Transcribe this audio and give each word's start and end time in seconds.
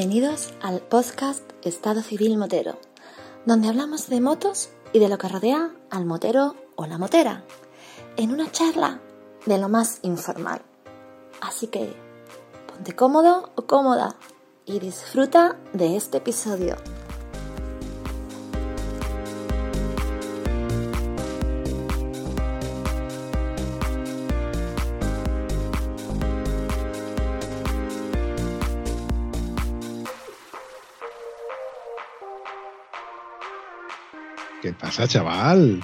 Bienvenidos 0.00 0.54
al 0.62 0.80
podcast 0.80 1.42
Estado 1.60 2.00
Civil 2.00 2.38
Motero, 2.38 2.78
donde 3.44 3.68
hablamos 3.68 4.08
de 4.08 4.22
motos 4.22 4.70
y 4.94 4.98
de 4.98 5.10
lo 5.10 5.18
que 5.18 5.28
rodea 5.28 5.72
al 5.90 6.06
motero 6.06 6.56
o 6.74 6.86
la 6.86 6.96
motera, 6.96 7.44
en 8.16 8.32
una 8.32 8.50
charla 8.50 9.02
de 9.44 9.58
lo 9.58 9.68
más 9.68 9.98
informal. 10.00 10.62
Así 11.42 11.66
que 11.66 11.92
ponte 12.66 12.96
cómodo 12.96 13.52
o 13.56 13.66
cómoda 13.66 14.16
y 14.64 14.78
disfruta 14.78 15.58
de 15.74 15.96
este 15.96 16.16
episodio. 16.16 16.76
Pasa, 34.90 35.06
chaval? 35.06 35.80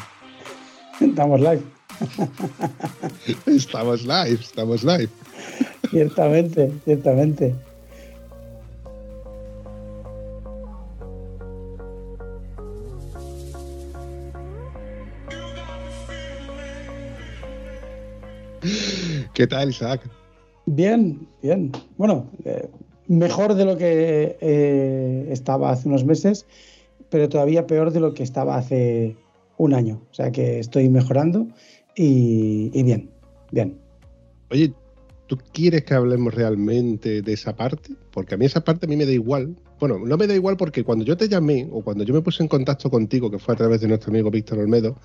Estamos 1.00 1.40
live. 1.40 1.62
estamos 3.46 4.02
live, 4.02 4.40
estamos 4.40 4.82
live. 4.82 5.08
Ciertamente, 5.90 6.72
ciertamente. 6.84 7.54
¿Qué 19.32 19.46
tal, 19.46 19.70
Isaac? 19.70 20.00
Bien, 20.64 21.28
bien. 21.42 21.70
Bueno, 21.96 22.26
eh, 22.44 22.68
mejor 23.06 23.54
de 23.54 23.66
lo 23.66 23.78
que 23.78 24.36
eh, 24.40 25.28
estaba 25.30 25.70
hace 25.70 25.86
unos 25.88 26.04
meses 26.04 26.44
pero 27.10 27.28
todavía 27.28 27.66
peor 27.66 27.92
de 27.92 28.00
lo 28.00 28.14
que 28.14 28.22
estaba 28.22 28.56
hace 28.56 29.16
un 29.58 29.74
año. 29.74 30.02
O 30.10 30.14
sea 30.14 30.30
que 30.32 30.58
estoy 30.58 30.88
mejorando 30.88 31.48
y, 31.94 32.82
bien, 32.82 33.10
bien. 33.50 33.78
Oye, 34.50 34.72
¿tú 35.26 35.38
quieres 35.52 35.84
que 35.84 35.94
hablemos 35.94 36.34
realmente 36.34 37.22
de 37.22 37.32
esa 37.32 37.56
parte? 37.56 37.94
Porque 38.10 38.34
a 38.34 38.38
mí 38.38 38.44
esa 38.44 38.62
parte 38.62 38.86
a 38.86 38.88
mí 38.88 38.96
me 38.96 39.06
da 39.06 39.12
igual. 39.12 39.56
Bueno, 39.80 39.98
no 39.98 40.16
me 40.16 40.26
da 40.26 40.34
igual 40.34 40.56
porque 40.56 40.84
cuando 40.84 41.04
yo 41.04 41.16
te 41.16 41.28
llamé 41.28 41.68
o 41.70 41.82
cuando 41.82 42.04
yo 42.04 42.14
me 42.14 42.22
puse 42.22 42.42
en 42.42 42.48
contacto 42.48 42.90
contigo, 42.90 43.30
que 43.30 43.38
fue 43.38 43.54
a 43.54 43.58
través 43.58 43.80
de 43.80 43.88
nuestro 43.88 44.10
amigo 44.10 44.30
Víctor 44.30 44.58
Olmedo, 44.58 44.96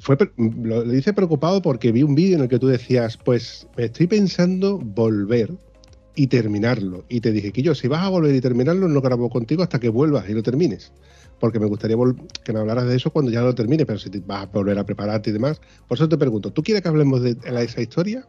fue, 0.00 0.16
lo, 0.36 0.94
hice 0.94 1.12
preocupado 1.12 1.60
porque 1.62 1.92
vi 1.92 2.02
un 2.02 2.14
vídeo 2.14 2.36
en 2.36 2.42
el 2.42 2.48
que 2.48 2.58
tú 2.58 2.66
decías, 2.66 3.16
pues 3.16 3.66
me 3.76 3.84
estoy 3.84 4.06
pensando 4.06 4.78
volver 4.78 5.50
y 6.14 6.26
terminarlo. 6.26 7.04
Y 7.08 7.20
te 7.20 7.32
dije 7.32 7.52
que 7.52 7.62
yo, 7.62 7.74
si 7.74 7.88
vas 7.88 8.04
a 8.04 8.08
volver 8.08 8.34
y 8.34 8.40
terminarlo, 8.40 8.88
no 8.88 9.00
grabo 9.00 9.30
contigo 9.30 9.62
hasta 9.62 9.78
que 9.78 9.88
vuelvas 9.88 10.28
y 10.28 10.34
lo 10.34 10.42
termines. 10.42 10.92
Porque 11.38 11.58
me 11.58 11.66
gustaría 11.66 11.96
que 12.44 12.52
me 12.52 12.60
hablaras 12.60 12.86
de 12.86 12.96
eso 12.96 13.10
cuando 13.10 13.30
ya 13.30 13.40
lo 13.40 13.54
termines, 13.54 13.86
pero 13.86 13.98
si 13.98 14.10
vas 14.20 14.42
a 14.42 14.46
volver 14.46 14.78
a 14.78 14.84
prepararte 14.84 15.30
y 15.30 15.32
demás. 15.32 15.60
Por 15.88 15.96
eso 15.96 16.08
te 16.08 16.18
pregunto, 16.18 16.52
¿tú 16.52 16.62
quieres 16.62 16.82
que 16.82 16.88
hablemos 16.88 17.22
de 17.22 17.36
esa 17.44 17.80
historia? 17.80 18.26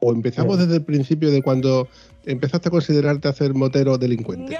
¿O 0.00 0.12
empezamos 0.12 0.58
desde 0.58 0.76
el 0.76 0.82
principio 0.82 1.30
de 1.30 1.42
cuando 1.42 1.88
empezaste 2.24 2.68
a 2.68 2.70
considerarte 2.70 3.28
hacer 3.28 3.54
motero 3.54 3.98
delincuente? 3.98 4.56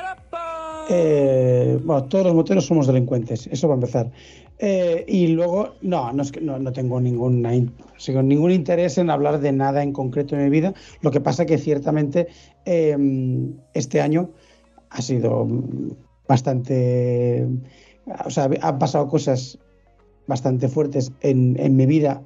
Eh, 0.94 1.78
bueno, 1.84 2.04
todos 2.04 2.26
los 2.26 2.34
moteros 2.34 2.66
somos 2.66 2.86
delincuentes, 2.86 3.47
eso 3.47 3.66
va 3.66 3.75
a 3.75 3.76
empezar. 3.76 4.10
Eh, 4.58 5.06
y 5.08 5.28
luego, 5.28 5.75
no, 5.80 6.12
no, 6.12 6.22
es 6.22 6.30
que, 6.30 6.42
no, 6.42 6.58
no 6.58 6.70
tengo 6.70 7.00
ningún, 7.00 7.41
ningún 7.41 8.50
interés 8.50 8.98
en 8.98 9.08
hablar 9.08 9.41
de 9.41 9.52
nada 9.52 9.82
en 9.82 9.94
concreto 9.94 10.36
en 10.36 10.44
mi 10.44 10.50
vida. 10.50 10.75
Lo 11.00 11.10
que 11.10 11.20
pasa 11.20 11.47
que 11.47 11.56
ciertamente 11.56 12.28
em, 12.66 13.54
este 13.72 14.02
año 14.02 14.32
ha 14.91 15.00
sido 15.00 15.48
bastante... 16.28 17.48
O 18.26 18.31
sea, 18.31 18.50
han 18.60 18.78
pasado 18.78 19.08
cosas 19.08 19.58
bastante 20.26 20.69
fuertes 20.69 21.10
en, 21.22 21.56
en 21.58 21.75
mi 21.75 21.86
vida 21.86 22.20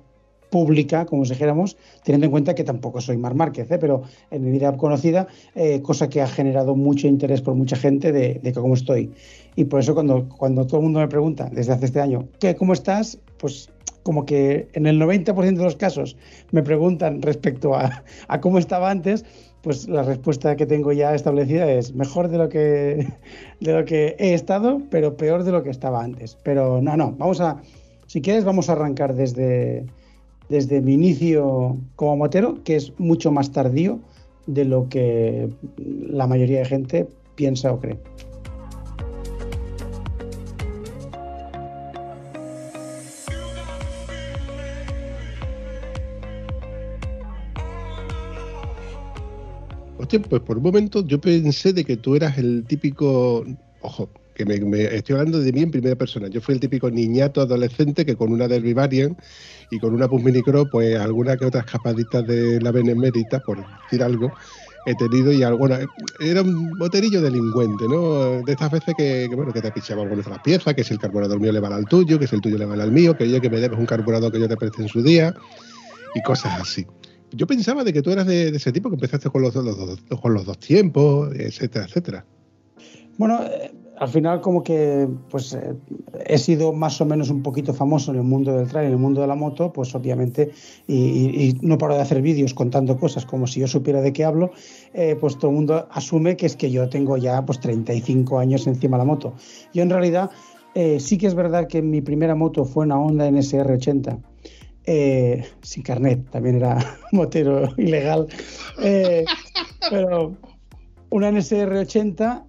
pública, 0.50 1.06
como 1.06 1.24
dijéramos, 1.24 1.76
teniendo 2.04 2.26
en 2.26 2.30
cuenta 2.30 2.54
que 2.54 2.64
tampoco 2.64 3.00
soy 3.00 3.16
Mar 3.16 3.34
Márquez, 3.34 3.70
¿eh? 3.70 3.78
pero 3.78 4.02
en 4.30 4.44
mi 4.44 4.50
vida 4.50 4.76
conocida, 4.76 5.26
eh, 5.54 5.82
cosa 5.82 6.08
que 6.08 6.22
ha 6.22 6.26
generado 6.26 6.74
mucho 6.74 7.08
interés 7.08 7.42
por 7.42 7.54
mucha 7.54 7.76
gente 7.76 8.12
de, 8.12 8.40
de, 8.42 8.52
cómo 8.52 8.74
estoy. 8.74 9.10
Y 9.54 9.64
por 9.64 9.80
eso 9.80 9.94
cuando, 9.94 10.28
cuando 10.28 10.66
todo 10.66 10.78
el 10.78 10.84
mundo 10.84 11.00
me 11.00 11.08
pregunta 11.08 11.48
desde 11.52 11.72
hace 11.72 11.86
este 11.86 12.00
año, 12.00 12.28
¿qué, 12.38 12.54
¿cómo 12.54 12.72
estás? 12.72 13.18
Pues 13.38 13.70
como 14.02 14.24
que 14.24 14.68
en 14.74 14.86
el 14.86 15.00
90% 15.00 15.56
de 15.56 15.64
los 15.64 15.74
casos 15.74 16.16
me 16.52 16.62
preguntan 16.62 17.22
respecto 17.22 17.74
a, 17.74 18.04
a, 18.28 18.40
cómo 18.40 18.58
estaba 18.58 18.90
antes, 18.90 19.24
pues 19.62 19.88
la 19.88 20.04
respuesta 20.04 20.54
que 20.54 20.64
tengo 20.64 20.92
ya 20.92 21.12
establecida 21.12 21.68
es 21.72 21.92
mejor 21.92 22.28
de 22.28 22.38
lo 22.38 22.48
que 22.48 23.08
de 23.60 23.72
lo 23.72 23.84
que 23.84 24.14
he 24.20 24.32
estado, 24.32 24.80
pero 24.90 25.16
peor 25.16 25.42
de 25.42 25.50
lo 25.50 25.64
que 25.64 25.70
estaba 25.70 26.04
antes. 26.04 26.38
Pero 26.44 26.80
no, 26.80 26.96
no, 26.96 27.12
vamos 27.18 27.40
a, 27.40 27.60
si 28.06 28.20
quieres, 28.20 28.44
vamos 28.44 28.68
a 28.68 28.74
arrancar 28.74 29.14
desde, 29.14 29.84
desde 30.48 30.80
mi 30.80 30.94
inicio 30.94 31.76
como 31.96 32.16
motero, 32.16 32.62
que 32.64 32.76
es 32.76 32.92
mucho 32.98 33.32
más 33.32 33.52
tardío 33.52 34.00
de 34.46 34.64
lo 34.64 34.88
que 34.88 35.48
la 35.78 36.26
mayoría 36.26 36.60
de 36.60 36.64
gente 36.64 37.08
piensa 37.34 37.72
o 37.72 37.80
cree. 37.80 37.98
Hostia, 49.98 50.22
pues 50.22 50.42
por 50.42 50.58
un 50.58 50.62
momento 50.62 51.04
yo 51.04 51.20
pensé 51.20 51.72
de 51.72 51.84
que 51.84 51.96
tú 51.96 52.14
eras 52.14 52.38
el 52.38 52.64
típico, 52.64 53.44
ojo, 53.80 54.08
que 54.36 54.44
me, 54.44 54.84
estoy 54.94 55.16
hablando 55.16 55.40
de 55.40 55.52
mí 55.52 55.62
en 55.62 55.70
primera 55.70 55.96
persona. 55.96 56.28
Yo 56.28 56.40
fui 56.40 56.54
el 56.54 56.60
típico 56.60 56.90
niñato 56.90 57.40
adolescente 57.40 58.04
que 58.04 58.16
con 58.16 58.32
una 58.32 58.46
Derby 58.46 58.74
y 59.70 59.78
con 59.78 59.94
una 59.94 60.08
Pus 60.08 60.22
Minicro, 60.22 60.68
pues 60.70 60.96
alguna 60.98 61.36
que 61.36 61.46
otras 61.46 61.64
escapaditas 61.64 62.26
de 62.26 62.60
la 62.60 62.70
Benemérita, 62.70 63.40
por 63.40 63.58
decir 63.84 64.02
algo, 64.02 64.30
he 64.84 64.94
tenido 64.94 65.32
y 65.32 65.42
alguna 65.42 65.80
era 66.20 66.42
un 66.42 66.78
boterillo 66.78 67.20
delincuente, 67.22 67.86
¿no? 67.88 68.42
De 68.42 68.52
estas 68.52 68.70
veces 68.70 68.94
que, 68.96 69.28
bueno, 69.34 69.52
que 69.52 69.62
te 69.62 69.72
pichaba 69.72 70.02
algunas 70.02 70.26
de 70.26 70.30
las 70.30 70.42
piezas, 70.42 70.74
que 70.74 70.84
si 70.84 70.92
el 70.92 71.00
carburador 71.00 71.40
mío 71.40 71.50
le 71.50 71.60
vale 71.60 71.74
al 71.74 71.86
tuyo, 71.86 72.18
que 72.18 72.26
si 72.26 72.36
el 72.36 72.42
tuyo 72.42 72.58
le 72.58 72.66
vale 72.66 72.82
al 72.82 72.92
mío, 72.92 73.16
que 73.16 73.28
yo 73.28 73.40
que 73.40 73.50
me 73.50 73.58
debes 73.58 73.78
un 73.78 73.86
carburador 73.86 74.30
que 74.30 74.38
yo 74.38 74.48
te 74.48 74.56
presté 74.56 74.82
en 74.82 74.88
su 74.88 75.02
día 75.02 75.34
y 76.14 76.22
cosas 76.22 76.60
así. 76.60 76.86
Yo 77.32 77.46
pensaba 77.46 77.82
de 77.82 77.92
que 77.92 78.02
tú 78.02 78.10
eras 78.10 78.26
de, 78.26 78.48
ese 78.48 78.70
tipo, 78.70 78.90
que 78.90 78.94
empezaste 78.94 79.30
con 79.30 79.42
los, 79.42 79.54
con 79.54 80.34
los 80.34 80.44
dos 80.44 80.58
tiempos, 80.58 81.34
etcétera, 81.34 81.86
etcétera. 81.86 82.24
Bueno, 83.18 83.40
al 83.98 84.08
final 84.08 84.40
como 84.40 84.62
que 84.62 85.08
pues 85.30 85.54
eh, 85.54 85.74
he 86.26 86.38
sido 86.38 86.72
más 86.72 87.00
o 87.00 87.06
menos 87.06 87.30
un 87.30 87.42
poquito 87.42 87.72
famoso 87.72 88.10
en 88.10 88.18
el 88.18 88.24
mundo 88.24 88.52
del 88.56 88.68
trail, 88.68 88.86
en 88.86 88.92
el 88.92 88.98
mundo 88.98 89.22
de 89.22 89.26
la 89.26 89.34
moto, 89.34 89.72
pues 89.72 89.94
obviamente, 89.94 90.50
y, 90.86 91.56
no 91.62 91.78
paro 91.78 91.94
de 91.94 92.02
hacer 92.02 92.20
vídeos 92.20 92.52
contando 92.52 92.98
cosas 92.98 93.24
como 93.24 93.46
si 93.46 93.60
yo 93.60 93.66
supiera 93.66 94.00
de 94.00 94.12
qué 94.12 94.24
hablo, 94.24 94.50
eh, 94.92 95.16
pues 95.18 95.38
todo 95.38 95.50
el 95.50 95.56
mundo 95.56 95.88
asume 95.90 96.36
que 96.36 96.46
es 96.46 96.56
que 96.56 96.70
yo 96.70 96.88
tengo 96.88 97.16
ya 97.16 97.44
pues 97.44 97.60
35 97.60 98.38
años 98.38 98.66
encima 98.66 98.96
de 98.96 99.00
la 99.00 99.06
moto. 99.06 99.34
Yo 99.72 99.82
en 99.82 99.90
realidad 99.90 100.30
eh, 100.74 101.00
sí 101.00 101.16
que 101.16 101.26
es 101.26 101.34
verdad 101.34 101.66
que 101.66 101.80
mi 101.80 102.02
primera 102.02 102.34
moto 102.34 102.64
fue 102.64 102.84
una 102.84 102.98
Honda 102.98 103.30
NSR 103.30 103.70
80. 103.72 104.18
sin 105.62 105.82
carnet, 105.82 106.30
también 106.30 106.56
era 106.56 106.78
motero 107.12 107.68
ilegal, 107.78 108.28
pero 109.90 110.36
una 111.10 111.32
NSR 111.32 111.72
80 111.72 112.44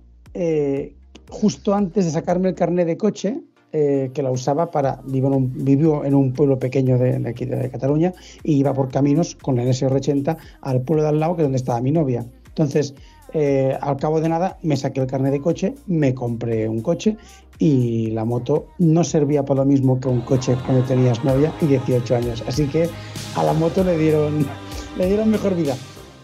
justo 1.30 1.74
antes 1.74 2.06
de 2.06 2.12
sacarme 2.12 2.50
el 2.50 2.56
carnet 2.56 2.88
de 2.88 2.98
coche, 2.98 3.42
eh, 3.74 4.12
que 4.14 4.24
la 4.24 4.32
usaba 4.32 4.72
para. 4.72 5.02
Vivo 5.06 5.28
en 5.28 5.34
un, 5.34 5.66
vivo 5.66 6.02
un 6.02 6.32
pueblo 6.32 6.58
pequeño 6.58 6.98
de, 6.98 7.22
aquí 7.28 7.46
de, 7.46 7.70
Cataluña 7.70 8.14
y 8.44 8.56
iba 8.56 8.74
por 8.74 8.90
caminos 8.90 9.36
con 9.36 9.58
la 9.58 9.64
NSR80 9.64 10.38
al 10.62 10.82
pueblo 10.82 11.04
de 11.04 11.10
al 11.10 11.20
lado, 11.20 11.36
que 11.36 11.42
es 11.42 11.46
donde 11.46 11.58
estaba 11.58 11.82
mi 11.82 11.92
novia. 11.92 12.26
Entonces, 12.48 12.96
eh, 13.34 13.78
al 13.82 13.98
cabo 13.98 14.22
de 14.22 14.30
nada, 14.30 14.58
me 14.64 14.78
saqué 14.78 15.02
el 15.02 15.08
carnet 15.08 15.34
de 15.34 15.42
coche, 15.42 15.76
me 15.86 16.14
compré 16.14 16.70
un 16.70 16.82
coche 16.82 17.18
y 17.60 18.12
la 18.12 18.24
moto 18.24 18.68
no 18.80 19.04
servía 19.04 19.44
para 19.44 19.62
lo 19.62 19.66
mismo 19.66 20.00
que 20.00 20.08
un 20.08 20.22
coche 20.22 20.56
cuando 20.66 20.86
tenías 20.86 21.24
novia 21.26 21.54
y 21.62 21.66
18 21.66 22.16
años. 22.16 22.44
Así 22.48 22.68
que 22.68 22.90
a 23.36 23.44
la 23.44 23.54
moto 23.54 23.84
le 23.84 23.98
dieron, 23.98 24.46
le 24.98 25.08
dieron 25.08 25.30
mejor 25.30 25.56
vida. 25.56 25.76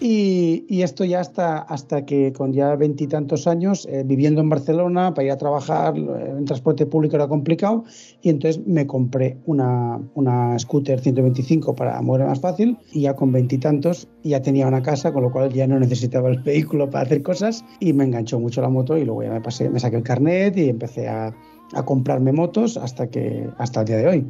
Y, 0.05 0.81
esto 0.81 1.05
ya 1.05 1.21
hasta, 1.21 1.59
hasta 1.59 2.05
que 2.05 2.33
con 2.33 2.51
ya 2.51 2.75
veintitantos 2.75 3.47
años, 3.47 3.87
eh, 3.89 4.03
viviendo 4.05 4.41
en 4.41 4.49
Barcelona, 4.49 5.13
para 5.13 5.27
ir 5.27 5.31
a 5.31 5.37
trabajar 5.37 5.97
eh, 5.97 6.35
en 6.37 6.43
transporte 6.43 6.85
público 6.85 7.15
era 7.15 7.29
complicado, 7.29 7.85
y 8.21 8.27
entonces 8.27 8.67
me 8.67 8.85
compré 8.85 9.37
una, 9.45 10.01
una 10.15 10.59
scooter 10.59 10.99
125 10.99 11.73
para 11.73 12.01
mover 12.01 12.27
más 12.27 12.41
fácil, 12.41 12.77
y 12.91 13.03
ya 13.03 13.15
con 13.15 13.31
veintitantos 13.31 14.09
ya 14.25 14.41
tenía 14.41 14.67
una 14.67 14.81
casa, 14.81 15.13
con 15.13 15.23
lo 15.23 15.31
cual 15.31 15.53
ya 15.53 15.67
no 15.67 15.79
necesitaba 15.79 16.27
el 16.27 16.39
vehículo 16.39 16.89
para 16.89 17.05
hacer 17.05 17.23
cosas, 17.23 17.63
y 17.79 17.93
me 17.93 18.03
enganchó 18.03 18.41
mucho 18.41 18.61
la 18.61 18.67
moto, 18.67 18.97
y 18.97 19.05
luego 19.05 19.23
ya 19.23 19.31
me 19.31 19.39
pasé, 19.39 19.69
me 19.69 19.79
saqué 19.79 19.95
el 19.95 20.03
carnet 20.03 20.57
y 20.57 20.67
empecé 20.67 21.07
a, 21.07 21.33
a 21.73 21.85
comprarme 21.85 22.33
motos 22.33 22.75
hasta, 22.75 23.07
que, 23.07 23.49
hasta 23.57 23.79
el 23.79 23.85
día 23.85 23.97
de 23.97 24.07
hoy. 24.07 24.27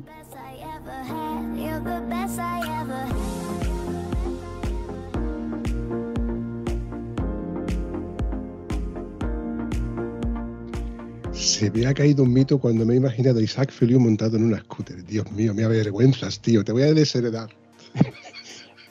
Se 11.43 11.69
me 11.71 11.85
ha 11.85 11.93
caído 11.93 12.23
un 12.23 12.31
mito 12.31 12.57
cuando 12.57 12.85
me 12.85 12.93
he 12.93 12.97
imaginado 12.97 13.39
a 13.39 13.41
Isaac 13.41 13.69
Feliu 13.69 13.99
montado 13.99 14.37
en 14.37 14.45
una 14.45 14.59
scooter. 14.59 15.03
Dios 15.03 15.29
mío, 15.33 15.53
me 15.53 15.65
avergüenzas, 15.65 16.39
tío. 16.39 16.63
Te 16.63 16.71
voy 16.71 16.83
a 16.83 16.93
desheredar. 16.93 17.49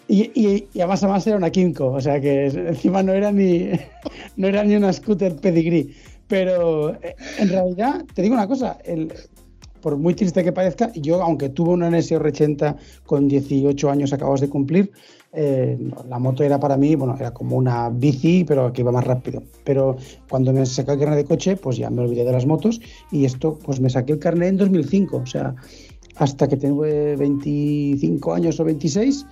Y, 0.09 0.31
y, 0.35 0.69
y, 0.75 0.81
además, 0.81 1.03
además 1.05 1.27
era 1.27 1.37
una 1.37 1.49
Kimco, 1.49 1.87
o 1.87 2.01
sea 2.01 2.21
que 2.21 2.47
encima 2.47 3.03
no 3.03 3.15
era 3.15 3.33
ni, 3.33 3.71
no 4.37 4.49
era 4.49 4.63
ni 4.63 4.77
una 4.77 4.93
scooter 4.93 5.37
pedigree. 5.37 5.95
Pero 6.27 6.91
eh, 7.03 7.17
en 7.39 7.49
realidad, 7.49 8.05
te 8.13 8.21
digo 8.21 8.35
una 8.35 8.47
cosa, 8.47 8.77
el, 8.85 9.11
por 9.81 9.97
muy 9.97 10.13
triste 10.13 10.45
que 10.45 10.53
parezca, 10.53 10.93
yo, 10.95 11.23
aunque 11.23 11.49
tuve 11.49 11.71
una 11.71 11.89
NSR80 11.89 12.77
con 13.07 13.27
18 13.27 13.91
años 13.91 14.13
acabados 14.13 14.43
de 14.43 14.51
cumplir, 14.51 14.93
eh, 15.33 15.79
la 16.09 16.19
moto 16.19 16.45
era 16.45 16.61
para 16.61 16.77
mí, 16.77 16.95
bueno, 16.95 17.17
era 17.19 17.33
como 17.33 17.57
una 17.57 17.89
bici, 17.91 18.45
pero 18.45 18.73
que 18.73 18.83
iba 18.83 18.93
más 18.93 19.05
rápido. 19.05 19.43
Pero 19.65 19.97
cuando 20.29 20.53
me 20.53 20.65
saqué 20.67 20.93
el 20.93 20.99
carnet 20.99 21.19
de 21.19 21.25
coche, 21.25 21.57
pues 21.57 21.77
ya 21.77 21.91
me 21.91 22.03
olvidé 22.03 22.25
de 22.25 22.33
las 22.33 22.47
motos 22.47 22.81
y 23.11 23.25
esto, 23.25 23.59
pues 23.65 23.81
me 23.81 23.91
saqué 23.91 24.13
el 24.13 24.19
carnet 24.19 24.51
en 24.51 24.57
2005, 24.59 25.17
o 25.17 25.27
sea, 25.27 25.55
hasta 26.17 26.49
que 26.49 26.57
tengo 26.57 26.83
25 26.83 28.35
años 28.35 28.61
o 28.61 28.65
26 28.65 29.27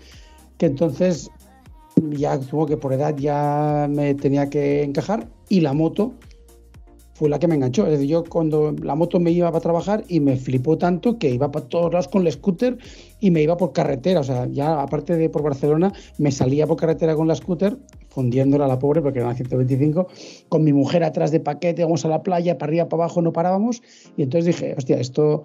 que 0.60 0.66
entonces 0.66 1.30
ya 2.10 2.38
tuvo 2.38 2.66
que 2.66 2.76
por 2.76 2.92
edad 2.92 3.16
ya 3.16 3.88
me 3.90 4.14
tenía 4.14 4.50
que 4.50 4.82
encajar 4.82 5.26
y 5.48 5.60
la 5.60 5.72
moto 5.72 6.12
fue 7.20 7.28
la 7.28 7.38
que 7.38 7.46
me 7.46 7.54
enganchó. 7.54 7.86
Es 7.86 8.00
yo 8.08 8.24
cuando 8.24 8.74
la 8.82 8.94
moto 8.94 9.20
me 9.20 9.30
iba 9.30 9.52
para 9.52 9.60
trabajar 9.60 10.04
y 10.08 10.20
me 10.20 10.36
flipó 10.36 10.78
tanto 10.78 11.18
que 11.18 11.28
iba 11.28 11.52
para 11.52 11.68
todos 11.68 11.92
lados 11.92 12.08
con 12.08 12.26
el 12.26 12.32
scooter 12.32 12.78
y 13.20 13.30
me 13.30 13.42
iba 13.42 13.58
por 13.58 13.74
carretera. 13.74 14.20
O 14.20 14.24
sea, 14.24 14.46
ya 14.46 14.80
aparte 14.80 15.14
de 15.16 15.28
por 15.28 15.42
Barcelona, 15.42 15.92
me 16.16 16.32
salía 16.32 16.66
por 16.66 16.78
carretera 16.78 17.14
con 17.14 17.28
la 17.28 17.34
scooter, 17.34 17.76
fundiéndola 18.08 18.64
a 18.64 18.68
la 18.68 18.78
pobre 18.78 19.02
porque 19.02 19.18
era 19.18 19.28
una 19.28 19.36
125, 19.36 20.06
con 20.48 20.64
mi 20.64 20.72
mujer 20.72 21.04
atrás 21.04 21.30
de 21.30 21.40
paquete, 21.40 21.84
vamos 21.84 22.06
a 22.06 22.08
la 22.08 22.22
playa, 22.22 22.56
para 22.56 22.70
arriba, 22.70 22.88
para 22.88 23.02
abajo, 23.02 23.20
no 23.20 23.34
parábamos. 23.34 23.82
Y 24.16 24.22
entonces 24.22 24.46
dije, 24.46 24.74
hostia, 24.78 24.98
esto, 24.98 25.44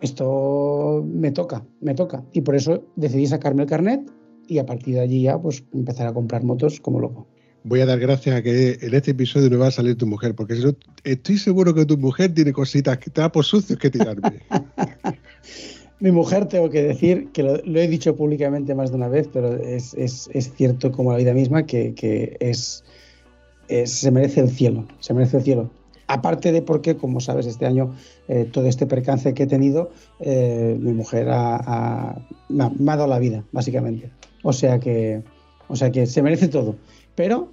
esto 0.00 1.04
me 1.06 1.30
toca, 1.30 1.62
me 1.82 1.92
toca. 1.92 2.24
Y 2.32 2.40
por 2.40 2.56
eso 2.56 2.84
decidí 2.96 3.26
sacarme 3.26 3.64
el 3.64 3.68
carnet 3.68 4.10
y 4.48 4.56
a 4.56 4.64
partir 4.64 4.94
de 4.94 5.00
allí 5.00 5.20
ya 5.24 5.38
pues 5.38 5.62
empezar 5.74 6.06
a 6.06 6.14
comprar 6.14 6.42
motos 6.42 6.80
como 6.80 7.00
loco. 7.00 7.26
Voy 7.64 7.80
a 7.80 7.86
dar 7.86 8.00
gracias 8.00 8.34
a 8.34 8.42
que 8.42 8.78
en 8.80 8.94
este 8.94 9.12
episodio 9.12 9.48
no 9.48 9.58
va 9.58 9.68
a 9.68 9.70
salir 9.70 9.96
tu 9.96 10.06
mujer, 10.06 10.34
porque 10.34 10.56
si 10.56 10.76
estoy 11.04 11.38
seguro 11.38 11.72
que 11.74 11.86
tu 11.86 11.96
mujer 11.96 12.34
tiene 12.34 12.52
cositas, 12.52 12.98
trapos 13.12 13.46
sucios 13.46 13.78
que 13.78 13.90
tirarme. 13.90 14.40
Mi 16.00 16.10
mujer, 16.10 16.48
tengo 16.48 16.68
que 16.68 16.82
decir, 16.82 17.28
que 17.32 17.44
lo, 17.44 17.78
he 17.78 17.86
dicho 17.86 18.16
públicamente 18.16 18.74
más 18.74 18.90
de 18.90 18.96
una 18.96 19.06
vez, 19.06 19.28
pero 19.32 19.54
es, 19.54 19.94
cierto 20.56 20.90
como 20.90 21.12
la 21.12 21.18
vida 21.18 21.32
misma 21.32 21.64
que, 21.64 21.94
que 21.94 22.36
es, 22.40 22.82
se 23.84 24.10
merece 24.10 24.40
el 24.40 24.50
cielo, 24.50 24.88
se 24.98 25.14
merece 25.14 25.36
el 25.36 25.44
cielo. 25.44 25.70
Aparte 26.08 26.50
de 26.50 26.60
porque, 26.60 26.96
como 26.96 27.20
sabes, 27.20 27.46
este 27.46 27.66
año 27.66 27.94
eh, 28.26 28.48
todo 28.50 28.66
este 28.66 28.86
percance 28.86 29.32
que 29.32 29.44
he 29.44 29.46
tenido, 29.46 29.92
eh, 30.18 30.76
mi 30.80 30.92
mujer 30.92 31.26
me, 31.26 31.32
ha, 31.32 32.16
me 32.48 32.92
ha 32.92 32.96
dado 32.96 33.06
la 33.06 33.20
vida, 33.20 33.44
básicamente. 33.52 34.10
O 34.42 34.52
sea 34.52 34.80
que, 34.80 35.22
o 35.68 35.76
sea 35.76 35.92
que 35.92 36.06
se 36.06 36.20
merece 36.20 36.48
todo. 36.48 36.74
Pero 37.14 37.50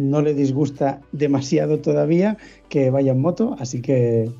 no 0.00 0.22
le 0.22 0.34
disgusta 0.34 1.00
demasiado 1.12 1.80
todavía 1.80 2.36
que 2.68 2.90
vaya 2.90 3.12
en 3.12 3.20
moto, 3.20 3.56
así 3.58 3.80
que 3.82 4.30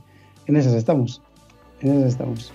en 0.47 0.57
esas 0.57 0.75
estamos. 0.75 1.23
En 1.81 1.93
esas 1.93 2.13
estamos. 2.13 2.53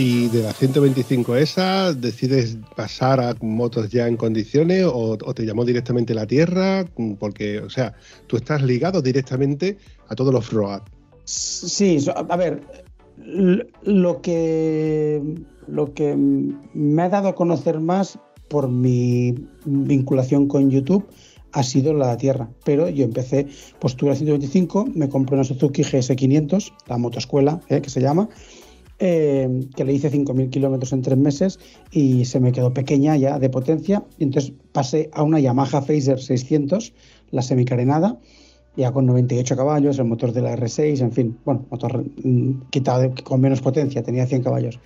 Y 0.00 0.28
de 0.28 0.44
la 0.44 0.52
125 0.52 1.34
esa, 1.34 1.92
¿decides 1.92 2.56
pasar 2.76 3.18
a 3.18 3.34
motos 3.40 3.90
ya 3.90 4.06
en 4.06 4.16
condiciones 4.16 4.84
o, 4.86 5.16
te 5.34 5.44
llamó 5.44 5.64
directamente 5.64 6.14
la 6.14 6.24
tierra? 6.24 6.84
Porque, 7.18 7.58
o 7.58 7.68
sea, 7.68 7.94
tú 8.28 8.36
estás 8.36 8.62
ligado 8.62 9.02
directamente 9.02 9.76
a 10.06 10.14
todos 10.14 10.32
los 10.32 10.52
road. 10.52 10.82
Sí, 11.24 11.98
a 12.14 12.36
ver, 12.36 12.62
lo 13.82 14.22
que, 14.22 15.20
lo 15.66 15.92
que 15.94 16.14
me 16.16 17.02
ha 17.02 17.08
dado 17.08 17.26
a 17.26 17.34
conocer 17.34 17.80
más 17.80 18.20
por 18.48 18.68
mi 18.68 19.34
vinculación 19.64 20.46
con 20.46 20.70
YouTube 20.70 21.08
ha 21.50 21.64
sido 21.64 21.92
la 21.92 22.16
tierra. 22.16 22.48
Pero 22.64 22.88
yo 22.88 23.04
empecé, 23.04 23.48
pues 23.80 23.96
tuve 23.96 24.10
la 24.10 24.16
125, 24.16 24.90
me 24.94 25.08
compré 25.08 25.34
una 25.34 25.42
Suzuki 25.42 25.82
GS500, 25.82 26.72
la 26.86 26.98
motoescuela, 26.98 27.60
eh, 27.68 27.80
que 27.80 27.90
se 27.90 28.00
llama, 28.00 28.28
eh, 28.98 29.60
que 29.76 29.84
le 29.84 29.92
hice 29.92 30.10
5.000 30.10 30.50
kilómetros 30.50 30.92
en 30.92 31.02
tres 31.02 31.18
meses 31.18 31.60
y 31.92 32.24
se 32.24 32.40
me 32.40 32.52
quedó 32.52 32.74
pequeña 32.74 33.16
ya 33.16 33.38
de 33.38 33.48
potencia. 33.48 34.04
Y 34.18 34.24
entonces 34.24 34.52
pasé 34.72 35.08
a 35.12 35.22
una 35.22 35.38
Yamaha 35.38 35.82
Phaser 35.82 36.20
600, 36.20 36.92
la 37.30 37.42
semicarenada, 37.42 38.18
ya 38.76 38.92
con 38.92 39.06
98 39.06 39.56
caballos, 39.56 39.98
el 39.98 40.04
motor 40.06 40.32
de 40.32 40.42
la 40.42 40.56
R6, 40.56 41.00
en 41.00 41.12
fin, 41.12 41.38
bueno, 41.44 41.64
motor 41.70 42.04
mm, 42.24 42.68
quitado 42.70 43.12
con 43.24 43.40
menos 43.40 43.60
potencia, 43.60 44.02
tenía 44.02 44.26
100 44.26 44.42
caballos, 44.42 44.80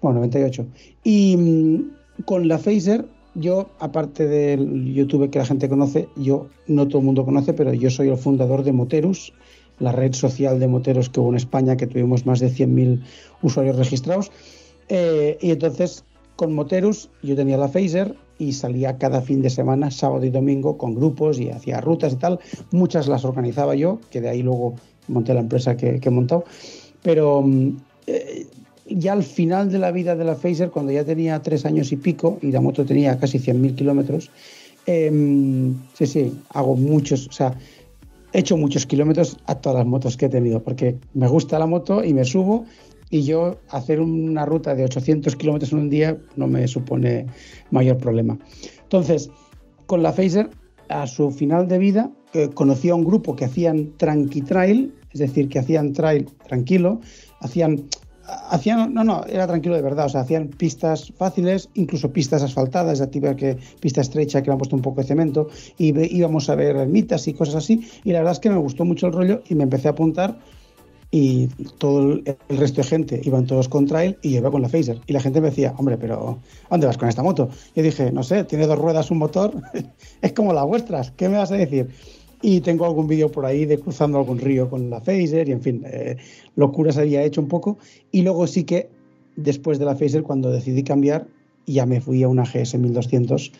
bueno, 0.00 0.18
98. 0.18 0.66
Y 1.04 1.36
mm, 1.36 2.24
con 2.24 2.48
la 2.48 2.58
Phaser, 2.58 3.06
yo, 3.34 3.68
aparte 3.80 4.26
del 4.26 4.94
YouTube 4.94 5.28
que 5.30 5.38
la 5.38 5.44
gente 5.44 5.68
conoce, 5.68 6.08
yo, 6.16 6.48
no 6.68 6.86
todo 6.86 6.98
el 6.98 7.04
mundo 7.04 7.24
conoce, 7.24 7.52
pero 7.52 7.72
yo 7.72 7.90
soy 7.90 8.08
el 8.08 8.16
fundador 8.16 8.62
de 8.62 8.72
Moterus, 8.72 9.32
la 9.78 9.92
red 9.92 10.14
social 10.14 10.58
de 10.60 10.68
moteros 10.68 11.08
que 11.08 11.20
hubo 11.20 11.30
en 11.30 11.36
España, 11.36 11.76
que 11.76 11.86
tuvimos 11.86 12.26
más 12.26 12.40
de 12.40 12.48
100.000 12.48 13.00
usuarios 13.42 13.76
registrados. 13.76 14.30
Eh, 14.88 15.38
y 15.40 15.50
entonces, 15.50 16.04
con 16.36 16.52
Moterus, 16.54 17.10
yo 17.22 17.36
tenía 17.36 17.56
la 17.56 17.68
Phaser 17.68 18.14
y 18.38 18.52
salía 18.52 18.98
cada 18.98 19.20
fin 19.20 19.42
de 19.42 19.50
semana, 19.50 19.90
sábado 19.90 20.24
y 20.24 20.30
domingo, 20.30 20.76
con 20.76 20.94
grupos 20.94 21.38
y 21.38 21.50
hacía 21.50 21.80
rutas 21.80 22.12
y 22.12 22.16
tal. 22.16 22.40
Muchas 22.70 23.08
las 23.08 23.24
organizaba 23.24 23.74
yo, 23.74 24.00
que 24.10 24.20
de 24.20 24.28
ahí 24.28 24.42
luego 24.42 24.74
monté 25.08 25.34
la 25.34 25.40
empresa 25.40 25.76
que, 25.76 26.00
que 26.00 26.08
he 26.08 26.12
montado. 26.12 26.44
Pero 27.02 27.44
eh, 28.06 28.46
ya 28.86 29.12
al 29.12 29.22
final 29.22 29.70
de 29.70 29.78
la 29.78 29.90
vida 29.92 30.16
de 30.16 30.24
la 30.24 30.34
Phaser, 30.34 30.70
cuando 30.70 30.92
ya 30.92 31.04
tenía 31.04 31.40
tres 31.42 31.64
años 31.64 31.92
y 31.92 31.96
pico 31.96 32.38
y 32.42 32.50
la 32.50 32.60
moto 32.60 32.84
tenía 32.84 33.18
casi 33.18 33.38
100.000 33.38 33.74
kilómetros, 33.74 34.30
eh, 34.86 35.10
sí, 35.94 36.06
sí, 36.06 36.38
hago 36.50 36.76
muchos, 36.76 37.28
o 37.28 37.32
sea, 37.32 37.56
he 38.34 38.40
hecho 38.40 38.56
muchos 38.56 38.84
kilómetros 38.84 39.38
a 39.46 39.54
todas 39.54 39.78
las 39.78 39.86
motos 39.86 40.16
que 40.16 40.26
he 40.26 40.28
tenido, 40.28 40.62
porque 40.62 40.98
me 41.14 41.28
gusta 41.28 41.58
la 41.58 41.66
moto 41.66 42.04
y 42.04 42.12
me 42.12 42.24
subo 42.24 42.66
y 43.08 43.22
yo 43.22 43.60
hacer 43.70 44.00
una 44.00 44.44
ruta 44.44 44.74
de 44.74 44.84
800 44.84 45.36
kilómetros 45.36 45.72
en 45.72 45.78
un 45.78 45.88
día 45.88 46.18
no 46.34 46.48
me 46.48 46.66
supone 46.66 47.26
mayor 47.70 47.96
problema. 47.98 48.36
Entonces, 48.82 49.30
con 49.86 50.02
la 50.02 50.12
Phaser, 50.12 50.50
a 50.88 51.06
su 51.06 51.30
final 51.30 51.68
de 51.68 51.78
vida, 51.78 52.10
eh, 52.34 52.50
conocí 52.52 52.90
a 52.90 52.96
un 52.96 53.04
grupo 53.04 53.36
que 53.36 53.44
hacían 53.44 53.92
tranqui 53.96 54.42
trail, 54.42 54.92
es 55.12 55.20
decir, 55.20 55.48
que 55.48 55.60
hacían 55.60 55.92
trail 55.92 56.26
tranquilo, 56.48 57.00
hacían 57.40 57.84
hacían, 58.50 58.94
no, 58.94 59.04
no, 59.04 59.24
era 59.26 59.46
tranquilo 59.46 59.74
de 59.74 59.82
verdad, 59.82 60.06
o 60.06 60.08
sea, 60.08 60.22
hacían 60.22 60.48
pistas 60.48 61.12
fáciles, 61.16 61.68
incluso 61.74 62.12
pistas 62.12 62.42
asfaltadas, 62.42 62.98
de 62.98 63.06
tipo 63.06 63.34
que 63.36 63.58
pista 63.80 64.00
estrecha 64.00 64.42
que 64.42 64.46
le 64.48 64.52
han 64.52 64.58
puesto 64.58 64.76
un 64.76 64.82
poco 64.82 65.00
de 65.00 65.06
cemento, 65.06 65.48
y 65.78 65.94
íbamos 66.16 66.48
a 66.48 66.54
ver 66.54 66.76
ermitas 66.76 67.26
y 67.28 67.34
cosas 67.34 67.56
así, 67.56 67.86
y 68.04 68.12
la 68.12 68.18
verdad 68.18 68.32
es 68.32 68.40
que 68.40 68.50
me 68.50 68.56
gustó 68.56 68.84
mucho 68.84 69.06
el 69.06 69.12
rollo 69.12 69.42
y 69.48 69.54
me 69.54 69.64
empecé 69.64 69.88
a 69.88 69.92
apuntar 69.92 70.38
y 71.10 71.46
todo 71.78 72.14
el, 72.14 72.36
el 72.48 72.56
resto 72.56 72.80
de 72.82 72.88
gente 72.88 73.20
iban 73.22 73.46
todos 73.46 73.68
con 73.68 73.86
trail 73.86 74.18
y 74.20 74.32
yo 74.32 74.38
iba 74.38 74.50
con 74.50 74.62
la 74.62 74.68
Phaser. 74.68 75.00
Y 75.06 75.12
la 75.12 75.20
gente 75.20 75.40
me 75.40 75.50
decía, 75.50 75.72
hombre, 75.78 75.96
pero 75.96 76.40
¿a 76.64 76.70
dónde 76.70 76.88
vas 76.88 76.98
con 76.98 77.08
esta 77.08 77.22
moto? 77.22 77.50
Yo 77.76 77.84
dije, 77.84 78.10
no 78.10 78.24
sé, 78.24 78.42
tiene 78.42 78.66
dos 78.66 78.76
ruedas, 78.76 79.12
un 79.12 79.18
motor, 79.18 79.52
es 80.22 80.32
como 80.32 80.52
las 80.52 80.64
vuestras, 80.64 81.12
¿qué 81.12 81.28
me 81.28 81.36
vas 81.36 81.52
a 81.52 81.56
decir? 81.56 81.88
Y 82.46 82.60
tengo 82.60 82.84
algún 82.84 83.06
vídeo 83.06 83.32
por 83.32 83.46
ahí 83.46 83.64
de 83.64 83.78
cruzando 83.78 84.18
algún 84.18 84.38
río 84.38 84.68
con 84.68 84.90
la 84.90 85.00
Phaser 85.00 85.48
y 85.48 85.52
en 85.52 85.62
fin, 85.62 85.82
eh, 85.86 86.18
locuras 86.56 86.98
había 86.98 87.22
hecho 87.22 87.40
un 87.40 87.48
poco. 87.48 87.78
Y 88.12 88.20
luego 88.20 88.46
sí 88.46 88.64
que 88.64 88.90
después 89.34 89.78
de 89.78 89.86
la 89.86 89.96
Phaser 89.96 90.22
cuando 90.22 90.50
decidí 90.50 90.82
cambiar 90.82 91.26
ya 91.66 91.86
me 91.86 92.02
fui 92.02 92.22
a 92.22 92.28
una 92.28 92.44
GS 92.44 92.76
1200 92.78 93.50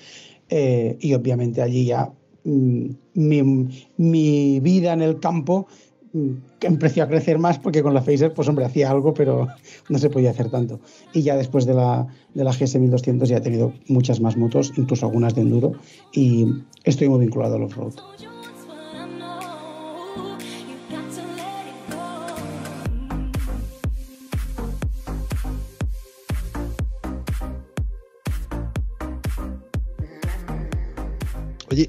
eh, 0.51 0.99
y 1.01 1.15
obviamente 1.15 1.63
allí 1.63 1.87
ya 1.87 2.13
mmm, 2.45 2.91
mi, 3.15 3.69
mi, 3.97 4.61
vida 4.61 4.93
en 4.93 5.01
el 5.01 5.19
campo 5.19 5.67
mmm, 6.13 6.33
empezó 6.61 7.05
a 7.05 7.09
crecer 7.09 7.39
más 7.39 7.59
porque 7.59 7.83
con 7.83 7.95
la 7.95 8.03
Phaser 8.03 8.35
pues 8.35 8.49
hombre 8.49 8.67
hacía 8.67 8.91
algo 8.91 9.15
pero 9.15 9.49
no 9.89 9.99
se 9.99 10.11
podía 10.11 10.33
hacer 10.33 10.51
tanto. 10.51 10.79
Y 11.15 11.23
ya 11.23 11.39
después 11.39 11.65
de 11.65 11.73
la, 11.73 12.07
de 12.35 12.45
la 12.45 12.53
GS 12.53 12.79
1200 12.79 13.31
ya 13.31 13.39
he 13.39 13.41
tenido 13.41 13.73
muchas 13.89 14.21
más 14.21 14.37
motos 14.37 14.75
incluso 14.77 15.07
algunas 15.07 15.35
de 15.35 15.41
enduro 15.41 15.73
y 16.13 16.49
estoy 16.85 17.09
muy 17.09 17.21
vinculado 17.21 17.55
a 17.55 17.59
los 17.59 17.73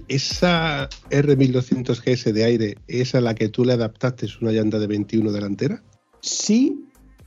Esa 0.07 0.89
R1200 1.09 2.01
GS 2.03 2.33
de 2.33 2.43
aire, 2.43 2.75
¿es 2.87 3.15
a 3.15 3.21
la 3.21 3.35
que 3.35 3.49
tú 3.49 3.65
le 3.65 3.73
adaptaste 3.73 4.27
una 4.41 4.51
llanta 4.51 4.79
de 4.79 4.87
21 4.87 5.31
delantera? 5.31 5.83
Sí, 6.21 6.85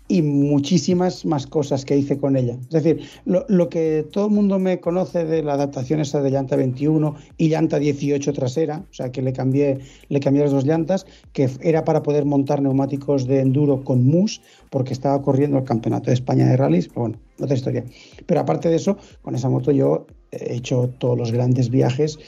y 0.09 0.23
muchísimas 0.23 1.27
más 1.27 1.47
cosas 1.47 1.85
que 1.85 1.97
hice 1.97 2.19
con 2.19 2.37
ella. 2.37 2.57
Es 2.63 2.83
decir, 2.83 3.03
lo, 3.27 3.69
que 3.69 4.07
todo 4.11 4.27
el 4.27 4.33
mundo 4.33 4.59
me 4.59 4.81
conoce 4.81 5.25
de 5.25 5.43
la 5.43 5.53
adaptación 5.53 6.01
esa 6.01 6.23
de 6.23 6.31
llanta 6.31 6.57
21 6.57 7.15
y 7.37 7.49
llanta 7.51 7.79
18 7.79 8.33
trasera, 8.33 8.85
o 8.91 8.95
sea 8.95 9.13
que 9.13 9.21
le 9.21 9.35
cambié, 9.35 9.79
le 10.09 10.21
cambié 10.21 10.43
las 10.43 10.53
dos 10.53 10.65
llantas, 10.65 11.07
que 11.35 11.51
era 11.61 11.85
para 11.85 12.03
poder 12.03 12.25
montar 12.25 12.63
neumáticos 12.63 13.27
de 13.27 13.41
enduro 13.41 13.85
con 13.85 14.05
MUS, 14.05 14.41
porque 14.71 14.95
estaba 14.95 15.21
corriendo 15.21 15.59
el 15.59 15.65
Campeonato 15.65 16.07
de 16.07 16.15
España 16.15 16.47
de 16.47 16.57
rallies, 16.57 16.89
pero 16.89 17.03
bueno, 17.03 17.19
otra 17.39 17.55
historia. 17.55 17.85
Pero 18.25 18.41
aparte 18.41 18.71
de 18.71 18.77
eso, 18.77 18.97
con 19.21 19.35
esa 19.35 19.51
moto 19.51 19.71
yo 19.73 20.07
he 20.31 20.57
hecho 20.57 20.91
todos 20.99 21.19
los 21.19 21.33
grandes 21.33 21.69
viajes 21.69 22.19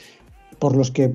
por 0.61 0.75
los 0.75 0.91
que 0.91 1.11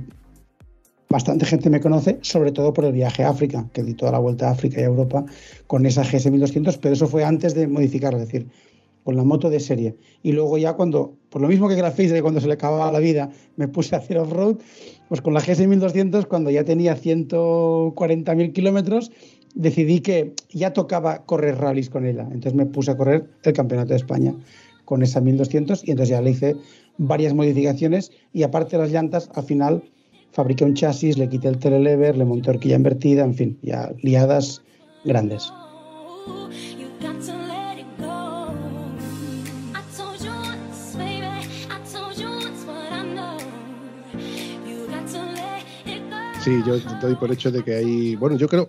bastante 1.09 1.47
gente 1.47 1.71
me 1.71 1.81
conoce, 1.81 2.19
sobre 2.21 2.51
todo 2.51 2.73
por 2.73 2.85
el 2.85 2.93
viaje 2.93 3.23
a 3.23 3.29
África, 3.31 3.71
que 3.73 3.85
di 3.85 3.95
toda 3.95 4.11
la 4.11 4.19
vuelta 4.19 4.49
a 4.49 4.51
África 4.51 4.81
y 4.81 4.83
a 4.83 4.87
Europa 4.87 5.25
con 5.69 5.87
esa 5.87 6.03
GS 6.03 6.33
1200, 6.33 6.79
pero 6.79 6.95
eso 6.95 7.07
fue 7.07 7.23
antes 7.23 7.55
de 7.55 7.69
modificarla, 7.69 8.19
es 8.21 8.27
decir, 8.27 8.49
con 9.05 9.17
la 9.17 9.23
moto 9.23 9.49
de 9.49 9.61
serie. 9.61 9.95
Y 10.25 10.33
luego 10.33 10.59
ya 10.59 10.73
cuando, 10.73 11.15
por 11.31 11.41
lo 11.41 11.47
mismo 11.47 11.69
que 11.69 11.77
de 11.77 12.23
cuando 12.23 12.41
se 12.41 12.49
le 12.49 12.55
acababa 12.55 12.91
la 12.91 12.99
vida, 12.99 13.31
me 13.55 13.69
puse 13.69 13.95
a 13.95 13.99
hacer 13.99 14.19
off-road, 14.19 14.57
pues 15.09 15.21
con 15.21 15.33
la 15.33 15.39
GS 15.39 15.65
1200, 15.69 16.27
cuando 16.27 16.51
ya 16.51 16.65
tenía 16.65 16.97
140.000 16.97 18.53
kilómetros, 18.53 19.13
decidí 19.55 20.01
que 20.01 20.35
ya 20.51 20.73
tocaba 20.73 21.25
correr 21.25 21.59
rallies 21.59 21.89
con 21.89 22.05
ella. 22.05 22.23
Entonces 22.33 22.55
me 22.55 22.67
puse 22.67 22.91
a 22.91 22.97
correr 22.97 23.31
el 23.45 23.53
Campeonato 23.53 23.91
de 23.91 23.97
España 23.97 24.35
con 24.85 25.03
esa 25.05 25.21
1200 25.21 25.87
y 25.87 25.93
entonces 25.93 26.11
ya 26.11 26.21
le 26.21 26.31
hice 26.31 26.57
varias 26.99 27.35
modificaciones 27.35 28.13
y 28.33 28.43
aparte 28.43 28.77
de 28.77 28.83
las 28.83 28.93
llantas, 28.93 29.31
al 29.35 29.45
final 29.45 29.83
fabriqué 30.33 30.65
un 30.65 30.75
chasis, 30.75 31.17
le 31.19 31.29
quité 31.29 31.49
el 31.49 31.59
telelever, 31.59 32.17
le 32.17 32.25
monté 32.25 32.51
horquilla 32.51 32.77
invertida, 32.77 33.25
en 33.25 33.35
fin, 33.35 33.59
ya 33.63 33.93
liadas 34.03 34.63
grandes. 35.05 35.51
Sí, 46.47 46.63
yo 46.65 46.79
doy 47.01 47.17
por 47.17 47.33
hecho 47.33 47.51
de 47.51 47.65
que 47.65 47.75
hay. 47.75 48.15
Bueno, 48.15 48.37
yo 48.37 48.47
creo. 48.47 48.69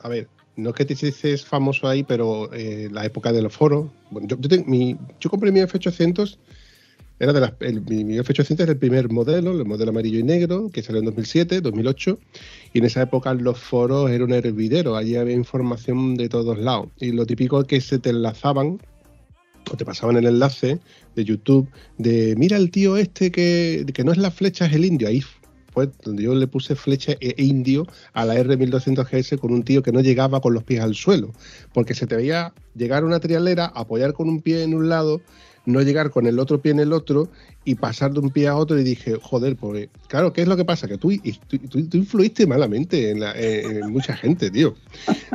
A 0.00 0.08
ver, 0.08 0.28
no 0.56 0.70
es 0.70 0.76
que 0.76 0.86
te 0.86 0.94
dices 0.94 1.44
famoso 1.44 1.86
ahí, 1.86 2.02
pero 2.02 2.50
eh, 2.54 2.88
la 2.90 3.04
época 3.04 3.32
de 3.32 3.42
los 3.42 3.52
foros. 3.52 3.88
Bueno, 4.10 4.28
yo, 4.28 4.38
yo 4.38 5.30
compré 5.30 5.52
mi 5.52 5.60
F800 5.60 6.38
era 7.18 7.32
de 7.32 7.40
las, 7.40 7.52
el, 7.60 7.82
mi 7.82 8.16
F800 8.18 8.60
era 8.60 8.72
el 8.72 8.78
primer 8.78 9.10
modelo, 9.10 9.52
el 9.52 9.64
modelo 9.64 9.90
amarillo 9.90 10.18
y 10.18 10.22
negro, 10.22 10.68
que 10.72 10.82
salió 10.82 11.00
en 11.00 11.06
2007, 11.06 11.60
2008, 11.60 12.18
y 12.72 12.78
en 12.78 12.84
esa 12.84 13.02
época 13.02 13.34
los 13.34 13.58
foros 13.58 14.10
eran 14.10 14.28
un 14.28 14.34
hervidero, 14.34 14.96
allí 14.96 15.16
había 15.16 15.34
información 15.34 16.14
de 16.16 16.28
todos 16.28 16.58
lados. 16.58 16.88
Y 16.98 17.12
lo 17.12 17.26
típico 17.26 17.60
es 17.60 17.66
que 17.66 17.80
se 17.80 17.98
te 17.98 18.10
enlazaban 18.10 18.78
o 19.70 19.76
te 19.76 19.84
pasaban 19.84 20.16
el 20.16 20.26
enlace 20.26 20.78
de 21.14 21.24
YouTube 21.24 21.68
de 21.98 22.34
mira 22.36 22.56
el 22.56 22.70
tío 22.70 22.96
este 22.96 23.30
que, 23.30 23.84
que 23.92 24.04
no 24.04 24.12
es 24.12 24.18
la 24.18 24.30
flecha, 24.30 24.66
es 24.66 24.72
el 24.72 24.84
indio. 24.84 25.08
Ahí 25.08 25.22
fue 25.72 25.90
donde 26.04 26.22
yo 26.22 26.34
le 26.34 26.46
puse 26.46 26.74
flecha 26.74 27.12
e 27.20 27.42
indio 27.42 27.86
a 28.12 28.24
la 28.24 28.36
R1200GS 28.36 29.38
con 29.38 29.52
un 29.52 29.62
tío 29.62 29.82
que 29.82 29.92
no 29.92 30.00
llegaba 30.00 30.40
con 30.40 30.54
los 30.54 30.64
pies 30.64 30.80
al 30.80 30.94
suelo, 30.94 31.32
porque 31.74 31.94
se 31.94 32.06
te 32.06 32.16
veía 32.16 32.54
llegar 32.74 33.04
una 33.04 33.20
trialera, 33.20 33.66
apoyar 33.66 34.12
con 34.12 34.28
un 34.28 34.40
pie 34.40 34.62
en 34.62 34.74
un 34.74 34.88
lado 34.88 35.20
no 35.68 35.82
llegar 35.82 36.10
con 36.10 36.26
el 36.26 36.38
otro 36.38 36.60
pie 36.60 36.72
en 36.72 36.80
el 36.80 36.92
otro 36.92 37.28
y 37.64 37.74
pasar 37.74 38.12
de 38.12 38.20
un 38.20 38.30
pie 38.30 38.48
a 38.48 38.56
otro 38.56 38.78
y 38.78 38.84
dije, 38.84 39.16
joder, 39.20 39.56
pues 39.56 39.88
claro, 40.08 40.32
¿qué 40.32 40.42
es 40.42 40.48
lo 40.48 40.56
que 40.56 40.64
pasa? 40.64 40.88
Que 40.88 40.96
tú, 40.96 41.12
tú, 41.68 41.78
influiste 41.92 42.46
malamente 42.46 43.10
en, 43.10 43.92
mucha 43.92 44.16
gente, 44.16 44.50
tío. 44.50 44.74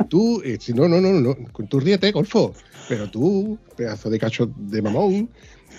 Tú, 0.08 0.42
eh, 0.44 0.58
no, 0.74 0.88
no, 0.88 1.00
no, 1.00 1.12
no, 1.12 1.36
tú 1.68 1.80
ríete, 1.80 2.10
Golfo, 2.10 2.54
pero 2.88 3.08
tú, 3.08 3.58
pedazo 3.76 4.10
de 4.10 4.18
cacho 4.18 4.50
de 4.56 4.82
mamón, 4.82 5.30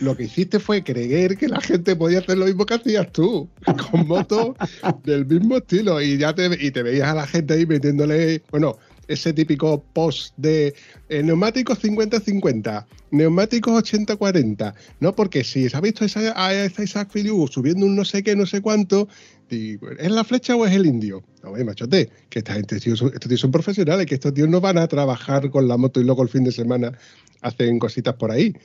lo 0.01 0.15
que 0.15 0.23
hiciste 0.23 0.59
fue 0.59 0.83
creer 0.83 1.37
que 1.37 1.47
la 1.47 1.61
gente 1.61 1.95
podía 1.95 2.19
hacer 2.19 2.37
lo 2.37 2.45
mismo 2.45 2.65
que 2.65 2.75
hacías 2.75 3.11
tú, 3.11 3.49
con 3.91 4.07
motos 4.07 4.55
del 5.03 5.25
mismo 5.25 5.57
estilo, 5.57 6.01
y 6.01 6.17
ya 6.17 6.33
te, 6.33 6.49
y 6.59 6.71
te 6.71 6.83
veías 6.83 7.09
a 7.09 7.15
la 7.15 7.27
gente 7.27 7.53
ahí 7.53 7.65
metiéndole, 7.65 8.41
bueno, 8.51 8.77
ese 9.07 9.33
típico 9.33 9.83
post 9.93 10.33
de 10.37 10.73
eh, 11.09 11.23
neumáticos 11.23 11.83
50-50, 11.83 12.85
neumáticos 13.11 13.83
80-40, 13.83 14.73
¿no? 14.99 15.15
Porque 15.15 15.43
si 15.43 15.69
se 15.69 15.77
ha 15.77 15.81
visto 15.81 16.05
esa, 16.05 16.33
a 16.35 16.53
esa 16.53 16.83
Isaac 16.83 17.09
Filiu 17.11 17.47
subiendo 17.47 17.85
un 17.85 17.95
no 17.95 18.05
sé 18.05 18.23
qué, 18.23 18.35
no 18.35 18.45
sé 18.45 18.61
cuánto, 18.61 19.07
¿es 19.49 20.11
la 20.11 20.23
flecha 20.23 20.55
o 20.55 20.65
es 20.65 20.73
el 20.73 20.85
indio? 20.85 21.23
No, 21.43 21.51
machote, 21.63 22.09
que 22.29 22.39
esta 22.39 22.53
gente, 22.53 22.77
estos 22.77 23.19
tíos 23.19 23.39
son 23.39 23.51
profesionales, 23.51 24.05
que 24.05 24.15
estos 24.15 24.33
tíos 24.33 24.49
no 24.49 24.61
van 24.61 24.77
a 24.77 24.87
trabajar 24.87 25.49
con 25.49 25.67
la 25.67 25.77
moto 25.77 25.99
y 25.99 26.03
luego 26.03 26.23
el 26.23 26.29
fin 26.29 26.43
de 26.43 26.51
semana 26.51 26.97
hacen 27.41 27.79
cositas 27.79 28.15
por 28.15 28.31
ahí. 28.31 28.55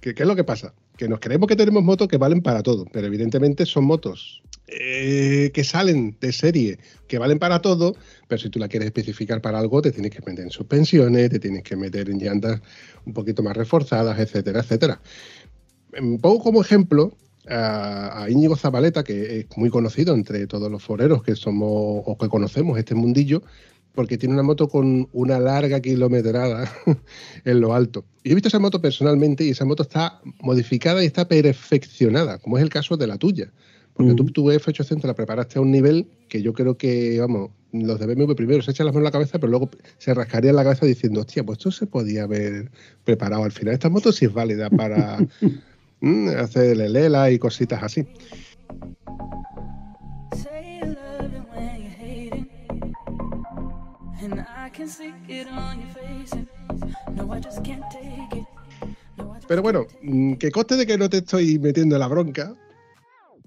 ¿qué, 0.00 0.14
¿Qué 0.14 0.22
es 0.22 0.28
lo 0.28 0.36
que 0.36 0.44
pasa? 0.44 0.74
Que 1.02 1.08
nos 1.08 1.18
creemos 1.18 1.48
que 1.48 1.56
tenemos 1.56 1.82
motos 1.82 2.06
que 2.06 2.16
valen 2.16 2.42
para 2.42 2.62
todo, 2.62 2.84
pero 2.92 3.08
evidentemente 3.08 3.66
son 3.66 3.86
motos 3.86 4.40
eh, 4.68 5.50
que 5.52 5.64
salen 5.64 6.16
de 6.20 6.32
serie, 6.32 6.78
que 7.08 7.18
valen 7.18 7.40
para 7.40 7.60
todo, 7.60 7.96
pero 8.28 8.40
si 8.40 8.50
tú 8.50 8.60
la 8.60 8.68
quieres 8.68 8.86
especificar 8.86 9.40
para 9.40 9.58
algo, 9.58 9.82
te 9.82 9.90
tienes 9.90 10.12
que 10.12 10.20
meter 10.24 10.44
en 10.44 10.52
suspensiones, 10.52 11.28
te 11.28 11.40
tienes 11.40 11.64
que 11.64 11.74
meter 11.74 12.08
en 12.08 12.20
llantas 12.20 12.60
un 13.04 13.14
poquito 13.14 13.42
más 13.42 13.56
reforzadas, 13.56 14.16
etcétera, 14.20 14.60
etcétera. 14.60 15.00
Un 16.00 16.20
poco 16.20 16.44
como 16.44 16.60
ejemplo, 16.60 17.16
a, 17.48 18.28
Íñigo 18.30 18.54
Zabaleta, 18.54 19.02
que 19.02 19.40
es 19.40 19.46
muy 19.56 19.70
conocido 19.70 20.14
entre 20.14 20.46
todos 20.46 20.70
los 20.70 20.84
foreros 20.84 21.24
que 21.24 21.34
somos 21.34 22.04
o 22.06 22.16
que 22.16 22.28
conocemos 22.28 22.78
este 22.78 22.94
mundillo, 22.94 23.42
porque 23.94 24.18
tiene 24.18 24.34
una 24.34 24.42
moto 24.42 24.68
con 24.68 25.08
una 25.12 25.38
larga 25.38 25.80
kilometrada 25.80 26.70
en 27.44 27.60
lo 27.60 27.74
alto. 27.74 28.04
Y 28.22 28.32
he 28.32 28.34
visto 28.34 28.48
esa 28.48 28.58
moto 28.58 28.80
personalmente 28.80 29.44
y 29.44 29.50
esa 29.50 29.64
moto 29.64 29.82
está 29.82 30.20
modificada 30.40 31.02
y 31.02 31.06
está 31.06 31.26
perfeccionada, 31.28 32.38
como 32.38 32.58
es 32.58 32.62
el 32.62 32.70
caso 32.70 32.96
de 32.96 33.06
la 33.06 33.18
tuya. 33.18 33.52
Porque 33.94 34.14
tú 34.14 34.24
mm. 34.24 34.32
tu 34.32 34.50
F800 34.50 35.04
la 35.04 35.14
preparaste 35.14 35.58
a 35.58 35.62
un 35.62 35.70
nivel 35.70 36.06
que 36.28 36.40
yo 36.40 36.54
creo 36.54 36.78
que, 36.78 37.20
vamos, 37.20 37.50
los 37.72 37.98
de 37.98 38.06
BMW 38.06 38.32
primero 38.34 38.62
se 38.62 38.70
echan 38.70 38.86
las 38.86 38.94
manos 38.94 39.02
en 39.02 39.04
la 39.04 39.10
cabeza, 39.10 39.38
pero 39.38 39.50
luego 39.50 39.70
se 39.98 40.14
rascarían 40.14 40.56
la 40.56 40.64
cabeza 40.64 40.86
diciendo, 40.86 41.20
hostia, 41.20 41.44
pues 41.44 41.58
esto 41.58 41.70
se 41.70 41.86
podía 41.86 42.22
haber 42.22 42.70
preparado 43.04 43.44
al 43.44 43.52
final. 43.52 43.74
Esta 43.74 43.90
moto 43.90 44.12
sí 44.12 44.26
es 44.26 44.32
válida 44.32 44.70
para 44.70 45.18
mm, 46.00 46.28
hacer 46.38 46.80
el 46.80 46.92
lela 46.92 47.30
y 47.30 47.38
cositas 47.38 47.82
así. 47.82 48.06
Pero 59.48 59.62
bueno, 59.62 59.86
mm, 60.02 60.34
que 60.34 60.50
coste 60.50 60.76
de 60.76 60.86
que 60.86 60.96
no 60.96 61.08
te 61.08 61.18
estoy 61.18 61.58
metiendo 61.58 61.98
la 61.98 62.08
bronca, 62.08 62.54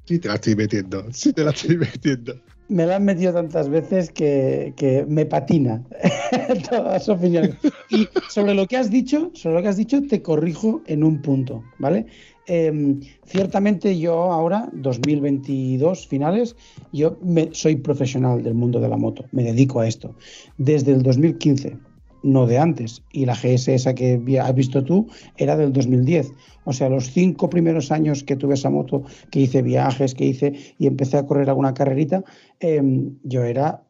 Sí, 0.05 0.20
te 0.20 0.27
la 0.27 0.36
estoy 0.36 0.55
metiendo. 0.55 1.12
Sí, 1.12 1.34
te 1.34 1.44
la 1.44 1.50
estoy 1.50 1.77
metiendo. 1.77 2.36
Me 2.67 2.86
la 2.86 2.98
han 2.98 3.05
metido 3.05 3.34
tantas 3.34 3.70
veces 3.70 4.12
que, 4.12 5.05
me 5.08 5.25
patina 5.25 5.84
todas 6.70 7.10
opiniones. 7.10 7.55
Y 7.89 8.08
sobre 8.29 8.53
lo 8.53 8.67
que 8.67 8.77
has 8.77 8.89
dicho, 8.89 9.32
sobre 9.34 9.55
lo 9.55 9.62
que 9.63 9.67
has 9.67 9.77
dicho, 9.77 10.01
te 10.03 10.22
corrijo 10.22 10.82
en 10.86 11.03
un 11.03 11.22
punto, 11.22 11.63
¿vale? 11.79 12.05
Em, 12.47 12.99
ciertamente 13.25 13.97
yo 13.97 14.31
ahora, 14.31 14.69
2022 14.73 16.07
finales, 16.07 16.55
yo 16.93 17.17
me, 17.21 17.49
soy 17.53 17.77
profesional 17.77 18.43
del 18.43 18.53
mundo 18.53 18.79
de 18.79 18.87
la 18.87 18.97
moto, 18.97 19.25
me 19.31 19.43
dedico 19.43 19.79
a 19.79 19.87
esto. 19.87 20.15
Desde 20.57 20.91
el 20.91 21.01
2015, 21.01 21.77
no 22.21 22.45
de 22.45 22.59
antes. 22.59 23.03
Y 23.11 23.25
la 23.25 23.33
GS 23.33 23.73
esa 23.73 23.95
que 23.95 24.21
has 24.39 24.55
visto 24.55 24.83
tú 24.83 25.07
era 25.37 25.57
del 25.57 25.73
2010. 25.73 26.33
O 26.65 26.73
sea, 26.73 26.89
los 26.89 27.11
cinco 27.11 27.49
primeros 27.49 27.91
años 27.91 28.23
que 28.23 28.35
tuve 28.35 28.53
esa 28.53 28.69
moto, 28.69 29.03
que 29.31 29.41
hice 29.41 29.61
viajes, 29.61 30.13
que 30.13 30.25
hice 30.25 30.53
y 30.77 30.85
empecé 30.87 31.17
a 31.17 31.25
correr 31.25 31.49
alguna 31.49 31.73
carrerita, 31.73 32.23
em, 32.59 33.17
yo 33.23 33.43
era, 33.43 33.83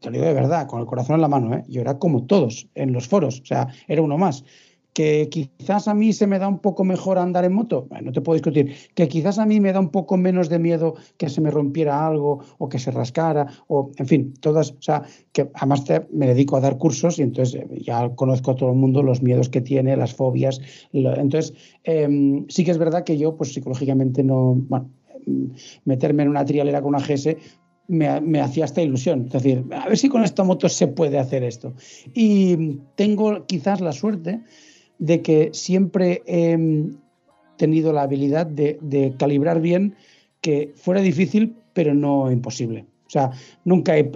te 0.00 0.10
lo 0.10 0.14
digo 0.14 0.26
de 0.26 0.34
verdad, 0.34 0.66
con 0.66 0.80
el 0.80 0.86
corazón 0.86 1.16
en 1.16 1.22
la 1.22 1.28
mano, 1.28 1.54
¿eh? 1.54 1.64
yo 1.68 1.80
era 1.80 1.98
como 1.98 2.26
todos 2.26 2.68
en 2.74 2.92
los 2.92 3.08
foros, 3.08 3.40
o 3.40 3.46
sea, 3.46 3.68
era 3.86 4.02
uno 4.02 4.18
más 4.18 4.44
que 4.98 5.28
quizás 5.28 5.86
a 5.86 5.94
mí 5.94 6.12
se 6.12 6.26
me 6.26 6.40
da 6.40 6.48
un 6.48 6.58
poco 6.58 6.82
mejor 6.82 7.18
andar 7.18 7.44
en 7.44 7.52
moto, 7.52 7.86
no 8.02 8.10
te 8.10 8.20
puedo 8.20 8.34
discutir, 8.34 8.74
que 8.96 9.06
quizás 9.06 9.38
a 9.38 9.46
mí 9.46 9.60
me 9.60 9.72
da 9.72 9.78
un 9.78 9.90
poco 9.90 10.16
menos 10.16 10.48
de 10.48 10.58
miedo 10.58 10.96
que 11.16 11.28
se 11.28 11.40
me 11.40 11.52
rompiera 11.52 12.04
algo 12.04 12.40
o 12.58 12.68
que 12.68 12.80
se 12.80 12.90
rascara, 12.90 13.46
o 13.68 13.92
en 13.96 14.06
fin, 14.08 14.34
todas, 14.40 14.72
o 14.72 14.82
sea, 14.82 15.04
que 15.30 15.50
además 15.54 15.84
me 16.10 16.26
dedico 16.26 16.56
a 16.56 16.60
dar 16.60 16.78
cursos 16.78 17.20
y 17.20 17.22
entonces 17.22 17.60
eh, 17.60 17.68
ya 17.80 18.08
conozco 18.16 18.50
a 18.50 18.56
todo 18.56 18.70
el 18.70 18.74
mundo 18.74 19.04
los 19.04 19.22
miedos 19.22 19.48
que 19.48 19.60
tiene, 19.60 19.96
las 19.96 20.14
fobias, 20.14 20.60
entonces 20.92 21.54
em, 21.84 22.46
sí 22.48 22.64
que 22.64 22.72
es 22.72 22.78
verdad 22.78 23.04
que 23.04 23.16
yo 23.16 23.36
pues 23.36 23.54
psicológicamente 23.54 24.24
no, 24.24 24.56
bueno, 24.68 24.90
meterme 25.84 26.24
en 26.24 26.30
una 26.30 26.44
trialera 26.44 26.82
con 26.82 26.96
una 26.96 27.06
GS 27.06 27.36
me, 27.86 28.20
me, 28.20 28.40
hacía 28.40 28.64
esta 28.64 28.82
ilusión. 28.82 29.26
Es 29.26 29.32
decir, 29.32 29.64
a 29.70 29.88
ver 29.88 29.96
si 29.96 30.08
con 30.08 30.24
esta 30.24 30.42
moto 30.42 30.68
se 30.68 30.88
puede 30.88 31.18
hacer 31.18 31.42
esto. 31.42 31.72
Y 32.12 32.80
tengo 32.96 33.46
quizás 33.46 33.80
la 33.80 33.92
suerte 33.92 34.42
de 34.98 35.22
que 35.22 35.50
siempre 35.52 36.22
he 36.26 36.58
tenido 37.56 37.92
la 37.92 38.02
habilidad 38.02 38.46
de, 38.46 39.14
calibrar 39.18 39.60
bien 39.60 39.94
que 40.40 40.72
fuera 40.76 41.00
difícil, 41.00 41.56
pero 41.72 41.94
no 41.94 42.30
imposible. 42.30 42.86
O 43.06 43.10
sea, 43.10 43.30
nunca 43.64 43.96
he, 43.96 44.10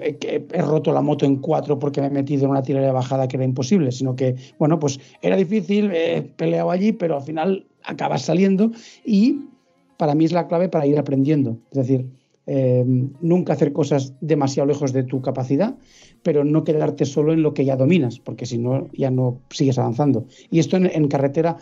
roto 0.60 0.92
la 0.92 1.00
moto 1.00 1.24
en 1.24 1.36
cuatro 1.36 1.78
porque 1.78 2.00
me 2.00 2.08
he 2.08 2.10
metido 2.10 2.44
en 2.44 2.50
una 2.50 2.62
tirada 2.62 2.86
de 2.86 2.92
bajada 2.92 3.26
que 3.26 3.36
era 3.36 3.44
imposible, 3.44 3.90
sino 3.90 4.14
que, 4.14 4.36
bueno, 4.58 4.78
pues 4.78 5.00
era 5.22 5.36
difícil, 5.36 5.90
he 5.92 6.22
peleado 6.22 6.70
allí, 6.70 6.92
pero 6.92 7.16
al 7.16 7.22
final 7.22 7.66
acabas 7.84 8.22
saliendo 8.22 8.70
y 9.04 9.48
para 9.96 10.14
mí 10.14 10.24
es 10.24 10.32
la 10.32 10.46
clave 10.46 10.68
para 10.68 10.86
ir 10.86 10.98
aprendiendo. 10.98 11.56
Es 11.70 11.78
decir, 11.78 12.06
eh, 12.46 12.84
nunca 13.20 13.52
hacer 13.52 13.72
cosas 13.72 14.14
demasiado 14.20 14.66
lejos 14.66 14.92
de 14.92 15.04
tu 15.04 15.20
capacidad, 15.20 15.76
pero 16.22 16.44
no 16.44 16.64
quedarte 16.64 17.04
solo 17.04 17.32
en 17.32 17.42
lo 17.42 17.54
que 17.54 17.64
ya 17.64 17.76
dominas, 17.76 18.18
porque 18.18 18.46
si 18.46 18.58
no, 18.58 18.88
ya 18.92 19.10
no 19.10 19.40
sigues 19.50 19.78
avanzando. 19.78 20.26
Y 20.50 20.58
esto 20.58 20.76
en, 20.76 21.08
carretera 21.08 21.56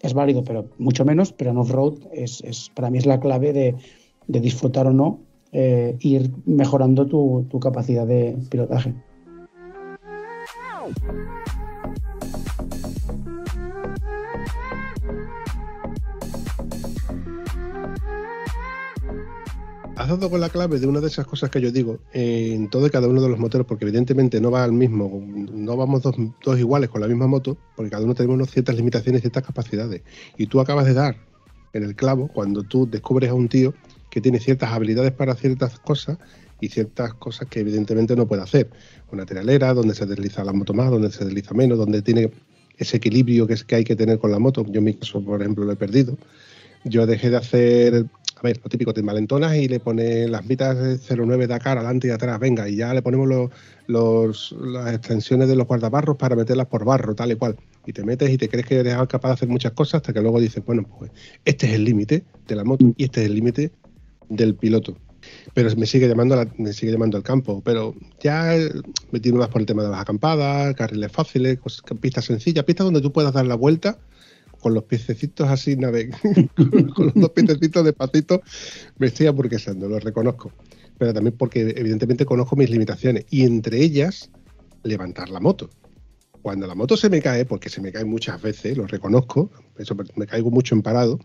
es 0.00 0.14
válido, 0.14 0.44
pero 0.44 0.66
mucho 0.78 1.04
menos, 1.04 1.32
pero 1.32 1.50
en 1.50 1.58
off-road 1.58 1.98
es, 2.12 2.70
para 2.74 2.90
mí 2.90 2.98
es 2.98 3.06
la 3.06 3.20
clave 3.20 3.52
de 3.52 4.40
disfrutar 4.40 4.86
o 4.86 4.92
no 4.92 5.20
eh, 5.56 5.96
ir 6.00 6.32
mejorando 6.46 7.06
tu, 7.06 7.46
tu 7.48 7.60
capacidad 7.60 8.04
de 8.04 8.36
pilotaje. 8.50 8.92
Has 19.96 20.08
dado 20.08 20.28
con 20.28 20.40
la 20.40 20.48
clave 20.48 20.78
de 20.80 20.86
una 20.86 21.00
de 21.00 21.06
esas 21.06 21.26
cosas 21.26 21.50
que 21.50 21.60
yo 21.60 21.70
digo 21.70 22.00
en 22.12 22.68
todo 22.68 22.86
y 22.86 22.90
cada 22.90 23.08
uno 23.08 23.22
de 23.22 23.28
los 23.28 23.38
motores, 23.38 23.66
porque 23.66 23.84
evidentemente 23.84 24.40
no 24.40 24.50
va 24.50 24.64
al 24.64 24.72
mismo, 24.72 25.22
no 25.52 25.76
vamos 25.76 26.02
dos, 26.02 26.58
iguales 26.58 26.90
con 26.90 27.00
la 27.00 27.08
misma 27.08 27.26
moto, 27.26 27.56
porque 27.76 27.90
cada 27.90 28.04
uno 28.04 28.14
tenemos 28.14 28.50
ciertas 28.50 28.74
limitaciones 28.74 29.20
ciertas 29.20 29.44
capacidades. 29.44 30.02
Y 30.36 30.46
tú 30.46 30.60
acabas 30.60 30.86
de 30.86 30.94
dar 30.94 31.16
en 31.72 31.84
el 31.84 31.94
clavo 31.94 32.28
cuando 32.28 32.62
tú 32.62 32.88
descubres 32.90 33.30
a 33.30 33.34
un 33.34 33.48
tío 33.48 33.74
que 34.10 34.20
tiene 34.20 34.40
ciertas 34.40 34.72
habilidades 34.72 35.12
para 35.12 35.34
ciertas 35.34 35.78
cosas 35.78 36.18
y 36.60 36.68
ciertas 36.68 37.14
cosas 37.14 37.48
que 37.48 37.60
evidentemente 37.60 38.16
no 38.16 38.26
puede 38.26 38.42
hacer. 38.42 38.70
Una 39.12 39.26
trialera, 39.26 39.74
donde 39.74 39.94
se 39.94 40.06
desliza 40.06 40.44
la 40.44 40.52
moto 40.52 40.74
más, 40.74 40.90
donde 40.90 41.10
se 41.10 41.24
desliza 41.24 41.54
menos, 41.54 41.78
donde 41.78 42.02
tiene 42.02 42.32
ese 42.78 42.96
equilibrio 42.96 43.46
que, 43.46 43.54
es, 43.54 43.64
que 43.64 43.76
hay 43.76 43.84
que 43.84 43.94
tener 43.94 44.18
con 44.18 44.30
la 44.30 44.38
moto. 44.38 44.64
Yo 44.66 44.78
en 44.78 44.84
mi 44.84 44.94
caso, 44.94 45.24
por 45.24 45.40
ejemplo, 45.40 45.64
lo 45.64 45.72
he 45.72 45.76
perdido. 45.76 46.16
Yo 46.84 47.06
dejé 47.06 47.30
de 47.30 47.36
hacer, 47.36 48.06
ver, 48.44 48.60
lo 48.62 48.68
típico, 48.68 48.94
te 48.94 49.02
malentonas 49.02 49.56
y 49.56 49.66
le 49.66 49.80
pones 49.80 50.30
las 50.30 50.44
mitas 50.44 50.78
de 50.78 51.16
09 51.16 51.46
Dakar 51.46 51.78
adelante 51.78 52.08
y 52.08 52.10
atrás, 52.10 52.38
venga, 52.38 52.68
y 52.68 52.76
ya 52.76 52.94
le 52.94 53.02
ponemos 53.02 53.50
los, 53.86 54.52
las 54.60 54.94
extensiones 54.94 55.48
de 55.48 55.56
los 55.56 55.66
guardabarros 55.66 56.16
para 56.16 56.36
meterlas 56.36 56.66
por 56.66 56.84
barro, 56.84 57.14
tal 57.14 57.32
y 57.32 57.36
cual. 57.36 57.56
Y 57.86 57.92
te 57.92 58.04
metes 58.04 58.30
y 58.30 58.38
te 58.38 58.48
crees 58.48 58.66
que 58.66 58.76
eres 58.76 58.96
capaz 59.08 59.28
de 59.28 59.34
hacer 59.34 59.48
muchas 59.48 59.72
cosas 59.72 59.94
hasta 59.94 60.12
que 60.12 60.20
luego 60.20 60.40
dices, 60.40 60.64
bueno, 60.64 60.86
pues 60.98 61.10
este 61.44 61.66
es 61.66 61.72
el 61.72 61.84
límite 61.84 62.24
de 62.46 62.54
la 62.54 62.64
moto 62.64 62.84
y 62.96 63.04
este 63.04 63.22
es 63.22 63.26
el 63.26 63.34
límite 63.34 63.72
del 64.28 64.54
piloto. 64.54 64.96
Pero 65.54 65.74
me 65.76 65.86
sigue 65.86 66.06
llamando 66.06 66.36
me 66.58 66.72
sigue 66.72 66.92
llamando 66.92 67.16
al 67.16 67.22
campo. 67.22 67.62
Pero 67.64 67.94
ya 68.20 68.54
me 69.10 69.20
tiro 69.20 69.36
más 69.36 69.48
por 69.48 69.60
el 69.60 69.66
tema 69.66 69.82
de 69.82 69.88
las 69.88 70.00
acampadas, 70.00 70.74
carriles 70.74 71.10
fáciles, 71.10 71.58
pistas 72.00 72.26
sencillas, 72.26 72.64
pistas 72.64 72.84
donde 72.84 73.00
tú 73.00 73.12
puedas 73.12 73.32
dar 73.32 73.46
la 73.46 73.54
vuelta 73.54 73.98
con 74.64 74.72
los 74.72 74.84
piececitos 74.84 75.46
así, 75.46 75.76
con, 76.56 76.88
los 76.96 77.14
dos 77.14 77.30
piececitos 77.32 77.84
despacito, 77.84 78.40
me 78.96 79.08
estoy 79.08 79.26
aburguesando, 79.26 79.90
lo 79.90 80.00
reconozco. 80.00 80.52
Pero 80.96 81.12
también 81.12 81.36
porque 81.36 81.74
evidentemente 81.76 82.24
conozco 82.24 82.56
mis 82.56 82.70
limitaciones 82.70 83.26
y 83.28 83.44
entre 83.44 83.78
ellas 83.82 84.30
levantar 84.82 85.28
la 85.28 85.38
moto. 85.38 85.68
Cuando 86.40 86.66
la 86.66 86.74
moto 86.74 86.96
se 86.96 87.10
me 87.10 87.20
cae, 87.20 87.44
porque 87.44 87.68
se 87.68 87.82
me 87.82 87.92
cae 87.92 88.06
muchas 88.06 88.40
veces, 88.40 88.78
lo 88.78 88.86
reconozco, 88.86 89.50
eso 89.76 89.94
me 90.16 90.26
caigo 90.26 90.50
mucho 90.50 90.74
en 90.74 90.80
parado, 90.80 91.20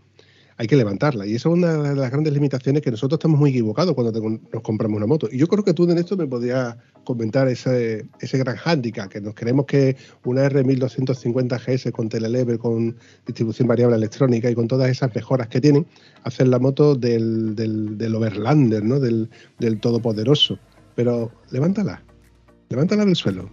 hay 0.60 0.66
que 0.66 0.76
levantarla. 0.76 1.26
Y 1.26 1.36
esa 1.36 1.48
es 1.48 1.54
una 1.54 1.72
de 1.72 1.96
las 1.96 2.10
grandes 2.10 2.34
limitaciones 2.34 2.82
que 2.82 2.90
nosotros 2.90 3.16
estamos 3.16 3.40
muy 3.40 3.48
equivocados 3.48 3.94
cuando 3.94 4.12
nos 4.20 4.62
compramos 4.62 4.98
una 4.98 5.06
moto. 5.06 5.26
Y 5.32 5.38
yo 5.38 5.48
creo 5.48 5.64
que 5.64 5.72
tú 5.72 5.90
en 5.90 5.96
esto 5.96 6.18
me 6.18 6.26
podrías 6.26 6.76
comentar 7.02 7.48
ese, 7.48 8.04
ese 8.20 8.36
gran 8.36 8.56
hándicap, 8.56 9.08
que 9.08 9.22
nos 9.22 9.34
creemos 9.34 9.64
que 9.64 9.96
una 10.22 10.46
R1250 10.46 11.58
GS 11.64 11.90
con 11.92 12.10
telelever, 12.10 12.58
con 12.58 12.94
distribución 13.24 13.68
variable 13.68 13.96
electrónica 13.96 14.50
y 14.50 14.54
con 14.54 14.68
todas 14.68 14.90
esas 14.90 15.14
mejoras 15.14 15.48
que 15.48 15.62
tienen, 15.62 15.86
hacen 16.24 16.50
la 16.50 16.58
moto 16.58 16.94
del, 16.94 17.56
del, 17.56 17.96
del 17.96 18.14
overlander, 18.14 18.84
¿no? 18.84 19.00
del, 19.00 19.30
del 19.58 19.80
todopoderoso. 19.80 20.58
Pero 20.94 21.32
levántala, 21.50 22.02
levántala 22.68 23.06
del 23.06 23.16
suelo. 23.16 23.48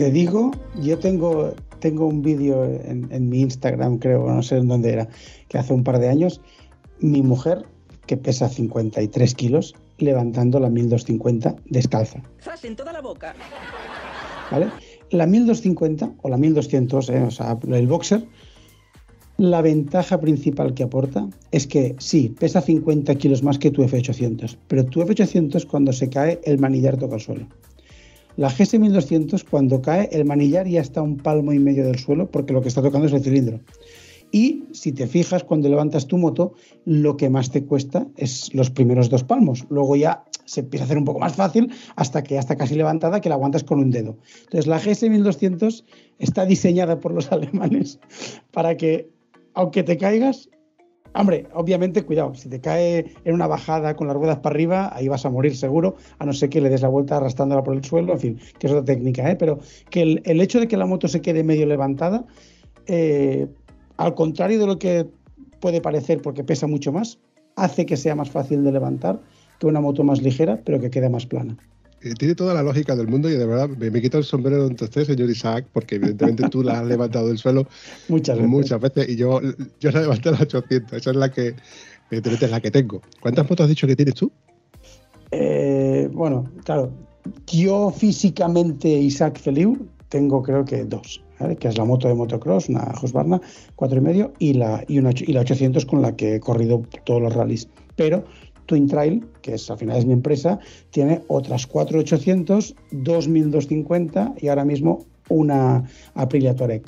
Te 0.00 0.10
digo, 0.10 0.50
yo 0.80 0.98
tengo, 0.98 1.52
tengo 1.78 2.06
un 2.06 2.22
vídeo 2.22 2.64
en, 2.64 3.28
mi 3.28 3.42
Instagram, 3.42 3.98
creo, 3.98 4.26
no 4.26 4.42
sé 4.42 4.56
en 4.56 4.66
dónde 4.66 4.94
era, 4.94 5.08
que 5.46 5.58
hace 5.58 5.74
un 5.74 5.84
par 5.84 5.98
de 5.98 6.08
años, 6.08 6.40
mi 7.00 7.20
mujer, 7.20 7.66
que 8.06 8.16
pesa 8.16 8.48
53 8.48 9.34
kilos, 9.34 9.74
levantando 9.98 10.58
la 10.58 10.70
1250 10.70 11.54
descalza. 11.66 12.22
en 12.62 12.76
toda 12.76 12.94
la 12.94 13.02
boca! 13.02 13.34
¿Vale? 14.50 14.70
La 15.10 15.26
1250 15.26 16.12
o 16.22 16.30
la 16.30 16.38
1200, 16.38 17.10
eh, 17.10 17.22
o 17.24 17.30
sea, 17.30 17.58
el 17.70 17.86
boxer, 17.86 18.26
la 19.36 19.60
ventaja 19.60 20.18
principal 20.18 20.72
que 20.72 20.84
aporta 20.84 21.28
es 21.50 21.66
que 21.66 21.94
sí, 21.98 22.34
pesa 22.40 22.62
50 22.62 23.14
kilos 23.16 23.42
más 23.42 23.58
que 23.58 23.70
tu 23.70 23.82
F800, 23.82 24.56
pero 24.66 24.86
tu 24.86 25.02
F800 25.02 25.66
cuando 25.66 25.92
se 25.92 26.08
cae 26.08 26.40
el 26.44 26.58
manillar 26.58 26.96
toca 26.96 27.16
el 27.16 27.20
suelo. 27.20 27.46
La 28.40 28.48
GS1200 28.48 29.44
cuando 29.50 29.82
cae 29.82 30.08
el 30.12 30.24
manillar 30.24 30.66
ya 30.66 30.80
está 30.80 31.02
un 31.02 31.18
palmo 31.18 31.52
y 31.52 31.58
medio 31.58 31.84
del 31.84 31.98
suelo 31.98 32.30
porque 32.30 32.54
lo 32.54 32.62
que 32.62 32.68
está 32.68 32.80
tocando 32.80 33.06
es 33.06 33.12
el 33.12 33.22
cilindro. 33.22 33.60
Y 34.32 34.64
si 34.72 34.92
te 34.92 35.06
fijas 35.06 35.44
cuando 35.44 35.68
levantas 35.68 36.06
tu 36.06 36.16
moto, 36.16 36.54
lo 36.86 37.18
que 37.18 37.28
más 37.28 37.50
te 37.50 37.64
cuesta 37.66 38.06
es 38.16 38.54
los 38.54 38.70
primeros 38.70 39.10
dos 39.10 39.24
palmos. 39.24 39.66
Luego 39.68 39.94
ya 39.94 40.24
se 40.46 40.60
empieza 40.60 40.84
a 40.84 40.86
hacer 40.86 40.96
un 40.96 41.04
poco 41.04 41.18
más 41.18 41.34
fácil 41.34 41.70
hasta 41.96 42.22
que 42.22 42.36
ya 42.36 42.40
está 42.40 42.56
casi 42.56 42.76
levantada 42.76 43.20
que 43.20 43.28
la 43.28 43.34
aguantas 43.34 43.62
con 43.62 43.78
un 43.78 43.90
dedo. 43.90 44.16
Entonces 44.44 44.66
la 44.66 44.80
GS1200 44.80 45.84
está 46.18 46.46
diseñada 46.46 46.98
por 46.98 47.12
los 47.12 47.30
alemanes 47.32 48.00
para 48.52 48.74
que 48.78 49.10
aunque 49.52 49.82
te 49.82 49.98
caigas, 49.98 50.48
Hombre, 51.14 51.46
obviamente, 51.54 52.04
cuidado, 52.04 52.34
si 52.34 52.48
te 52.48 52.60
cae 52.60 53.12
en 53.24 53.34
una 53.34 53.46
bajada 53.48 53.94
con 53.96 54.06
las 54.06 54.16
ruedas 54.16 54.38
para 54.38 54.54
arriba, 54.54 54.94
ahí 54.94 55.08
vas 55.08 55.26
a 55.26 55.30
morir 55.30 55.56
seguro, 55.56 55.96
a 56.18 56.24
no 56.24 56.32
ser 56.32 56.50
que 56.50 56.60
le 56.60 56.68
des 56.68 56.82
la 56.82 56.88
vuelta 56.88 57.16
arrastrándola 57.16 57.64
por 57.64 57.74
el 57.74 57.84
suelo, 57.84 58.12
en 58.12 58.18
fin, 58.20 58.40
que 58.58 58.68
es 58.68 58.72
otra 58.72 58.84
técnica, 58.84 59.28
¿eh? 59.28 59.36
pero 59.36 59.58
que 59.90 60.02
el, 60.02 60.40
hecho 60.40 60.60
de 60.60 60.68
que 60.68 60.76
la 60.76 60.86
moto 60.86 61.08
se 61.08 61.20
quede 61.20 61.42
medio 61.42 61.66
levantada, 61.66 62.24
eh, 62.86 63.48
al 63.96 64.14
contrario 64.14 64.60
de 64.60 64.66
lo 64.66 64.78
que 64.78 65.08
puede 65.60 65.80
parecer 65.80 66.22
porque 66.22 66.44
pesa 66.44 66.66
mucho 66.66 66.92
más, 66.92 67.18
hace 67.56 67.86
que 67.86 67.96
sea 67.96 68.14
más 68.14 68.30
fácil 68.30 68.62
de 68.62 68.72
levantar 68.72 69.20
que 69.58 69.66
una 69.66 69.80
moto 69.80 70.04
más 70.04 70.22
ligera, 70.22 70.60
pero 70.64 70.80
que 70.80 70.90
quede 70.90 71.10
más 71.10 71.26
plana. 71.26 71.56
Eh, 72.02 72.14
tiene 72.14 72.34
toda 72.34 72.54
la 72.54 72.62
lógica 72.62 72.96
del 72.96 73.08
mundo 73.08 73.28
y 73.28 73.34
de 73.34 73.44
verdad 73.44 73.68
me, 73.68 74.00
quito 74.00 74.16
el 74.16 74.24
sombrero 74.24 74.64
ante 74.64 74.84
usted, 74.84 75.04
señor 75.04 75.28
Isaac, 75.28 75.66
porque 75.72 75.96
evidentemente 75.96 76.48
tú 76.48 76.62
la 76.62 76.80
has 76.80 76.86
levantado 76.86 77.28
del 77.28 77.36
suelo 77.36 77.66
muchas 78.08 78.36
veces. 78.36 78.50
muchas 78.50 78.80
veces 78.80 79.08
y 79.10 79.16
yo, 79.16 79.40
yo 79.80 79.90
la 79.90 80.00
levanté 80.00 80.30
a 80.30 80.32
las 80.32 80.40
800. 80.42 80.92
Esa 80.94 81.10
es 81.10 81.16
la 81.16 81.30
que, 81.30 81.54
evidentemente 82.10 82.46
es 82.46 82.50
la 82.50 82.60
que 82.60 82.70
tengo. 82.70 83.02
¿Cuántas 83.20 83.48
motos 83.48 83.64
has 83.64 83.68
dicho 83.68 83.86
que 83.86 83.96
tienes 83.96 84.14
tú? 84.14 84.32
Eh, 85.30 86.08
bueno, 86.12 86.50
claro, 86.64 86.90
yo 87.46 87.90
físicamente, 87.90 88.88
Isaac 88.88 89.38
Feliu, 89.38 89.86
tengo 90.08 90.42
creo 90.42 90.64
que 90.64 90.84
dos, 90.84 91.22
que 91.58 91.68
es 91.68 91.76
la 91.76 91.84
moto 91.84 92.08
de 92.08 92.14
motocross, 92.14 92.68
una 92.68 92.92
Husqvarna 93.00 93.40
y 93.78 94.00
medio 94.00 94.32
y 94.38 94.54
la, 94.54 94.84
y, 94.88 94.98
una, 94.98 95.10
y 95.14 95.32
la 95.32 95.40
800 95.40 95.84
con 95.86 96.02
la 96.02 96.16
que 96.16 96.36
he 96.36 96.40
corrido 96.40 96.82
todos 97.04 97.20
los 97.20 97.34
rallies. 97.34 97.68
Pero 97.94 98.24
Twin 98.70 98.86
Trail, 98.86 99.26
que 99.42 99.54
es, 99.54 99.68
al 99.68 99.78
final 99.78 99.98
es 99.98 100.06
mi 100.06 100.12
empresa, 100.12 100.60
tiene 100.90 101.22
otras 101.26 101.66
4800, 101.66 102.76
2250 102.92 104.34
y 104.40 104.46
ahora 104.46 104.64
mismo 104.64 105.06
una 105.28 105.82
Aprilia 106.14 106.54
Touareg. 106.54 106.84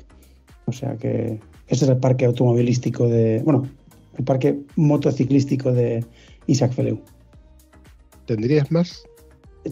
O 0.66 0.72
sea 0.72 0.96
que 0.96 1.40
ese 1.66 1.84
es 1.84 1.90
el 1.90 1.96
parque 1.96 2.24
automovilístico 2.24 3.08
de, 3.08 3.42
bueno, 3.42 3.68
el 4.16 4.24
parque 4.24 4.60
motociclístico 4.76 5.72
de 5.72 6.04
Isaac 6.46 6.72
Feleu. 6.72 7.00
¿Tendrías 8.26 8.70
más? 8.70 9.02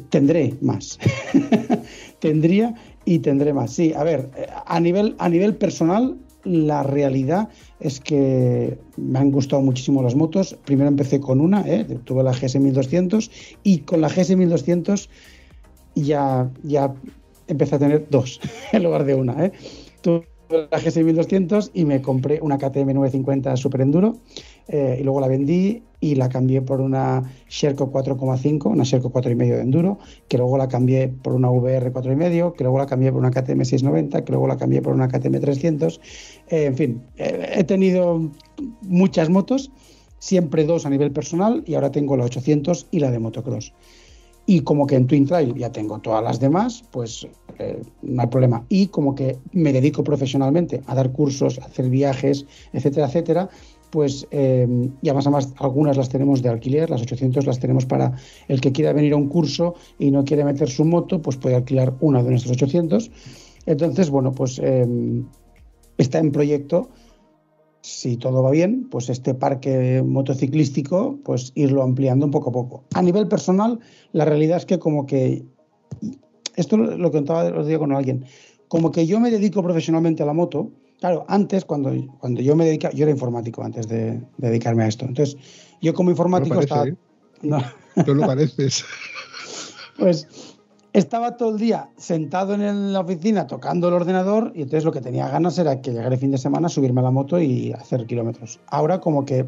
Tendré 0.09 0.57
más. 0.61 0.99
Tendría 2.19 2.75
y 3.05 3.21
tendré 3.21 3.53
más. 3.53 3.73
Sí, 3.73 3.93
a 3.95 4.03
ver, 4.03 4.29
a 4.67 4.81
nivel, 4.81 5.15
a 5.19 5.29
nivel 5.29 5.55
personal, 5.55 6.19
la 6.45 6.83
realidad 6.83 7.49
es 7.81 8.01
que 8.01 8.79
me 8.97 9.19
han 9.19 9.31
gustado 9.31 9.63
muchísimo 9.63 10.03
las 10.03 10.15
motos. 10.15 10.57
Primero 10.65 10.89
empecé 10.89 11.21
con 11.21 11.41
una, 11.41 11.63
¿eh? 11.67 11.85
tuve 12.05 12.23
la 12.23 12.33
GS 12.33 12.59
1200 12.59 13.31
y 13.63 13.79
con 13.79 14.01
la 14.01 14.09
GS 14.09 14.37
1200 14.37 15.09
ya, 15.95 16.51
ya 16.63 16.95
empecé 17.47 17.77
a 17.77 17.79
tener 17.79 18.07
dos 18.11 18.41
en 18.73 18.83
lugar 18.83 19.05
de 19.05 19.15
una. 19.15 19.45
¿eh? 19.45 19.53
Tuve 20.01 20.27
la 20.51 20.79
GS 20.79 20.97
1200 21.05 21.71
y 21.75 21.85
me 21.85 22.01
compré 22.03 22.41
una 22.43 22.59
KTM 22.59 22.95
950 22.95 23.57
Super 23.57 23.83
Enduro 23.83 24.17
eh, 24.73 24.99
y 25.01 25.03
luego 25.03 25.21
la 25.21 25.27
vendí 25.27 25.83
y 26.01 26.15
la 26.15 26.29
cambié 26.29 26.63
por 26.63 26.81
una 26.81 27.25
Sherco 27.49 27.91
4,5, 27.91 28.67
una 28.67 28.85
Sherco 28.85 29.13
4,5 29.13 29.37
de 29.37 29.61
enduro, 29.61 29.99
que 30.29 30.39
luego 30.39 30.57
la 30.57 30.69
cambié 30.69 31.09
por 31.09 31.35
una 31.35 31.51
VR 31.51 31.93
4,5, 31.93 32.55
que 32.55 32.63
luego 32.63 32.79
la 32.79 32.87
cambié 32.87 33.11
por 33.11 33.21
una 33.21 33.31
KTM 33.31 33.65
690, 33.65 34.25
que 34.25 34.33
luego 34.33 34.47
la 34.47 34.57
cambié 34.57 34.81
por 34.81 34.95
una 34.95 35.09
KTM 35.09 35.41
300. 35.41 36.01
Eh, 36.49 36.65
en 36.67 36.77
fin, 36.77 37.03
eh, 37.17 37.55
he 37.57 37.65
tenido 37.65 38.31
muchas 38.83 39.29
motos, 39.29 39.73
siempre 40.21 40.65
dos 40.65 40.87
a 40.87 40.91
nivel 40.91 41.11
personal 41.11 41.65
y 41.67 41.75
ahora 41.75 41.91
tengo 41.91 42.17
la 42.17 42.25
800 42.25 42.87
y 42.93 43.01
la 43.01 43.11
de 43.11 43.19
motocross. 43.19 43.75
Y 44.47 44.61
como 44.61 44.87
que 44.87 44.97
en 44.97 45.07
Twin 45.07 45.27
Trail 45.27 45.55
ya 45.55 45.71
tengo 45.71 45.99
todas 45.99 46.25
las 46.25 46.41
demás, 46.41 46.83
pues 46.91 47.27
eh, 47.59 47.83
no 48.03 48.23
hay 48.23 48.29
problema. 48.29 48.65
Y 48.69 48.87
como 48.87 49.15
que 49.15 49.39
me 49.53 49.73
dedico 49.73 50.03
profesionalmente 50.03 50.81
a 50.87 50.95
dar 50.95 51.13
cursos, 51.13 51.59
hacer 51.59 51.89
viajes, 51.91 52.47
etcétera, 52.73 53.07
etcétera, 53.07 53.51
pues 53.91 54.27
eh, 54.31 54.67
y 55.03 55.09
además, 55.09 55.27
además 55.27 55.55
algunas 55.59 55.97
las 55.97 56.09
tenemos 56.09 56.43
de 56.43 56.49
alquiler, 56.49 56.91
las 56.91 57.03
800 57.03 57.47
las 57.47 57.59
tenemos 57.59 57.87
para 57.87 58.17
el 58.49 58.61
que 58.61 58.73
quiera 58.73 58.93
venir 58.93 59.13
a 59.13 59.17
un 59.17 59.29
curso 59.29 59.75
y 59.99 60.11
no 60.11 60.25
quiere 60.25 60.45
meter 60.45 60.69
su 60.69 60.85
moto, 60.85 61.21
pues 61.21 61.37
puede 61.37 61.57
alquilar 61.57 61.95
una 62.01 62.23
de 62.23 62.31
nuestros 62.31 62.57
800. 62.57 63.11
Entonces, 63.67 64.11
bueno, 64.11 64.33
pues 64.33 64.61
eh, 64.63 64.87
está 65.99 66.19
en 66.19 66.33
proyecto, 66.33 66.91
si 67.83 68.17
todo 68.17 68.43
va 68.43 68.51
bien, 68.51 68.89
pues 68.91 69.09
este 69.09 69.35
parque 69.35 70.03
motociclístico, 70.05 71.19
pues 71.25 71.53
irlo 71.55 71.83
ampliando 71.83 72.27
un 72.27 72.33
poco 72.33 72.51
a 72.51 72.53
poco. 72.53 72.85
A 72.95 73.03
nivel 73.03 73.29
personal, 73.29 73.81
la 74.13 74.25
realidad 74.25 74.59
es 74.59 74.67
que 74.67 74.79
como 74.79 75.07
que, 75.07 75.45
esto 76.57 76.77
lo 76.77 77.11
contaba 77.11 77.47
el 77.47 77.53
otro 77.53 77.67
día 77.67 77.79
con 77.79 77.93
alguien, 77.93 78.25
como 78.69 78.91
que 78.93 79.07
yo 79.07 79.19
me 79.19 79.31
dedico 79.31 79.63
profesionalmente 79.63 80.23
a 80.23 80.27
la 80.27 80.33
moto, 80.33 80.71
Claro, 81.01 81.25
antes, 81.29 81.65
cuando, 81.65 81.93
cuando 82.19 82.43
yo 82.43 82.55
me 82.55 82.67
dedicaba, 82.67 82.93
yo 82.95 83.05
era 83.05 83.11
informático 83.11 83.63
antes 83.63 83.89
de, 83.89 84.21
dedicarme 84.37 84.85
a 84.85 84.89
esto. 84.89 85.07
Entonces, 85.07 85.37
yo 85.81 85.95
como 85.95 86.11
informático 86.11 86.55
no 86.55 86.61
estaba. 86.61 86.87
¿eh? 86.87 86.97
No. 87.41 87.59
no 88.07 88.15
lo 88.15 88.27
pareces. 88.27 88.85
pues 89.99 90.29
estaba 90.93 91.37
todo 91.37 91.51
el 91.51 91.59
día 91.59 91.89
sentado 91.97 92.55
en 92.55 92.93
la 92.93 93.01
oficina 93.01 93.47
tocando 93.47 93.89
el 93.89 93.95
ordenador 93.95 94.53
y 94.55 94.63
entonces 94.63 94.85
lo 94.85 94.93
que 94.93 95.01
tenía 95.01 95.29
ganas 95.29 95.57
era 95.59 95.81
que 95.81 95.93
llegara 95.93 96.15
el 96.15 96.21
fin 96.21 96.33
de 96.33 96.39
semana, 96.39 96.69
subirme 96.69 97.01
a 97.01 97.05
la 97.05 97.11
moto 97.11 97.41
y 97.41 97.73
hacer 97.73 98.07
kilómetros. 98.07 98.61
Ahora 98.67 99.01
como 99.01 99.25
que 99.25 99.47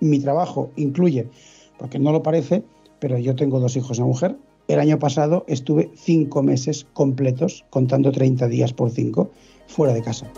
mi 0.00 0.20
trabajo 0.20 0.70
incluye, 0.76 1.28
porque 1.78 1.98
no 1.98 2.12
lo 2.12 2.22
parece, 2.22 2.62
pero 3.00 3.18
yo 3.18 3.34
tengo 3.34 3.58
dos 3.58 3.74
hijos 3.76 3.98
de 3.98 4.04
mujer. 4.04 4.36
El 4.68 4.78
año 4.78 4.98
pasado 4.98 5.44
estuve 5.48 5.90
cinco 5.96 6.42
meses 6.42 6.86
completos, 6.92 7.64
contando 7.70 8.12
30 8.12 8.46
días 8.46 8.72
por 8.72 8.90
cinco, 8.90 9.30
fuera 9.66 9.92
de 9.92 10.02
casa. 10.02 10.30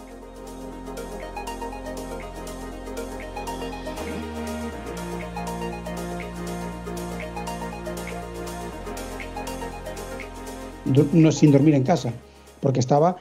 No, 11.12 11.32
sin 11.32 11.52
dormir 11.52 11.74
en 11.74 11.82
casa, 11.82 12.12
porque 12.60 12.80
estaba 12.80 13.16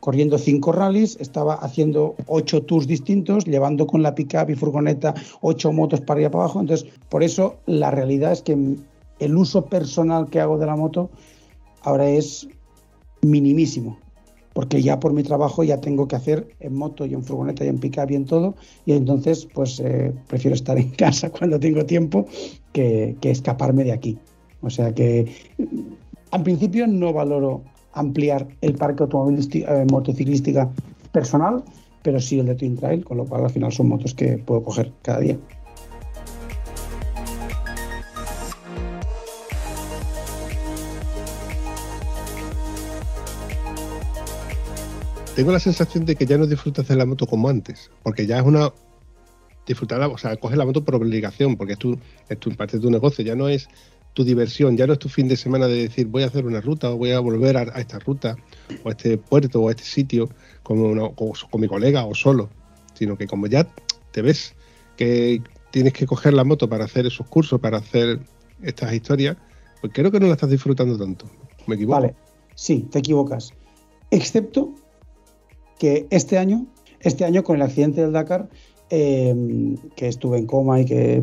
corriendo 0.00 0.38
cinco 0.38 0.72
rallies, 0.72 1.16
estaba 1.20 1.54
haciendo 1.54 2.14
ocho 2.26 2.62
tours 2.62 2.86
distintos, 2.86 3.44
llevando 3.44 3.86
con 3.86 4.02
la 4.02 4.14
pickup 4.14 4.50
y 4.50 4.54
furgoneta 4.54 5.14
ocho 5.40 5.72
motos 5.72 6.00
para 6.00 6.20
allá 6.20 6.30
para 6.30 6.44
abajo. 6.44 6.60
Entonces, 6.60 6.88
por 7.08 7.22
eso 7.22 7.56
la 7.66 7.90
realidad 7.90 8.32
es 8.32 8.42
que 8.42 8.76
el 9.18 9.36
uso 9.36 9.66
personal 9.66 10.28
que 10.30 10.40
hago 10.40 10.58
de 10.58 10.66
la 10.66 10.76
moto 10.76 11.10
ahora 11.82 12.08
es 12.08 12.48
minimísimo, 13.22 13.98
porque 14.52 14.82
ya 14.82 15.00
por 15.00 15.12
mi 15.12 15.22
trabajo 15.22 15.64
ya 15.64 15.80
tengo 15.80 16.08
que 16.08 16.16
hacer 16.16 16.48
en 16.60 16.74
moto 16.74 17.06
y 17.06 17.14
en 17.14 17.22
furgoneta 17.22 17.64
y 17.64 17.68
en 17.68 17.78
pickup 17.78 18.10
y 18.10 18.14
en 18.14 18.24
todo, 18.24 18.54
y 18.86 18.92
entonces 18.92 19.46
pues 19.52 19.80
eh, 19.80 20.12
prefiero 20.28 20.54
estar 20.54 20.78
en 20.78 20.90
casa 20.96 21.30
cuando 21.30 21.58
tengo 21.60 21.84
tiempo 21.84 22.26
que, 22.72 23.16
que 23.20 23.30
escaparme 23.30 23.84
de 23.84 23.92
aquí. 23.92 24.18
O 24.62 24.70
sea 24.70 24.94
que 24.94 25.26
en 26.34 26.42
principio 26.42 26.86
no 26.86 27.12
valoro 27.12 27.62
ampliar 27.92 28.48
el 28.60 28.74
parque 28.74 29.04
automovilístico, 29.04 29.70
eh, 29.70 30.68
personal, 31.12 31.62
pero 32.02 32.20
sí 32.20 32.40
el 32.40 32.46
de 32.46 32.56
Twin 32.56 32.76
Trail, 32.76 33.04
con 33.04 33.18
lo 33.18 33.24
cual 33.24 33.44
al 33.44 33.50
final 33.50 33.72
son 33.72 33.88
motos 33.88 34.14
que 34.14 34.38
puedo 34.38 34.64
coger 34.64 34.92
cada 35.02 35.20
día. 35.20 35.38
Tengo 45.36 45.50
la 45.50 45.58
sensación 45.58 46.04
de 46.04 46.14
que 46.14 46.26
ya 46.26 46.38
no 46.38 46.46
disfrutas 46.46 46.86
de 46.86 46.96
la 46.96 47.06
moto 47.06 47.26
como 47.26 47.48
antes, 47.48 47.90
porque 48.02 48.26
ya 48.26 48.38
es 48.38 48.44
una 48.44 48.72
disfrutar, 49.66 50.00
o 50.02 50.18
sea, 50.18 50.36
coger 50.36 50.58
la 50.58 50.64
moto 50.64 50.84
por 50.84 50.94
obligación, 50.96 51.56
porque 51.56 51.72
es 51.72 51.78
tu, 51.78 51.98
es 52.28 52.38
tu 52.38 52.50
parte 52.54 52.76
de 52.76 52.82
tu 52.82 52.90
negocio, 52.90 53.24
ya 53.24 53.34
no 53.34 53.48
es 53.48 53.68
tu 54.14 54.24
diversión, 54.24 54.76
ya 54.76 54.86
no 54.86 54.92
es 54.94 54.98
tu 55.00 55.08
fin 55.08 55.28
de 55.28 55.36
semana 55.36 55.66
de 55.66 55.74
decir 55.74 56.06
voy 56.06 56.22
a 56.22 56.26
hacer 56.26 56.46
una 56.46 56.60
ruta 56.60 56.90
o 56.90 56.96
voy 56.96 57.10
a 57.10 57.18
volver 57.18 57.56
a, 57.56 57.62
esta 57.80 57.98
ruta 57.98 58.36
o 58.84 58.88
a 58.88 58.92
este 58.92 59.18
puerto 59.18 59.60
o 59.60 59.68
a 59.68 59.72
este 59.72 59.82
sitio 59.82 60.30
como 60.62 61.14
con, 61.14 61.60
mi 61.60 61.66
colega 61.66 62.06
o 62.06 62.14
solo, 62.14 62.48
sino 62.94 63.18
que 63.18 63.26
como 63.26 63.48
ya 63.48 63.68
te 64.12 64.22
ves 64.22 64.54
que 64.96 65.42
tienes 65.72 65.92
que 65.92 66.06
coger 66.06 66.32
la 66.32 66.44
moto 66.44 66.68
para 66.68 66.84
hacer 66.84 67.06
esos 67.06 67.26
cursos, 67.26 67.60
para 67.60 67.78
hacer 67.78 68.20
estas 68.62 68.94
historias, 68.94 69.36
pues 69.80 69.92
creo 69.92 70.12
que 70.12 70.20
no 70.20 70.28
la 70.28 70.34
estás 70.34 70.50
disfrutando 70.50 70.96
tanto. 70.96 71.26
¿Me 71.66 71.74
equivoco? 71.74 72.00
Vale, 72.00 72.14
sí, 72.54 72.86
te 72.90 73.00
equivocas. 73.00 73.52
Excepto 74.12 74.72
que 75.80 76.06
este 76.10 76.38
año, 76.38 76.66
este 77.00 77.24
año 77.24 77.42
con 77.42 77.56
el 77.56 77.62
accidente 77.62 78.02
del 78.02 78.12
Dakar, 78.12 78.48
Em, 78.96 79.76
que 79.96 80.06
estuve 80.06 80.38
en 80.38 80.46
coma 80.46 80.80
y 80.80 80.84
que 80.84 81.20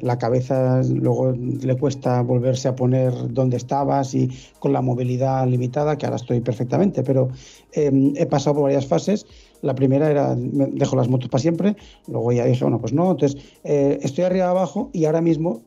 la 0.00 0.18
cabeza 0.18 0.82
luego 0.82 1.30
le 1.30 1.76
cuesta 1.76 2.20
volverse 2.20 2.66
a 2.66 2.74
poner 2.74 3.12
donde 3.32 3.58
estabas 3.58 4.12
y 4.12 4.28
con 4.58 4.72
la 4.72 4.82
movilidad 4.82 5.46
limitada, 5.46 5.96
que 5.96 6.04
ahora 6.04 6.16
estoy 6.16 6.40
perfectamente, 6.40 7.04
pero 7.04 7.28
em, 7.74 8.12
he 8.16 8.26
pasado 8.26 8.54
por 8.54 8.64
varias 8.64 8.88
fases. 8.88 9.24
La 9.60 9.76
primera 9.76 10.10
era, 10.10 10.34
dejo 10.36 10.96
las 10.96 11.08
motos 11.08 11.28
para 11.28 11.40
siempre, 11.40 11.76
luego 12.08 12.32
ya 12.32 12.44
dije, 12.44 12.64
bueno, 12.64 12.80
pues 12.80 12.92
no, 12.92 13.12
entonces 13.12 13.40
eh, 13.62 14.00
estoy 14.02 14.24
arriba 14.24 14.50
abajo 14.50 14.90
y 14.92 15.04
ahora 15.04 15.20
mismo 15.20 15.62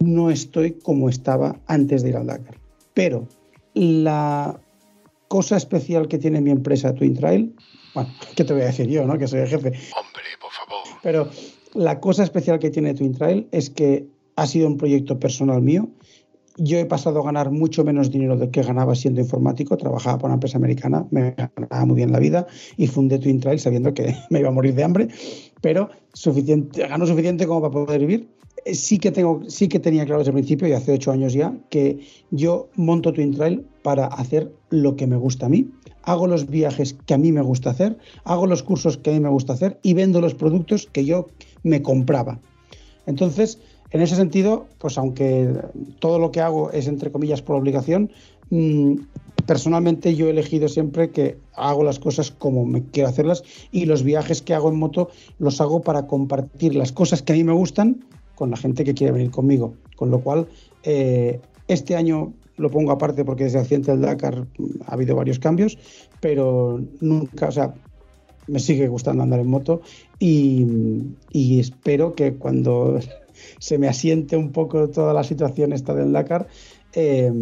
no 0.00 0.32
estoy 0.32 0.72
como 0.72 1.08
estaba 1.08 1.60
antes 1.68 2.02
de 2.02 2.08
ir 2.08 2.16
al 2.16 2.26
Dakar. 2.26 2.56
Pero 2.94 3.28
la 3.74 4.58
cosa 5.28 5.56
especial 5.56 6.08
que 6.08 6.18
tiene 6.18 6.40
mi 6.40 6.50
empresa 6.50 6.92
Twin 6.92 7.14
Trail, 7.14 7.54
bueno, 7.94 8.10
¿qué 8.34 8.42
te 8.42 8.52
voy 8.52 8.62
a 8.62 8.66
decir 8.66 8.88
yo, 8.88 9.06
no? 9.06 9.16
Que 9.16 9.28
soy 9.28 9.40
el 9.40 9.48
jefe. 9.48 9.72
Pero 11.02 11.28
la 11.74 12.00
cosa 12.00 12.24
especial 12.24 12.58
que 12.58 12.70
tiene 12.70 12.94
Twin 12.94 13.14
Trail 13.14 13.48
es 13.52 13.70
que 13.70 14.06
ha 14.36 14.46
sido 14.46 14.66
un 14.66 14.76
proyecto 14.76 15.18
personal 15.18 15.62
mío. 15.62 15.88
Yo 16.56 16.78
he 16.78 16.84
pasado 16.86 17.20
a 17.20 17.24
ganar 17.24 17.50
mucho 17.50 17.84
menos 17.84 18.10
dinero 18.10 18.36
del 18.36 18.50
que 18.50 18.62
ganaba 18.62 18.94
siendo 18.94 19.20
informático. 19.20 19.76
Trabajaba 19.76 20.18
para 20.18 20.26
una 20.28 20.34
empresa 20.34 20.58
americana, 20.58 21.06
me 21.10 21.34
ganaba 21.56 21.86
muy 21.86 21.96
bien 21.96 22.10
la 22.10 22.18
vida 22.18 22.46
y 22.76 22.88
fundé 22.88 23.18
Twin 23.18 23.40
Trail 23.40 23.60
sabiendo 23.60 23.94
que 23.94 24.16
me 24.30 24.40
iba 24.40 24.48
a 24.48 24.52
morir 24.52 24.74
de 24.74 24.84
hambre, 24.84 25.08
pero 25.60 25.90
suficiente, 26.12 26.86
gano 26.86 27.06
suficiente 27.06 27.46
como 27.46 27.60
para 27.60 27.72
poder 27.72 28.00
vivir. 28.00 28.28
Eh, 28.64 28.74
sí 28.74 28.98
que, 28.98 29.10
tengo, 29.10 29.42
sí 29.48 29.68
que 29.68 29.78
tenía 29.78 30.04
claro 30.04 30.20
desde 30.20 30.30
el 30.30 30.36
principio, 30.36 30.68
y 30.68 30.72
hace 30.72 30.92
ocho 30.92 31.10
años 31.10 31.32
ya, 31.32 31.54
que 31.70 32.00
yo 32.30 32.68
monto 32.74 33.12
Twin 33.12 33.34
Trail 33.34 33.64
para 33.82 34.06
hacer 34.06 34.52
lo 34.70 34.96
que 34.96 35.06
me 35.06 35.16
gusta 35.16 35.46
a 35.46 35.48
mí 35.48 35.70
hago 36.08 36.26
los 36.26 36.48
viajes 36.48 36.96
que 37.06 37.12
a 37.12 37.18
mí 37.18 37.32
me 37.32 37.42
gusta 37.42 37.70
hacer, 37.70 37.98
hago 38.24 38.46
los 38.46 38.62
cursos 38.62 38.96
que 38.96 39.10
a 39.10 39.12
mí 39.12 39.20
me 39.20 39.28
gusta 39.28 39.52
hacer 39.52 39.78
y 39.82 39.92
vendo 39.92 40.22
los 40.22 40.34
productos 40.34 40.88
que 40.90 41.04
yo 41.04 41.26
me 41.62 41.82
compraba. 41.82 42.40
Entonces, 43.06 43.58
en 43.90 44.00
ese 44.00 44.16
sentido, 44.16 44.66
pues 44.78 44.96
aunque 44.96 45.52
todo 45.98 46.18
lo 46.18 46.30
que 46.30 46.40
hago 46.40 46.70
es 46.72 46.88
entre 46.88 47.12
comillas 47.12 47.42
por 47.42 47.56
obligación, 47.56 48.10
mm, 48.48 48.94
personalmente 49.46 50.14
yo 50.14 50.28
he 50.28 50.30
elegido 50.30 50.68
siempre 50.68 51.10
que 51.10 51.36
hago 51.54 51.84
las 51.84 51.98
cosas 51.98 52.30
como 52.30 52.64
me 52.64 52.84
quiero 52.84 53.10
hacerlas 53.10 53.42
y 53.70 53.84
los 53.84 54.02
viajes 54.02 54.40
que 54.40 54.54
hago 54.54 54.70
en 54.70 54.78
moto 54.78 55.10
los 55.38 55.60
hago 55.60 55.82
para 55.82 56.06
compartir 56.06 56.74
las 56.74 56.92
cosas 56.92 57.20
que 57.20 57.34
a 57.34 57.36
mí 57.36 57.44
me 57.44 57.52
gustan 57.52 58.04
con 58.38 58.52
la 58.52 58.56
gente 58.56 58.84
que 58.84 58.94
quiere 58.94 59.12
venir 59.12 59.32
conmigo. 59.32 59.74
Con 59.96 60.12
lo 60.12 60.20
cual, 60.20 60.46
eh, 60.84 61.40
este 61.66 61.96
año 61.96 62.34
lo 62.56 62.70
pongo 62.70 62.92
aparte 62.92 63.24
porque 63.24 63.44
desde 63.44 63.58
el 63.58 63.62
accidente 63.62 63.90
del 63.90 64.02
Dakar 64.02 64.46
ha 64.86 64.92
habido 64.92 65.16
varios 65.16 65.40
cambios, 65.40 65.76
pero 66.20 66.80
nunca, 67.00 67.48
o 67.48 67.52
sea, 67.52 67.74
me 68.46 68.60
sigue 68.60 68.86
gustando 68.86 69.24
andar 69.24 69.40
en 69.40 69.48
moto 69.48 69.80
y, 70.20 71.58
espero 71.58 72.14
que 72.14 72.34
cuando 72.34 73.00
se 73.58 73.76
me 73.76 73.88
asiente 73.88 74.36
un 74.36 74.52
poco 74.52 74.88
toda 74.88 75.12
la 75.12 75.24
situación 75.24 75.72
esta 75.72 75.92
del 75.92 76.12
Dakar, 76.12 76.46
eh, 76.92 77.32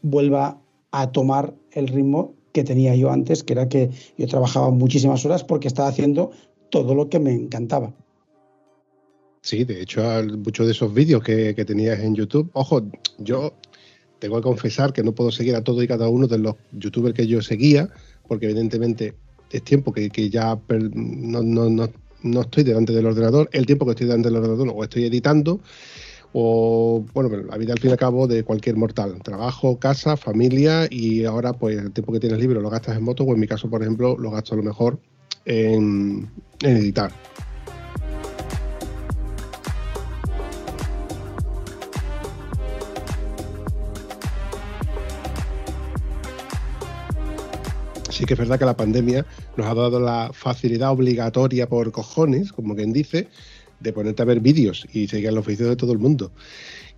vuelva 0.00 0.62
a 0.92 1.12
tomar 1.12 1.54
el 1.72 1.88
ritmo 1.88 2.32
que 2.52 2.64
tenía 2.64 2.96
yo 2.96 3.10
antes, 3.10 3.44
que 3.44 3.52
era 3.52 3.68
que 3.68 3.90
yo 4.16 4.26
trabajaba 4.26 4.70
muchísimas 4.70 5.26
horas 5.26 5.44
porque 5.44 5.68
estaba 5.68 5.88
haciendo 5.88 6.30
todo 6.70 6.94
lo 6.94 7.10
que 7.10 7.18
me 7.18 7.32
encantaba. 7.32 7.92
Sí, 9.48 9.64
de 9.64 9.80
hecho, 9.80 10.02
muchos 10.44 10.66
de 10.66 10.72
esos 10.72 10.92
vídeos 10.92 11.22
que, 11.22 11.54
que 11.54 11.64
tenías 11.64 12.00
en 12.00 12.14
YouTube, 12.14 12.50
ojo, 12.52 12.82
yo 13.16 13.54
tengo 14.18 14.36
que 14.36 14.42
confesar 14.42 14.92
que 14.92 15.02
no 15.02 15.12
puedo 15.12 15.30
seguir 15.30 15.56
a 15.56 15.64
todos 15.64 15.82
y 15.82 15.88
cada 15.88 16.10
uno 16.10 16.26
de 16.26 16.36
los 16.36 16.56
youtubers 16.72 17.14
que 17.14 17.26
yo 17.26 17.40
seguía, 17.40 17.88
porque 18.26 18.44
evidentemente 18.44 19.14
es 19.50 19.62
tiempo 19.62 19.90
que, 19.90 20.10
ya 20.28 20.60
no, 20.68 21.90
no 22.22 22.40
estoy 22.42 22.62
delante 22.62 22.92
del 22.92 23.06
ordenador, 23.06 23.48
el 23.52 23.64
tiempo 23.64 23.86
que 23.86 23.92
estoy 23.92 24.08
delante 24.08 24.28
del 24.28 24.36
ordenador 24.36 24.68
o 24.68 24.84
estoy 24.84 25.06
editando, 25.06 25.60
o 26.34 27.06
bueno, 27.14 27.34
la 27.34 27.56
vida 27.56 27.72
al 27.72 27.78
fin 27.78 27.88
y 27.88 27.92
al 27.92 27.98
cabo 27.98 28.26
de 28.26 28.44
cualquier 28.44 28.76
mortal, 28.76 29.18
trabajo, 29.22 29.78
casa, 29.78 30.18
familia 30.18 30.88
y 30.90 31.24
ahora 31.24 31.54
pues 31.54 31.78
el 31.78 31.92
tiempo 31.92 32.12
que 32.12 32.20
tienes 32.20 32.38
libre 32.38 32.60
lo 32.60 32.68
gastas 32.68 32.98
en 32.98 33.02
moto 33.02 33.24
o 33.24 33.32
en 33.32 33.40
mi 33.40 33.46
caso 33.46 33.70
por 33.70 33.80
ejemplo 33.80 34.14
lo 34.18 34.30
gasto 34.30 34.52
a 34.52 34.58
lo 34.58 34.62
mejor 34.62 35.00
en, 35.46 36.30
en 36.60 36.76
editar. 36.76 37.10
Sí 48.18 48.24
que 48.24 48.34
es 48.34 48.38
verdad 48.38 48.58
que 48.58 48.64
la 48.64 48.76
pandemia 48.76 49.24
nos 49.56 49.66
ha 49.68 49.74
dado 49.74 50.00
la 50.00 50.30
facilidad 50.32 50.90
obligatoria 50.90 51.68
por 51.68 51.92
cojones, 51.92 52.52
como 52.52 52.74
quien 52.74 52.92
dice, 52.92 53.28
de 53.78 53.92
ponerte 53.92 54.22
a 54.22 54.24
ver 54.24 54.40
vídeos 54.40 54.88
y 54.92 55.06
seguir 55.06 55.32
los 55.32 55.42
oficios 55.42 55.68
de 55.68 55.76
todo 55.76 55.92
el 55.92 56.00
mundo. 56.00 56.32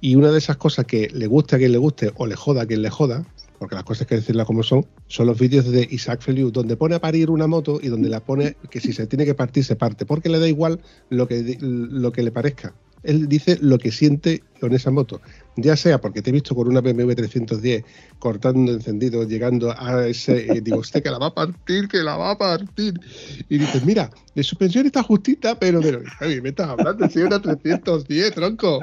Y 0.01 0.15
una 0.15 0.31
de 0.31 0.39
esas 0.39 0.57
cosas 0.57 0.87
que 0.87 1.11
le 1.13 1.27
guste 1.27 1.57
a 1.57 1.59
quien 1.59 1.73
le 1.73 1.79
guste 1.79 2.11
o 2.17 2.27
le 2.27 2.37
joda 2.37 2.63
a 2.63 2.67
quien 2.67 2.81
le 2.81 2.89
joda, 2.89 3.27
porque 3.59 3.75
las 3.75 3.85
cosas 3.85 4.03
hay 4.03 4.07
que 4.07 4.15
decirlas 4.17 4.47
como 4.47 4.63
son, 4.63 4.87
son 5.09 5.27
los 5.27 5.39
vídeos 5.39 5.71
de 5.71 5.87
Isaac 5.91 6.23
Feliu, 6.23 6.51
donde 6.51 6.79
pone 6.79 6.95
a 6.95 7.01
parir 7.03 7.29
una 7.29 7.47
moto 7.47 7.81
y 7.83 7.89
donde 7.89 8.09
la 8.09 8.21
pone 8.21 8.57
que 8.71 8.81
si 8.81 8.95
se 8.95 9.07
tiene 9.07 9.27
que 9.27 9.35
partir, 9.35 9.63
se 9.63 9.77
parte, 9.77 10.07
porque 10.07 10.31
le 10.31 10.39
da 10.39 10.49
igual 10.49 10.81
lo 11.11 11.29
que, 11.29 11.59
lo 11.61 12.13
que 12.13 12.23
le 12.23 12.33
parezca 12.33 12.73
él 13.03 13.29
dice 13.29 13.59
lo 13.61 13.79
que 13.79 13.91
siente 13.91 14.43
con 14.61 14.75
esa 14.75 14.91
moto. 14.91 15.21
Ya 15.57 15.77
sea 15.77 16.01
porque 16.01 16.23
te 16.23 16.31
he 16.31 16.33
visto 16.33 16.55
con 16.55 16.69
una 16.69 16.81
BMW 16.81 17.13
310 17.13 17.85
cortando 18.19 18.73
encendido, 18.73 19.27
llegando 19.27 19.75
a 19.77 20.07
ese, 20.07 20.47
y 20.55 20.61
digo, 20.61 20.79
usted 20.79 21.03
que 21.03 21.11
la 21.11 21.19
va 21.19 21.27
a 21.27 21.35
partir, 21.35 21.89
que 21.89 21.99
la 21.99 22.17
va 22.17 22.33
a 22.33 22.39
partir. 22.39 23.01
Y 23.49 23.59
dices, 23.59 23.85
mira, 23.85 24.11
de 24.35 24.43
suspensión 24.43 24.87
está 24.87 25.03
justita, 25.03 25.59
pero, 25.59 25.81
pero 25.81 26.03
me 26.43 26.49
estás 26.51 26.69
hablando, 26.69 27.09
si 27.09 27.21
una 27.21 27.41
310, 27.41 28.35
tronco. 28.35 28.81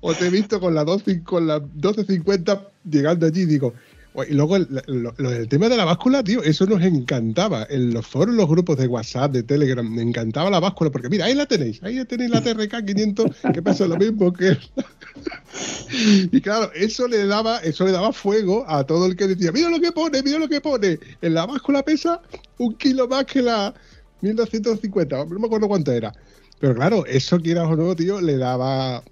O 0.00 0.14
te 0.14 0.26
he 0.26 0.30
visto 0.30 0.60
con 0.60 0.74
la, 0.74 0.84
12, 0.84 1.22
con 1.22 1.46
la 1.46 1.60
1250 1.60 2.68
llegando 2.90 3.26
allí, 3.26 3.44
digo, 3.44 3.74
y 4.24 4.34
luego 4.34 4.56
el, 4.56 5.48
tema 5.48 5.68
de 5.68 5.76
la 5.76 5.84
báscula, 5.84 6.22
tío, 6.22 6.42
eso 6.42 6.66
nos 6.66 6.82
encantaba. 6.82 7.66
En 7.68 7.92
los 7.92 8.06
foros, 8.06 8.34
los 8.34 8.48
grupos 8.48 8.76
de 8.78 8.86
WhatsApp, 8.86 9.32
de 9.32 9.42
Telegram, 9.42 9.88
me 9.88 10.02
encantaba 10.02 10.50
la 10.50 10.60
báscula, 10.60 10.90
porque 10.90 11.08
mira, 11.08 11.26
ahí 11.26 11.34
la 11.34 11.46
tenéis, 11.46 11.82
ahí 11.82 12.04
tenéis 12.04 12.30
la 12.30 12.42
TRK 12.42 12.84
500, 12.84 13.26
que 13.52 13.62
pasa 13.62 13.86
lo 13.86 13.96
mismo 13.96 14.32
que... 14.32 14.56
y 16.32 16.40
claro, 16.40 16.70
eso 16.74 17.06
le 17.08 17.26
daba, 17.26 17.58
eso 17.58 17.84
le 17.84 17.92
daba 17.92 18.12
fuego 18.12 18.64
a 18.68 18.84
todo 18.84 19.06
el 19.06 19.16
que 19.16 19.26
decía, 19.26 19.52
mira 19.52 19.70
lo 19.70 19.80
que 19.80 19.92
pone, 19.92 20.22
mira 20.22 20.38
lo 20.38 20.48
que 20.48 20.60
pone. 20.60 20.98
En 21.20 21.34
la 21.34 21.46
báscula 21.46 21.82
pesa 21.82 22.20
un 22.58 22.74
kilo 22.74 23.08
más 23.08 23.24
que 23.24 23.42
la 23.42 23.74
1250, 24.20 25.24
no 25.24 25.38
me 25.38 25.46
acuerdo 25.46 25.68
cuánto 25.68 25.92
era. 25.92 26.12
Pero 26.60 26.74
claro, 26.74 27.06
eso 27.06 27.38
quieras 27.38 27.68
o 27.68 27.76
no, 27.76 27.94
tío, 27.94 28.20
le 28.20 28.36
daba 28.36 29.02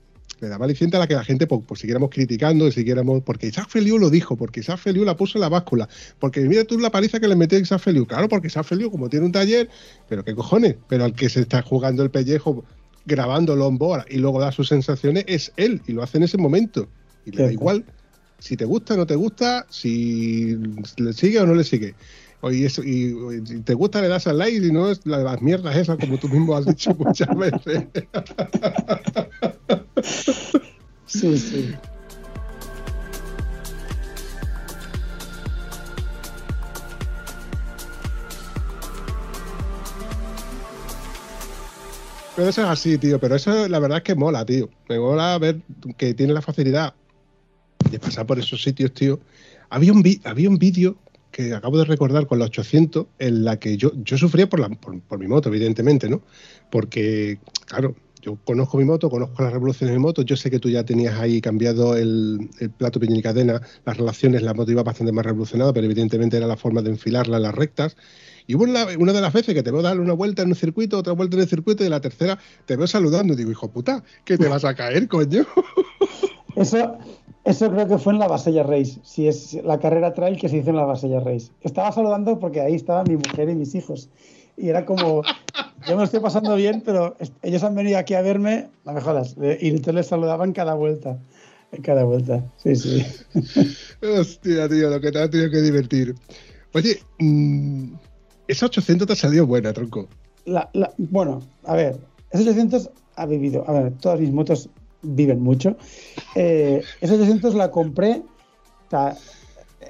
le 0.40 0.48
daba 0.48 0.64
aliciente 0.64 0.96
a 0.96 1.00
la 1.00 1.06
que 1.06 1.14
la 1.14 1.24
gente 1.24 1.46
pues, 1.46 1.62
pues 1.66 1.80
siguiéramos 1.80 2.10
criticando, 2.10 2.66
y 2.66 2.72
siguiéramos, 2.72 3.22
porque 3.22 3.46
Isaac 3.46 3.68
Feliu 3.68 3.98
lo 3.98 4.10
dijo, 4.10 4.36
porque 4.36 4.60
Isaac 4.60 4.78
Feliu 4.78 5.04
la 5.04 5.16
puso 5.16 5.38
en 5.38 5.42
la 5.42 5.48
báscula, 5.48 5.88
porque 6.18 6.40
mira 6.40 6.64
tú 6.64 6.78
la 6.78 6.90
paliza 6.90 7.20
que 7.20 7.28
le 7.28 7.36
metió 7.36 7.58
Isaac 7.58 7.80
Feliu, 7.80 8.06
claro, 8.06 8.28
porque 8.28 8.48
Isaac 8.48 8.66
Feliu 8.66 8.90
como 8.90 9.08
tiene 9.08 9.26
un 9.26 9.32
taller, 9.32 9.68
pero 10.08 10.24
qué 10.24 10.34
cojones, 10.34 10.76
pero 10.88 11.04
al 11.04 11.14
que 11.14 11.28
se 11.28 11.40
está 11.40 11.62
jugando 11.62 12.02
el 12.02 12.10
pellejo 12.10 12.64
grabándolo 13.06 13.68
en 13.68 13.78
boa 13.78 14.04
y 14.10 14.18
luego 14.18 14.40
da 14.40 14.52
sus 14.52 14.68
sensaciones 14.68 15.24
es 15.28 15.52
él 15.56 15.80
y 15.86 15.92
lo 15.92 16.02
hace 16.02 16.18
en 16.18 16.24
ese 16.24 16.38
momento 16.38 16.88
y 17.24 17.30
le 17.30 17.44
da 17.44 17.52
igual 17.52 17.84
si 18.38 18.56
te 18.56 18.64
gusta 18.64 18.94
o 18.94 18.96
no 18.96 19.06
te 19.06 19.14
gusta, 19.14 19.66
si 19.70 20.56
le 20.96 21.12
sigue 21.12 21.40
o 21.40 21.46
no 21.46 21.54
le 21.54 21.64
sigue. 21.64 21.94
Y, 22.42 22.64
eso, 22.64 22.82
y, 22.84 23.12
te 23.64 23.74
gusta 23.74 24.00
le 24.00 24.08
das 24.08 24.26
al 24.26 24.38
like 24.38 24.64
y 24.64 24.70
no 24.70 24.90
es 24.90 25.04
la, 25.04 25.18
las 25.18 25.42
mierdas 25.42 25.74
esas 25.74 25.96
como 25.98 26.18
tú 26.18 26.28
mismo 26.28 26.54
has 26.54 26.66
dicho 26.66 26.94
muchas 26.94 27.36
veces. 27.36 27.86
Sí, 31.06 31.38
sí. 31.38 31.74
Pero 42.34 42.48
eso 42.48 42.62
es 42.62 42.68
así, 42.68 42.98
tío. 42.98 43.18
Pero 43.18 43.36
eso 43.36 43.68
la 43.68 43.78
verdad 43.78 43.98
es 43.98 44.04
que 44.04 44.14
mola, 44.14 44.44
tío. 44.44 44.68
Me 44.88 44.98
mola 44.98 45.38
ver 45.38 45.62
que 45.96 46.12
tiene 46.12 46.32
la 46.34 46.42
facilidad 46.42 46.94
de 47.90 47.98
pasar 47.98 48.26
por 48.26 48.38
esos 48.38 48.62
sitios, 48.62 48.92
tío. 48.92 49.20
Había 49.70 49.92
un, 49.92 50.02
vídeo 50.02 50.96
que 51.30 51.54
acabo 51.54 51.78
de 51.78 51.84
recordar 51.84 52.26
con 52.26 52.38
la 52.38 52.46
800 52.46 53.06
en 53.18 53.44
la 53.44 53.58
que 53.58 53.76
yo, 53.76 53.92
yo 53.96 54.18
sufría 54.18 54.48
por, 54.48 54.60
la, 54.60 54.68
por 54.68 55.18
mi 55.18 55.28
moto, 55.28 55.48
evidentemente, 55.48 56.08
¿no? 56.08 56.22
Porque, 56.70 57.38
claro, 57.66 57.94
yo 58.26 58.36
conozco 58.42 58.76
mi 58.76 58.84
moto, 58.84 59.08
conozco 59.08 59.40
las 59.44 59.52
revoluciones 59.52 59.92
de 59.92 59.98
mi 59.98 60.02
moto, 60.02 60.22
yo 60.22 60.36
sé 60.36 60.50
que 60.50 60.58
tú 60.58 60.68
ya 60.68 60.84
tenías 60.84 61.16
ahí 61.20 61.40
cambiado 61.40 61.96
el, 61.96 62.50
plato 62.76 62.98
piñón 62.98 63.18
y 63.18 63.22
cadena, 63.22 63.62
las 63.84 63.96
relaciones, 63.96 64.42
la 64.42 64.52
moto 64.52 64.72
iba 64.72 64.82
bastante 64.82 65.12
más 65.12 65.24
revolucionada, 65.24 65.72
pero 65.72 65.86
evidentemente 65.86 66.36
era 66.36 66.48
la 66.48 66.56
forma 66.56 66.82
de 66.82 66.90
enfilarla 66.90 67.36
en 67.36 67.44
las 67.44 67.54
rectas. 67.54 67.96
Y 68.48 68.56
hubo 68.56 68.64
una, 68.64 68.84
de 68.84 69.20
las 69.20 69.32
veces 69.32 69.54
que 69.54 69.62
te 69.62 69.70
veo 69.70 69.80
dar 69.80 70.00
una 70.00 70.12
vuelta 70.12 70.42
en 70.42 70.48
un 70.48 70.56
circuito, 70.56 70.98
otra 70.98 71.12
vuelta 71.12 71.36
en 71.36 71.42
el 71.42 71.48
circuito, 71.48 71.84
y 71.84 71.88
la 71.88 72.00
tercera 72.00 72.36
te 72.64 72.74
veo 72.74 72.88
saludando 72.88 73.34
y 73.34 73.36
digo, 73.36 73.52
hijo 73.52 73.70
puta, 73.70 74.02
que 74.24 74.36
te 74.36 74.48
vas 74.48 74.64
a 74.64 74.74
caer, 74.74 75.06
coño. 75.06 75.46
Eso, 76.56 76.96
eso 77.44 77.70
creo 77.70 77.86
que 77.86 77.98
fue 77.98 78.14
en 78.14 78.18
la 78.18 78.28
Basella 78.28 78.62
Race, 78.62 78.98
si 79.02 79.28
es 79.28 79.52
la 79.62 79.78
carrera 79.78 80.14
trail 80.14 80.38
que 80.40 80.48
se 80.48 80.56
hizo 80.56 80.70
en 80.70 80.76
la 80.76 80.86
Basella 80.86 81.20
Race. 81.20 81.52
Estaba 81.60 81.92
saludando 81.92 82.38
porque 82.38 82.62
ahí 82.62 82.74
estaba 82.74 83.04
mi 83.04 83.16
mujer 83.16 83.50
y 83.50 83.54
mis 83.54 83.74
hijos. 83.74 84.08
Y 84.56 84.68
era 84.68 84.84
como, 84.84 85.22
yo 85.86 85.94
me 85.94 85.96
lo 85.96 86.04
estoy 86.04 86.20
pasando 86.20 86.56
bien, 86.56 86.82
pero 86.84 87.16
ellos 87.42 87.62
han 87.62 87.74
venido 87.74 87.98
aquí 87.98 88.14
a 88.14 88.22
verme, 88.22 88.68
no 88.84 88.92
me 88.92 89.00
jodas, 89.00 89.36
y 89.60 89.68
entonces 89.68 89.94
les 89.94 90.06
saludaban 90.06 90.52
cada 90.52 90.74
vuelta. 90.74 91.18
En 91.72 91.82
cada 91.82 92.04
vuelta, 92.04 92.44
sí, 92.62 92.76
sí. 92.76 93.04
Hostia, 94.02 94.68
tío, 94.68 94.88
lo 94.88 95.00
que 95.00 95.10
te 95.10 95.18
ha 95.18 95.28
tenido 95.28 95.50
que 95.50 95.60
divertir. 95.60 96.14
Oye, 96.72 97.00
mmm, 97.18 97.94
esa 98.46 98.66
800 98.66 99.06
te 99.06 99.12
ha 99.12 99.16
salido 99.16 99.46
buena, 99.46 99.72
tronco. 99.72 100.08
La, 100.44 100.70
bueno, 100.96 101.42
a 101.64 101.74
ver, 101.74 101.98
esa 102.30 102.42
800 102.42 102.90
ha 103.16 103.26
vivido, 103.26 103.68
a 103.68 103.72
ver, 103.72 103.92
todas 103.98 104.20
mis 104.20 104.30
motos 104.30 104.68
viven 105.02 105.40
mucho. 105.40 105.76
Eh, 106.34 106.82
esa 107.00 107.14
800 107.14 107.54
la 107.54 107.70
compré, 107.70 108.22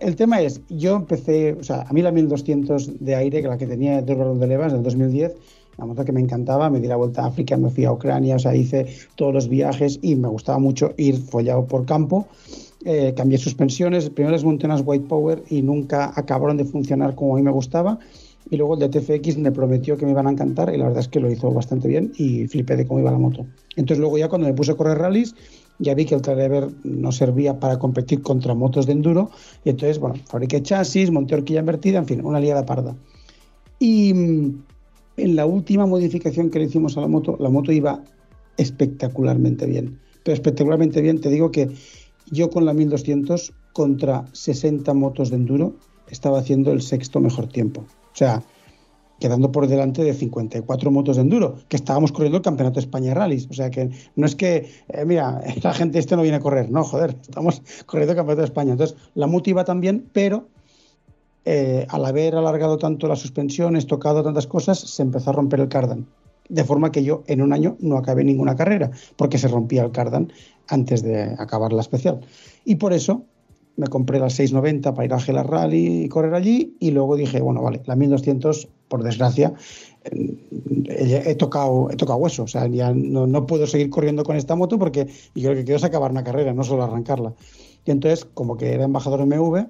el 0.01 0.17
tema 0.17 0.41
es, 0.41 0.61
yo 0.69 0.97
empecé, 0.97 1.53
o 1.53 1.63
sea, 1.63 1.83
a 1.83 1.93
mí 1.93 2.03
la 2.03 2.13
1200 2.13 3.05
de 3.05 3.15
aire, 3.15 3.43
que 3.43 3.49
la 3.49 3.59
que 3.59 3.67
tenía 3.67 4.03
dos 4.03 4.17
barros 4.17 4.41
de 4.41 4.47
levas 4.47 4.73
del 4.73 4.83
2010, 4.83 5.35
la 5.79 5.85
moto 5.85 6.05
que 6.05 6.13
me 6.13 6.21
encantaba, 6.21 6.71
me 6.71 6.81
di 6.81 6.89
la 6.89 6.97
vuelta 6.97 7.23
a 7.23 7.27
África, 7.27 7.57
me 7.57 7.71
fui 7.71 7.85
a 7.85 7.93
Ucrania, 7.93 8.37
o 8.37 8.39
sea, 8.39 8.55
hice 8.55 8.87
todos 9.15 9.35
los 9.35 9.49
viajes 9.49 9.99
y 10.03 10.17
me 10.17 10.29
gustaba 10.29 10.59
mucho 10.59 10.93
ir 10.97 11.19
follado 11.19 11.67
por 11.67 11.85
campo. 11.85 12.27
Eh, 12.85 13.15
cambié 13.17 13.37
suspensiones, 13.37 14.09
primero 14.11 14.33
les 14.33 14.45
monté 14.45 14.67
unas 14.67 14.83
White 14.85 15.07
Power 15.09 15.43
y 15.51 15.61
nunca 15.61 16.13
acabaron 16.15 16.57
de 16.57 16.65
funcionar 16.65 17.15
como 17.15 17.35
a 17.35 17.37
mí 17.37 17.43
me 17.43 17.51
gustaba. 17.51 17.99
Y 18.49 18.57
luego 18.57 18.75
el 18.75 18.81
de 18.81 18.89
TFX 18.89 19.39
me 19.39 19.51
prometió 19.51 19.97
que 19.97 20.07
me 20.07 20.13
iban 20.13 20.29
a 20.29 20.31
encantar 20.31 20.73
y 20.73 20.79
la 20.79 20.85
verdad 20.85 21.01
es 21.01 21.09
que 21.09 21.19
lo 21.19 21.31
hizo 21.31 21.51
bastante 21.51 21.89
bien 21.89 22.13
y 22.17 22.47
flipé 22.47 22.77
de 22.77 22.87
cómo 22.87 23.01
iba 23.01 23.11
la 23.11 23.19
moto. 23.19 23.45
Entonces 23.75 23.99
luego 23.99 24.19
ya 24.19 24.29
cuando 24.29 24.47
me 24.47 24.55
puse 24.55 24.71
a 24.71 24.77
correr 24.77 24.99
rallies, 24.99 25.35
ya 25.79 25.95
vi 25.95 26.05
que 26.05 26.15
el 26.15 26.23
Tradever 26.23 26.69
no 26.85 27.12
servía 27.12 27.61
para 27.61 27.79
competir 27.79 28.23
contra 28.23 28.55
motos 28.55 28.87
de 28.87 28.93
enduro 28.93 29.31
y 29.65 29.71
entonces, 29.71 29.99
bueno, 29.99 30.17
fabriqué 30.27 30.62
chasis, 30.62 31.11
monté 31.11 31.35
horquilla 31.35 31.61
invertida, 31.61 31.99
en 31.99 32.07
fin, 32.07 32.25
una 32.25 32.41
liada 32.41 32.65
parda. 32.65 32.97
Y 33.79 34.15
mm, 34.15 34.62
en 35.19 35.37
la 35.37 35.47
última 35.47 35.87
modificación 35.87 36.51
que 36.51 36.59
le 36.59 36.67
hicimos 36.67 36.97
a 36.97 37.01
la 37.01 37.09
moto, 37.09 37.37
la 37.39 37.51
moto 37.51 37.73
iba 37.73 38.03
espectacularmente 38.57 39.67
bien. 39.67 39.99
Pero 40.25 40.35
espectacularmente 40.35 41.01
bien, 41.03 41.21
te 41.21 41.31
digo 41.31 41.51
que 41.51 41.71
yo 42.31 42.51
con 42.51 42.65
la 42.65 42.73
1200 42.73 43.53
contra 43.73 44.25
60 44.33 44.93
motos 44.95 45.31
de 45.31 45.37
enduro 45.37 45.77
estaba 46.11 46.39
haciendo 46.39 46.73
el 46.73 46.83
sexto 46.83 47.21
mejor 47.21 47.49
tiempo. 47.49 47.83
O 47.83 48.17
sea, 48.17 48.43
quedando 49.19 49.51
por 49.51 49.67
delante 49.67 50.05
de 50.05 50.15
54 50.15 50.91
motos 50.91 51.17
de 51.17 51.23
enduro, 51.23 51.57
que 51.69 51.77
estábamos 51.77 52.13
corriendo 52.13 52.39
el 52.39 52.43
Campeonato 52.43 52.75
de 52.75 52.81
España 52.81 53.09
de 53.09 53.15
Rallys. 53.15 53.49
O 53.51 53.55
sea 53.55 53.71
que 53.71 53.91
no 54.15 54.27
es 54.27 54.35
que, 54.35 54.71
eh, 54.89 55.05
mira, 55.05 55.41
la 55.63 55.73
gente 55.73 55.99
este 55.99 56.17
no 56.17 56.23
viene 56.23 56.37
a 56.39 56.41
correr, 56.41 56.71
no, 56.71 56.85
joder, 56.85 57.17
estamos 57.21 57.63
corriendo 57.87 58.13
el 58.13 58.17
Campeonato 58.17 58.43
de 58.43 58.47
España. 58.47 58.73
Entonces, 58.73 58.97
la 59.15 59.27
moto 59.27 59.51
iba 59.51 59.65
también, 59.65 60.09
pero 60.13 60.49
eh, 61.45 61.87
al 61.89 62.05
haber 62.05 62.35
alargado 62.35 62.77
tanto 62.77 63.07
las 63.07 63.21
suspensiones, 63.21 63.87
tocado 63.87 64.23
tantas 64.23 64.47
cosas, 64.47 64.79
se 64.79 65.03
empezó 65.03 65.31
a 65.31 65.33
romper 65.33 65.61
el 65.61 65.69
cardan. 65.69 66.07
De 66.49 66.65
forma 66.65 66.93
que 66.93 67.03
yo 67.03 67.25
en 67.27 67.43
un 67.43 67.53
año 67.53 67.77
no 67.81 67.99
acabé 67.99 68.23
ninguna 68.23 68.55
carrera, 68.55 68.91
porque 69.17 69.39
se 69.39 69.49
rompía 69.49 69.83
el 69.83 69.91
cardan 69.91 70.33
antes 70.69 71.03
de 71.03 71.35
acabar 71.39 71.73
la 71.73 71.81
especial. 71.81 72.21
Y 72.65 72.77
por 72.77 72.93
eso 72.93 73.25
me 73.77 73.87
compré 73.89 74.19
la 74.19 74.31
690 74.31 74.95
para 74.95 75.05
ir 75.05 75.12
a 75.12 75.21
Gela 75.21 75.43
Rally 75.43 76.05
y 76.05 76.09
correr 76.09 76.35
allí, 76.35 76.77
y 76.81 76.91
luego 76.91 77.17
dije, 77.17 77.41
bueno, 77.41 77.62
vale, 77.62 77.83
la 77.87 77.97
1200 77.97 78.69
por 78.89 79.03
desgracia, 79.03 79.55
eh, 80.05 81.23
he 81.27 81.35
tocado, 81.35 81.91
he 81.91 81.97
tocado 81.97 82.19
hueso. 82.19 82.45
O 82.45 82.47
sea, 82.47 82.67
ya 82.69 82.93
no, 82.95 83.47
puedo 83.47 83.67
seguir 83.67 83.91
corriendo 83.91 84.25
con 84.25 84.37
esta 84.37 84.55
moto 84.55 84.79
porque 84.79 85.09
yo 85.35 85.51
lo 85.51 85.57
que 85.57 85.65
quiero 85.65 85.85
acabar 85.85 86.11
una 86.11 86.25
carrera, 86.25 86.53
no 86.53 86.65
solo 86.65 86.85
arrancarla. 86.85 87.35
Y 87.85 87.91
entonces, 87.91 88.25
como 88.25 88.57
que 88.57 88.73
era 88.73 88.85
embajador 88.85 89.25
MV, 89.27 89.67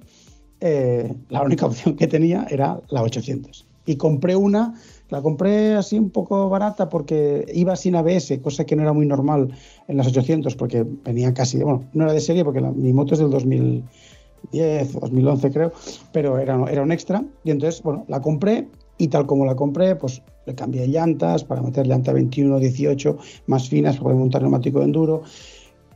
eh, 0.60 1.14
la 1.28 1.42
única 1.42 1.66
opción 1.66 1.96
que 1.96 2.06
tenía 2.06 2.46
era 2.50 2.80
la 2.88 3.02
800. 3.02 3.66
Y 3.86 3.96
compré 3.96 4.36
una 4.36 4.74
La 5.08 5.22
compré 5.22 5.74
así 5.74 5.98
un 5.98 6.10
poco 6.10 6.48
barata 6.48 6.88
porque 6.88 7.46
iba 7.54 7.76
sin 7.76 7.94
ABS, 7.94 8.40
cosa 8.42 8.64
que 8.64 8.74
no 8.74 8.82
era 8.82 8.92
muy 8.92 9.06
normal 9.06 9.52
en 9.86 9.96
las 9.96 10.08
800 10.08 10.56
porque 10.56 10.84
venía 11.04 11.32
casi, 11.32 11.58
bueno, 11.62 11.84
no 11.92 12.04
era 12.04 12.12
de 12.12 12.20
serie 12.20 12.44
porque 12.44 12.60
mi 12.60 12.92
moto 12.92 13.14
es 13.14 13.20
del 13.20 13.30
2010 13.30 14.96
o 14.96 15.00
2011 15.00 15.50
creo, 15.52 15.72
pero 16.12 16.38
era, 16.38 16.60
era 16.70 16.82
un 16.82 16.90
extra. 16.90 17.24
Y 17.44 17.52
entonces, 17.52 17.82
bueno, 17.82 18.04
la 18.08 18.20
compré 18.20 18.68
y 18.98 19.08
tal 19.08 19.26
como 19.26 19.44
la 19.44 19.54
compré, 19.54 19.94
pues 19.94 20.22
le 20.44 20.54
cambié 20.54 20.88
llantas 20.88 21.44
para 21.44 21.62
meter 21.62 21.86
llanta 21.86 22.12
21, 22.12 22.58
18 22.58 23.18
más 23.46 23.68
finas 23.68 23.96
para 23.96 24.04
poder 24.04 24.18
montar 24.18 24.42
neumático 24.42 24.80
de 24.80 24.86
enduro. 24.86 25.22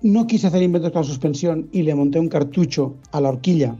No 0.02 0.26
quise 0.26 0.46
hacer 0.46 0.62
inventos 0.62 0.92
con 0.92 1.02
la 1.02 1.08
suspensión 1.08 1.68
y 1.72 1.82
le 1.82 1.94
monté 1.94 2.20
un 2.20 2.28
cartucho 2.28 2.94
a 3.10 3.20
la 3.20 3.30
horquilla 3.30 3.76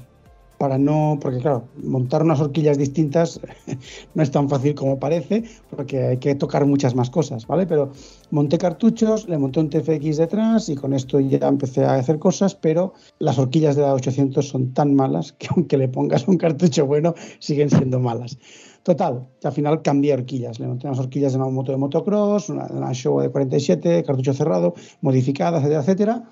para 0.61 0.77
no, 0.77 1.19
porque 1.23 1.39
claro, 1.39 1.65
montar 1.83 2.23
unas 2.23 2.39
horquillas 2.39 2.77
distintas 2.77 3.41
no 4.15 4.23
es 4.23 4.31
tan 4.31 4.47
fácil 4.47 4.75
como 4.75 4.99
parece, 4.99 5.43
porque 5.71 6.03
hay 6.03 6.19
que 6.19 6.35
tocar 6.35 6.67
muchas 6.67 6.95
más 6.95 7.09
cosas, 7.09 7.47
¿vale? 7.47 7.67
Pero 7.67 7.93
monté 8.31 8.59
cartuchos, 8.59 9.27
le 9.27 9.39
monté 9.39 9.61
un 9.61 9.71
TFX 9.71 10.19
detrás 10.19 10.69
y 10.69 10.75
con 10.75 10.93
esto 10.93 11.19
ya 11.19 11.49
empecé 11.49 11.87
a 11.87 11.95
hacer 11.95 12.19
cosas, 12.19 12.55
pero 12.55 12.93
las 13.21 13.39
horquillas 13.39 13.75
de 13.75 13.81
la 13.81 13.95
800 13.95 14.47
son 14.47 14.75
tan 14.75 14.95
malas 14.95 15.33
que 15.39 15.49
aunque 15.49 15.79
le 15.79 15.89
pongas 15.89 16.29
un 16.29 16.37
cartucho 16.37 16.85
bueno, 16.85 17.15
siguen 17.39 17.71
siendo 17.71 17.99
malas. 17.99 18.37
Total, 18.83 19.27
que 19.41 19.49
al 19.49 19.55
final 19.55 19.81
cambié 19.81 20.13
horquillas. 20.13 20.61
Le 20.61 20.67
monté 20.67 20.87
unas 20.87 20.99
horquillas 20.99 21.33
de 21.33 21.39
una 21.39 21.49
moto 21.49 21.73
de 21.73 21.79
motocross, 21.79 22.51
una, 22.51 22.67
una 22.67 22.93
Showa 22.93 23.23
de 23.23 23.31
47, 23.31 24.05
cartucho 24.05 24.35
cerrado, 24.35 24.75
modificada, 25.01 25.57
etcétera, 25.57 25.81
etcétera. 25.81 26.29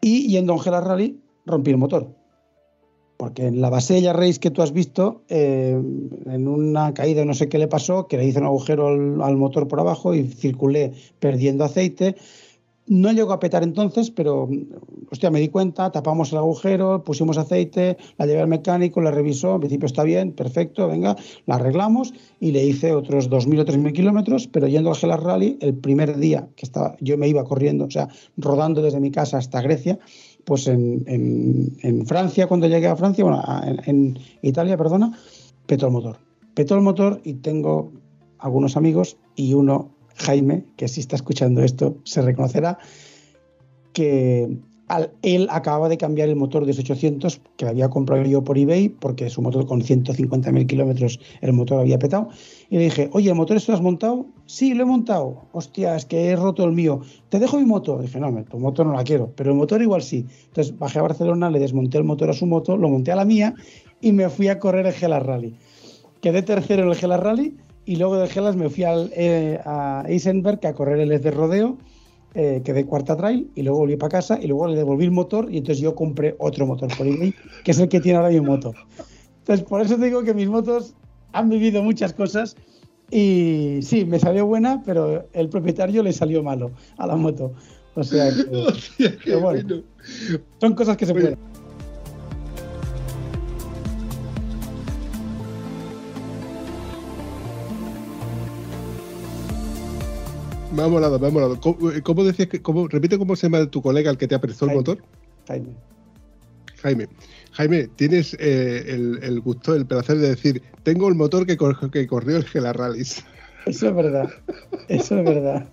Y 0.00 0.28
yendo 0.28 0.54
a 0.54 0.56
un 0.56 0.62
Gela 0.62 0.80
Rally, 0.80 1.20
rompí 1.44 1.70
el 1.70 1.76
motor 1.76 2.16
porque 3.18 3.48
en 3.48 3.60
la 3.60 3.68
Basella 3.68 4.12
Race 4.12 4.38
que 4.38 4.52
tú 4.52 4.62
has 4.62 4.72
visto, 4.72 5.22
eh, 5.28 5.76
en 6.26 6.48
una 6.48 6.94
caída 6.94 7.24
no 7.24 7.34
sé 7.34 7.48
qué 7.48 7.58
le 7.58 7.66
pasó, 7.66 8.06
que 8.06 8.16
le 8.16 8.24
hice 8.24 8.38
un 8.38 8.46
agujero 8.46 8.86
al, 8.86 9.36
motor 9.36 9.66
por 9.66 9.80
abajo 9.80 10.14
y 10.14 10.28
circulé 10.28 10.92
perdiendo 11.18 11.64
aceite. 11.64 12.14
No 12.86 13.10
llegó 13.10 13.32
a 13.32 13.40
petar 13.40 13.64
entonces, 13.64 14.12
pero 14.12 14.48
hostia, 15.10 15.32
me 15.32 15.40
di 15.40 15.48
cuenta, 15.48 15.90
tapamos 15.90 16.30
el 16.30 16.38
agujero, 16.38 17.02
pusimos 17.02 17.36
aceite, 17.38 17.98
la 18.18 18.26
llevé 18.26 18.40
al 18.40 18.48
mecánico, 18.48 19.00
la 19.00 19.10
revisó, 19.10 19.56
en 19.56 19.60
principio 19.60 19.86
está 19.86 20.04
bien, 20.04 20.32
perfecto, 20.32 20.86
venga, 20.86 21.16
la 21.46 21.56
arreglamos 21.56 22.14
y 22.38 22.52
le 22.52 22.64
hice 22.64 22.94
otros 22.94 23.28
2.000 23.28 23.60
o 23.60 23.64
3.000 23.64 23.92
kilómetros, 23.92 24.46
pero 24.46 24.68
yendo 24.68 24.90
al 24.90 24.96
Gelar 24.96 25.24
Rally, 25.24 25.58
el 25.60 25.74
primer 25.74 26.16
día 26.18 26.48
que 26.54 26.64
estaba, 26.64 26.96
yo 27.00 27.18
me 27.18 27.28
iba 27.28 27.42
corriendo, 27.44 27.86
o 27.86 27.90
sea, 27.90 28.08
rodando 28.36 28.80
desde 28.80 29.00
mi 29.00 29.10
casa 29.10 29.38
hasta 29.38 29.60
Grecia, 29.60 29.98
pues 30.48 30.66
en, 30.66 32.06
Francia, 32.06 32.46
cuando 32.46 32.66
llegué 32.68 32.86
a 32.86 32.96
Francia, 32.96 33.22
bueno, 33.22 33.44
en, 33.84 34.18
Italia, 34.40 34.78
perdona, 34.78 35.12
petó 35.66 35.88
el 35.88 35.92
motor. 35.92 36.20
Petó 36.54 36.80
motor 36.80 37.20
y 37.22 37.34
tengo 37.34 37.92
algunos 38.38 38.78
amigos 38.78 39.18
y 39.36 39.52
uno, 39.52 39.90
Jaime, 40.16 40.64
que 40.76 40.88
si 40.88 41.00
está 41.00 41.16
escuchando 41.16 41.62
esto, 41.62 41.98
se 42.04 42.22
reconocerá, 42.22 42.78
que 43.92 44.56
él 45.22 45.48
acababa 45.50 45.88
de 45.88 45.98
cambiar 45.98 46.28
el 46.28 46.36
motor 46.36 46.64
de 46.64 46.72
800 46.72 47.40
que 47.56 47.66
había 47.66 47.88
comprado 47.88 48.24
yo 48.24 48.42
por 48.42 48.56
eBay 48.56 48.88
porque 48.88 49.28
su 49.28 49.42
motor 49.42 49.66
con 49.66 49.82
150.000 49.82 50.66
kilómetros 50.66 51.20
el 51.40 51.52
motor 51.52 51.80
había 51.80 51.98
petado 51.98 52.28
y 52.70 52.76
le 52.76 52.84
dije, 52.84 53.10
oye, 53.12 53.30
¿el 53.30 53.34
motor 53.34 53.56
esto 53.56 53.72
lo 53.72 53.76
has 53.76 53.82
montado? 53.82 54.26
Sí, 54.46 54.74
lo 54.74 54.82
he 54.82 54.86
montado. 54.86 55.42
Hostia, 55.52 55.96
es 55.96 56.04
que 56.04 56.28
he 56.28 56.36
roto 56.36 56.64
el 56.64 56.72
mío. 56.72 57.00
¿Te 57.28 57.38
dejo 57.38 57.58
mi 57.58 57.64
moto? 57.64 57.98
dije, 57.98 58.20
no, 58.20 58.32
tu 58.44 58.58
moto 58.58 58.84
no 58.84 58.92
la 58.92 59.04
quiero, 59.04 59.32
pero 59.36 59.50
el 59.50 59.56
motor 59.56 59.82
igual 59.82 60.02
sí. 60.02 60.26
Entonces 60.46 60.78
bajé 60.78 60.98
a 60.98 61.02
Barcelona, 61.02 61.50
le 61.50 61.58
desmonté 61.58 61.98
el 61.98 62.04
motor 62.04 62.30
a 62.30 62.32
su 62.32 62.46
moto, 62.46 62.76
lo 62.76 62.88
monté 62.88 63.12
a 63.12 63.16
la 63.16 63.24
mía 63.24 63.54
y 64.00 64.12
me 64.12 64.28
fui 64.28 64.48
a 64.48 64.58
correr 64.58 64.86
el 64.86 64.92
Gelas 64.92 65.22
Rally. 65.22 65.54
Quedé 66.20 66.42
tercero 66.42 66.82
en 66.82 66.88
el 66.88 66.94
Gelas 66.94 67.20
Rally 67.20 67.56
y 67.84 67.96
luego 67.96 68.16
de 68.16 68.28
Gelas 68.28 68.56
me 68.56 68.68
fui 68.68 68.84
al, 68.84 69.10
eh, 69.14 69.60
a 69.64 70.04
Eisenberg 70.06 70.64
a 70.66 70.74
correr 70.74 71.00
el 71.00 71.20
de 71.20 71.30
rodeo 71.30 71.78
eh, 72.34 72.60
quedé 72.64 72.84
cuarta 72.84 73.16
trail 73.16 73.50
y 73.54 73.62
luego 73.62 73.78
volví 73.78 73.96
para 73.96 74.10
casa 74.10 74.38
y 74.40 74.46
luego 74.46 74.68
le 74.68 74.76
devolví 74.76 75.04
el 75.04 75.10
motor 75.10 75.48
y 75.50 75.58
entonces 75.58 75.82
yo 75.82 75.94
compré 75.94 76.36
otro 76.38 76.66
motor 76.66 76.88
por 76.96 77.06
eBay, 77.06 77.34
que 77.64 77.70
es 77.70 77.78
el 77.78 77.88
que 77.88 78.00
tiene 78.00 78.18
ahora 78.18 78.30
mi 78.30 78.40
moto. 78.40 78.74
Entonces, 79.38 79.66
por 79.66 79.80
eso 79.80 79.96
digo 79.96 80.22
que 80.22 80.34
mis 80.34 80.48
motos 80.48 80.94
han 81.32 81.48
vivido 81.48 81.82
muchas 81.82 82.12
cosas 82.12 82.56
y 83.10 83.78
sí, 83.82 84.04
me 84.04 84.18
salió 84.18 84.46
buena, 84.46 84.82
pero 84.84 85.26
el 85.32 85.48
propietario 85.48 86.02
le 86.02 86.12
salió 86.12 86.42
malo 86.42 86.70
a 86.98 87.06
la 87.06 87.16
moto. 87.16 87.52
O 87.94 88.04
sea, 88.04 88.30
que, 89.24 89.34
bueno, 89.40 89.82
son 90.60 90.74
cosas 90.74 90.96
que 90.96 91.06
se 91.06 91.14
pueden. 91.14 91.38
Me 100.78 100.84
ha 100.84 100.88
molado, 100.88 101.18
me 101.18 101.26
ha 101.26 101.30
molado. 101.30 101.60
¿Cómo, 101.60 102.22
decías 102.22 102.48
que, 102.48 102.62
cómo, 102.62 102.86
repite 102.86 103.18
cómo 103.18 103.34
se 103.34 103.48
llama 103.48 103.68
tu 103.68 103.82
colega 103.82 104.12
el 104.12 104.16
que 104.16 104.28
te 104.28 104.36
apresó 104.36 104.66
el 104.66 104.76
motor? 104.76 104.98
Jaime. 105.48 105.70
Jaime. 106.80 107.08
Jaime, 107.50 107.88
tienes 107.96 108.36
eh, 108.38 108.84
el, 108.86 109.40
gusto, 109.40 109.74
el 109.74 109.86
placer 109.86 110.18
de 110.18 110.28
decir, 110.28 110.62
tengo 110.84 111.08
el 111.08 111.16
motor 111.16 111.46
que, 111.46 111.58
que 111.90 112.06
corrió 112.06 112.36
el 112.36 112.44
Gela 112.44 112.72
Rallys. 112.72 113.24
Eso 113.66 113.88
es 113.88 113.94
verdad. 113.96 114.30
Eso 114.86 115.18
es 115.18 115.24
verdad. 115.24 115.68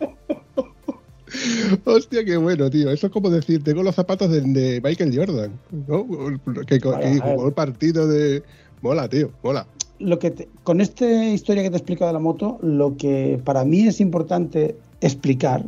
Hostia, 1.84 2.24
qué 2.24 2.36
bueno, 2.36 2.68
tío. 2.68 2.90
Eso 2.90 3.06
es 3.06 3.12
como 3.12 3.30
decir, 3.30 3.62
tengo 3.62 3.84
los 3.84 3.94
zapatos 3.94 4.28
de, 4.28 4.80
Michael 4.82 5.16
Jordan, 5.16 5.52
¿no? 5.86 6.04
Que, 6.66 6.80
jugó 6.80 7.46
el 7.46 7.54
partido 7.54 8.08
de... 8.08 8.42
Mola, 8.80 9.08
tío, 9.08 9.30
mola 9.44 9.68
lo 10.02 10.18
que 10.18 10.48
con 10.64 10.80
esta 10.80 11.06
historia 11.24 11.62
que 11.62 11.70
te 11.70 11.76
he 11.76 11.78
explicado 11.78 12.08
de 12.08 12.14
la 12.14 12.20
moto, 12.20 12.58
lo 12.62 12.96
que 12.96 13.40
para 13.44 13.64
mí 13.64 13.86
es 13.86 14.00
importante 14.00 14.76
explicar 15.00 15.64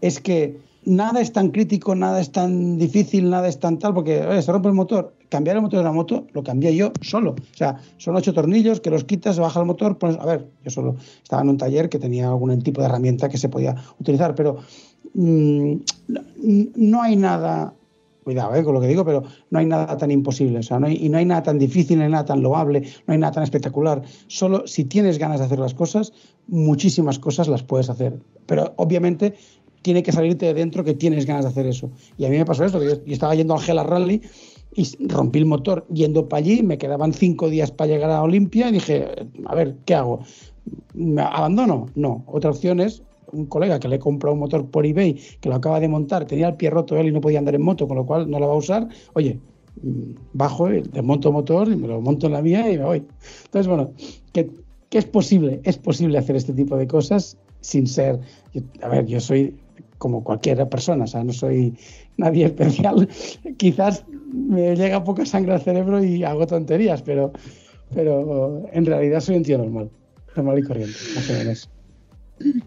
es 0.00 0.20
que 0.20 0.58
nada 0.84 1.20
es 1.20 1.32
tan 1.32 1.50
crítico, 1.50 1.94
nada 1.94 2.20
es 2.20 2.32
tan 2.32 2.78
difícil, 2.78 3.30
nada 3.30 3.48
es 3.48 3.58
tan 3.58 3.78
tal, 3.78 3.94
porque 3.94 4.42
se 4.42 4.52
rompe 4.52 4.68
el 4.68 4.74
motor. 4.74 5.14
Cambiar 5.28 5.56
el 5.56 5.62
motor 5.62 5.78
de 5.78 5.84
la 5.84 5.92
moto 5.92 6.26
lo 6.32 6.42
cambié 6.42 6.74
yo 6.74 6.92
solo. 7.02 7.32
O 7.32 7.56
sea, 7.56 7.76
son 7.98 8.16
ocho 8.16 8.32
tornillos 8.32 8.80
que 8.80 8.90
los 8.90 9.04
quitas, 9.04 9.38
baja 9.38 9.60
el 9.60 9.66
motor, 9.66 9.98
pones. 9.98 10.16
A 10.18 10.26
ver, 10.26 10.48
yo 10.64 10.70
solo 10.70 10.96
estaba 11.22 11.42
en 11.42 11.50
un 11.50 11.58
taller 11.58 11.88
que 11.88 11.98
tenía 11.98 12.28
algún 12.28 12.60
tipo 12.62 12.80
de 12.80 12.88
herramienta 12.88 13.28
que 13.28 13.38
se 13.38 13.48
podía 13.48 13.76
utilizar, 14.00 14.34
pero 14.34 14.58
mm, 15.14 15.74
no 16.76 17.02
hay 17.02 17.16
nada 17.16 17.74
cuidado 18.30 18.54
eh, 18.54 18.62
con 18.62 18.74
lo 18.74 18.80
que 18.80 18.86
digo, 18.86 19.04
pero 19.04 19.24
no 19.50 19.58
hay 19.58 19.66
nada 19.66 19.96
tan 19.96 20.10
imposible, 20.10 20.60
o 20.60 20.62
sea, 20.62 20.78
no 20.78 20.86
hay, 20.86 21.04
y 21.04 21.08
no 21.08 21.18
hay 21.18 21.24
nada 21.24 21.42
tan 21.42 21.58
difícil, 21.58 21.98
no 21.98 22.08
nada 22.08 22.24
tan 22.24 22.42
loable, 22.42 22.82
no 23.06 23.12
hay 23.12 23.18
nada 23.18 23.32
tan 23.32 23.42
espectacular. 23.42 24.02
Solo 24.28 24.66
si 24.66 24.84
tienes 24.84 25.18
ganas 25.18 25.40
de 25.40 25.46
hacer 25.46 25.58
las 25.58 25.74
cosas, 25.74 26.12
muchísimas 26.46 27.18
cosas 27.18 27.48
las 27.48 27.64
puedes 27.64 27.90
hacer. 27.90 28.20
Pero 28.46 28.72
obviamente 28.76 29.34
tiene 29.82 30.02
que 30.02 30.12
salirte 30.12 30.46
de 30.46 30.54
dentro 30.54 30.84
que 30.84 30.94
tienes 30.94 31.26
ganas 31.26 31.44
de 31.44 31.50
hacer 31.50 31.66
eso. 31.66 31.90
Y 32.18 32.24
a 32.24 32.28
mí 32.28 32.38
me 32.38 32.44
pasó 32.44 32.64
esto, 32.64 32.82
yo, 32.82 32.92
estaba 33.06 33.34
yendo 33.34 33.54
al 33.54 33.60
Gela 33.60 33.82
Rally 33.82 34.22
y 34.76 34.86
rompí 35.08 35.40
el 35.40 35.46
motor 35.46 35.84
yendo 35.92 36.28
para 36.28 36.38
allí, 36.38 36.62
me 36.62 36.78
quedaban 36.78 37.12
cinco 37.12 37.50
días 37.50 37.72
para 37.72 37.90
llegar 37.90 38.10
a 38.10 38.22
Olimpia 38.22 38.68
y 38.68 38.72
dije, 38.72 39.08
a 39.46 39.54
ver, 39.56 39.76
¿qué 39.84 39.96
hago? 39.96 40.20
¿Me 40.94 41.22
abandono? 41.22 41.86
No. 41.96 42.22
Otra 42.28 42.50
opción 42.50 42.78
es 42.78 43.02
un 43.32 43.46
colega 43.46 43.78
que 43.78 43.88
le 43.88 43.98
comprado 43.98 44.34
un 44.34 44.40
motor 44.40 44.66
por 44.66 44.86
eBay, 44.86 45.18
que 45.40 45.48
lo 45.48 45.54
acaba 45.54 45.80
de 45.80 45.88
montar, 45.88 46.26
tenía 46.26 46.48
el 46.48 46.54
pie 46.54 46.70
roto 46.70 46.96
él 46.96 47.08
y 47.08 47.12
no 47.12 47.20
podía 47.20 47.38
andar 47.38 47.54
en 47.54 47.62
moto, 47.62 47.86
con 47.86 47.96
lo 47.96 48.06
cual 48.06 48.30
no 48.30 48.38
lo 48.38 48.48
va 48.48 48.54
a 48.54 48.56
usar, 48.56 48.88
oye, 49.14 49.38
mm, 49.82 50.12
bajo, 50.32 50.68
desmonto 50.68 51.32
motor 51.32 51.68
y 51.68 51.76
me 51.76 51.88
lo 51.88 52.00
monto 52.00 52.26
en 52.26 52.32
la 52.32 52.42
mía 52.42 52.70
y 52.70 52.78
me 52.78 52.84
voy. 52.84 53.04
Entonces, 53.44 53.66
bueno, 53.66 53.92
que, 54.32 54.50
es 54.90 55.04
posible, 55.04 55.60
es 55.64 55.78
posible 55.78 56.18
hacer 56.18 56.36
este 56.36 56.52
tipo 56.52 56.76
de 56.76 56.86
cosas 56.86 57.36
sin 57.60 57.86
ser, 57.86 58.18
a 58.82 58.88
ver, 58.88 59.06
yo 59.06 59.20
soy 59.20 59.54
como 59.98 60.24
cualquier 60.24 60.66
persona, 60.68 61.04
o 61.04 61.06
sea, 61.06 61.22
no 61.22 61.32
soy 61.32 61.76
nadie 62.16 62.46
especial, 62.46 63.08
quizás 63.56 64.04
me 64.32 64.74
llega 64.74 65.04
poca 65.04 65.26
sangre 65.26 65.52
al 65.52 65.60
cerebro 65.60 66.02
y 66.02 66.24
hago 66.24 66.46
tonterías, 66.46 67.02
pero, 67.02 67.32
pero 67.94 68.64
en 68.72 68.86
realidad 68.86 69.20
soy 69.20 69.36
un 69.36 69.42
tío 69.42 69.58
normal, 69.58 69.90
normal 70.34 70.58
y 70.58 70.62
corriente, 70.62 70.96
más 71.14 71.30
o. 71.30 71.79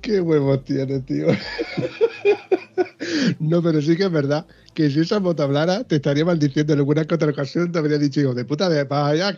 Qué 0.02 0.22
huevos 0.22 0.64
tiene, 0.64 1.00
tío. 1.00 1.28
No, 3.40 3.62
pero 3.62 3.82
sí 3.82 3.96
que 3.98 4.04
es 4.04 4.12
verdad 4.12 4.46
que 4.74 4.90
si 4.90 5.02
esa 5.02 5.20
moto 5.20 5.44
hablara, 5.44 5.84
te 5.84 5.96
estaría 5.96 6.26
maldiciendo 6.26 6.74
en 6.74 6.80
alguna 6.80 7.02
otra 7.02 7.30
ocasión, 7.30 7.72
te 7.72 7.80
habría 7.80 7.98
dicho, 7.98 8.22
hijo 8.22 8.34
de 8.34 8.46
puta, 8.46 8.70
de 8.70 8.88
allá. 8.90 9.38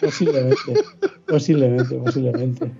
Posiblemente, 0.00 0.84
posiblemente, 1.26 1.96
posiblemente. 1.96 2.72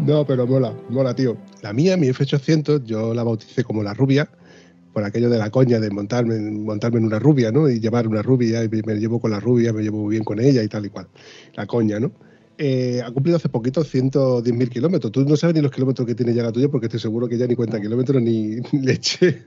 No, 0.00 0.24
pero 0.24 0.46
mola, 0.46 0.72
mola, 0.88 1.14
tío. 1.14 1.36
La 1.62 1.72
mía, 1.72 1.96
mi 1.96 2.08
F800, 2.08 2.84
yo 2.84 3.12
la 3.12 3.24
bauticé 3.24 3.64
como 3.64 3.82
la 3.82 3.92
rubia 3.92 4.28
por 4.96 5.04
aquello 5.04 5.28
de 5.28 5.36
la 5.36 5.50
coña 5.50 5.78
de 5.78 5.90
montarme, 5.90 6.40
montarme 6.40 6.96
en 7.00 7.04
una 7.04 7.18
rubia, 7.18 7.52
¿no? 7.52 7.68
Y 7.68 7.80
llevar 7.80 8.08
una 8.08 8.22
rubia, 8.22 8.64
y 8.64 8.68
me 8.70 8.94
llevo 8.94 9.20
con 9.20 9.30
la 9.30 9.38
rubia, 9.38 9.70
me 9.70 9.82
llevo 9.82 9.98
muy 9.98 10.12
bien 10.12 10.24
con 10.24 10.40
ella 10.40 10.62
y 10.62 10.68
tal 10.68 10.86
y 10.86 10.88
cual. 10.88 11.06
La 11.54 11.66
coña, 11.66 12.00
¿no? 12.00 12.12
eh, 12.56 13.02
ha 13.04 13.10
cumplido 13.10 13.36
hace 13.36 13.50
poquito 13.50 13.84
110.000 13.84 14.70
kilómetros. 14.70 15.12
Tú 15.12 15.22
no 15.26 15.36
sabes 15.36 15.54
ni 15.54 15.60
los 15.60 15.70
kilómetros 15.70 16.06
que 16.06 16.14
tiene 16.14 16.32
ya 16.32 16.42
la 16.42 16.50
tuya 16.50 16.70
porque 16.70 16.86
estoy 16.86 16.98
seguro 16.98 17.28
que 17.28 17.36
ya 17.36 17.46
ni 17.46 17.54
cuenta 17.54 17.78
kilómetros 17.78 18.22
ni, 18.22 18.56
leche. 18.72 19.44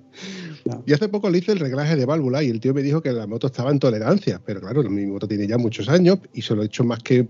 Y 0.86 0.93
hace 0.93 1.10
poco 1.10 1.32
le 1.32 1.39
hice 1.39 1.54
el 1.54 1.60
reglaje 1.60 1.95
de 1.95 2.06
válvula 2.06 2.43
y 2.43 2.50
el 2.52 2.60
tío 2.60 2.76
me 2.76 2.84
dijo 2.84 3.02
que 3.02 3.12
la 3.12 3.26
moto 3.26 3.47
estaba 3.47 3.72
en 3.72 3.80
tolerancia, 3.80 4.39
pero 4.45 4.62
claro, 4.62 4.84
mi 4.84 5.08
moto 5.08 5.28
tiene 5.28 5.47
ya 5.47 5.58
muchos 5.58 5.89
años 5.89 6.20
y 6.32 6.43
solo 6.43 6.62
he 6.62 6.66
hecho 6.68 6.84
más 6.84 7.00
que 7.02 7.28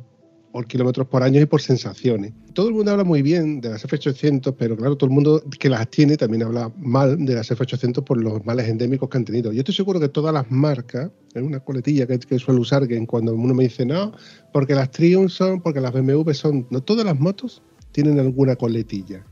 por 0.51 0.65
kilómetros 0.65 1.07
por 1.07 1.23
año 1.23 1.39
y 1.41 1.45
por 1.45 1.61
sensaciones. 1.61 2.33
Todo 2.53 2.69
el 2.69 2.73
mundo 2.73 2.91
habla 2.91 3.03
muy 3.03 3.21
bien 3.21 3.61
de 3.61 3.69
las 3.69 3.85
F800, 3.85 4.55
pero 4.57 4.75
claro, 4.75 4.97
todo 4.97 5.09
el 5.09 5.13
mundo 5.13 5.43
que 5.59 5.69
las 5.69 5.89
tiene 5.89 6.17
también 6.17 6.43
habla 6.43 6.71
mal 6.77 7.23
de 7.23 7.35
las 7.35 7.51
F800 7.51 8.03
por 8.03 8.21
los 8.21 8.43
males 8.45 8.67
endémicos 8.67 9.09
que 9.09 9.17
han 9.17 9.25
tenido. 9.25 9.51
Yo 9.51 9.59
estoy 9.59 9.75
seguro 9.75 9.99
que 9.99 10.09
todas 10.09 10.33
las 10.33 10.49
marcas, 10.49 11.11
en 11.35 11.45
una 11.45 11.59
coletilla 11.59 12.07
que, 12.07 12.19
que 12.19 12.39
suelo 12.39 12.61
usar, 12.61 12.87
que 12.87 13.05
cuando 13.05 13.33
uno 13.33 13.53
me 13.53 13.63
dice, 13.63 13.85
no, 13.85 14.13
porque 14.51 14.73
las 14.73 14.89
Triumph 14.91 15.29
son, 15.29 15.61
porque 15.61 15.79
las 15.79 15.93
BMW 15.93 16.31
son, 16.31 16.67
no 16.69 16.81
todas 16.81 17.05
las 17.05 17.19
motos 17.19 17.61
tienen 17.91 18.19
alguna 18.19 18.55
coletilla 18.55 19.23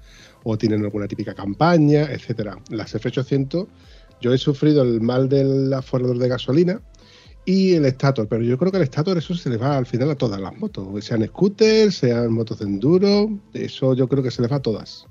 o 0.43 0.57
tienen 0.57 0.83
alguna 0.83 1.07
típica 1.07 1.33
campaña, 1.33 2.03
etcétera. 2.03 2.57
Las 2.69 2.95
F800, 2.95 3.67
yo 4.21 4.33
he 4.33 4.37
sufrido 4.37 4.83
el 4.83 5.01
mal 5.01 5.29
del 5.29 5.73
aforador 5.73 6.17
de 6.19 6.27
gasolina, 6.27 6.81
y 7.47 7.75
el 7.75 7.85
estator, 7.85 8.27
pero 8.27 8.43
yo 8.43 8.57
creo 8.57 8.71
que 8.71 8.77
el 8.77 8.83
estator 8.83 9.17
eso 9.17 9.33
se 9.33 9.49
le 9.49 9.55
va 9.55 9.77
al 9.77 9.85
final 9.85 10.11
a 10.11 10.15
todas 10.15 10.37
las 10.37 10.55
motos, 10.57 11.05
sean 11.05 11.25
scooters, 11.25 11.95
sean 11.95 12.33
motos 12.33 12.59
de 12.59 12.65
enduro, 12.65 13.29
eso 13.53 13.93
yo 13.93 14.09
creo 14.09 14.21
que 14.21 14.31
se 14.31 14.41
le 14.41 14.49
va 14.49 14.57
a 14.57 14.61
todas. 14.61 15.07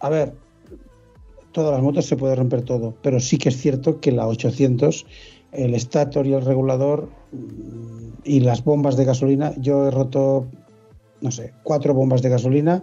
A 0.00 0.08
ver, 0.08 0.34
todas 1.52 1.72
las 1.72 1.80
motos 1.80 2.04
se 2.06 2.16
puede 2.16 2.34
romper 2.34 2.62
todo, 2.62 2.96
pero 3.00 3.20
sí 3.20 3.38
que 3.38 3.50
es 3.50 3.58
cierto 3.58 4.00
que 4.00 4.10
la 4.10 4.26
800, 4.26 5.06
el 5.52 5.74
estator 5.74 6.26
y 6.26 6.32
el 6.32 6.44
regulador 6.44 7.08
mm, 7.30 8.22
y 8.24 8.40
las 8.40 8.64
bombas 8.64 8.96
de 8.96 9.04
gasolina, 9.04 9.54
yo 9.56 9.86
he 9.86 9.92
roto, 9.92 10.48
no 11.20 11.30
sé, 11.30 11.52
cuatro 11.62 11.94
bombas 11.94 12.22
de 12.22 12.28
gasolina, 12.28 12.82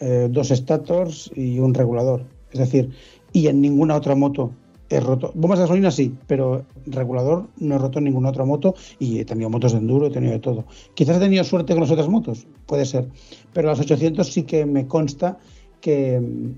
eh, 0.00 0.28
dos 0.30 0.50
stators 0.50 1.32
y 1.34 1.58
un 1.58 1.74
regulador. 1.74 2.24
Es 2.52 2.60
decir, 2.60 2.90
y 3.32 3.48
en 3.48 3.60
ninguna 3.60 3.96
otra 3.96 4.14
moto 4.14 4.52
Bombas 5.00 5.58
de 5.58 5.64
gasolina 5.64 5.90
sí, 5.90 6.14
pero 6.26 6.64
regulador 6.86 7.48
no 7.58 7.74
he 7.74 7.78
roto 7.78 8.00
ninguna 8.00 8.30
otra 8.30 8.44
moto 8.44 8.74
y 8.98 9.18
he 9.18 9.24
tenido 9.24 9.50
motos 9.50 9.72
de 9.72 9.78
enduro, 9.78 10.06
he 10.06 10.10
tenido 10.10 10.32
de 10.32 10.38
todo. 10.38 10.64
Quizás 10.94 11.16
he 11.16 11.20
tenido 11.20 11.44
suerte 11.44 11.72
con 11.72 11.82
las 11.82 11.90
otras 11.90 12.08
motos, 12.08 12.46
puede 12.66 12.84
ser, 12.84 13.08
pero 13.52 13.68
las 13.68 13.80
800 13.80 14.26
sí 14.26 14.42
que 14.44 14.66
me 14.66 14.86
consta 14.86 15.38
que 15.80 16.20
mm, 16.20 16.50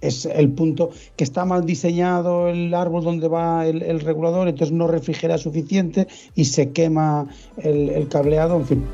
es 0.00 0.26
el 0.26 0.50
punto 0.50 0.90
que 1.16 1.24
está 1.24 1.44
mal 1.44 1.64
diseñado 1.64 2.48
el 2.48 2.74
árbol 2.74 3.04
donde 3.04 3.28
va 3.28 3.66
el, 3.66 4.00
regulador, 4.00 4.48
entonces 4.48 4.74
no 4.74 4.86
refrigera 4.86 5.38
suficiente 5.38 6.06
y 6.34 6.44
se 6.44 6.72
quema 6.72 7.28
el 7.56 8.08
cableado, 8.08 8.56
en 8.56 8.66
fin. 8.66 8.84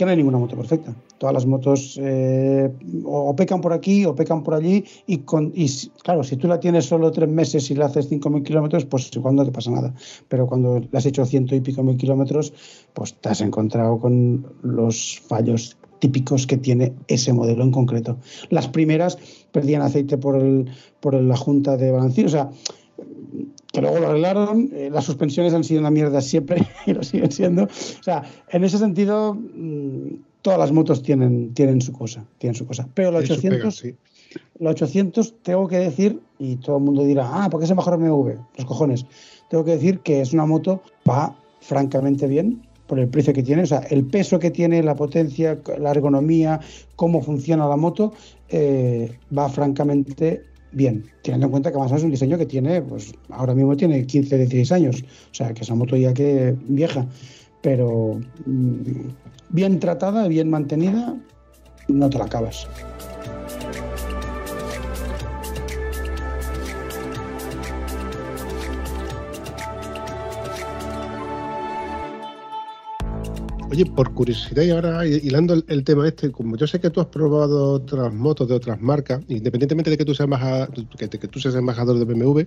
Que 0.00 0.06
no 0.06 0.12
hay 0.12 0.16
ninguna 0.16 0.38
moto 0.38 0.56
perfecta. 0.56 0.94
Todas 1.18 1.34
las 1.34 1.44
motos 1.44 2.00
eh, 2.02 2.72
o, 3.04 3.36
pecan 3.36 3.60
por 3.60 3.74
aquí 3.74 4.06
o 4.06 4.14
pecan 4.14 4.42
por 4.42 4.54
allí 4.54 4.82
y, 5.06 5.18
con, 5.18 5.52
y 5.54 5.68
claro, 6.02 6.24
si 6.24 6.36
tú 6.36 6.48
la 6.48 6.58
tienes 6.58 6.86
solo 6.86 7.12
tres 7.12 7.28
meses 7.28 7.70
y 7.70 7.74
la 7.74 7.84
haces 7.84 8.10
5.000 8.10 8.42
kilómetros, 8.42 8.86
pues 8.86 9.10
igual 9.14 9.34
no 9.34 9.44
te 9.44 9.52
pasa 9.52 9.70
nada. 9.70 9.92
Pero 10.26 10.46
cuando 10.46 10.80
la 10.90 10.98
has 10.98 11.04
hecho 11.04 11.26
ciento 11.26 11.54
y 11.54 11.60
pico 11.60 11.82
mil 11.82 11.98
kilómetros, 11.98 12.54
pues 12.94 13.12
te 13.12 13.28
has 13.28 13.42
encontrado 13.42 13.98
con 13.98 14.46
los 14.62 15.20
fallos 15.20 15.76
típicos 15.98 16.46
que 16.46 16.56
tiene 16.56 16.94
ese 17.06 17.34
modelo 17.34 17.62
en 17.62 17.70
concreto. 17.70 18.16
Las 18.48 18.68
primeras 18.68 19.18
perdían 19.52 19.82
aceite 19.82 20.16
por, 20.16 20.36
el, 20.36 20.70
por 21.00 21.12
la 21.12 21.36
junta 21.36 21.76
de 21.76 21.90
balancín, 21.90 22.24
o 22.24 22.30
sea, 22.30 22.50
que 23.72 23.80
luego 23.80 23.98
lo 23.98 24.08
arreglaron, 24.08 24.70
eh, 24.72 24.90
las 24.92 25.04
suspensiones 25.04 25.54
han 25.54 25.64
sido 25.64 25.80
una 25.80 25.90
mierda 25.90 26.20
siempre 26.20 26.66
y 26.86 26.92
lo 26.92 27.02
siguen 27.02 27.30
siendo. 27.30 27.64
O 27.64 28.02
sea, 28.02 28.24
en 28.48 28.64
ese 28.64 28.78
sentido, 28.78 29.34
mm, 29.34 30.14
todas 30.42 30.58
las 30.58 30.72
motos 30.72 31.02
tienen, 31.02 31.54
tienen 31.54 31.80
su 31.80 31.92
cosa, 31.92 32.24
tienen 32.38 32.54
su 32.54 32.66
cosa. 32.66 32.88
Pero 32.94 33.10
la 33.10 33.18
800, 33.18 33.84
la 34.58 34.70
800 34.70 35.34
tengo 35.42 35.68
que 35.68 35.78
decir, 35.78 36.20
y 36.38 36.56
todo 36.56 36.78
el 36.78 36.84
mundo 36.84 37.04
dirá, 37.04 37.28
ah, 37.32 37.50
¿por 37.50 37.60
qué 37.60 37.64
es 37.66 37.74
mejor 37.74 37.98
MV? 37.98 38.36
Los 38.56 38.66
cojones. 38.66 39.06
Tengo 39.48 39.64
que 39.64 39.72
decir 39.72 40.00
que 40.00 40.20
es 40.20 40.32
una 40.32 40.46
moto, 40.46 40.82
va 41.08 41.36
francamente 41.60 42.26
bien 42.26 42.62
por 42.86 42.98
el 42.98 43.08
precio 43.08 43.32
que 43.32 43.44
tiene, 43.44 43.62
o 43.62 43.66
sea, 43.66 43.78
el 43.90 44.04
peso 44.04 44.40
que 44.40 44.50
tiene, 44.50 44.82
la 44.82 44.96
potencia, 44.96 45.60
la 45.78 45.92
ergonomía, 45.92 46.58
cómo 46.96 47.22
funciona 47.22 47.68
la 47.68 47.76
moto, 47.76 48.12
eh, 48.48 49.16
va 49.36 49.48
francamente 49.48 50.42
bien, 50.72 51.04
teniendo 51.22 51.46
en 51.46 51.50
cuenta 51.50 51.70
que 51.70 51.78
además 51.78 51.98
es 51.98 52.04
un 52.04 52.10
diseño 52.10 52.38
que 52.38 52.46
tiene, 52.46 52.82
pues 52.82 53.12
ahora 53.30 53.54
mismo 53.54 53.76
tiene 53.76 54.06
15, 54.06 54.38
16 54.38 54.72
años, 54.72 55.02
o 55.02 55.34
sea, 55.34 55.52
que 55.52 55.62
esa 55.62 55.74
moto 55.74 55.96
ya 55.96 56.14
que 56.14 56.56
vieja, 56.68 57.06
pero 57.62 58.20
mm, 58.46 58.80
bien 59.50 59.80
tratada, 59.80 60.28
bien 60.28 60.50
mantenida, 60.50 61.16
no 61.88 62.10
te 62.10 62.18
la 62.18 62.24
acabas. 62.24 62.68
Oye, 73.70 73.86
por 73.86 74.12
curiosidad 74.14 74.64
y 74.64 74.70
ahora 74.70 75.06
hilando 75.06 75.62
el, 75.68 75.84
tema 75.84 76.08
este, 76.08 76.32
como 76.32 76.56
yo 76.56 76.66
sé 76.66 76.80
que 76.80 76.90
tú 76.90 77.00
has 77.00 77.06
probado 77.06 77.74
otras 77.74 78.12
motos 78.12 78.48
de 78.48 78.54
otras 78.54 78.80
marcas, 78.80 79.20
independientemente 79.28 79.90
de 79.90 79.96
que 79.96 80.04
tú 80.04 80.12
seas 80.12 80.24
embajador, 80.24 80.70
que, 80.96 81.06
tú 81.06 81.38
seas 81.38 81.54
embajador 81.54 81.96
de 81.96 82.04
BMW, 82.04 82.40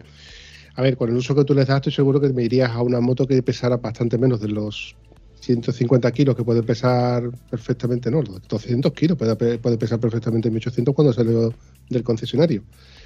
a 0.76 0.82
ver, 0.82 0.98
con 0.98 1.10
el 1.10 1.16
uso 1.16 1.34
que 1.34 1.46
tú 1.46 1.54
les 1.54 1.68
das, 1.68 1.78
estoy 1.78 1.94
seguro 1.94 2.20
que 2.20 2.28
me 2.34 2.44
irías 2.44 2.72
a 2.72 2.82
una 2.82 3.00
moto 3.00 3.26
que 3.26 3.42
pesara 3.42 3.78
bastante 3.78 4.18
menos 4.18 4.42
de 4.42 4.50
los 4.50 4.98
150 5.40 6.12
kilos 6.12 6.36
que 6.36 6.44
puede 6.44 6.62
pesar 6.62 7.32
perfectamente, 7.50 8.12
no, 8.12 8.22
los 8.22 8.46
200 8.50 8.92
kilos 8.92 9.18
puede, 9.18 9.58
puede 9.60 9.78
pesar 9.78 10.02
perfectamente 10.02 10.50
1800 10.50 10.94
cuando 10.94 11.14
salió 11.14 11.54
del 11.90 12.04
concesionario. 12.04 12.64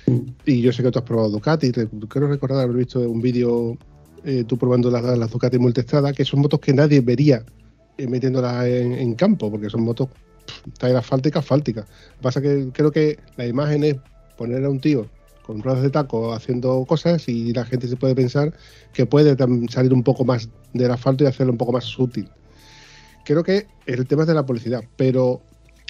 Mm. 0.07 0.22
Y 0.43 0.61
yo 0.61 0.72
sé 0.72 0.82
que 0.82 0.89
tú 0.89 0.97
has 0.97 1.05
probado 1.05 1.30
Ducati, 1.30 1.72
quiero 1.72 2.28
recordar 2.28 2.63
haber 2.63 2.78
visto 2.78 2.99
un 2.99 3.22
vídeo 3.22 3.78
eh, 4.26 4.43
tú 4.43 4.57
probando 4.57 4.89
las, 4.89 5.03
las 5.03 5.30
Ducati 5.30 5.59
multiestrada, 5.59 6.13
que 6.13 6.26
son 6.26 6.41
motos 6.41 6.59
que 6.59 6.74
nadie 6.74 7.01
vería 7.01 7.45
metiéndolas 7.97 8.65
en, 8.65 9.15
campo, 9.15 9.49
porque 9.49 9.69
son 9.69 9.81
motos 9.81 10.09
tallas 10.77 10.99
asfáltica, 10.99 11.39
asfáltica. 11.39 11.81
Lo 11.81 12.17
que 12.17 12.21
pasa 12.21 12.41
que 12.41 12.69
creo 12.73 12.91
que 12.91 13.19
la 13.37 13.45
imagen 13.45 13.83
es 13.83 13.95
poner 14.37 14.63
a 14.63 14.69
un 14.69 14.79
tío 14.79 15.07
con 15.43 15.63
ruedas 15.63 15.81
de 15.81 15.89
taco 15.89 16.33
haciendo 16.33 16.83
cosas 16.85 17.27
y 17.29 17.53
la 17.53 17.65
gente 17.65 17.87
se 17.87 17.95
puede 17.95 18.13
pensar 18.13 18.53
que 18.93 19.05
puede 19.05 19.35
salir 19.69 19.93
un 19.93 20.03
poco 20.03 20.25
más 20.25 20.49
del 20.73 20.91
asfalto 20.91 21.23
y 21.23 21.27
hacerlo 21.27 21.53
un 21.53 21.57
poco 21.57 21.71
más 21.71 21.97
útil. 21.97 22.29
Creo 23.23 23.43
que 23.43 23.65
el 23.85 24.05
tema 24.07 24.23
es 24.23 24.27
de 24.27 24.33
la 24.33 24.45
publicidad, 24.45 24.83
pero 24.97 25.41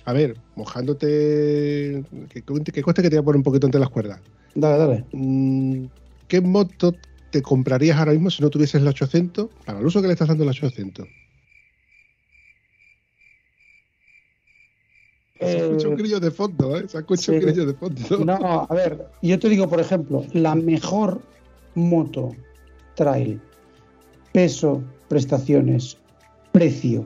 a 0.05 0.13
ver, 0.13 0.37
mojándote, 0.55 2.03
que, 2.29 2.41
que 2.41 2.83
cuesta 2.83 3.01
que 3.01 3.09
te 3.09 3.17
voy 3.17 3.21
a 3.21 3.25
poner 3.25 3.37
un 3.37 3.43
poquito 3.43 3.67
entre 3.67 3.81
las 3.81 3.89
cuerdas. 3.89 4.21
Dale, 4.55 4.77
dale. 4.77 5.05
Mm, 5.11 5.85
¿Qué 6.27 6.39
moto 6.39 6.95
te 7.29 7.41
comprarías 7.41 7.97
ahora 7.97 8.13
mismo 8.13 8.29
si 8.29 8.41
no 8.41 8.49
tuvieses 8.49 8.81
el 8.81 8.87
800 8.87 9.49
para 9.65 9.79
el 9.79 9.85
uso 9.85 10.01
que 10.01 10.07
le 10.07 10.13
estás 10.13 10.29
dando 10.29 10.43
el 10.43 10.49
800? 10.49 11.07
Se 15.39 15.57
escucha 15.57 15.87
un 15.87 15.93
eh, 15.93 15.97
grillo 15.97 16.19
de 16.19 16.31
fondo, 16.31 16.77
¿eh? 16.77 16.85
Se 16.87 16.97
escucha 16.97 17.31
un 17.31 17.39
grillo 17.39 17.65
de 17.65 17.73
fondo. 17.73 18.01
No, 18.25 18.67
a 18.69 18.73
ver, 18.73 19.07
yo 19.21 19.37
te 19.39 19.49
digo, 19.49 19.67
por 19.67 19.79
ejemplo, 19.79 20.23
la 20.33 20.55
mejor 20.55 21.21
moto 21.75 22.31
trail, 22.95 23.39
peso, 24.33 24.83
prestaciones, 25.07 25.97
precio 26.51 27.05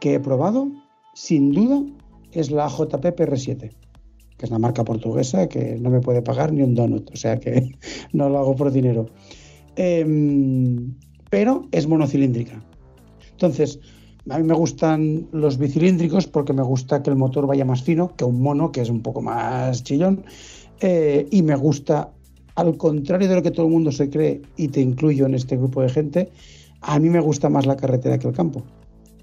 que 0.00 0.14
he 0.14 0.20
probado, 0.20 0.70
sin 1.14 1.50
duda, 1.50 1.82
es 2.32 2.50
la 2.50 2.68
JP 2.68 3.04
PR7, 3.04 3.58
que 4.36 4.44
es 4.44 4.50
una 4.50 4.58
marca 4.58 4.84
portuguesa 4.84 5.48
que 5.48 5.76
no 5.80 5.90
me 5.90 6.00
puede 6.00 6.22
pagar 6.22 6.52
ni 6.52 6.62
un 6.62 6.74
donut, 6.74 7.10
o 7.12 7.16
sea 7.16 7.40
que 7.40 7.76
no 8.12 8.28
lo 8.28 8.38
hago 8.38 8.54
por 8.54 8.70
dinero. 8.70 9.06
Em, 9.76 10.94
pero 11.30 11.66
es 11.72 11.86
monocilíndrica. 11.86 12.62
Entonces, 13.32 13.80
a 14.28 14.38
mí 14.38 14.44
me 14.44 14.54
gustan 14.54 15.28
los 15.32 15.58
bicilíndricos 15.58 16.26
porque 16.26 16.52
me 16.52 16.62
gusta 16.62 17.02
que 17.02 17.10
el 17.10 17.16
motor 17.16 17.46
vaya 17.46 17.64
más 17.64 17.82
fino 17.82 18.14
que 18.16 18.24
un 18.24 18.40
mono, 18.40 18.72
que 18.72 18.80
es 18.80 18.90
un 18.90 19.00
poco 19.00 19.22
más 19.22 19.82
chillón. 19.84 20.24
Eh, 20.80 21.26
y 21.30 21.42
me 21.42 21.54
gusta, 21.54 22.12
al 22.56 22.76
contrario 22.76 23.28
de 23.28 23.36
lo 23.36 23.42
que 23.42 23.50
todo 23.50 23.66
el 23.66 23.72
mundo 23.72 23.92
se 23.92 24.10
cree, 24.10 24.42
y 24.56 24.68
te 24.68 24.80
incluyo 24.80 25.26
en 25.26 25.34
este 25.34 25.56
grupo 25.56 25.82
de 25.82 25.88
gente, 25.88 26.30
a 26.80 26.98
mí 26.98 27.08
me 27.08 27.20
gusta 27.20 27.48
más 27.48 27.66
la 27.66 27.76
carretera 27.76 28.18
que 28.18 28.28
el 28.28 28.34
campo. 28.34 28.62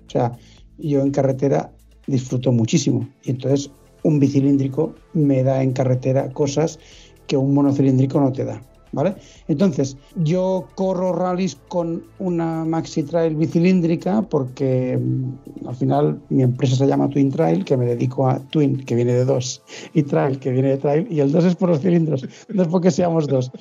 O 0.07 0.09
sea, 0.09 0.37
yo 0.77 1.01
en 1.01 1.11
carretera 1.11 1.71
disfruto 2.07 2.51
muchísimo. 2.51 3.07
Y 3.23 3.31
entonces 3.31 3.71
un 4.03 4.19
bicilíndrico 4.19 4.95
me 5.13 5.43
da 5.43 5.63
en 5.63 5.73
carretera 5.73 6.29
cosas 6.31 6.79
que 7.27 7.37
un 7.37 7.53
monocilíndrico 7.53 8.19
no 8.19 8.31
te 8.31 8.45
da. 8.45 8.61
¿Vale? 8.93 9.15
Entonces, 9.47 9.97
yo 10.15 10.67
corro 10.75 11.11
rallies 11.11 11.57
con 11.67 12.03
una 12.19 12.63
Maxi 12.63 13.03
Trail 13.03 13.35
bicilíndrica 13.35 14.21
porque 14.21 14.97
mm, 14.97 15.67
al 15.67 15.75
final 15.75 16.21
mi 16.29 16.43
empresa 16.43 16.75
se 16.75 16.87
llama 16.87 17.09
Twin 17.09 17.31
Trail, 17.31 17.65
que 17.65 17.75
me 17.75 17.85
dedico 17.85 18.27
a 18.27 18.39
Twin, 18.39 18.85
que 18.85 18.95
viene 18.95 19.13
de 19.13 19.25
dos, 19.25 19.61
y 19.93 20.03
Trail, 20.03 20.39
que 20.39 20.51
viene 20.51 20.69
de 20.69 20.77
Trail, 20.77 21.07
y 21.09 21.19
el 21.19 21.31
dos 21.31 21.43
es 21.43 21.55
por 21.55 21.69
los 21.69 21.81
cilindros, 21.81 22.25
no 22.47 22.61
es 22.61 22.67
porque 22.69 22.91
seamos 22.91 23.27
dos. 23.27 23.51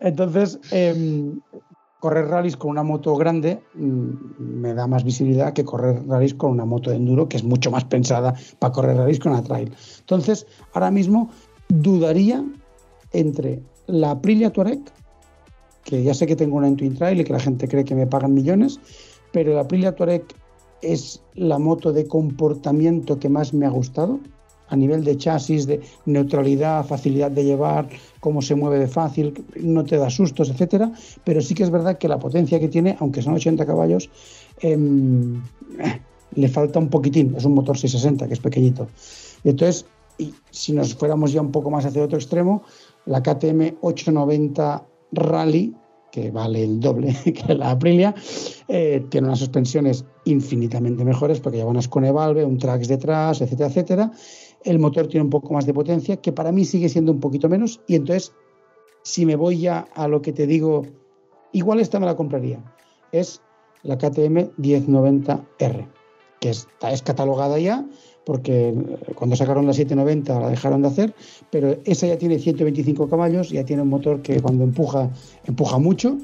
Entonces, 0.00 0.58
em, 0.72 1.40
correr 2.00 2.28
rallies 2.28 2.56
con 2.56 2.70
una 2.70 2.82
moto 2.82 3.14
grande 3.14 3.62
mm, 3.74 4.10
me 4.38 4.74
da 4.74 4.86
más 4.86 5.04
visibilidad 5.04 5.52
que 5.52 5.64
correr 5.64 6.02
rallies 6.08 6.34
con 6.34 6.50
una 6.50 6.64
moto 6.64 6.90
de 6.90 6.96
enduro 6.96 7.28
que 7.28 7.36
es 7.36 7.44
mucho 7.44 7.70
más 7.70 7.84
pensada 7.84 8.34
para 8.58 8.72
correr 8.72 8.96
rallies 8.96 9.20
con 9.20 9.32
una 9.32 9.42
trail. 9.42 9.72
Entonces, 10.00 10.46
ahora 10.72 10.90
mismo 10.90 11.30
dudaría 11.68 12.42
entre 13.12 13.62
la 13.90 14.12
Aprilia 14.12 14.50
Touareg, 14.50 14.80
que 15.84 16.02
ya 16.02 16.14
sé 16.14 16.26
que 16.26 16.36
tengo 16.36 16.56
una 16.56 16.68
en 16.68 16.76
Twin 16.76 16.94
Trail 16.94 17.20
y 17.20 17.24
que 17.24 17.32
la 17.32 17.40
gente 17.40 17.68
cree 17.68 17.84
que 17.84 17.94
me 17.94 18.06
pagan 18.06 18.34
millones, 18.34 18.80
pero 19.32 19.54
la 19.54 19.62
Aprilia 19.62 19.94
Touareg 19.94 20.24
es 20.82 21.22
la 21.34 21.58
moto 21.58 21.92
de 21.92 22.06
comportamiento 22.06 23.18
que 23.18 23.28
más 23.28 23.52
me 23.52 23.66
ha 23.66 23.70
gustado 23.70 24.20
a 24.70 24.76
nivel 24.76 25.04
de 25.04 25.16
chasis, 25.16 25.66
de 25.66 25.80
neutralidad, 26.06 26.86
facilidad 26.86 27.30
de 27.30 27.44
llevar, 27.44 27.88
cómo 28.20 28.40
se 28.40 28.54
mueve 28.54 28.78
de 28.78 28.86
fácil, 28.86 29.44
no 29.60 29.84
te 29.84 29.96
da 29.96 30.08
sustos, 30.08 30.48
etcétera. 30.48 30.92
Pero 31.24 31.40
sí 31.40 31.54
que 31.54 31.64
es 31.64 31.70
verdad 31.70 31.98
que 31.98 32.06
la 32.06 32.18
potencia 32.18 32.60
que 32.60 32.68
tiene, 32.68 32.96
aunque 33.00 33.20
son 33.20 33.34
80 33.34 33.66
caballos, 33.66 34.08
em, 34.62 35.42
le 36.36 36.48
falta 36.48 36.78
un 36.78 36.88
poquitín. 36.88 37.34
Es 37.36 37.44
un 37.44 37.54
motor 37.54 37.76
660 37.76 38.28
que 38.28 38.34
es 38.34 38.40
pequeñito. 38.40 38.86
Entonces, 39.42 39.86
y 40.18 40.34
si 40.50 40.72
nos 40.72 40.94
fuéramos 40.94 41.32
ya 41.32 41.40
un 41.40 41.50
poco 41.50 41.70
más 41.70 41.84
hacia 41.84 42.04
otro 42.04 42.18
extremo, 42.18 42.62
la 43.10 43.22
KTM 43.24 43.78
890 43.80 44.86
Rally, 45.12 45.74
que 46.12 46.30
vale 46.30 46.62
el 46.62 46.78
doble 46.78 47.12
que 47.24 47.54
la 47.54 47.72
Aprilia, 47.72 48.14
eh, 48.68 49.04
tiene 49.10 49.26
unas 49.26 49.40
suspensiones 49.40 50.04
infinitamente 50.24 51.04
mejores 51.04 51.40
porque 51.40 51.58
lleva 51.58 51.70
unas 51.70 51.88
Conevalve, 51.88 52.44
un 52.44 52.56
Trax 52.56 52.86
detrás, 52.86 53.40
etcétera, 53.40 53.68
etcétera. 53.68 54.12
El 54.62 54.78
motor 54.78 55.08
tiene 55.08 55.24
un 55.24 55.30
poco 55.30 55.52
más 55.52 55.66
de 55.66 55.74
potencia, 55.74 56.18
que 56.18 56.30
para 56.30 56.52
mí 56.52 56.64
sigue 56.64 56.88
siendo 56.88 57.10
un 57.10 57.18
poquito 57.18 57.48
menos, 57.48 57.80
y 57.88 57.96
entonces, 57.96 58.32
si 59.02 59.26
me 59.26 59.34
voy 59.34 59.58
ya 59.58 59.88
a 59.94 60.06
lo 60.06 60.22
que 60.22 60.32
te 60.32 60.46
digo, 60.46 60.86
igual 61.52 61.80
esta 61.80 61.98
me 61.98 62.06
la 62.06 62.14
compraría, 62.14 62.62
es 63.10 63.42
la 63.82 63.98
KTM 63.98 64.52
1090R, 64.56 65.88
que 66.38 66.50
está, 66.50 66.92
es 66.92 67.02
catalogada 67.02 67.58
ya, 67.58 67.84
porque 68.24 68.74
cuando 69.14 69.36
sacaron 69.36 69.66
la 69.66 69.72
790 69.72 70.40
la 70.40 70.50
dejaron 70.50 70.82
de 70.82 70.88
hacer, 70.88 71.14
pero 71.50 71.76
esa 71.84 72.06
ya 72.06 72.18
tiene 72.18 72.38
125 72.38 73.08
caballos, 73.08 73.50
ya 73.50 73.64
tiene 73.64 73.82
un 73.82 73.88
motor 73.88 74.22
que 74.22 74.40
cuando 74.40 74.64
empuja, 74.64 75.10
empuja 75.44 75.78
mucho, 75.78 76.18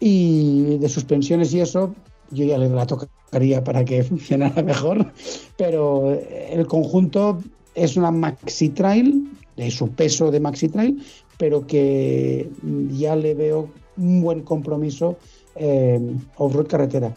y 0.00 0.78
de 0.78 0.88
suspensiones 0.88 1.52
y 1.54 1.60
eso, 1.60 1.94
yo 2.30 2.44
ya 2.44 2.58
le 2.58 2.68
la 2.68 2.86
tocaría 2.86 3.64
para 3.64 3.84
que 3.84 4.02
funcionara 4.04 4.62
mejor, 4.62 5.12
pero 5.56 6.12
el 6.12 6.66
conjunto 6.66 7.38
es 7.74 7.96
una 7.96 8.10
maxi 8.10 8.70
trail, 8.70 9.30
de 9.56 9.70
su 9.70 9.88
peso 9.90 10.30
de 10.30 10.40
maxi 10.40 10.68
trail, 10.68 11.02
pero 11.36 11.66
que 11.66 12.48
ya 12.92 13.16
le 13.16 13.34
veo 13.34 13.70
un 13.96 14.22
buen 14.22 14.42
compromiso 14.42 15.16
eh, 15.56 16.00
off-road 16.36 16.66
carretera. 16.66 17.14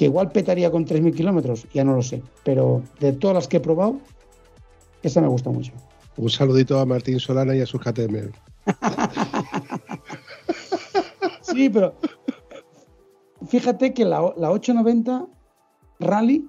Que 0.00 0.06
igual 0.06 0.32
petaría 0.32 0.70
con 0.70 0.86
3.000 0.86 1.14
kilómetros, 1.14 1.66
ya 1.74 1.84
no 1.84 1.94
lo 1.94 2.00
sé, 2.00 2.22
pero 2.42 2.80
de 3.00 3.12
todas 3.12 3.34
las 3.34 3.48
que 3.48 3.58
he 3.58 3.60
probado, 3.60 3.98
esa 5.02 5.20
me 5.20 5.28
gusta 5.28 5.50
mucho. 5.50 5.74
Un 6.16 6.30
saludito 6.30 6.78
a 6.78 6.86
Martín 6.86 7.20
Solana 7.20 7.54
y 7.54 7.60
a 7.60 7.66
sus 7.66 7.82
KTM. 7.82 8.30
sí, 11.42 11.68
pero 11.68 11.92
fíjate 13.46 13.92
que 13.92 14.06
la, 14.06 14.32
la 14.38 14.50
890 14.50 15.26
Rally 15.98 16.48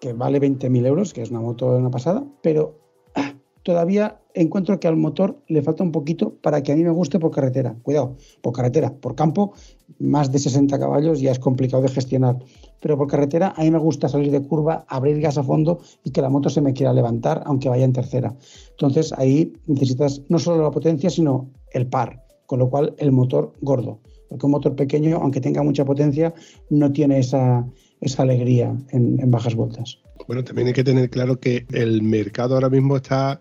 que 0.00 0.14
vale 0.14 0.40
20.000 0.40 0.86
euros, 0.86 1.12
que 1.12 1.20
es 1.20 1.30
una 1.30 1.40
moto 1.40 1.74
de 1.74 1.80
una 1.80 1.90
pasada, 1.90 2.24
pero 2.40 2.78
todavía 3.62 4.22
encuentro 4.32 4.80
que 4.80 4.88
al 4.88 4.96
motor 4.96 5.36
le 5.48 5.60
falta 5.60 5.82
un 5.82 5.92
poquito 5.92 6.34
para 6.40 6.62
que 6.62 6.72
a 6.72 6.76
mí 6.76 6.82
me 6.82 6.90
guste 6.90 7.18
por 7.18 7.30
carretera. 7.30 7.76
Cuidado, 7.82 8.16
por 8.40 8.54
carretera, 8.54 8.94
por 8.94 9.14
campo, 9.14 9.52
más 9.98 10.32
de 10.32 10.38
60 10.38 10.78
caballos 10.78 11.20
ya 11.20 11.30
es 11.30 11.38
complicado 11.38 11.82
de 11.82 11.90
gestionar. 11.90 12.38
Pero 12.80 12.96
por 12.96 13.08
carretera 13.08 13.52
a 13.56 13.62
mí 13.62 13.70
me 13.70 13.78
gusta 13.78 14.08
salir 14.08 14.30
de 14.30 14.42
curva, 14.42 14.84
abrir 14.88 15.20
gas 15.20 15.38
a 15.38 15.42
fondo 15.42 15.80
y 16.04 16.10
que 16.10 16.22
la 16.22 16.30
moto 16.30 16.48
se 16.50 16.60
me 16.60 16.72
quiera 16.72 16.92
levantar 16.92 17.42
aunque 17.46 17.68
vaya 17.68 17.84
en 17.84 17.92
tercera. 17.92 18.34
Entonces 18.70 19.12
ahí 19.16 19.52
necesitas 19.66 20.22
no 20.28 20.38
solo 20.38 20.62
la 20.62 20.70
potencia, 20.70 21.10
sino 21.10 21.50
el 21.72 21.86
par, 21.86 22.24
con 22.46 22.58
lo 22.58 22.70
cual 22.70 22.94
el 22.98 23.12
motor 23.12 23.54
gordo. 23.60 24.00
Porque 24.28 24.46
un 24.46 24.52
motor 24.52 24.76
pequeño, 24.76 25.18
aunque 25.20 25.40
tenga 25.40 25.62
mucha 25.62 25.84
potencia, 25.84 26.32
no 26.70 26.92
tiene 26.92 27.18
esa, 27.18 27.66
esa 28.00 28.22
alegría 28.22 28.76
en, 28.90 29.30
bajas 29.30 29.54
vueltas. 29.54 29.98
Bueno, 30.26 30.44
también 30.44 30.68
hay 30.68 30.74
que 30.74 30.84
tener 30.84 31.10
claro 31.10 31.38
que 31.40 31.66
el 31.72 32.02
mercado 32.02 32.54
ahora 32.54 32.70
mismo 32.70 32.96
está 32.96 33.40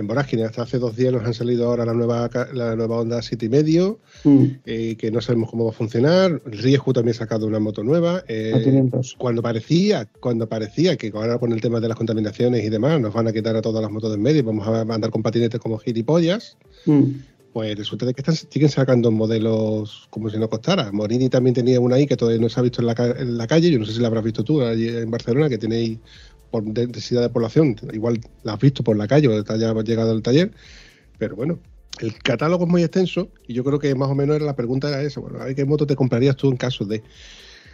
en 0.00 0.06
vorágine. 0.06 0.44
Hasta 0.44 0.62
hace 0.62 0.78
dos 0.78 0.96
días 0.96 1.12
nos 1.12 1.24
han 1.24 1.34
salido 1.34 1.66
ahora 1.66 1.84
la 1.84 1.94
nueva 1.94 2.28
la 2.52 2.76
nueva 2.76 2.96
Honda 2.96 3.22
City 3.22 3.48
medio, 3.48 4.00
mm. 4.24 4.44
eh, 4.66 4.96
que 4.96 5.10
no 5.10 5.20
sabemos 5.20 5.50
cómo 5.50 5.64
va 5.64 5.70
a 5.70 5.74
funcionar. 5.74 6.40
Riesgo 6.44 6.92
también 6.92 7.14
ha 7.14 7.18
sacado 7.18 7.46
una 7.46 7.60
moto 7.60 7.82
nueva. 7.82 8.24
Eh, 8.28 8.88
cuando 9.18 9.42
parecía, 9.42 10.06
cuando 10.20 10.48
parecía 10.48 10.96
que 10.96 11.12
ahora 11.14 11.38
con 11.38 11.52
el 11.52 11.60
tema 11.60 11.80
de 11.80 11.88
las 11.88 11.96
contaminaciones 11.96 12.64
y 12.64 12.68
demás 12.68 13.00
nos 13.00 13.14
van 13.14 13.28
a 13.28 13.32
quitar 13.32 13.56
a 13.56 13.62
todas 13.62 13.82
las 13.82 13.90
motos 13.90 14.10
del 14.10 14.20
medio 14.20 14.40
y 14.40 14.42
vamos 14.42 14.66
a 14.66 14.80
andar 14.80 15.10
con 15.10 15.22
patinetes 15.22 15.60
como 15.60 15.78
gilipollas. 15.78 16.56
Mm 16.86 17.10
pues 17.52 17.76
resulta 17.76 18.12
que 18.12 18.20
están, 18.20 18.36
siguen 18.36 18.68
sacando 18.68 19.10
modelos 19.10 20.06
como 20.10 20.30
si 20.30 20.38
no 20.38 20.48
costara. 20.48 20.92
Morini 20.92 21.28
también 21.28 21.54
tenía 21.54 21.80
una 21.80 21.96
ahí 21.96 22.06
que 22.06 22.16
todavía 22.16 22.40
no 22.40 22.48
se 22.48 22.60
ha 22.60 22.62
visto 22.62 22.80
en 22.80 22.86
la, 22.86 23.46
calle, 23.46 23.70
yo 23.70 23.78
no 23.78 23.84
sé 23.84 23.92
si 23.92 24.00
la 24.00 24.06
habrás 24.06 24.24
visto 24.24 24.44
tú 24.44 24.62
allí 24.62 24.88
en 24.88 25.10
Barcelona, 25.10 25.48
que 25.48 25.58
tenéis 25.58 25.98
por 26.50 26.64
densidad 26.64 27.22
de 27.22 27.28
población, 27.28 27.76
igual 27.92 28.20
la 28.42 28.54
has 28.54 28.60
visto 28.60 28.82
por 28.82 28.96
la 28.96 29.06
calle 29.06 29.28
o 29.28 29.44
te 29.44 29.52
haya 29.52 29.72
llegado 29.74 30.10
al 30.10 30.22
taller, 30.22 30.50
pero 31.18 31.36
bueno, 31.36 31.58
el 32.00 32.14
catálogo 32.18 32.64
es 32.64 32.70
muy 32.70 32.82
extenso 32.82 33.28
y 33.46 33.54
yo 33.54 33.64
creo 33.64 33.78
que 33.78 33.94
más 33.94 34.08
o 34.08 34.14
menos 34.14 34.36
era 34.36 34.44
la 34.44 34.56
pregunta 34.56 34.88
era 34.88 35.02
esa, 35.02 35.20
bueno, 35.20 35.40
a 35.40 35.44
ver 35.44 35.54
qué 35.54 35.64
moto 35.64 35.86
te 35.86 35.96
comprarías 35.96 36.36
tú 36.36 36.50
en 36.50 36.56
caso 36.56 36.84
de... 36.84 37.02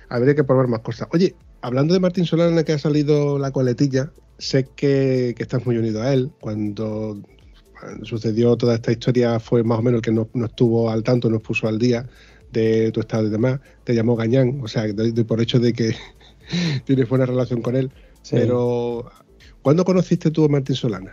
Habría 0.08 0.36
que 0.36 0.44
probar 0.44 0.68
más 0.68 0.80
cosas. 0.80 1.08
Oye, 1.12 1.34
hablando 1.62 1.92
de 1.92 1.98
Martín 1.98 2.26
Solana 2.26 2.62
que 2.62 2.72
ha 2.72 2.78
salido 2.78 3.40
la 3.40 3.50
coletilla, 3.50 4.12
sé 4.38 4.68
que, 4.76 5.34
que 5.36 5.42
estás 5.42 5.66
muy 5.66 5.76
unido 5.78 6.00
a 6.00 6.12
él. 6.12 6.30
Cuando 6.40 7.20
sucedió 8.02 8.56
toda 8.56 8.74
esta 8.74 8.92
historia 8.92 9.38
fue 9.40 9.62
más 9.62 9.78
o 9.78 9.82
menos 9.82 9.98
el 9.98 10.02
que 10.02 10.12
no, 10.12 10.28
estuvo 10.44 10.90
al 10.90 11.02
tanto, 11.02 11.30
nos 11.30 11.42
puso 11.42 11.68
al 11.68 11.78
día 11.78 12.06
de 12.52 12.90
tu 12.92 13.00
estado 13.00 13.26
y 13.26 13.30
demás, 13.30 13.60
te 13.84 13.94
llamó 13.94 14.16
Gañán, 14.16 14.60
o 14.62 14.68
sea, 14.68 14.84
por 15.26 15.40
hecho 15.40 15.58
de 15.58 15.72
que 15.72 15.94
tienes 16.84 17.08
buena 17.08 17.26
relación 17.26 17.60
con 17.60 17.76
él. 17.76 17.90
Pero, 18.30 19.10
¿cuándo 19.62 19.84
conociste 19.84 20.30
tú 20.30 20.44
a 20.44 20.48
Martín 20.48 20.76
Solana? 20.76 21.12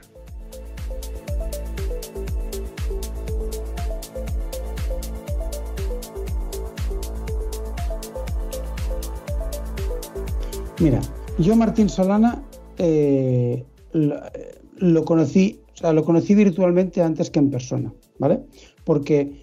Mira, 10.80 11.00
yo 11.38 11.56
Martín 11.56 11.88
Solana 11.88 12.44
eh, 12.78 13.64
lo, 13.94 15.06
conocí 15.06 15.60
o 15.74 15.78
sea, 15.78 15.94
lo 15.94 16.04
conocí 16.04 16.36
virtualmente 16.36 17.02
antes 17.02 17.30
que 17.30 17.40
en 17.40 17.50
persona, 17.50 17.94
¿vale? 18.20 18.42
Porque 18.84 19.43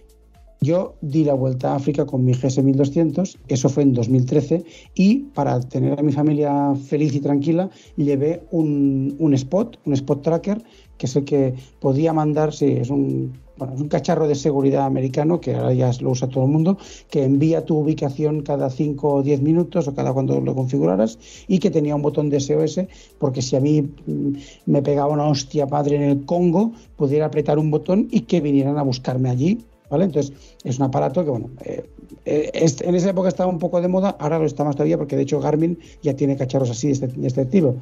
yo 0.61 0.95
di 1.01 1.25
la 1.25 1.35
vuelta 1.35 1.73
a 1.73 1.77
África 1.77 2.05
con 2.05 2.25
mi 2.25 2.33
GS 2.33 2.63
1200, 2.63 3.39
eso 3.49 3.69
fue 3.69 3.83
en 3.83 3.95
2013, 3.95 4.65
y 4.95 5.17
para 5.35 5.61
tener 5.61 5.99
a 5.99 6.03
mi 6.03 6.13
familia 6.13 6.75
feliz 6.75 7.15
y 7.15 7.21
tranquila, 7.21 7.71
llevé 7.97 8.43
un, 8.51 9.17
un 9.19 9.35
spot, 9.35 9.79
un 9.85 9.95
spot 9.95 10.23
tracker, 10.23 10.63
que 10.99 11.07
es 11.07 11.17
el 11.17 11.25
que 11.25 11.55
podía 11.81 12.13
mandar, 12.13 12.53
sí, 12.53 12.67
es 12.67 12.91
un 12.91 13.33
bueno, 13.61 13.75
es 13.75 13.81
un 13.83 13.89
cacharro 13.89 14.27
de 14.27 14.35
seguridad 14.35 14.87
americano 14.87 15.39
que 15.39 15.55
ahora 15.55 15.75
ya 15.75 15.91
lo 16.01 16.11
usa 16.11 16.29
todo 16.29 16.45
el 16.45 16.51
mundo, 16.51 16.79
que 17.11 17.25
envía 17.25 17.63
tu 17.63 17.77
ubicación 17.77 18.41
cada 18.41 18.71
5 18.71 19.17
o 19.17 19.23
10 19.23 19.43
minutos 19.43 19.87
o 19.87 19.95
cada 19.95 20.15
cuando 20.15 20.41
lo 20.41 20.55
configuraras 20.55 21.19
y 21.47 21.59
que 21.59 21.71
tenía 21.71 21.95
un 21.95 22.01
botón 22.01 22.31
de 22.31 22.41
SOS 22.41 22.81
porque 23.19 23.43
si 23.43 23.57
a 23.57 23.61
mí 23.61 23.83
mm, 23.83 24.33
me 24.65 24.81
pegaba 24.81 25.13
una 25.13 25.27
hostia 25.27 25.67
padre 25.67 25.97
en 25.97 26.03
el 26.03 26.25
Congo, 26.25 26.73
pudiera 26.97 27.27
apretar 27.27 27.59
un 27.59 27.71
botón 27.71 28.09
y 28.11 28.21
que 28.21 28.41
vinieran 28.41 28.79
a 28.79 28.83
buscarme 28.83 29.29
allí. 29.29 29.59
¿Vale? 29.91 30.05
Entonces, 30.05 30.32
es 30.64 30.78
un 30.78 30.84
aparato 30.84 31.24
que, 31.24 31.30
bueno, 31.30 31.51
eh, 31.64 31.84
eh, 32.24 32.66
en 32.80 32.95
esa 32.95 33.11
época 33.11 33.28
estaba 33.28 33.51
un 33.51 33.59
poco 33.59 33.80
de 33.80 33.88
moda, 33.88 34.16
ahora 34.20 34.38
lo 34.38 34.47
está 34.47 34.64
más 34.64 34.76
todavía 34.76 34.97
porque 34.97 35.16
de 35.16 35.22
hecho 35.22 35.41
Garmin 35.41 35.78
ya 36.03 36.14
tiene 36.14 36.36
cacharros 36.36 36.70
así 36.70 36.86
de 36.86 36.93
este, 36.93 37.09
de 37.09 37.26
este 37.26 37.43
estilo. 37.43 37.74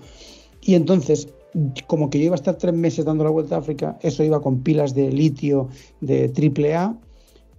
Y 0.62 0.74
entonces, 0.74 1.28
como 1.86 2.10
que 2.10 2.18
yo 2.18 2.26
iba 2.26 2.34
a 2.34 2.36
estar 2.36 2.56
tres 2.56 2.74
meses 2.74 3.04
dando 3.04 3.24
la 3.24 3.30
vuelta 3.30 3.56
a 3.56 3.58
África, 3.58 3.98
eso 4.02 4.24
iba 4.24 4.40
con 4.40 4.62
pilas 4.62 4.94
de 4.94 5.12
litio 5.12 5.68
de 6.00 6.32
AAA 6.34 6.96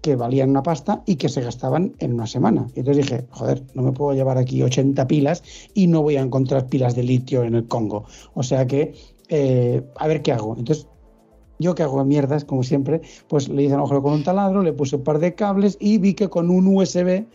que 0.01 0.15
valían 0.15 0.51
una 0.51 0.63
pasta 0.63 1.03
y 1.05 1.15
que 1.15 1.29
se 1.29 1.41
gastaban 1.41 1.93
en 1.99 2.13
una 2.13 2.27
semana. 2.27 2.67
Y 2.75 2.79
entonces 2.79 3.05
dije, 3.05 3.25
joder, 3.31 3.63
no 3.73 3.83
me 3.83 3.91
puedo 3.91 4.13
llevar 4.13 4.37
aquí 4.37 4.61
80 4.63 5.07
pilas 5.07 5.43
y 5.73 5.87
no 5.87 6.01
voy 6.01 6.15
a 6.15 6.21
encontrar 6.21 6.67
pilas 6.67 6.95
de 6.95 7.03
litio 7.03 7.43
en 7.43 7.55
el 7.55 7.67
Congo. 7.67 8.05
O 8.33 8.43
sea 8.43 8.65
que, 8.65 8.93
eh, 9.27 9.83
a 9.95 10.07
ver 10.07 10.21
qué 10.21 10.31
hago. 10.31 10.55
Entonces, 10.57 10.87
yo 11.59 11.75
que 11.75 11.83
hago 11.83 12.03
mierdas, 12.05 12.45
como 12.45 12.63
siempre, 12.63 13.01
pues 13.27 13.49
le 13.49 13.63
hice 13.63 13.73
un 13.73 13.81
agujero 13.81 14.01
con 14.01 14.13
un 14.13 14.23
taladro, 14.23 14.63
le 14.63 14.73
puse 14.73 14.95
un 14.95 15.03
par 15.03 15.19
de 15.19 15.35
cables 15.35 15.77
y 15.79 15.97
vi 15.97 16.13
que 16.13 16.29
con 16.29 16.49
un 16.49 16.65
USB, 16.67 17.25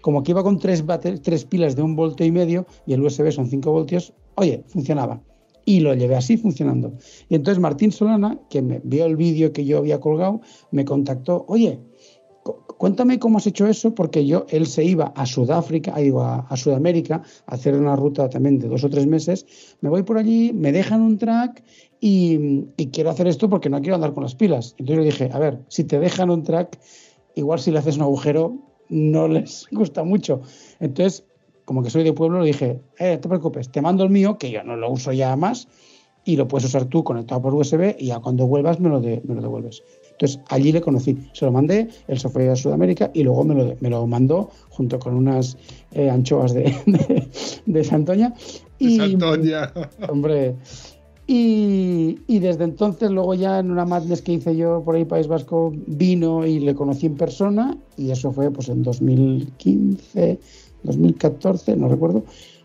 como 0.00 0.22
que 0.22 0.30
iba 0.30 0.42
con 0.42 0.58
tres, 0.58 0.84
tres 1.22 1.44
pilas 1.44 1.76
de 1.76 1.82
un 1.82 1.96
voltio 1.96 2.24
y 2.24 2.30
medio 2.30 2.64
y 2.86 2.94
el 2.94 3.02
USB 3.02 3.30
son 3.32 3.48
5 3.48 3.70
voltios, 3.70 4.14
oye, 4.36 4.62
funcionaba. 4.68 5.20
Y 5.64 5.80
lo 5.80 5.94
llevé 5.94 6.16
así 6.16 6.36
funcionando. 6.36 6.92
Y 7.28 7.36
entonces 7.36 7.60
Martín 7.60 7.92
Solana, 7.92 8.38
que 8.50 8.62
me 8.62 8.80
vio 8.82 9.04
el 9.06 9.16
vídeo 9.16 9.52
que 9.52 9.64
yo 9.64 9.78
había 9.78 10.00
colgado, 10.00 10.40
me 10.72 10.84
contactó, 10.84 11.44
oye, 11.46 11.78
cuéntame 12.76 13.20
cómo 13.20 13.38
has 13.38 13.46
hecho 13.46 13.68
eso, 13.68 13.94
porque 13.94 14.26
yo, 14.26 14.44
él 14.48 14.66
se 14.66 14.82
iba 14.82 15.12
a 15.14 15.24
Sudáfrica, 15.24 15.96
digo, 15.96 16.22
a, 16.22 16.40
a, 16.48 16.56
Sudamérica, 16.56 17.22
a 17.46 17.54
hacer 17.54 17.76
una 17.76 17.94
ruta 17.94 18.28
también 18.28 18.58
de 18.58 18.66
dos 18.66 18.82
o 18.82 18.90
tres 18.90 19.06
meses. 19.06 19.46
Me 19.80 19.88
voy 19.88 20.02
por 20.02 20.18
allí, 20.18 20.52
me 20.52 20.72
dejan 20.72 21.00
un 21.00 21.16
track 21.16 21.62
y, 22.04 22.66
quiero 22.90 23.10
hacer 23.10 23.28
esto 23.28 23.48
porque 23.48 23.70
no 23.70 23.80
quiero 23.80 23.94
andar 23.94 24.12
con 24.12 24.24
las 24.24 24.34
pilas. 24.34 24.74
Entonces 24.76 24.98
le 24.98 25.04
dije, 25.04 25.30
a 25.32 25.38
ver, 25.38 25.60
si 25.68 25.84
te 25.84 26.00
dejan 26.00 26.30
un 26.30 26.42
track, 26.42 26.80
igual 27.36 27.60
si 27.60 27.70
le 27.70 27.78
haces 27.78 27.96
un 27.96 28.02
agujero 28.02 28.56
no 28.88 29.28
les 29.28 29.68
gusta 29.70 30.02
mucho. 30.02 30.42
Entonces, 30.80 31.24
como 31.64 31.84
que 31.84 31.90
soy 31.90 32.02
de 32.02 32.12
pueblo, 32.12 32.40
le 32.40 32.46
dije, 32.46 32.80
eh, 32.98 33.14
no 33.14 33.20
te 33.20 33.28
preocupes, 33.28 33.70
te 33.70 33.80
mando 33.80 34.02
el 34.02 34.10
mío, 34.10 34.36
que 34.36 34.50
yo 34.50 34.64
no 34.64 34.74
lo 34.74 34.90
uso 34.90 35.12
ya 35.12 35.36
más, 35.36 35.68
y 36.24 36.34
lo 36.34 36.48
puedes 36.48 36.66
usar 36.66 36.86
tú 36.86 37.04
conectado 37.04 37.40
por 37.40 37.54
USB 37.54 37.94
y 37.96 38.06
ya 38.06 38.18
cuando 38.18 38.48
vuelvas 38.48 38.80
me 38.80 38.88
lo, 38.88 38.98
me 38.98 39.34
lo 39.34 39.40
devuelves. 39.40 39.84
Entonces 40.10 40.40
allí 40.48 40.72
le 40.72 40.80
conocí, 40.80 41.16
se 41.32 41.44
lo 41.44 41.52
mandé, 41.52 41.88
él 42.08 42.18
se 42.18 42.28
fue 42.28 42.48
a 42.48 42.56
Sudamérica 42.56 43.12
y 43.14 43.22
luego 43.22 43.44
me 43.44 43.54
lo, 43.54 43.76
me 43.78 43.90
lo 43.90 44.04
mandó 44.08 44.50
junto 44.70 44.98
con 44.98 45.14
unas 45.14 45.56
eh, 45.92 46.10
anchoas 46.10 46.52
de, 46.52 46.62
de, 46.86 47.28
de 47.64 47.84
Santoña. 47.84 48.34
Y, 48.80 48.98
Santoña. 48.98 49.72
Hombre, 50.08 50.56
y, 51.26 52.38
desde 52.40 52.64
entonces, 52.64 53.10
luego 53.10 53.34
ya 53.34 53.60
en 53.60 53.70
una 53.70 53.84
madness 53.84 54.22
que 54.22 54.32
hice 54.32 54.56
yo 54.56 54.82
por 54.84 54.96
ahí, 54.96 55.04
País 55.04 55.28
Vasco, 55.28 55.72
vino 55.86 56.44
y 56.44 56.58
le 56.58 56.74
conocí 56.74 57.06
en 57.06 57.16
persona, 57.16 57.76
y 57.96 58.10
eso 58.10 58.32
fue 58.32 58.50
pues 58.50 58.68
en 58.68 58.82
2015, 58.82 60.38
2014, 60.82 61.76
no 61.76 61.88
recuerdo. 61.88 62.24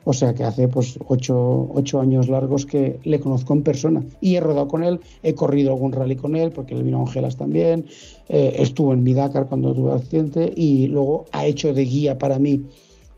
O 0.10 0.14
sea 0.14 0.34
que 0.34 0.46
hace 0.46 0.70
pues 0.70 0.98
ocho, 1.08 1.70
ocho, 1.74 2.00
años 2.00 2.30
largos 2.30 2.66
que 2.66 2.98
le 3.04 3.20
conozco 3.20 3.54
en 3.54 3.64
persona. 3.64 4.06
Y 4.22 4.36
he 4.36 4.40
rodado 4.40 4.70
con 4.70 4.84
él, 4.84 5.02
he 5.22 5.36
corrido 5.36 5.74
algún 5.74 5.92
rally 5.92 6.16
con 6.16 6.38
él, 6.38 6.52
porque 6.52 6.76
él 6.76 6.84
vino 6.84 7.00
a 7.00 7.02
Angelas 7.02 7.36
también, 7.36 7.86
eh, 8.30 8.56
estuvo 8.58 8.94
en 8.94 9.04
mi 9.04 9.14
Dakar 9.14 9.48
cuando 9.48 9.74
tuve 9.74 9.92
accidente, 9.92 10.54
y 10.56 10.88
luego 10.88 11.26
ha 11.34 11.46
hecho 11.46 11.74
de 11.74 11.84
guía 11.84 12.18
para 12.18 12.40
mí 12.40 12.64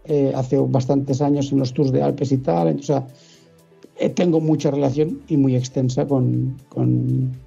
eh, 0.05 0.33
hace 0.35 0.57
bastantes 0.57 1.21
años 1.21 1.51
en 1.51 1.59
los 1.59 1.73
tours 1.73 1.91
de 1.91 2.01
Alpes 2.01 2.31
y 2.31 2.39
tal. 2.39 2.79
O 2.79 2.81
sea, 2.81 3.05
eh, 3.99 4.09
tengo 4.09 4.39
mucha 4.39 4.71
relación 4.71 5.21
y 5.27 5.37
muy 5.37 5.55
extensa 5.55 6.07
con, 6.07 6.57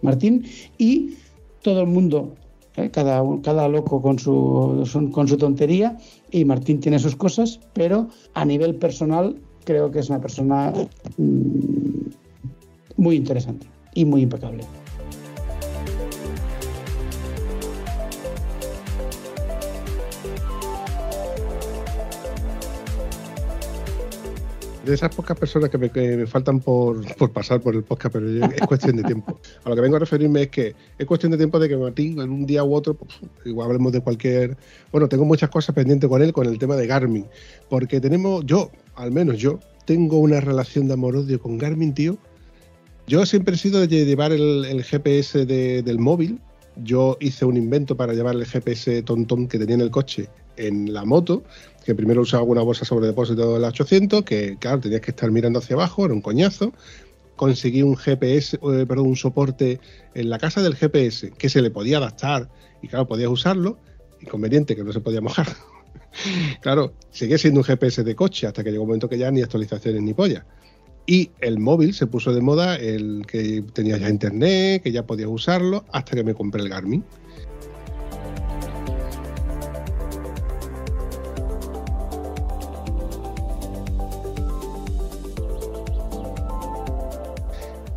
Martín 0.03 0.45
y 0.79 1.15
todo 1.63 1.81
el 1.81 1.87
mundo, 1.87 2.35
eh, 2.77 2.91
cada, 2.91 3.23
cada 3.43 3.69
loco 3.69 4.03
con 4.03 4.19
su, 4.19 5.11
con 5.13 5.29
su 5.29 5.37
tontería 5.37 5.97
y 6.31 6.45
Martín 6.45 6.81
tiene 6.81 6.99
sus 6.99 7.17
cosas, 7.17 7.61
pero 7.73 8.09
a 8.35 8.45
nivel 8.45 8.75
personal 8.75 9.37
creo 9.65 9.91
que 9.91 10.01
es 10.01 10.11
una 10.11 10.21
persona 10.21 10.73
mm, 11.17 12.11
muy 12.97 13.17
interesante 13.17 13.67
y 13.95 14.05
muy 14.05 14.23
impecable. 14.23 14.65
De 24.85 24.95
esas 24.95 25.15
pocas 25.15 25.39
personas 25.39 25.71
que 25.71 25.79
me, 25.79 26.27
faltan 26.27 26.61
por, 26.61 27.03
pasar 27.33 27.61
por 27.61 27.75
el 27.75 27.85
podcast, 27.85 28.13
pero 28.13 28.29
es 28.47 28.61
cuestión 28.67 28.97
de 28.97 29.05
tiempo. 29.05 29.39
A 29.65 29.69
lo 29.69 29.75
que 29.75 29.81
vengo 29.81 29.97
a 29.97 30.01
referirme 30.01 30.43
es 30.43 30.49
que 30.49 30.75
es 30.99 31.07
cuestión 31.07 31.31
de 31.33 31.39
tiempo 31.39 31.59
de 31.59 31.69
que 31.69 31.77
Martín, 31.77 32.21
en 32.21 32.31
un 32.31 32.47
día 32.47 32.65
u 32.65 32.75
otro, 32.75 32.95
pues, 32.95 33.11
igual 33.45 33.67
hablemos 33.67 33.93
de 33.93 34.01
cualquier. 34.01 34.57
Bueno, 34.91 35.09
tengo 35.09 35.25
muchas 35.25 35.51
cosas 35.51 35.75
pendientes 35.75 36.09
con 36.09 36.23
él 36.23 36.33
con 36.33 36.47
el 36.47 36.59
tema 36.59 36.77
de 36.77 36.87
Garmin, 36.87 37.27
porque 37.69 38.01
tenemos, 38.01 38.45
yo, 38.45 38.71
al 38.97 39.13
menos 39.13 39.39
yo, 39.39 39.61
tengo 39.85 40.19
una 40.19 40.41
relación 40.41 40.89
de 40.89 40.95
amor-odio 40.95 41.41
con 41.41 41.59
Garmin, 41.59 41.95
tío. 41.95 42.17
Yo 43.07 43.27
siempre 43.27 43.55
he 43.55 43.59
sido 43.59 43.81
de 43.81 43.89
llevar 43.89 44.33
el, 44.33 44.83
GPS 44.85 45.45
del 45.47 45.99
móvil. 45.99 46.41
Yo 46.77 47.19
hice 47.21 47.45
un 47.45 47.57
invento 47.57 47.97
para 47.97 48.15
llevar 48.15 48.35
el 48.35 48.47
GPS 48.47 49.03
tontón 49.03 49.47
que 49.47 49.59
tenía 49.59 49.75
en 49.75 49.81
el 49.83 49.91
coche 49.91 50.29
en 50.57 50.93
la 50.93 51.05
moto 51.05 51.43
que 51.85 51.95
primero 51.95 52.23
usaba 52.23 52.43
una 52.43 52.63
bolsa 52.63 52.85
sobre 52.85 53.07
depósito 53.07 53.55
del 53.55 53.65
800, 53.65 54.23
que 54.23 54.57
claro, 54.59 54.81
tenías 54.81 55.01
que 55.01 55.11
estar 55.11 55.31
mirando 55.31 55.59
hacia 55.59 55.75
abajo, 55.75 56.05
era 56.05 56.15
un 56.15 56.21
coñazo. 56.21 56.73
Conseguí 57.37 57.83
un 57.83 57.97
GPS, 57.97 58.57
eh, 58.57 58.87
perdón, 58.87 59.07
un 59.07 59.17
soporte 59.17 59.81
en 60.15 60.31
la 60.31 60.39
casa 60.39 60.63
del 60.63 60.77
GPS 60.77 61.33
que 61.33 61.49
se 61.49 61.63
le 61.63 61.71
podía 61.71 61.99
adaptar 61.99 62.49
y 62.83 62.89
claro, 62.89 63.07
podías 63.07 63.31
usarlo. 63.31 63.79
Inconveniente 64.21 64.77
que 64.77 64.85
no 64.85 64.93
se 64.93 65.01
podía 65.01 65.21
mojar. 65.21 65.49
claro, 66.61 66.93
seguía 67.11 67.39
siendo 67.39 67.61
un 67.61 67.65
GPS 67.65 68.05
de 68.05 68.15
coche 68.15 68.47
hasta 68.47 68.63
que 68.63 68.71
llegó 68.71 68.85
un 68.85 68.89
momento 68.89 69.09
que 69.09 69.19
ya 69.19 69.31
ni 69.31 69.43
actualizaciones 69.43 70.03
ni 70.03 70.15
polla. 70.15 70.47
Y 71.05 71.31
el 71.41 71.59
móvil 71.59 71.95
se 71.95 72.07
puso 72.07 72.33
de 72.33 72.41
moda, 72.41 72.77
el 72.77 73.25
que 73.27 73.65
tenía 73.73 73.97
ya 73.97 74.09
internet, 74.09 74.83
que 74.85 74.93
ya 74.93 75.05
podías 75.05 75.29
usarlo, 75.29 75.85
hasta 75.91 76.15
que 76.15 76.23
me 76.23 76.35
compré 76.35 76.63
el 76.63 76.69
Garmin. 76.69 77.03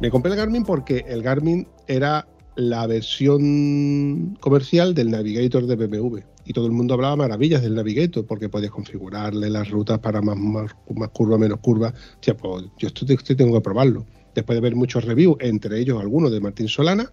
Me 0.02 0.12
compré 0.12 0.32
el 0.32 0.38
Garmin 0.38 0.66
porque 0.66 1.06
el 1.08 1.24
Garmin 1.24 1.66
era 1.88 2.28
la 2.58 2.86
versión 2.86 4.38
comercial 4.42 4.94
del 4.94 5.10
Navigator 5.10 5.66
de 5.68 5.76
BMW. 5.76 6.20
Y 6.44 6.52
todo 6.52 6.66
el 6.66 6.74
mundo 6.74 6.94
hablaba 6.94 7.16
maravillas 7.16 7.62
del 7.62 7.76
Navigator 7.76 8.26
porque 8.26 8.50
podías 8.50 8.72
configurarle 8.72 9.50
las 9.50 9.70
rutas 9.70 10.00
para 10.00 10.22
más, 10.22 10.38
más, 10.38 10.74
curva, 11.14 11.38
menos 11.38 11.60
curva. 11.60 11.94
pues 12.22 12.66
yo 12.78 13.36
tengo 13.38 13.54
que 13.54 13.62
probarlo. 13.62 14.06
Después 14.36 14.58
de 14.58 14.62
ver 14.62 14.76
muchos 14.76 15.06
reviews, 15.06 15.38
entre 15.40 15.80
ellos 15.80 16.02
algunos 16.02 16.30
de 16.30 16.42
Martín 16.42 16.68
Solana, 16.68 17.10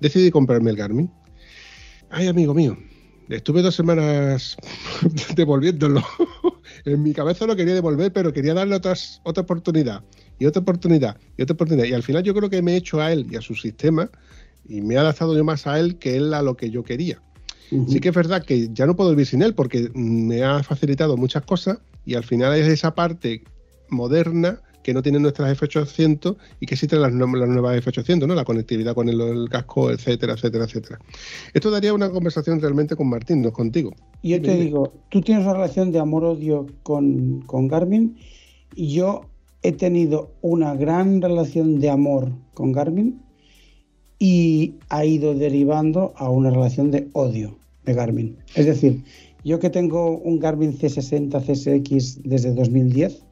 decidí 0.00 0.30
comprarme 0.30 0.70
el 0.70 0.76
Garmin. 0.76 1.10
Ay, 2.08 2.28
amigo 2.28 2.54
mío, 2.54 2.78
estuve 3.28 3.60
dos 3.60 3.74
semanas 3.74 4.56
devolviéndolo. 5.36 6.02
en 6.86 7.02
mi 7.02 7.12
cabeza 7.12 7.46
lo 7.46 7.56
quería 7.56 7.74
devolver, 7.74 8.10
pero 8.10 8.32
quería 8.32 8.54
darle 8.54 8.76
otras, 8.76 9.20
otra 9.22 9.42
oportunidad 9.42 10.02
y 10.38 10.46
otra 10.46 10.62
oportunidad 10.62 11.16
y 11.36 11.42
otra 11.42 11.54
oportunidad. 11.54 11.86
Y 11.86 11.92
al 11.92 12.02
final 12.02 12.22
yo 12.22 12.34
creo 12.34 12.50
que 12.50 12.62
me 12.62 12.74
he 12.74 12.76
hecho 12.76 13.00
a 13.00 13.12
él 13.12 13.26
y 13.30 13.36
a 13.36 13.40
su 13.40 13.54
sistema 13.54 14.10
y 14.68 14.80
me 14.80 14.96
ha 14.96 15.00
adaptado 15.00 15.36
yo 15.36 15.44
más 15.44 15.66
a 15.66 15.78
él 15.78 15.96
que 15.96 16.16
él 16.16 16.34
a 16.34 16.42
lo 16.42 16.56
que 16.56 16.70
yo 16.70 16.82
quería. 16.82 17.20
Sí 17.88 18.00
que 18.00 18.10
es 18.10 18.14
verdad 18.14 18.44
que 18.44 18.68
ya 18.74 18.84
no 18.84 18.96
puedo 18.96 19.10
vivir 19.10 19.26
sin 19.26 19.40
él 19.40 19.54
porque 19.54 19.90
me 19.94 20.42
ha 20.42 20.62
facilitado 20.62 21.16
muchas 21.16 21.42
cosas 21.44 21.78
y 22.04 22.14
al 22.16 22.22
final 22.22 22.54
es 22.54 22.68
esa 22.68 22.94
parte 22.94 23.44
moderna 23.88 24.60
que 24.82 24.92
no 24.92 25.02
tiene 25.02 25.18
nuestras 25.20 25.58
F800 25.58 26.36
y 26.60 26.66
que 26.66 26.74
existen 26.74 27.00
las, 27.00 27.12
las 27.12 27.48
nuevas 27.48 27.82
F800, 27.82 28.26
¿no? 28.26 28.34
La 28.34 28.44
conectividad 28.44 28.94
con 28.94 29.08
el, 29.08 29.48
casco, 29.48 29.90
etcétera, 29.90 30.34
etcétera, 30.34 30.64
etcétera. 30.64 30.98
Esto 31.54 31.70
daría 31.70 31.94
una 31.94 32.10
conversación 32.10 32.60
realmente 32.60 32.96
con 32.96 33.08
Martín, 33.08 33.42
no 33.42 33.52
contigo. 33.52 33.94
Y 34.20 34.30
yo 34.30 34.42
te 34.42 34.56
digo, 34.56 34.92
tú 35.08 35.22
tienes 35.22 35.44
una 35.44 35.54
relación 35.54 35.92
de 35.92 36.00
amor-odio 36.00 36.66
con, 36.82 37.42
con 37.42 37.68
Garmin 37.68 38.18
y 38.74 38.92
yo 38.92 39.30
he 39.62 39.72
tenido 39.72 40.30
una 40.42 40.74
gran 40.74 41.20
relación 41.20 41.78
de 41.78 41.90
amor 41.90 42.32
con 42.54 42.72
Garmin 42.72 43.20
y 44.18 44.74
ha 44.88 45.04
ido 45.04 45.34
derivando 45.34 46.12
a 46.16 46.28
una 46.30 46.50
relación 46.50 46.90
de 46.90 47.08
odio 47.12 47.56
de 47.84 47.94
Garmin. 47.94 48.36
Es 48.54 48.66
decir, 48.66 49.02
yo 49.44 49.58
que 49.58 49.70
tengo 49.70 50.18
un 50.18 50.38
Garmin 50.38 50.76
C60 50.76 51.40
CSX 51.40 52.22
desde 52.22 52.54
2010, 52.54 53.24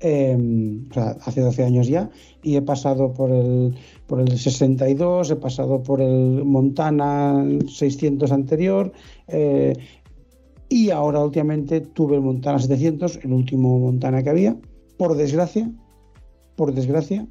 em, 0.00 0.86
o 0.90 0.94
sea, 0.94 1.16
hace 1.24 1.40
12 1.40 1.64
años 1.64 1.88
ya, 1.88 2.10
y 2.42 2.56
he 2.56 2.62
pasado 2.62 3.12
por 3.12 3.30
el, 3.30 3.74
por 4.06 4.20
el 4.20 4.38
62, 4.38 5.30
he 5.30 5.36
pasado 5.36 5.82
por 5.82 6.00
el 6.00 6.44
Montana 6.44 7.44
600 7.66 8.30
anterior, 8.30 8.92
eh, 9.28 9.72
y 10.68 10.90
ahora 10.90 11.20
últimamente 11.20 11.80
tuve 11.80 12.16
el 12.16 12.22
Montana 12.22 12.58
700, 12.58 13.20
el 13.24 13.32
último 13.32 13.78
Montana 13.78 14.22
que 14.22 14.30
había, 14.30 14.56
por 14.96 15.16
desgracia, 15.16 15.70
por 16.56 16.72
desgracia, 16.72 17.26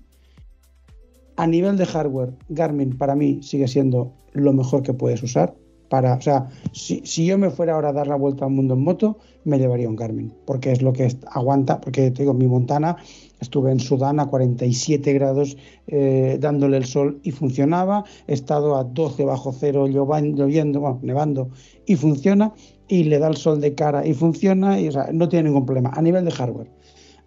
a 1.36 1.48
nivel 1.48 1.78
de 1.78 1.86
hardware, 1.86 2.34
Garmin 2.50 2.98
para 2.98 3.16
mí 3.16 3.42
sigue 3.42 3.68
siendo 3.68 4.14
lo 4.34 4.54
mejor 4.54 4.84
que 4.84 4.94
puedes 4.94 5.24
usar. 5.24 5.56
Para, 5.90 6.16
o 6.16 6.22
sea, 6.22 6.48
si, 6.72 7.04
yo 7.04 7.38
me 7.38 7.52
fuera 7.52 7.76
ahora 7.76 7.90
a 7.90 7.94
dar 7.94 8.08
la 8.08 8.16
vuelta 8.16 8.46
al 8.46 8.52
mundo 8.52 8.74
en 8.74 8.84
moto, 8.84 9.20
me 9.44 9.60
llevaría 9.60 9.88
un 9.88 9.96
Garmin, 9.96 10.34
porque 10.46 10.72
es 10.72 10.82
lo 10.82 10.92
que 10.92 11.08
aguanta, 11.28 11.80
porque 11.82 12.10
te 12.10 12.24
digo, 12.24 12.34
mi 12.34 12.48
Montana, 12.48 12.98
estuve 13.40 13.72
en 13.72 13.80
Sudán 13.80 14.20
a 14.20 14.26
47 14.26 15.14
grados 15.14 15.56
eh, 15.86 16.38
dándole 16.40 16.78
el 16.78 16.86
sol 16.86 17.20
y 17.22 17.30
funcionaba, 17.30 18.06
he 18.26 18.34
estado 18.34 18.76
a 18.76 18.86
12 18.86 19.24
bajo 19.26 19.52
cero 19.52 19.86
lloviendo, 19.86 20.80
bueno, 20.80 21.00
nevando 21.04 21.50
y 21.86 21.96
funciona, 21.96 22.54
y 22.88 23.04
le 23.04 23.20
da 23.20 23.28
el 23.28 23.38
sol 23.38 23.62
de 23.62 23.76
cara 23.76 24.06
y 24.06 24.16
funciona, 24.16 24.80
y 24.80 24.90
no 25.12 25.30
tiene 25.30 25.50
ningún 25.50 25.66
problema 25.66 25.92
a 25.94 26.02
nivel 26.02 26.26
de 26.26 26.32
hardware. 26.32 26.72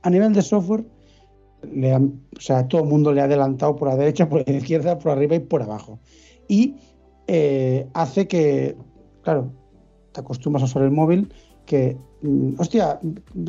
A 0.06 0.10
nivel 0.10 0.32
de 0.32 0.40
software, 0.40 0.84
todo 2.68 2.80
el 2.80 2.88
mundo 2.88 3.12
le 3.12 3.22
ha 3.22 3.24
adelantado 3.24 3.74
por 3.74 3.88
la 3.88 3.96
derecha, 3.96 4.28
por 4.28 4.48
la 4.48 4.56
izquierda, 4.56 5.00
por 5.00 5.10
arriba 5.10 5.34
y 5.34 5.40
por 5.40 5.62
abajo. 5.62 5.98
Y 6.46 6.76
eh, 7.26 7.88
hace 7.92 8.28
que, 8.28 8.76
claro, 9.22 9.50
te 10.12 10.20
acostumbras 10.20 10.62
a 10.62 10.66
usar 10.66 10.82
el 10.82 10.92
móvil, 10.92 11.34
que, 11.64 11.96
mm, 12.22 12.52
hostia, 12.56 13.00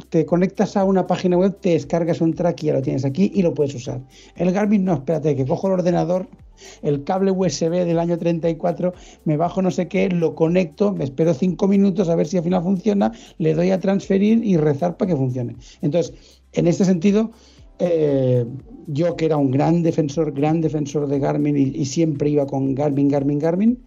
te 0.10 0.26
conectas 0.26 0.76
a 0.76 0.84
una 0.84 1.06
página 1.06 1.38
web, 1.38 1.60
te 1.62 1.70
descargas 1.70 2.22
un 2.22 2.34
track 2.34 2.64
y 2.64 2.66
ya 2.66 2.74
lo 2.74 2.82
tienes 2.82 3.06
aquí 3.06 3.32
y 3.36 3.44
lo 3.44 3.54
puedes 3.54 3.76
usar. 3.76 4.02
El 4.36 4.52
Garmin, 4.52 4.84
no, 4.84 4.96
espérate, 4.96 5.36
que 5.36 5.46
cojo 5.46 5.68
el 5.68 5.74
ordenador, 5.74 6.28
el 6.82 7.04
cable 7.04 7.30
USB 7.30 7.86
del 7.86 8.00
año 8.00 8.18
34, 8.18 8.94
me 9.26 9.38
bajo 9.38 9.62
no 9.62 9.70
sé 9.70 9.88
qué, 9.88 10.10
lo 10.10 10.34
conecto, 10.34 10.92
me 10.92 11.04
espero 11.04 11.36
cinco 11.36 11.68
minutos 11.68 12.10
a 12.10 12.16
ver 12.16 12.26
si 12.26 12.38
al 12.38 12.44
final 12.44 12.64
funciona, 12.64 13.12
le 13.38 13.54
doy 13.54 13.70
a 13.70 13.80
transferir 13.80 14.44
y 14.44 14.58
rezar 14.58 14.98
para 14.98 15.10
que 15.10 15.16
funcione. 15.16 15.56
Entonces, 15.82 16.37
en 16.54 16.68
este 16.68 16.86
sentido, 16.86 17.32
eh, 17.80 18.46
yo 18.88 19.16
que 19.16 19.26
era 19.26 19.38
un 19.38 19.52
gran 19.52 19.84
defensor, 19.84 20.32
gran 20.32 20.62
defensor 20.62 21.08
de 21.08 21.20
Garmin 21.20 21.58
y, 21.58 21.86
siempre 21.86 22.30
iba 22.30 22.46
con 22.48 22.74
Garmin, 22.74 23.10
Garmin, 23.10 23.40
Garmin, 23.40 23.84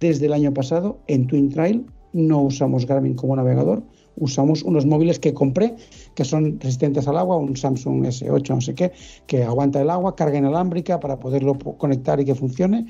desde 0.00 0.26
el 0.26 0.32
año 0.32 0.52
pasado 0.52 1.00
en 1.06 1.26
Twin 1.26 1.48
Trail 1.50 1.86
no 2.12 2.42
usamos 2.42 2.86
Garmin 2.86 3.14
como 3.14 3.36
navegador, 3.36 3.82
usamos 4.16 4.62
unos 4.62 4.84
móviles 4.86 5.18
que 5.18 5.32
compré 5.32 5.74
que 6.14 6.24
son 6.24 6.60
resistentes 6.60 7.08
al 7.08 7.16
agua, 7.16 7.36
un 7.36 7.56
Samsung 7.56 8.04
S8, 8.04 8.48
no 8.50 8.60
sé 8.60 8.74
qué, 8.74 8.92
que 9.26 9.44
aguanta 9.44 9.80
el 9.80 9.90
agua, 9.90 10.14
carga 10.14 10.38
inalámbrica 10.38 11.00
para 11.00 11.18
poderlo 11.18 11.58
conectar 11.58 12.20
y 12.20 12.24
que 12.24 12.34
funcione. 12.34 12.86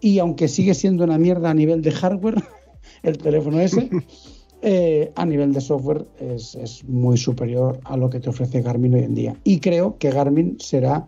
Y 0.00 0.18
aunque 0.18 0.48
sigue 0.48 0.74
siendo 0.74 1.04
una 1.04 1.18
mierda 1.18 1.50
a 1.50 1.54
nivel 1.54 1.82
de 1.82 1.92
hardware, 1.92 2.42
el 3.02 3.18
teléfono 3.18 3.60
ese, 3.60 3.90
eh, 4.66 5.12
a 5.14 5.26
nivel 5.26 5.52
de 5.52 5.60
software 5.60 6.06
es, 6.18 6.82
muy 6.88 7.18
superior 7.18 7.78
a 7.84 7.98
lo 7.98 8.08
que 8.08 8.18
te 8.18 8.30
ofrece 8.30 8.62
Garmin 8.62 8.94
hoy 8.94 9.02
en 9.02 9.14
día. 9.14 9.36
Y 9.44 9.60
creo 9.60 9.98
que 9.98 10.10
Garmin 10.10 10.56
será 10.58 11.06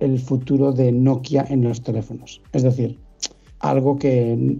el 0.00 0.18
futuro 0.18 0.72
de 0.72 0.90
Nokia 0.90 1.46
en 1.48 1.62
los 1.62 1.80
teléfonos. 1.80 2.42
Es 2.52 2.64
decir, 2.64 2.98
algo 3.60 3.96
que 3.96 4.58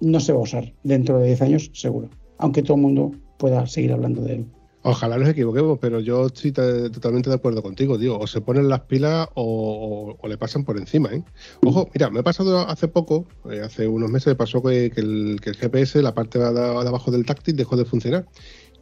no 0.00 0.20
se 0.20 0.32
va 0.34 0.38
a 0.38 0.42
usar 0.42 0.74
dentro 0.82 1.18
de 1.18 1.28
10 1.28 1.42
años, 1.42 1.70
seguro. 1.72 2.10
Aunque 2.36 2.62
todo 2.62 2.76
el 2.76 2.82
mundo 2.82 3.12
pueda 3.38 3.66
seguir 3.66 3.92
hablando 3.92 4.20
de 4.20 4.34
él. 4.34 4.46
Ojalá 4.86 5.16
nos 5.16 5.30
equivoquemos, 5.30 5.78
pero 5.78 5.98
yo 6.00 6.26
estoy 6.26 6.52
totalmente 6.52 7.30
de 7.30 7.36
acuerdo 7.36 7.62
contigo, 7.62 7.96
digo, 7.96 8.18
o 8.18 8.26
se 8.26 8.42
ponen 8.42 8.68
las 8.68 8.80
pilas 8.80 9.28
o, 9.32 10.18
le 10.28 10.36
pasan 10.36 10.64
por 10.64 10.76
encima, 10.76 11.08
¿eh? 11.10 11.24
Ojo, 11.62 11.88
mira, 11.94 12.10
me 12.10 12.20
ha 12.20 12.22
pasado 12.22 12.68
hace 12.68 12.86
poco, 12.86 13.26
eh, 13.50 13.62
hace 13.64 13.88
unos 13.88 14.10
meses 14.10 14.26
me 14.26 14.34
pasó 14.34 14.62
que, 14.62 14.92
el, 14.94 15.40
GPS, 15.42 16.02
la 16.02 16.14
parte 16.14 16.38
de, 16.38 16.44
abajo 16.46 17.10
del 17.10 17.24
táctil, 17.24 17.56
dejó 17.56 17.78
de 17.78 17.86
funcionar. 17.86 18.26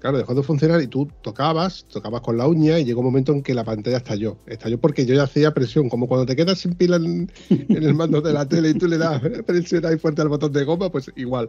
Claro, 0.00 0.18
dejó 0.18 0.34
de 0.34 0.42
funcionar 0.42 0.82
y 0.82 0.88
tú 0.88 1.09
tocabas, 1.22 1.84
tocabas 1.84 2.22
con 2.22 2.36
la 2.36 2.48
uña 2.48 2.80
y 2.80 2.84
llegó 2.84 2.98
un 2.98 3.07
momento 3.07 3.30
en 3.30 3.40
que 3.40 3.55
la 3.55 3.62
pantalla 3.62 3.98
estalló. 3.98 4.38
Estalló 4.48 4.80
porque 4.80 5.07
yo 5.07 5.14
ya 5.14 5.22
hacía 5.22 5.55
presión, 5.55 5.88
como 5.88 6.09
cuando 6.09 6.26
te 6.26 6.34
quedas 6.34 6.59
sin 6.59 6.74
pila 6.74 6.96
en, 6.96 7.30
el 7.68 7.94
mando 7.94 8.20
de 8.20 8.32
la 8.32 8.48
tele 8.48 8.70
y 8.70 8.74
tú 8.74 8.88
le 8.88 8.98
das 8.98 9.22
presión 9.46 9.86
ahí 9.86 9.98
fuerte 9.98 10.20
al 10.20 10.28
botón 10.28 10.53
de 10.53 10.64
goma, 10.64 10.90
pues 10.90 11.12
igual. 11.14 11.48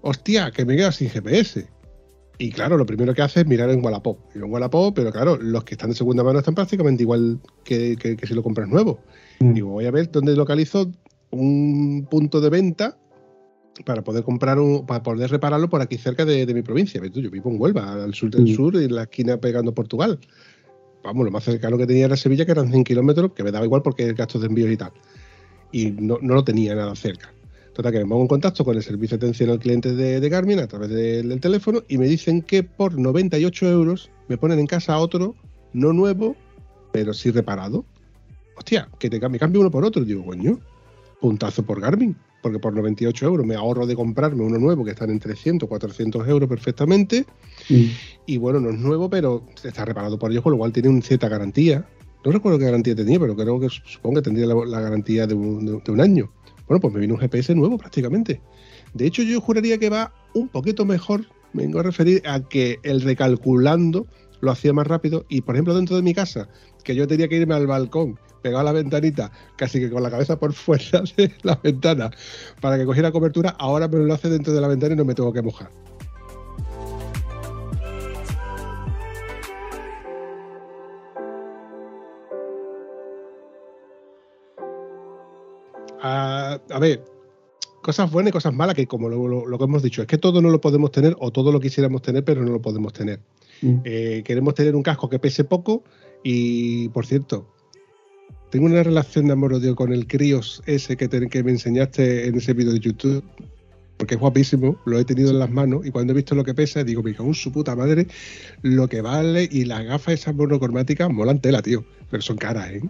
Hostia, 0.00 0.50
que 0.50 0.64
me 0.64 0.74
quedo 0.74 0.90
sin 0.90 1.08
GPS. 1.08 1.68
Y 2.38 2.50
claro, 2.50 2.76
lo 2.76 2.86
primero 2.86 3.14
que 3.14 3.22
hace 3.22 3.40
es 3.40 3.46
mirar 3.46 3.70
en 3.70 3.84
Wallapop. 3.84 4.18
Y 4.34 4.38
en 4.38 4.44
Wallapop, 4.44 4.94
pero 4.94 5.12
claro, 5.12 5.36
los 5.36 5.64
que 5.64 5.74
están 5.74 5.90
de 5.90 5.96
segunda 5.96 6.24
mano 6.24 6.40
están 6.40 6.54
prácticamente 6.54 7.02
igual 7.02 7.38
que, 7.64 7.96
si 8.22 8.34
lo 8.34 8.42
compras 8.42 8.68
nuevo. 8.68 8.98
Mm. 9.40 9.52
Digo, 9.54 9.70
voy 9.70 9.86
a 9.86 9.90
ver 9.90 10.10
dónde 10.10 10.34
localizo 10.34 10.90
un 11.30 12.06
punto 12.10 12.40
de 12.40 12.50
venta 12.50 12.98
para 13.84 14.02
poder 14.02 14.22
comprar 14.24 14.58
un, 14.58 14.86
para 14.86 15.02
poder 15.02 15.30
repararlo 15.30 15.68
por 15.68 15.80
aquí 15.80 15.96
cerca 15.96 16.24
de, 16.24 16.52
mi 16.52 16.62
provincia. 16.62 17.00
Yo 17.06 17.30
vivo 17.30 17.50
en 17.50 17.60
Huelva, 17.60 18.04
al 18.04 18.14
sur 18.14 18.30
del 18.30 18.44
mm. 18.44 18.54
sur, 18.54 18.76
en 18.76 18.94
la 18.94 19.04
esquina 19.04 19.36
pegando 19.36 19.72
Portugal. 19.72 20.18
Vamos, 21.04 21.24
lo 21.24 21.30
más 21.30 21.44
cercano 21.44 21.76
que 21.76 21.86
tenía 21.86 22.06
era 22.06 22.16
Sevilla, 22.16 22.46
que 22.46 22.52
eran 22.52 22.70
100 22.70 22.82
kilómetros, 22.82 23.32
que 23.32 23.44
me 23.44 23.52
daba 23.52 23.64
igual 23.64 23.82
porque 23.82 24.04
el 24.04 24.14
gasto 24.14 24.38
de 24.38 24.46
envío 24.46 24.70
y 24.70 24.76
tal. 24.76 24.92
Y 25.70 25.90
no, 25.90 26.18
no 26.20 26.34
lo 26.34 26.44
tenía 26.44 26.74
nada 26.74 26.94
cerca. 26.96 27.32
Total, 27.74 27.90
que 27.90 27.98
me 27.98 28.06
pongo 28.06 28.22
en 28.22 28.28
contacto 28.28 28.64
con 28.64 28.76
el 28.76 28.84
servicio 28.84 29.18
de 29.18 29.26
atención 29.26 29.50
al 29.50 29.58
cliente 29.58 29.94
de, 29.94 30.28
Garmin 30.28 30.60
a 30.60 30.68
través 30.68 30.90
del 30.90 31.40
teléfono 31.40 31.82
y 31.88 31.98
me 31.98 32.06
dicen 32.06 32.40
que 32.40 32.62
por 32.62 32.96
98 32.96 33.66
euros 33.68 34.10
me 34.28 34.38
ponen 34.38 34.60
en 34.60 34.66
casa 34.68 34.96
otro, 34.98 35.34
no 35.72 35.92
nuevo, 35.92 36.36
pero 36.92 37.12
sí 37.12 37.32
reparado. 37.32 37.84
Hostia, 38.56 38.88
que 39.00 39.10
te, 39.10 39.28
me 39.28 39.40
cambio 39.40 39.60
uno 39.60 39.72
por 39.72 39.84
otro. 39.84 40.04
Digo, 40.04 40.24
coño, 40.24 40.60
puntazo 41.20 41.64
por 41.64 41.80
Garmin, 41.80 42.14
porque 42.42 42.60
por 42.60 42.72
98 42.72 43.26
euros 43.26 43.44
me 43.44 43.56
ahorro 43.56 43.86
de 43.86 43.96
comprarme 43.96 44.44
uno 44.44 44.56
nuevo 44.58 44.84
que 44.84 44.92
están 44.92 45.10
en 45.10 45.18
300, 45.18 45.68
400 45.68 46.28
euros 46.28 46.48
perfectamente. 46.48 47.26
Y 48.24 48.36
bueno, 48.36 48.60
no 48.60 48.70
es 48.70 48.78
nuevo, 48.78 49.10
pero 49.10 49.44
está 49.64 49.84
reparado 49.84 50.16
por 50.16 50.30
ellos, 50.30 50.44
con 50.44 50.52
lo 50.52 50.58
cual 50.58 50.72
tiene 50.72 50.90
una 50.90 51.02
cierta 51.02 51.28
garantía. 51.28 51.84
No 52.24 52.30
recuerdo 52.30 52.56
qué 52.60 52.66
garantía 52.66 52.94
tenía, 52.94 53.18
pero 53.18 53.34
creo 53.34 53.58
que 53.58 53.68
supongo 53.68 54.16
que 54.16 54.22
tendría 54.22 54.46
la, 54.46 54.80
garantía 54.80 55.26
de 55.26 55.34
un 55.34 56.00
año. 56.00 56.30
Bueno, 56.66 56.80
pues 56.80 56.94
me 56.94 57.00
vino 57.00 57.14
un 57.14 57.20
GPS 57.20 57.54
nuevo 57.54 57.78
prácticamente. 57.78 58.40
De 58.94 59.06
hecho, 59.06 59.22
yo 59.22 59.40
juraría 59.40 59.78
que 59.78 59.90
va 59.90 60.12
un 60.34 60.48
poquito 60.48 60.84
mejor. 60.84 61.26
Me 61.52 61.62
vengo 61.62 61.80
a 61.80 61.82
referir 61.82 62.22
a 62.26 62.40
que 62.40 62.78
el 62.82 63.00
recalculando 63.00 64.06
lo 64.40 64.50
hacía 64.50 64.72
más 64.72 64.86
rápido. 64.86 65.24
Y 65.28 65.42
por 65.42 65.54
ejemplo, 65.54 65.74
dentro 65.74 65.96
de 65.96 66.02
mi 66.02 66.14
casa, 66.14 66.48
que 66.84 66.94
yo 66.94 67.06
tenía 67.06 67.28
que 67.28 67.36
irme 67.36 67.54
al 67.54 67.66
balcón, 67.66 68.18
pegado 68.42 68.60
a 68.60 68.64
la 68.64 68.72
ventanita, 68.72 69.32
casi 69.56 69.80
que 69.80 69.90
con 69.90 70.02
la 70.02 70.10
cabeza 70.10 70.38
por 70.38 70.52
fuera 70.54 71.02
de 71.16 71.32
la 71.42 71.56
ventana, 71.62 72.10
para 72.60 72.78
que 72.78 72.84
cogiera 72.84 73.12
cobertura, 73.12 73.50
ahora 73.58 73.88
me 73.88 73.98
lo 73.98 74.14
hace 74.14 74.28
dentro 74.28 74.52
de 74.52 74.60
la 74.60 74.68
ventana 74.68 74.94
y 74.94 74.96
no 74.96 75.04
me 75.04 75.14
tengo 75.14 75.32
que 75.32 75.42
mojar. 75.42 75.70
A, 86.04 86.78
ver, 86.80 87.02
cosas 87.82 88.10
buenas 88.10 88.30
y 88.30 88.32
cosas 88.32 88.52
malas, 88.52 88.74
que 88.74 88.86
como 88.86 89.08
lo, 89.08 89.58
que 89.58 89.64
hemos 89.64 89.82
dicho, 89.82 90.02
es 90.02 90.08
que 90.08 90.18
todo 90.18 90.42
no 90.42 90.50
lo 90.50 90.60
podemos 90.60 90.92
tener 90.92 91.16
o 91.18 91.30
todo 91.30 91.50
lo 91.50 91.60
quisiéramos 91.60 92.02
tener, 92.02 92.24
pero 92.24 92.42
no 92.42 92.52
lo 92.52 92.60
podemos 92.60 92.92
tener. 92.92 93.20
Mm. 93.62 93.76
Eh, 93.84 94.22
queremos 94.24 94.54
tener 94.54 94.76
un 94.76 94.82
casco 94.82 95.08
que 95.08 95.18
pese 95.18 95.44
poco 95.44 95.82
y, 96.22 96.90
por 96.90 97.06
cierto, 97.06 97.48
tengo 98.50 98.66
una 98.66 98.82
relación 98.82 99.26
de 99.26 99.32
amor-odio 99.32 99.74
con 99.74 99.92
el 99.92 100.06
Crios 100.06 100.62
ese 100.66 100.96
que, 100.96 101.08
que 101.08 101.42
me 101.42 101.50
enseñaste 101.50 102.28
en 102.28 102.34
ese 102.34 102.52
vídeo 102.52 102.74
de 102.74 102.80
YouTube, 102.80 103.24
porque 103.96 104.14
es 104.14 104.20
guapísimo, 104.20 104.76
lo 104.84 104.98
he 104.98 105.04
tenido 105.06 105.30
en 105.30 105.38
las 105.38 105.50
manos 105.50 105.86
y 105.86 105.90
cuando 105.90 106.12
he 106.12 106.16
visto 106.16 106.34
lo 106.34 106.44
que 106.44 106.52
pesa, 106.52 106.84
digo, 106.84 107.02
me 107.02 107.14
cago 107.14 107.28
en 107.28 107.34
su 107.34 107.50
puta 107.50 107.74
madre, 107.74 108.08
lo 108.60 108.88
que 108.88 109.00
vale 109.00 109.48
y 109.50 109.64
las 109.64 109.84
gafas 109.84 110.14
esas 110.14 110.34
monocromáticas 110.34 111.10
molan 111.10 111.40
tela, 111.40 111.62
tío, 111.62 111.82
pero 112.10 112.22
son 112.22 112.36
caras, 112.36 112.72
¿eh? 112.72 112.82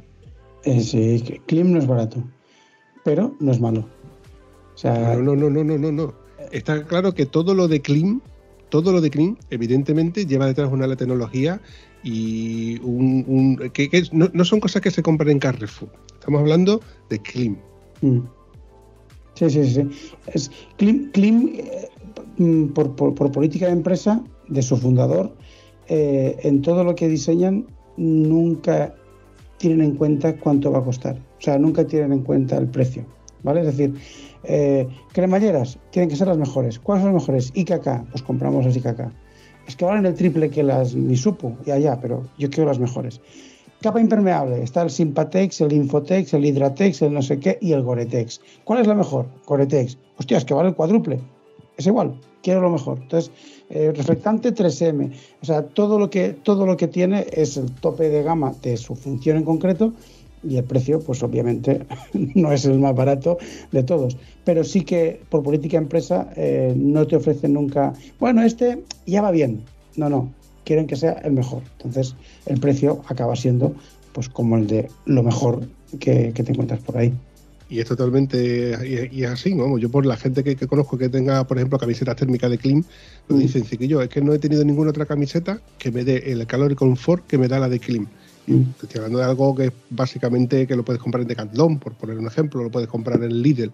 eh 0.64 0.80
sí, 0.80 1.40
Klim 1.46 1.72
no 1.72 1.78
es 1.78 1.86
barato 1.86 2.24
pero 3.04 3.36
no 3.38 3.52
es 3.52 3.60
malo. 3.60 3.86
no, 4.82 5.36
no, 5.36 5.50
no, 5.50 5.62
no, 5.62 5.78
no, 5.78 5.92
no. 5.92 6.14
Está 6.50 6.84
claro 6.84 7.14
que 7.14 7.26
todo 7.26 7.54
lo 7.54 7.68
de 7.68 7.80
Clean, 7.80 8.20
todo 8.70 8.92
lo 8.92 9.00
de 9.00 9.10
Clean, 9.10 9.38
evidentemente 9.50 10.26
lleva 10.26 10.46
detrás 10.46 10.72
una 10.72 10.94
tecnología 10.96 11.60
y 12.02 12.80
un, 12.82 13.70
que, 13.72 14.08
no, 14.12 14.44
son 14.44 14.60
cosas 14.60 14.82
que 14.82 14.90
se 14.90 15.02
compran 15.02 15.30
en 15.30 15.38
Carrefour. 15.38 15.90
Estamos 16.12 16.40
hablando 16.40 16.80
de 17.10 17.18
Clean. 17.20 17.58
Mm. 18.00 18.20
Sí, 19.34 19.50
sí, 19.50 19.64
sí. 19.64 19.88
Es 20.32 20.50
Clean, 20.76 21.52
eh, 21.54 21.88
mm, 22.38 22.66
por, 22.68 23.32
política 23.32 23.66
de 23.66 23.72
empresa 23.72 24.22
de 24.48 24.62
su 24.62 24.76
fundador, 24.76 25.34
eh, 25.88 26.36
en 26.42 26.62
todo 26.62 26.84
lo 26.84 26.94
que 26.94 27.08
diseñan 27.08 27.66
nunca 27.96 28.94
tienen 29.58 29.80
en 29.82 29.96
cuenta 29.96 30.36
cuánto 30.36 30.70
va 30.70 30.78
a 30.78 30.84
costar. 30.84 31.18
O 31.44 31.50
sea, 31.52 31.58
nunca 31.58 31.86
tienen 31.86 32.10
en 32.10 32.22
cuenta 32.22 32.56
el 32.56 32.68
precio. 32.68 33.04
¿Vale? 33.42 33.60
Es 33.60 33.66
decir, 33.66 33.92
eh, 34.44 34.88
cremalleras 35.12 35.78
tienen 35.90 36.08
que 36.08 36.16
ser 36.16 36.26
las 36.26 36.38
mejores. 36.38 36.78
¿Cuáles 36.78 37.04
son 37.04 37.12
las 37.12 37.22
mejores? 37.22 37.52
IKK, 37.54 38.08
pues 38.10 38.22
compramos 38.22 38.64
las 38.64 38.74
IKK. 38.74 39.12
Es 39.68 39.76
que 39.76 39.84
valen 39.84 40.06
el 40.06 40.14
triple 40.14 40.48
que 40.48 40.62
las 40.62 40.94
ni 40.94 41.18
supo, 41.18 41.54
ya, 41.66 41.76
ya, 41.76 42.00
pero 42.00 42.22
yo 42.38 42.48
quiero 42.48 42.70
las 42.70 42.78
mejores. 42.78 43.20
Capa 43.82 44.00
impermeable, 44.00 44.62
está 44.62 44.80
el 44.80 44.88
Sympatex, 44.88 45.60
el 45.60 45.74
Infotex, 45.74 46.32
el 46.32 46.46
Hydratex, 46.46 47.02
el 47.02 47.12
no 47.12 47.20
sé 47.20 47.38
qué 47.38 47.58
y 47.60 47.72
el 47.72 47.82
Goretex. 47.82 48.40
¿Cuál 48.64 48.80
es 48.80 48.86
la 48.86 48.94
mejor? 48.94 49.26
Goretex. 49.44 49.98
Hostia, 50.16 50.38
es 50.38 50.46
que 50.46 50.54
vale 50.54 50.70
el 50.70 50.74
cuádruple. 50.74 51.20
Es 51.76 51.86
igual, 51.86 52.18
quiero 52.42 52.62
lo 52.62 52.70
mejor. 52.70 53.00
Entonces, 53.02 53.30
eh, 53.68 53.92
reflectante 53.94 54.54
3M. 54.54 55.12
O 55.42 55.44
sea, 55.44 55.66
todo 55.66 55.98
lo, 55.98 56.08
que, 56.08 56.30
todo 56.30 56.64
lo 56.64 56.78
que 56.78 56.88
tiene 56.88 57.26
es 57.30 57.58
el 57.58 57.70
tope 57.70 58.08
de 58.08 58.22
gama 58.22 58.54
de 58.62 58.78
su 58.78 58.94
función 58.94 59.36
en 59.36 59.44
concreto 59.44 59.92
y 60.48 60.56
el 60.56 60.64
precio, 60.64 61.00
pues 61.00 61.22
obviamente 61.22 61.86
no 62.34 62.52
es 62.52 62.64
el 62.64 62.78
más 62.78 62.94
barato 62.94 63.38
de 63.72 63.82
todos. 63.82 64.16
Pero 64.44 64.64
sí 64.64 64.82
que 64.82 65.20
por 65.28 65.42
política 65.42 65.78
empresa 65.78 66.30
eh, 66.36 66.74
no 66.76 67.06
te 67.06 67.16
ofrecen 67.16 67.54
nunca, 67.54 67.92
bueno, 68.18 68.42
este 68.42 68.82
ya 69.06 69.22
va 69.22 69.30
bien. 69.30 69.62
No, 69.96 70.08
no, 70.08 70.32
quieren 70.64 70.86
que 70.86 70.96
sea 70.96 71.12
el 71.24 71.32
mejor. 71.32 71.62
Entonces 71.78 72.14
el 72.46 72.60
precio 72.60 73.02
acaba 73.08 73.36
siendo 73.36 73.74
pues 74.12 74.28
como 74.28 74.56
el 74.56 74.66
de 74.66 74.88
lo 75.06 75.22
mejor 75.22 75.66
que 75.98 76.32
te 76.32 76.50
encuentras 76.50 76.80
por 76.80 76.96
ahí 76.96 77.12
y 77.68 77.80
es 77.80 77.86
totalmente 77.86 79.10
y, 79.10 79.24
es 79.24 79.30
así, 79.30 79.54
¿no? 79.54 79.78
Yo 79.78 79.90
por 79.90 80.06
la 80.06 80.16
gente 80.16 80.44
que, 80.44 80.56
conozco 80.66 80.98
que 80.98 81.08
tenga, 81.08 81.44
por 81.46 81.56
ejemplo, 81.56 81.78
camisetas 81.78 82.16
térmicas 82.16 82.50
de 82.50 82.58
Klim, 82.58 82.84
me 83.28 83.36
mm. 83.36 83.38
dicen 83.38 83.64
que 83.64 83.88
yo 83.88 84.02
es 84.02 84.08
que 84.08 84.20
no 84.20 84.32
he 84.32 84.38
tenido 84.38 84.64
ninguna 84.64 84.90
otra 84.90 85.06
camiseta 85.06 85.60
que 85.78 85.90
me 85.90 86.04
dé 86.04 86.32
el 86.32 86.46
calor 86.46 86.72
y 86.72 86.74
confort 86.74 87.26
que 87.26 87.38
me 87.38 87.48
da 87.48 87.58
la 87.58 87.68
de 87.68 87.80
Klim. 87.80 88.06
Mm. 88.46 88.62
estoy 88.82 88.98
hablando 88.98 89.18
de 89.18 89.24
algo 89.24 89.54
que 89.54 89.66
es 89.66 89.72
básicamente 89.90 90.66
que 90.66 90.76
lo 90.76 90.84
puedes 90.84 91.00
comprar 91.00 91.22
en 91.22 91.28
Decathlon, 91.28 91.78
por 91.78 91.94
poner 91.94 92.18
un 92.18 92.26
ejemplo, 92.26 92.62
lo 92.62 92.70
puedes 92.70 92.88
comprar 92.88 93.22
en 93.22 93.42
Lidl, 93.42 93.72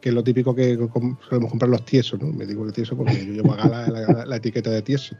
que 0.00 0.10
es 0.10 0.14
lo 0.14 0.22
típico 0.22 0.54
que 0.54 0.76
solemos 1.28 1.50
comprar 1.50 1.70
los 1.70 1.84
tiesos, 1.84 2.20
¿no? 2.20 2.32
Me 2.32 2.46
digo 2.46 2.66
el 2.66 2.72
tieso 2.72 2.96
porque 2.96 3.26
yo 3.26 3.32
llevo 3.32 3.52
acá 3.52 3.68
la, 3.68 4.26
la 4.26 4.36
etiqueta 4.36 4.70
de 4.70 4.82
tieso. 4.82 5.16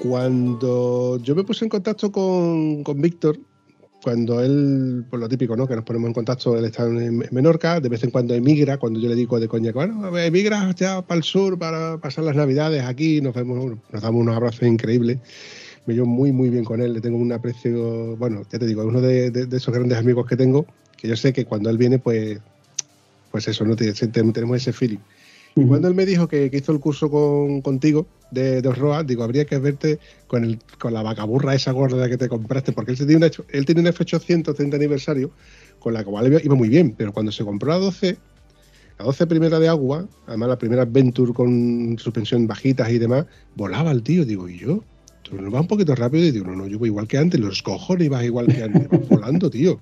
Cuando 0.00 1.18
yo 1.18 1.34
me 1.34 1.44
puse 1.44 1.66
en 1.66 1.68
contacto 1.68 2.10
con, 2.10 2.82
con 2.82 3.02
Víctor, 3.02 3.38
cuando 4.02 4.42
él, 4.42 5.04
por 5.10 5.20
lo 5.20 5.28
típico, 5.28 5.56
¿no? 5.56 5.66
Que 5.66 5.76
nos 5.76 5.84
ponemos 5.84 6.08
en 6.08 6.14
contacto, 6.14 6.56
él 6.56 6.64
está 6.64 6.84
en 6.84 7.18
Menorca, 7.30 7.80
de 7.80 7.88
vez 7.88 8.02
en 8.04 8.10
cuando 8.10 8.34
emigra, 8.34 8.78
cuando 8.78 8.98
yo 8.98 9.08
le 9.08 9.14
digo 9.14 9.38
de 9.38 9.48
coña, 9.48 9.72
bueno, 9.72 10.16
emigra 10.18 10.70
ya 10.72 11.02
para 11.02 11.18
el 11.18 11.24
sur 11.24 11.58
para 11.58 11.98
pasar 11.98 12.24
las 12.24 12.36
navidades 12.36 12.82
aquí, 12.84 13.20
nos 13.20 13.34
vemos, 13.34 13.78
nos 13.90 14.02
damos 14.02 14.22
unos 14.22 14.36
abrazos 14.36 14.62
increíbles. 14.62 15.18
Me 15.86 15.94
llevo 15.94 16.06
muy, 16.06 16.32
muy 16.32 16.50
bien 16.50 16.64
con 16.64 16.80
él, 16.80 16.92
le 16.94 17.00
tengo 17.00 17.18
un 17.18 17.32
aprecio, 17.32 18.16
bueno, 18.16 18.42
ya 18.50 18.58
te 18.58 18.66
digo, 18.66 18.82
es 18.82 18.88
uno 18.88 19.00
de, 19.00 19.30
de, 19.30 19.56
esos 19.56 19.74
grandes 19.74 19.98
amigos 19.98 20.26
que 20.26 20.36
tengo, 20.36 20.66
que 20.96 21.08
yo 21.08 21.16
sé 21.16 21.32
que 21.32 21.44
cuando 21.44 21.70
él 21.70 21.78
viene, 21.78 21.98
pues, 21.98 22.38
pues 23.30 23.48
eso, 23.48 23.64
¿no? 23.64 23.76
tenemos 23.76 24.56
ese 24.56 24.72
feeling. 24.72 24.98
Y 25.56 25.66
cuando 25.66 25.88
él 25.88 25.94
me 25.94 26.06
dijo 26.06 26.28
que, 26.28 26.50
hizo 26.52 26.72
el 26.72 26.80
curso 26.80 27.10
con, 27.10 27.60
contigo 27.60 28.06
de, 28.30 28.62
de 28.62 29.04
digo, 29.04 29.24
habría 29.24 29.44
que 29.44 29.58
verte 29.58 29.98
con, 30.26 30.44
el, 30.44 30.58
con 30.78 30.94
la 30.94 31.02
vacaburra 31.02 31.54
esa 31.54 31.72
gorda 31.72 32.08
que 32.08 32.16
te 32.16 32.28
compraste, 32.28 32.72
porque 32.72 32.92
él 32.92 32.98
tenía 32.98 33.16
una, 33.16 33.30
él 33.48 33.64
tenía 33.64 33.82
una 33.82 33.92
F800 33.92 34.74
aniversario, 34.74 35.32
con 35.78 35.94
la 35.94 36.04
cual 36.04 36.40
iba 36.42 36.54
muy 36.54 36.68
bien, 36.68 36.94
pero 36.96 37.12
cuando 37.12 37.32
se 37.32 37.44
compró 37.44 37.70
la 37.70 37.78
12, 37.78 38.16
la 38.98 39.04
12 39.04 39.26
primera 39.26 39.58
de 39.58 39.68
agua, 39.68 40.06
además 40.26 40.48
la 40.50 40.58
primera 40.58 40.84
Venture 40.84 41.32
con 41.32 41.96
suspensión 41.98 42.46
bajitas 42.46 42.90
y 42.90 42.98
demás, 42.98 43.26
volaba 43.56 43.90
el 43.90 44.02
tío, 44.02 44.24
digo, 44.24 44.48
¿y 44.48 44.58
yo? 44.58 44.84
¿Tú 45.22 45.36
no 45.40 45.50
vas 45.50 45.62
un 45.62 45.68
poquito 45.68 45.94
rápido? 45.94 46.24
Y 46.24 46.30
digo, 46.30 46.46
no, 46.46 46.56
no, 46.56 46.66
yo 46.66 46.78
voy 46.78 46.88
igual 46.88 47.08
que 47.08 47.18
antes, 47.18 47.40
los 47.40 47.62
cojones 47.62 48.06
ibas 48.06 48.24
igual 48.24 48.46
que 48.46 48.62
antes, 48.62 48.88
vas 48.88 49.08
volando, 49.08 49.50
tío. 49.50 49.80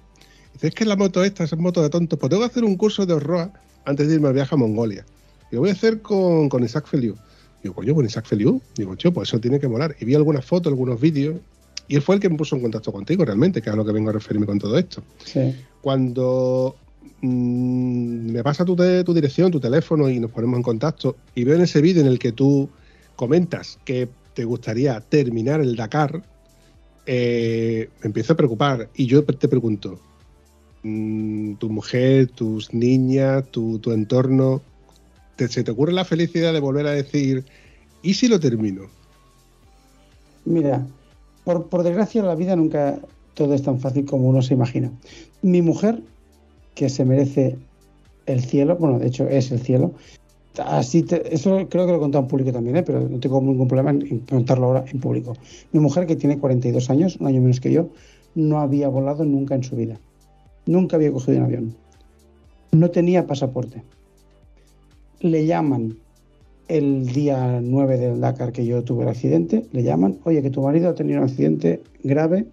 Dice, 0.55 0.69
es 0.69 0.75
que 0.75 0.85
la 0.85 0.97
moto 0.97 1.23
esta 1.23 1.45
es 1.45 1.57
moto 1.57 1.83
de 1.83 1.91
tontos, 1.91 2.19
pues 2.19 2.31
tengo 2.31 2.43
que 2.43 2.47
hacer 2.47 2.65
un 2.65 2.77
curso 2.77 3.05
de 3.07 3.15
Orroa 3.15 3.53
antes 3.85 4.09
de 4.09 4.15
irme 4.15 4.29
al 4.29 4.35
viaje 4.35 4.55
a 4.55 4.59
Mongolia. 4.59 5.05
Yo 5.51 5.61
voy 5.61 5.71
a 5.71 5.73
hacer 5.73 6.03
con, 6.03 6.49
con 6.49 6.63
Isaac 6.65 6.87
Feliu. 6.87 7.17
Digo, 7.63 7.75
coño, 7.75 7.95
con 7.95 8.05
Isaac 8.05 8.27
Feliu. 8.27 8.61
Digo, 8.77 8.97
tío, 8.97 9.13
pues 9.13 9.29
eso 9.29 9.41
tiene 9.41 9.59
que 9.59 9.69
molar. 9.69 9.97
Y 10.01 10.05
vi 10.05 10.15
algunas 10.15 10.45
fotos, 10.45 10.71
algunos 10.71 11.01
vídeos. 11.01 11.37
Y 11.89 11.97
él 11.97 12.03
fue 12.03 12.17
el 12.17 12.21
que 12.21 12.29
me 12.29 12.37
puso 12.37 12.55
en 12.57 12.63
contacto 12.63 12.93
contigo 12.93 13.25
realmente, 13.25 13.63
que 13.63 13.71
es 13.71 13.75
a 13.75 13.77
lo 13.77 13.85
que 13.85 13.93
vengo 13.93 14.11
a 14.11 14.13
referirme 14.13 14.47
con 14.47 14.59
todo 14.59 14.77
esto. 14.77 15.03
Sí. 15.25 15.55
Cuando 15.81 16.77
mm, 17.23 18.31
me 18.33 18.43
pasa 18.43 18.65
tu, 18.65 18.77
tu 18.77 19.15
dirección, 19.15 19.51
tu 19.51 19.61
teléfono 19.61 20.09
y 20.09 20.21
nos 20.21 20.31
ponemos 20.31 20.59
en 20.59 20.63
contacto 20.63 21.17
y 21.35 21.45
veo 21.45 21.57
en 21.57 21.63
ese 21.63 21.81
vídeo 21.81 22.03
en 22.03 22.09
el 22.09 22.19
que 22.19 22.33
tú 22.33 22.69
comentas 23.17 23.79
que 23.85 24.09
te 24.35 24.45
gustaría 24.45 25.01
terminar 25.01 25.61
el 25.61 25.75
Dakar, 25.75 26.23
eh, 27.07 27.89
me 28.03 28.09
empiezo 28.09 28.35
a 28.35 28.37
preocupar 28.37 28.91
y 28.95 29.07
yo 29.07 29.25
te 29.25 29.49
pregunto, 29.49 29.99
mm, 30.83 31.55
tu 31.55 31.71
mujer, 31.71 32.29
tus 32.29 32.73
niñas, 32.75 33.51
tu, 33.51 33.79
tu 33.79 33.93
entorno, 33.93 34.61
¿se 35.47 35.63
te 35.63 35.71
ocurre 35.71 35.93
la 35.93 36.05
felicidad 36.05 36.53
de 36.53 36.61
volver 36.61 36.87
a 36.87 36.91
decir, 36.91 37.45
¿y 38.03 38.15
si 38.15 38.27
lo 38.27 38.41
termino? 38.41 38.83
Mira, 40.45 40.85
por, 41.45 41.83
desgracia 41.85 42.23
la 42.23 42.35
vida 42.35 42.57
nunca 42.57 42.99
todo 43.35 43.55
es 43.55 43.63
tan 43.63 43.79
fácil 43.79 44.05
como 44.05 44.29
uno 44.29 44.43
se 44.43 44.55
imagina. 44.55 44.91
Mi 45.43 45.63
mujer, 45.63 46.01
que 46.75 46.89
se 46.89 47.05
merece 47.05 47.57
el 48.27 48.43
cielo, 48.43 48.77
bueno, 48.77 48.99
de 48.99 49.07
hecho 49.07 49.29
es 49.29 49.53
el 49.53 49.61
cielo, 49.61 49.93
así 50.59 51.05
eso 51.31 51.69
creo 51.69 51.87
que 51.87 51.93
lo 51.93 51.99
he 51.99 52.01
contado 52.01 52.25
en 52.25 52.29
público 52.29 52.53
también, 52.53 52.77
¿eh? 52.77 52.83
pero 52.83 53.09
no 53.09 53.21
tengo 53.21 53.41
ningún 53.41 53.69
problema 53.69 53.91
en 53.91 54.19
contarlo 54.21 54.67
ahora 54.67 54.85
en 54.91 54.99
público. 54.99 55.37
Mi 55.73 55.79
mujer, 55.79 56.07
que 56.07 56.17
tiene 56.17 56.39
42 56.39 56.91
años, 56.91 57.17
un 57.21 57.29
año 57.29 57.41
menos 57.41 57.61
que 57.61 57.71
yo, 57.71 57.91
no 58.35 58.59
había 58.59 58.89
volado 58.89 59.25
nunca 59.25 59.55
en 59.55 59.63
su 59.63 59.77
vida. 59.77 60.01
Nunca 60.67 60.97
había 60.97 61.13
cogido 61.13 61.39
un 61.39 61.45
avión. 61.45 61.77
No 62.73 62.91
tenía 62.91 63.27
pasaporte 63.27 63.83
le 65.21 65.47
llaman 65.47 65.99
el 66.69 67.07
día 67.07 67.61
9 67.63 67.99
del 67.99 68.21
Dakar 68.21 68.53
que 68.53 68.67
yo 68.67 68.85
tuve 68.85 69.03
el 69.03 69.09
accidente, 69.09 69.67
le 69.73 69.83
llaman, 69.83 70.19
oye, 70.25 70.43
que 70.43 70.51
tu 70.51 70.63
marido 70.63 70.91
ha 70.91 70.95
tenido 70.95 71.19
un 71.19 71.25
accidente 71.25 71.83
grave, 72.03 72.47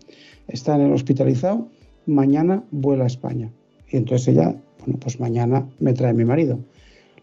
está 0.48 0.76
en 0.76 0.82
el 0.82 0.94
hospitalizado, 0.94 1.68
mañana 2.06 2.64
vuela 2.72 3.04
a 3.04 3.08
España. 3.08 3.52
Y 3.90 3.98
entonces 3.98 4.30
ella, 4.30 4.56
bueno, 4.80 5.00
pues 5.00 5.20
mañana 5.20 5.68
me 5.80 5.94
trae 5.94 6.14
mi 6.14 6.26
marido. 6.26 6.60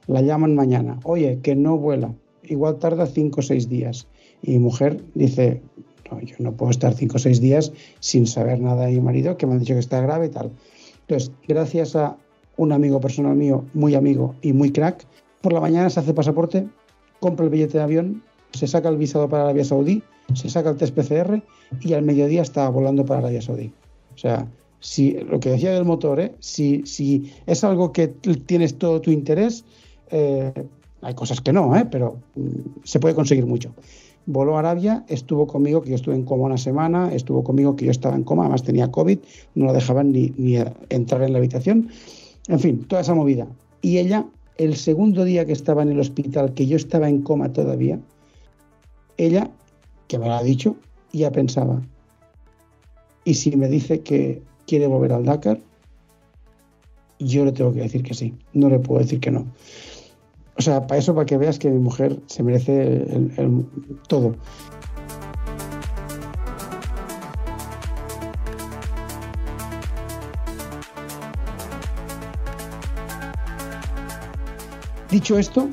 La 0.06 0.20
llaman 0.20 0.54
mañana, 0.54 1.00
oye, 1.04 1.38
que 1.42 1.54
no 1.54 1.78
vuela, 1.78 2.14
igual 2.44 2.78
tarda 2.78 3.06
5 3.06 3.40
o 3.40 3.42
6 3.42 3.68
días. 3.68 4.06
Y 4.42 4.52
mi 4.52 4.58
mujer 4.58 5.00
dice, 5.14 5.62
no, 6.10 6.20
yo 6.20 6.36
no 6.40 6.52
puedo 6.52 6.70
estar 6.70 6.92
5 6.94 7.16
o 7.16 7.18
6 7.18 7.40
días 7.40 7.72
sin 8.00 8.26
saber 8.26 8.60
nada 8.60 8.86
de 8.86 8.92
mi 8.92 9.00
marido, 9.00 9.36
que 9.36 9.46
me 9.46 9.54
han 9.54 9.60
dicho 9.60 9.74
que 9.74 9.80
está 9.80 10.00
grave 10.00 10.26
y 10.26 10.30
tal. 10.30 10.50
Entonces, 11.02 11.32
gracias 11.48 11.96
a 11.96 12.16
un 12.56 12.72
amigo 12.72 13.00
personal 13.00 13.34
mío, 13.34 13.64
muy 13.72 13.94
amigo 13.94 14.34
y 14.42 14.52
muy 14.52 14.72
crack, 14.72 15.06
por 15.42 15.52
la 15.52 15.60
mañana 15.60 15.90
se 15.90 16.00
hace 16.00 16.14
pasaporte, 16.14 16.66
compra 17.20 17.44
el 17.44 17.50
billete 17.50 17.78
de 17.78 17.84
avión, 17.84 18.22
se 18.52 18.66
saca 18.66 18.88
el 18.88 18.96
visado 18.96 19.28
para 19.28 19.44
Arabia 19.44 19.64
Saudí, 19.64 20.02
se 20.34 20.48
saca 20.48 20.70
el 20.70 20.76
test 20.76 20.94
PCR 20.94 21.42
y 21.80 21.92
al 21.92 22.02
mediodía 22.02 22.42
está 22.42 22.68
volando 22.68 23.04
para 23.04 23.20
Arabia 23.20 23.42
Saudí. 23.42 23.72
O 24.14 24.18
sea, 24.18 24.46
si 24.80 25.12
lo 25.12 25.40
que 25.40 25.50
decía 25.50 25.72
del 25.72 25.84
motor, 25.84 26.20
¿eh? 26.20 26.34
si, 26.40 26.82
si 26.86 27.32
es 27.46 27.64
algo 27.64 27.92
que 27.92 28.08
tienes 28.08 28.78
todo 28.78 29.00
tu 29.00 29.10
interés, 29.10 29.64
eh, 30.10 30.52
hay 31.00 31.14
cosas 31.14 31.40
que 31.40 31.52
no, 31.52 31.76
¿eh? 31.76 31.86
pero 31.90 32.18
mm, 32.36 32.80
se 32.84 33.00
puede 33.00 33.14
conseguir 33.14 33.46
mucho. 33.46 33.74
Voló 34.26 34.56
a 34.56 34.60
Arabia, 34.60 35.04
estuvo 35.08 35.46
conmigo, 35.46 35.82
que 35.82 35.90
yo 35.90 35.96
estuve 35.96 36.14
en 36.14 36.24
coma 36.24 36.44
una 36.44 36.58
semana, 36.58 37.12
estuvo 37.12 37.42
conmigo 37.42 37.74
que 37.74 37.86
yo 37.86 37.90
estaba 37.90 38.14
en 38.14 38.22
coma, 38.22 38.42
además 38.44 38.62
tenía 38.62 38.90
COVID, 38.90 39.18
no 39.56 39.66
la 39.66 39.72
dejaban 39.72 40.12
ni, 40.12 40.32
ni 40.36 40.58
entrar 40.90 41.22
en 41.22 41.32
la 41.32 41.38
habitación. 41.38 41.88
En 42.48 42.60
fin, 42.60 42.84
toda 42.84 43.02
esa 43.02 43.14
movida. 43.14 43.48
Y 43.80 43.98
ella 43.98 44.26
el 44.58 44.76
segundo 44.76 45.24
día 45.24 45.44
que 45.44 45.52
estaba 45.52 45.82
en 45.82 45.90
el 45.90 46.00
hospital, 46.00 46.54
que 46.54 46.66
yo 46.66 46.76
estaba 46.76 47.08
en 47.08 47.22
coma 47.22 47.52
todavía, 47.52 47.98
ella, 49.16 49.50
que 50.08 50.18
me 50.18 50.26
lo 50.26 50.32
ha 50.32 50.42
dicho, 50.42 50.76
ya 51.12 51.30
pensaba, 51.30 51.82
y 53.24 53.34
si 53.34 53.56
me 53.56 53.68
dice 53.68 54.00
que 54.00 54.42
quiere 54.66 54.86
volver 54.86 55.12
al 55.12 55.24
Dakar, 55.24 55.60
yo 57.18 57.44
le 57.44 57.52
tengo 57.52 57.72
que 57.72 57.80
decir 57.80 58.02
que 58.02 58.14
sí, 58.14 58.34
no 58.52 58.68
le 58.68 58.78
puedo 58.78 59.00
decir 59.00 59.20
que 59.20 59.30
no. 59.30 59.46
O 60.56 60.62
sea, 60.62 60.86
para 60.86 60.98
eso, 60.98 61.14
para 61.14 61.26
que 61.26 61.38
veas 61.38 61.58
que 61.58 61.70
mi 61.70 61.78
mujer 61.78 62.18
se 62.26 62.42
merece 62.42 63.04
todo. 64.08 64.34
Dicho 75.12 75.38
esto, 75.38 75.68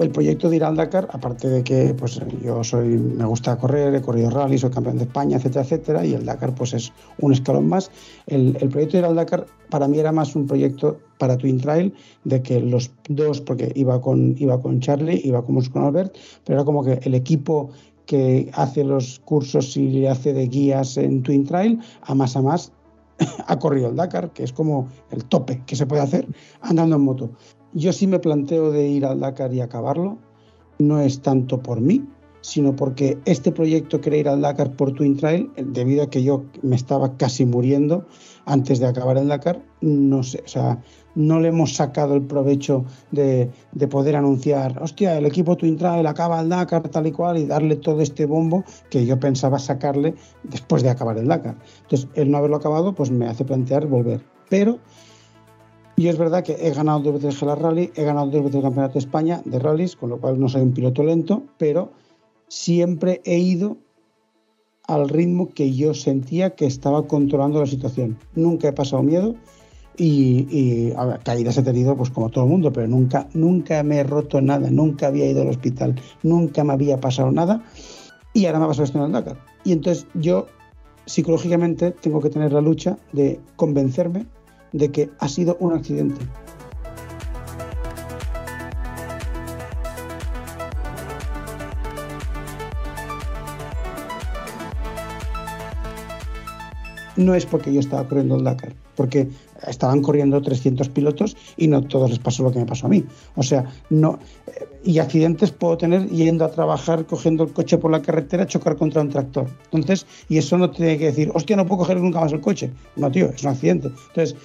el 0.00 0.10
proyecto 0.10 0.50
de 0.50 0.56
ir 0.56 0.64
al 0.64 0.74
Dakar, 0.74 1.08
aparte 1.12 1.46
de 1.46 1.62
que 1.62 1.94
pues 1.94 2.20
yo 2.42 2.64
soy, 2.64 2.98
me 2.98 3.24
gusta 3.24 3.56
correr, 3.56 3.94
he 3.94 4.02
corrido 4.02 4.28
rally, 4.28 4.58
soy 4.58 4.70
campeón 4.70 4.98
de 4.98 5.04
España, 5.04 5.36
etcétera, 5.36 5.62
etcétera, 5.64 6.04
y 6.04 6.14
el 6.14 6.24
Dakar 6.24 6.52
pues 6.56 6.74
es 6.74 6.92
un 7.20 7.32
escalón 7.32 7.68
más. 7.68 7.92
El, 8.26 8.54
proyecto 8.54 8.94
de 8.94 8.98
ir 8.98 9.04
al 9.04 9.14
Dakar 9.14 9.46
para 9.68 9.86
mí 9.86 10.00
era 10.00 10.10
más 10.10 10.34
un 10.34 10.48
proyecto 10.48 10.98
para 11.18 11.36
Twin 11.36 11.60
Trail, 11.60 11.94
de 12.24 12.42
que 12.42 12.58
los 12.58 12.90
dos, 13.08 13.40
porque 13.40 13.70
iba 13.76 14.00
con, 14.00 14.34
iba 14.36 14.60
con 14.60 14.80
Charlie, 14.80 15.20
iba 15.22 15.44
con, 15.44 15.62
con 15.66 15.84
Albert, 15.84 16.16
pero 16.44 16.58
era 16.58 16.64
como 16.64 16.82
que 16.82 16.98
el 17.04 17.14
equipo 17.14 17.70
que 18.04 18.50
hace 18.54 18.82
los 18.82 19.20
cursos 19.20 19.76
y 19.76 20.04
hace 20.06 20.32
de 20.32 20.48
guías 20.48 20.96
en 20.96 21.22
Twin 21.22 21.44
Trail, 21.44 21.78
a 22.02 22.16
más 22.16 22.34
a 22.34 22.42
más 22.42 22.72
ha 23.46 23.58
corrido 23.60 23.90
el 23.90 23.94
Dakar, 23.94 24.32
que 24.32 24.42
es 24.42 24.52
como 24.52 24.88
el 25.12 25.24
tope 25.26 25.62
que 25.66 25.76
se 25.76 25.86
puede 25.86 26.02
hacer 26.02 26.26
andando 26.62 26.96
en 26.96 27.02
moto 27.02 27.30
yo 27.72 27.92
sí 27.92 28.06
me 28.06 28.18
planteo 28.18 28.70
de 28.70 28.88
ir 28.88 29.04
al 29.04 29.20
Dakar 29.20 29.52
y 29.54 29.60
acabarlo. 29.60 30.18
No 30.78 31.00
es 31.00 31.20
tanto 31.20 31.62
por 31.62 31.80
mí, 31.80 32.04
sino 32.40 32.74
porque 32.74 33.18
este 33.24 33.52
proyecto 33.52 34.00
quería 34.00 34.20
ir 34.20 34.28
al 34.28 34.40
Dakar 34.40 34.74
por 34.76 34.92
Twin 34.92 35.16
Trail, 35.16 35.50
debido 35.56 36.02
a 36.02 36.10
que 36.10 36.22
yo 36.22 36.44
me 36.62 36.76
estaba 36.76 37.16
casi 37.16 37.44
muriendo 37.44 38.06
antes 38.46 38.80
de 38.80 38.86
acabar 38.86 39.18
el 39.18 39.28
Dakar, 39.28 39.62
no 39.80 40.22
sé, 40.22 40.42
o 40.44 40.48
sea, 40.48 40.82
no 41.14 41.40
le 41.40 41.48
hemos 41.48 41.74
sacado 41.74 42.14
el 42.14 42.22
provecho 42.22 42.84
de, 43.10 43.50
de, 43.72 43.88
poder 43.88 44.16
anunciar, 44.16 44.82
hostia, 44.82 45.18
el 45.18 45.26
equipo 45.26 45.56
Twin 45.56 45.76
Trail 45.76 46.06
acaba 46.06 46.40
el 46.40 46.48
Dakar 46.48 46.88
tal 46.88 47.06
y 47.06 47.12
cual 47.12 47.38
y 47.38 47.46
darle 47.46 47.76
todo 47.76 48.00
este 48.00 48.26
bombo 48.26 48.64
que 48.88 49.04
yo 49.04 49.20
pensaba 49.20 49.58
sacarle 49.58 50.14
después 50.44 50.82
de 50.82 50.90
acabar 50.90 51.18
el 51.18 51.28
Dakar. 51.28 51.56
Entonces, 51.82 52.08
el 52.14 52.30
no 52.30 52.38
haberlo 52.38 52.56
acabado, 52.56 52.94
pues 52.94 53.10
me 53.10 53.26
hace 53.26 53.44
plantear 53.44 53.86
volver. 53.86 54.24
Pero 54.48 54.78
y 56.00 56.08
es 56.08 56.16
verdad 56.16 56.42
que 56.42 56.56
he 56.58 56.70
ganado 56.70 57.00
dos 57.00 57.22
veces 57.22 57.42
el 57.42 57.54
Rally, 57.54 57.92
he 57.94 58.04
ganado 58.04 58.30
dos 58.30 58.44
veces 58.44 58.54
el 58.54 58.62
Campeonato 58.62 58.94
de 58.94 59.00
España 59.00 59.42
de 59.44 59.58
rallies, 59.58 59.96
con 59.96 60.08
lo 60.08 60.18
cual 60.18 60.40
no 60.40 60.48
soy 60.48 60.62
un 60.62 60.72
piloto 60.72 61.02
lento, 61.02 61.42
pero 61.58 61.92
siempre 62.48 63.20
he 63.26 63.36
ido 63.36 63.76
al 64.88 65.10
ritmo 65.10 65.50
que 65.50 65.74
yo 65.74 65.92
sentía 65.92 66.54
que 66.54 66.64
estaba 66.64 67.06
controlando 67.06 67.60
la 67.60 67.66
situación. 67.66 68.16
Nunca 68.34 68.68
he 68.68 68.72
pasado 68.72 69.02
miedo 69.02 69.34
y, 69.98 70.90
caídas 71.22 71.58
he 71.58 71.62
tenido 71.62 71.94
pues 71.98 72.08
como 72.08 72.30
todo 72.30 72.44
el 72.44 72.50
mundo, 72.50 72.72
pero 72.72 72.88
nunca, 72.88 73.28
nunca 73.34 73.82
me 73.82 73.98
he 73.98 74.02
roto 74.02 74.40
nada, 74.40 74.70
nunca 74.70 75.08
había 75.08 75.30
ido 75.30 75.42
al 75.42 75.48
hospital, 75.48 76.00
nunca 76.22 76.64
me 76.64 76.72
había 76.72 76.98
pasado 76.98 77.30
nada 77.30 77.62
y 78.32 78.46
ahora 78.46 78.58
me 78.58 78.64
ha 78.64 78.68
pasado 78.68 78.84
esto 78.84 78.96
en 78.96 79.04
el 79.04 79.12
Dakar. 79.12 79.36
Y 79.64 79.72
entonces 79.72 80.06
yo 80.14 80.46
psicológicamente 81.04 81.90
tengo 81.90 82.22
que 82.22 82.30
tener 82.30 82.54
la 82.54 82.62
lucha 82.62 82.96
de 83.12 83.38
convencerme 83.56 84.24
de 84.72 84.90
que 84.90 85.10
ha 85.18 85.28
sido 85.28 85.56
un 85.60 85.72
accidente. 85.72 86.26
no 97.20 97.34
es 97.34 97.46
porque 97.46 97.72
yo 97.72 97.80
estaba 97.80 98.04
corriendo 98.08 98.36
el 98.36 98.44
Dakar, 98.44 98.72
porque 98.96 99.28
estaban 99.66 100.02
corriendo 100.02 100.40
300 100.40 100.88
pilotos 100.88 101.36
y 101.56 101.68
no 101.68 101.82
todos 101.82 102.10
les 102.10 102.18
pasó 102.18 102.42
lo 102.42 102.50
que 102.50 102.58
me 102.58 102.66
pasó 102.66 102.86
a 102.86 102.88
mí. 102.88 103.04
O 103.36 103.42
sea, 103.42 103.64
no. 103.90 104.18
Eh, 104.46 104.66
y 104.82 104.98
accidentes 104.98 105.50
puedo 105.50 105.76
tener 105.76 106.08
yendo 106.08 106.44
a 106.44 106.50
trabajar, 106.50 107.04
cogiendo 107.04 107.44
el 107.44 107.52
coche 107.52 107.76
por 107.76 107.90
la 107.90 108.00
carretera, 108.00 108.46
chocar 108.46 108.76
contra 108.76 109.02
un 109.02 109.10
tractor. 109.10 109.46
Entonces, 109.70 110.06
y 110.28 110.38
eso 110.38 110.56
no 110.56 110.70
tiene 110.70 110.96
que 110.96 111.06
decir, 111.06 111.30
hostia, 111.34 111.56
no 111.56 111.66
puedo 111.66 111.80
coger 111.80 112.00
nunca 112.00 112.20
más 112.20 112.32
el 112.32 112.40
coche. 112.40 112.70
No, 112.96 113.10
tío, 113.10 113.26
es 113.26 113.42
un 113.42 113.50
accidente. 113.50 113.88
Entonces, 114.08 114.36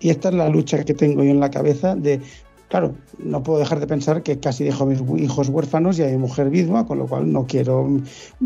y 0.00 0.10
esta 0.10 0.30
es 0.30 0.34
la 0.34 0.48
lucha 0.48 0.84
que 0.84 0.94
tengo 0.94 1.22
yo 1.22 1.30
en 1.30 1.40
la 1.40 1.50
cabeza 1.50 1.94
de 1.94 2.20
Claro, 2.70 2.94
no 3.18 3.42
puedo 3.42 3.58
dejar 3.58 3.80
de 3.80 3.88
pensar 3.88 4.22
que 4.22 4.38
casi 4.38 4.62
dejo 4.62 4.84
a 4.84 4.86
mis 4.86 5.00
hijos 5.20 5.48
huérfanos 5.48 5.98
y 5.98 6.04
a 6.04 6.06
mi 6.06 6.18
mujer 6.18 6.50
viuda, 6.50 6.86
con 6.86 6.98
lo 6.98 7.08
cual 7.08 7.32
no 7.32 7.44
quiero 7.44 8.00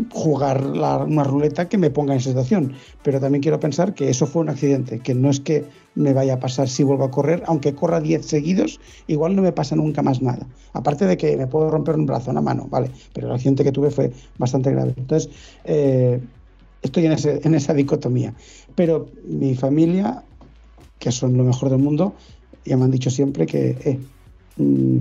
jugar 0.09 0.65
una 0.65 1.23
ruleta 1.23 1.69
que 1.69 1.77
me 1.77 1.91
ponga 1.91 2.15
en 2.15 2.21
situación. 2.21 2.73
Pero 3.03 3.19
también 3.19 3.43
quiero 3.43 3.59
pensar 3.59 3.93
que 3.93 4.09
eso 4.09 4.25
fue 4.25 4.41
un 4.41 4.49
accidente, 4.49 4.97
que 4.97 5.13
no 5.13 5.29
es 5.29 5.39
que 5.39 5.65
me 5.93 6.11
vaya 6.11 6.33
a 6.33 6.39
pasar 6.39 6.67
si 6.67 6.81
vuelvo 6.81 7.03
a 7.03 7.11
correr, 7.11 7.43
aunque 7.45 7.75
corra 7.75 8.01
10 8.01 8.25
seguidos, 8.25 8.79
igual 9.05 9.35
no 9.35 9.43
me 9.43 9.51
pasa 9.51 9.75
nunca 9.75 10.01
más 10.01 10.23
nada. 10.23 10.47
Aparte 10.73 11.05
de 11.05 11.17
que 11.17 11.37
me 11.37 11.45
puedo 11.45 11.69
romper 11.69 11.93
un 11.93 12.07
brazo, 12.07 12.31
una 12.31 12.41
mano, 12.41 12.67
¿vale? 12.67 12.89
Pero 13.13 13.27
el 13.27 13.33
accidente 13.33 13.63
que 13.63 13.71
tuve 13.71 13.91
fue 13.91 14.11
bastante 14.39 14.71
grave. 14.71 14.95
Entonces, 14.97 15.29
eh, 15.65 16.19
estoy 16.81 17.05
en, 17.05 17.15
en 17.23 17.53
esa 17.53 17.75
dicotomía. 17.75 18.33
Pero 18.73 19.07
mi 19.23 19.53
familia, 19.53 20.23
que 21.05 21.11
son 21.11 21.37
lo 21.37 21.43
mejor 21.43 21.69
del 21.69 21.77
mundo, 21.77 22.15
ya 22.65 22.77
me 22.77 22.85
han 22.85 22.89
dicho 22.89 23.11
siempre 23.11 23.45
que 23.45 23.77
eh, 23.85 23.99
Mm, 24.57 24.99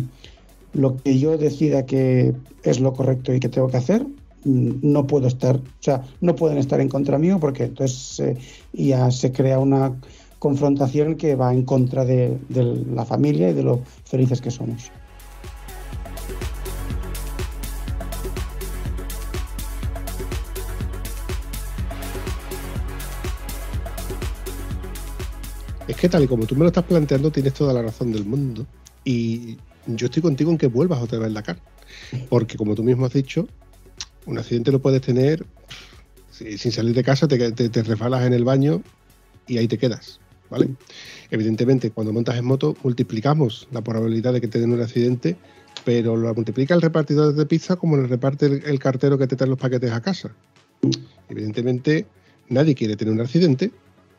lo 0.73 0.97
que 0.97 1.19
yo 1.19 1.39
decida 1.39 1.87
que 1.87 2.35
es 2.65 2.81
lo 2.81 2.93
correcto 2.93 3.33
y 3.33 3.41
que 3.41 3.49
tengo 3.49 3.69
que 3.69 3.77
hacer, 3.77 4.05
mm, 4.45 4.71
no 4.83 5.07
puedo 5.07 5.29
estar, 5.29 5.57
o 5.57 5.63
sea, 5.81 6.03
no 6.21 6.35
pueden 6.35 6.59
estar 6.59 6.81
en 6.81 6.89
contra 6.89 7.19
mío 7.19 7.39
porque 7.41 7.65
entonces 7.65 8.21
eh, 8.21 8.37
ya 8.73 9.11
se 9.11 9.33
crea 9.33 9.59
una 9.59 9.95
confrontación 10.39 11.15
que 11.17 11.37
va 11.37 11.55
en 11.55 11.63
contra 11.65 12.05
de, 12.05 12.39
de 12.49 12.65
la 12.93 13.05
familia 13.05 13.51
y 13.51 13.55
de 13.55 13.63
lo 13.63 13.81
felices 14.05 14.41
que 14.41 14.51
somos. 14.51 14.91
Que 26.05 26.11
tal 26.11 26.23
y 26.23 26.29
como 26.29 26.45
tú 26.45 26.55
me 26.55 26.61
lo 26.61 26.67
estás 26.67 26.85
planteando, 26.85 27.31
tienes 27.31 27.55
toda 27.55 27.73
la 27.73 27.81
razón 27.81 28.13
del 28.13 28.27
mundo. 28.27 28.67
Y 29.07 29.57
yo 29.87 30.05
estoy 30.05 30.21
contigo 30.21 30.51
en 30.51 30.59
que 30.59 30.67
vuelvas 30.67 31.03
otra 31.03 31.19
vez 31.19 31.33
Dakar. 31.33 31.57
Porque 32.29 32.59
como 32.59 32.75
tú 32.75 32.83
mismo 32.83 33.07
has 33.07 33.15
dicho, 33.15 33.49
un 34.27 34.37
accidente 34.37 34.71
lo 34.71 34.83
puedes 34.83 35.01
tener 35.01 35.47
sin 36.31 36.73
salir 36.73 36.95
de 36.95 37.03
casa, 37.03 37.27
te, 37.27 37.53
te, 37.53 37.83
resbalas 37.83 38.27
en 38.27 38.35
el 38.35 38.45
baño 38.45 38.83
y 39.47 39.57
ahí 39.57 39.67
te 39.67 39.79
quedas. 39.79 40.21
¿vale? 40.51 40.69
Evidentemente, 41.31 41.91
cuando 41.91 42.13
montas 42.13 42.37
en 42.37 42.45
moto, 42.45 42.77
multiplicamos 42.83 43.67
la 43.73 43.81
probabilidad 43.81 44.35
de 44.35 44.43
que 44.43 44.49
te 44.49 44.61
den 44.61 44.75
un 44.75 44.83
accidente, 44.83 45.39
pero 45.87 46.19
lo 46.19 46.35
multiplica 46.35 46.75
el 46.75 46.83
repartidor 46.83 47.35
de 47.35 47.47
pizza 47.47 47.77
como 47.77 47.97
le 47.97 48.09
reparte 48.09 48.45
el, 48.45 48.79
cartero 48.79 49.17
que 49.17 49.27
te 49.27 49.37
trae 49.37 49.49
los 49.49 49.59
paquetes 49.59 49.91
a 49.91 50.03
casa. 50.03 50.35
Evidentemente, 51.31 52.05
nadie 52.51 52.75
quiere 52.75 52.95
tener 52.95 53.15
un 53.15 53.23
accidente, 53.23 53.71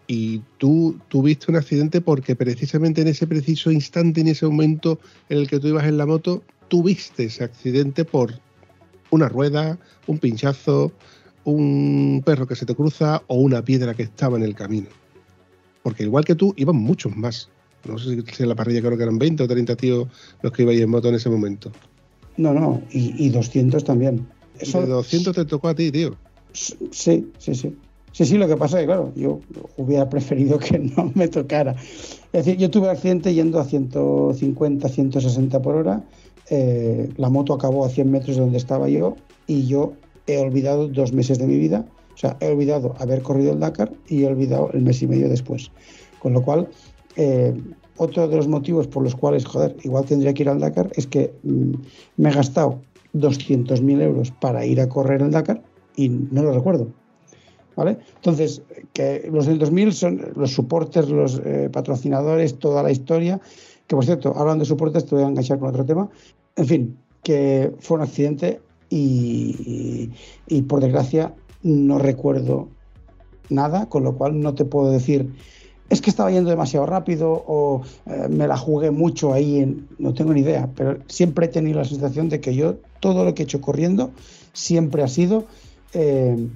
y 0.08 0.42
tú 0.58 1.00
tuviste 1.08 1.52
un 1.52 1.58
accidente 1.58 2.02
porque 2.02 2.36
precisamente 2.36 3.02
en 3.02 3.08
ese 3.08 3.28
preciso 3.28 3.72
instante, 3.72 4.22
en 4.22 4.28
ese 4.28 4.46
momento 4.46 5.00
en 5.30 5.40
el 5.40 5.48
que 5.48 5.60
tú 5.60 5.68
ibas 5.68 5.86
en 5.86 5.98
la 5.98 6.06
moto, 6.06 6.44
tuviste 6.68 7.26
ese 7.26 7.44
accidente 7.44 8.06
por 8.06 8.40
una 9.10 9.30
rueda, 9.30 9.78
un 10.08 10.20
pinchazo, 10.20 10.92
un 11.44 12.22
perro 12.26 12.48
que 12.48 12.56
se 12.56 12.66
te 12.66 12.76
cruza 12.76 13.24
o 13.28 13.36
una 13.36 13.64
piedra 13.64 13.94
que 13.94 14.04
estaba 14.04 14.38
en 14.38 14.44
el 14.44 14.56
camino. 14.56 14.88
Porque 15.84 16.04
igual 16.04 16.26
que 16.26 16.36
tú, 16.36 16.54
iban 16.58 16.76
muchos 16.76 17.16
más. 17.16 17.50
No 17.88 18.00
sé 18.00 18.24
si 18.34 18.44
en 18.44 18.50
la 18.50 18.56
parrilla 18.56 18.82
creo 18.82 18.98
que 18.98 19.04
eran 19.04 19.20
20 19.20 19.44
o 19.44 19.48
30 19.48 19.76
tíos 19.76 20.08
los 20.42 20.52
que 20.52 20.64
ibais 20.64 20.82
en 20.82 20.90
moto 20.90 21.10
en 21.10 21.16
ese 21.16 21.30
momento. 21.30 21.72
No, 22.38 22.54
no, 22.54 22.82
y, 22.92 23.30
200 23.30 23.84
también. 23.84 24.28
Eso... 24.60 24.82
De 24.82 24.88
200 24.88 25.36
te 25.36 25.46
tocó 25.46 25.70
a 25.70 25.76
ti, 25.76 25.92
tío. 25.92 26.18
Sí, 26.54 27.32
sí, 27.38 27.56
sí. 27.56 27.76
Sí, 28.16 28.24
sí, 28.24 28.38
lo 28.38 28.48
que 28.48 28.56
pasa 28.56 28.78
es 28.78 28.84
que, 28.84 28.86
claro, 28.86 29.12
yo 29.18 29.42
hubiera 29.76 30.08
preferido 30.08 30.58
que 30.58 30.80
no 30.80 31.12
me 31.16 31.28
tocara. 31.28 31.76
Es 32.32 32.46
decir, 32.46 32.56
yo 32.56 32.72
tuve 32.72 32.90
accidente 32.90 33.34
yendo 33.34 33.60
a 33.60 33.66
150, 33.66 34.88
160 34.88 35.62
por 35.62 35.76
hora. 35.76 36.02
Eh, 36.50 37.10
la 37.18 37.30
moto 37.30 37.54
acabó 37.54 37.84
a 37.84 37.90
100 37.90 38.10
metros 38.10 38.38
de 38.38 38.42
donde 38.44 38.58
estaba 38.58 38.88
yo 38.88 39.18
y 39.48 39.68
yo 39.68 39.96
he 40.28 40.38
olvidado 40.38 40.88
dos 40.88 41.12
meses 41.12 41.40
de 41.40 41.46
mi 41.46 41.58
vida. 41.58 41.86
O 42.14 42.18
sea, 42.18 42.38
he 42.40 42.48
olvidado 42.48 42.96
haber 43.00 43.22
corrido 43.22 43.52
el 43.52 43.60
Dakar 43.60 43.92
y 44.08 44.24
he 44.24 44.28
olvidado 44.28 44.70
el 44.72 44.84
mes 44.84 45.02
y 45.02 45.08
medio 45.08 45.28
después. 45.28 45.70
Con 46.20 46.32
lo 46.32 46.42
cual, 46.42 46.70
eh, 47.18 47.54
otro 47.98 48.30
de 48.30 48.38
los 48.38 48.48
motivos 48.48 48.88
por 48.88 49.04
los 49.04 49.14
cuales, 49.14 49.44
joder, 49.44 49.76
igual 49.84 50.06
tendría 50.06 50.34
que 50.34 50.44
ir 50.44 50.48
al 50.48 50.62
Dakar 50.62 50.90
es 50.96 51.06
que 51.06 51.34
mm, 51.44 51.74
me 52.16 52.30
he 52.30 52.34
gastado 52.34 52.80
200.000 53.14 54.02
euros 54.02 54.32
para 54.32 54.66
ir 54.66 54.80
a 54.80 54.88
correr 54.88 55.22
el 55.22 55.32
Dakar 55.32 55.62
y 55.98 56.08
no 56.08 56.44
lo 56.44 56.54
recuerdo. 56.54 56.88
¿Vale? 57.76 57.98
Entonces, 58.16 58.62
que 58.94 59.30
los 59.32 59.50
200.000 59.50 59.92
son 59.92 60.22
los 60.36 60.54
soportes, 60.54 61.10
los 61.10 61.42
eh, 61.44 61.70
patrocinadores, 61.72 62.58
toda 62.58 62.82
la 62.82 62.92
historia. 62.92 63.42
Que 63.88 63.96
por 63.96 64.06
cierto, 64.06 64.34
hablando 64.36 64.64
de 64.64 64.70
soportes, 64.70 65.06
te 65.06 65.16
voy 65.16 65.24
a 65.24 65.28
enganchar 65.28 65.60
con 65.60 65.70
otro 65.70 65.86
tema. 65.86 66.10
En 66.56 66.66
fin, 66.66 66.98
que 67.24 67.74
fue 67.80 67.98
un 67.98 68.04
accidente 68.04 68.62
y, 68.90 70.10
por 70.68 70.80
desgracia 70.80 71.34
no 71.64 71.98
recuerdo 71.98 72.70
nada, 73.50 73.90
con 73.90 74.04
lo 74.04 74.16
cual 74.16 74.40
no 74.40 74.54
te 74.54 74.64
puedo 74.64 74.92
decir 74.92 75.32
es 75.90 76.02
que 76.02 76.10
estaba 76.10 76.32
yendo 76.32 76.50
demasiado 76.50 76.86
rápido 76.86 77.32
o 77.32 77.84
eh, 78.08 78.28
me 78.30 78.48
la 78.48 78.58
jugué 78.58 78.90
mucho 78.90 79.34
ahí, 79.34 79.60
en, 79.60 79.88
no 80.00 80.14
tengo 80.14 80.34
ni 80.34 80.42
idea, 80.42 80.70
pero 80.76 80.98
siempre 81.08 81.46
he 81.46 81.50
tenido 81.50 81.80
la 81.80 81.86
sensación 81.86 82.28
de 82.30 82.40
que 82.40 82.56
yo 82.56 82.78
todo 83.00 83.24
lo 83.24 83.36
que 83.36 83.44
he 83.44 83.46
hecho 83.46 83.62
corriendo 83.62 84.12
siempre 84.52 85.04
ha 85.04 85.08
sido 85.08 85.46
eh, 85.94 86.48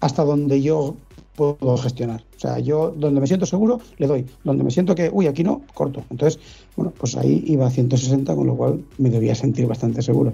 hasta 0.00 0.24
donde 0.24 0.62
yo 0.62 0.96
puedo 1.38 1.76
gestionar. 1.76 2.22
O 2.36 2.40
sea, 2.40 2.58
yo 2.58 2.92
donde 2.96 3.20
me 3.20 3.26
siento 3.26 3.46
seguro, 3.46 3.80
le 3.98 4.06
doy. 4.06 4.26
Donde 4.44 4.64
me 4.64 4.70
siento 4.70 4.94
que, 4.94 5.08
uy, 5.12 5.26
aquí 5.26 5.44
no, 5.44 5.62
corto. 5.74 6.02
Entonces, 6.10 6.40
bueno, 6.76 6.92
pues 6.98 7.16
ahí 7.16 7.44
iba 7.46 7.66
a 7.66 7.70
160, 7.70 8.34
con 8.34 8.46
lo 8.46 8.56
cual 8.56 8.84
me 8.98 9.08
debía 9.08 9.34
sentir 9.34 9.66
bastante 9.66 10.02
seguro. 10.02 10.32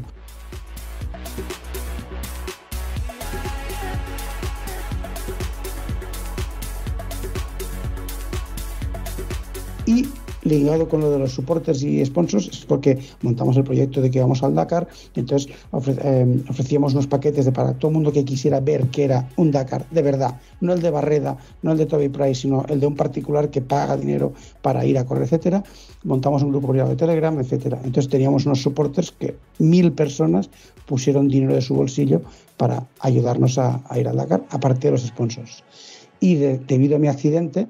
Ligado 10.45 10.89
con 10.89 11.01
lo 11.01 11.11
de 11.11 11.19
los 11.19 11.33
soportes 11.33 11.83
y 11.83 12.05
sponsors 12.05 12.49
es 12.49 12.65
porque 12.65 12.99
montamos 13.23 13.57
el 13.57 13.65
proyecto 13.65 14.01
de 14.01 14.11
que 14.11 14.21
vamos 14.21 14.43
al 14.43 14.55
Dakar 14.55 14.87
entonces 15.15 15.53
eh, 15.73 16.43
ofrecíamos 16.49 16.93
unos 16.93 17.07
paquetes 17.07 17.45
de 17.45 17.53
para 17.53 17.75
todo 17.75 17.89
el 17.91 17.95
mundo 17.95 18.13
que 18.13 18.25
quisiera 18.25 18.61
ver 18.61 18.89
que 18.89 19.05
era 19.05 19.29
un 19.37 19.51
Dakar 19.51 19.85
de 19.91 20.03
verdad, 20.03 20.41
no 20.61 20.73
el 20.73 20.81
de 20.81 20.91
Barreda, 20.91 21.37
no 21.63 21.73
el 21.73 21.79
de 21.79 21.87
Toby 21.87 22.09
Price, 22.09 22.43
sino 22.43 22.65
el 22.69 22.81
de 22.81 22.87
un 22.87 22.97
particular 22.97 23.51
que 23.51 23.61
paga 23.61 23.97
dinero 23.97 24.33
para 24.63 24.85
ir 24.85 24.99
a 24.99 25.05
correr, 25.05 25.25
etcétera. 25.25 25.63
Montamos 26.05 26.43
un 26.43 26.51
grupo 26.51 26.69
privado 26.69 26.91
de 26.91 26.97
Telegram, 26.97 27.39
etcétera. 27.39 27.79
Entonces 27.85 28.11
teníamos 28.11 28.47
unos 28.47 28.63
soportes 28.63 29.13
que 29.13 29.37
mil 29.59 29.93
personas 29.93 30.51
pusieron 30.87 31.29
dinero 31.29 31.55
de 31.55 31.63
su 31.63 31.75
bolsillo 31.75 32.23
para 32.57 32.87
ayudarnos 33.01 33.59
a, 33.59 33.83
ir 33.97 34.09
al 34.09 34.17
Dakar, 34.17 34.45
aparte 34.51 34.89
de 34.89 34.93
los 34.93 35.03
sponsors. 35.03 35.65
Y 36.21 36.37
debido 36.37 36.97
a 36.97 36.99
mi 36.99 37.09
accidente, 37.09 37.69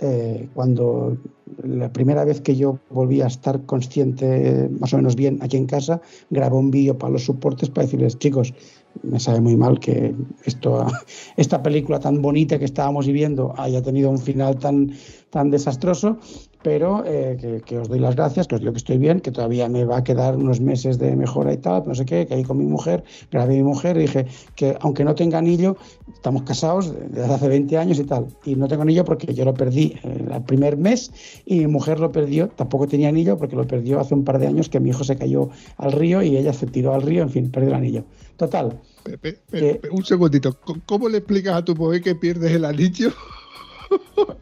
eh, 0.00 0.48
cuando 0.54 1.16
la 1.62 1.92
primera 1.92 2.24
vez 2.24 2.40
que 2.40 2.56
yo 2.56 2.78
volví 2.90 3.20
a 3.20 3.26
estar 3.26 3.64
consciente 3.66 4.68
más 4.78 4.94
o 4.94 4.96
menos 4.96 5.16
bien 5.16 5.38
aquí 5.42 5.56
en 5.56 5.66
casa, 5.66 6.00
grabé 6.30 6.56
un 6.56 6.70
vídeo 6.70 6.96
para 6.96 7.12
los 7.12 7.24
soportes 7.24 7.70
para 7.70 7.86
decirles, 7.86 8.18
chicos, 8.18 8.54
me 9.02 9.20
sabe 9.20 9.40
muy 9.40 9.56
mal 9.56 9.78
que 9.78 10.14
esto, 10.44 10.86
esta 11.36 11.62
película 11.62 12.00
tan 12.00 12.22
bonita 12.22 12.58
que 12.58 12.64
estábamos 12.64 13.06
viviendo 13.06 13.54
haya 13.56 13.82
tenido 13.82 14.10
un 14.10 14.18
final 14.18 14.58
tan, 14.58 14.92
tan 15.30 15.50
desastroso 15.50 16.18
pero 16.62 17.02
eh, 17.06 17.62
que, 17.64 17.78
os 17.78 17.88
doy 17.88 17.98
las 17.98 18.16
gracias, 18.16 18.46
que 18.46 18.54
os 18.54 18.60
digo 18.60 18.72
que 18.72 18.78
estoy 18.78 18.98
bien, 18.98 19.20
que 19.20 19.30
todavía 19.30 19.68
me 19.68 19.84
va 19.84 19.98
a 19.98 20.04
quedar 20.04 20.36
unos 20.36 20.60
meses 20.60 20.98
de 20.98 21.16
mejora 21.16 21.52
y 21.52 21.56
tal, 21.56 21.84
no 21.86 21.94
sé 21.94 22.04
qué, 22.04 22.26
que 22.26 22.34
ahí 22.34 22.42
con 22.42 22.58
mi 22.58 22.66
mujer, 22.66 23.02
grabé 23.30 23.54
a 23.54 23.56
mi 23.58 23.62
mujer 23.62 23.96
y 23.96 24.00
dije 24.00 24.26
que 24.56 24.76
aunque 24.80 25.04
no 25.04 25.14
tenga 25.14 25.38
anillo, 25.38 25.76
estamos 26.12 26.42
casados 26.42 26.92
desde 27.10 27.32
hace 27.32 27.48
20 27.48 27.78
años 27.78 27.98
y 27.98 28.04
tal, 28.04 28.26
y 28.44 28.56
no 28.56 28.68
tengo 28.68 28.82
anillo 28.82 29.04
porque 29.04 29.32
yo 29.32 29.44
lo 29.44 29.54
perdí 29.54 29.96
el 30.02 30.42
primer 30.42 30.76
mes 30.76 31.10
y 31.46 31.60
mi 31.60 31.66
mujer 31.66 31.98
lo 31.98 32.12
perdió, 32.12 32.48
tampoco 32.48 32.86
tenía 32.86 33.08
anillo 33.08 33.38
porque 33.38 33.56
lo 33.56 33.66
perdió 33.66 34.00
hace 34.00 34.14
un 34.14 34.24
par 34.24 34.38
de 34.38 34.46
años 34.46 34.68
que 34.68 34.80
mi 34.80 34.90
hijo 34.90 35.04
se 35.04 35.16
cayó 35.16 35.48
al 35.78 35.92
río 35.92 36.22
y 36.22 36.36
ella 36.36 36.52
se 36.52 36.66
tiró 36.66 36.94
al 36.94 37.02
río, 37.02 37.22
en 37.22 37.30
fin, 37.30 37.50
perdió 37.50 37.70
el 37.70 37.76
anillo. 37.76 38.04
Total. 38.36 38.80
un 39.92 40.04
segundito, 40.04 40.58
¿cómo 40.86 41.08
le 41.08 41.18
explicas 41.18 41.54
a 41.56 41.64
tu 41.64 41.74
mujer 41.74 42.02
que 42.02 42.14
pierdes 42.14 42.52
el 42.52 42.64
anillo? 42.64 43.12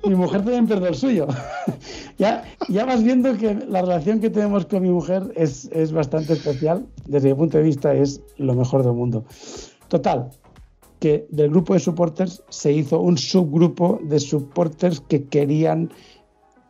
Mi 0.04 0.14
mujer 0.14 0.42
también 0.42 0.66
perdió 0.66 0.88
el 0.88 0.94
suyo. 0.94 1.26
ya, 2.18 2.44
ya 2.68 2.84
vas 2.84 3.02
viendo 3.02 3.36
que 3.36 3.54
la 3.54 3.82
relación 3.82 4.20
que 4.20 4.30
tenemos 4.30 4.66
con 4.66 4.82
mi 4.82 4.90
mujer 4.90 5.32
es, 5.36 5.68
es 5.72 5.92
bastante 5.92 6.34
especial. 6.34 6.86
Desde 7.06 7.28
mi 7.28 7.34
punto 7.34 7.58
de 7.58 7.64
vista 7.64 7.94
es 7.94 8.20
lo 8.36 8.54
mejor 8.54 8.84
del 8.84 8.94
mundo. 8.94 9.24
Total, 9.88 10.30
que 11.00 11.26
del 11.30 11.50
grupo 11.50 11.74
de 11.74 11.80
supporters 11.80 12.42
se 12.48 12.72
hizo 12.72 13.00
un 13.00 13.16
subgrupo 13.16 14.00
de 14.02 14.20
supporters 14.20 15.00
que 15.00 15.24
querían 15.24 15.90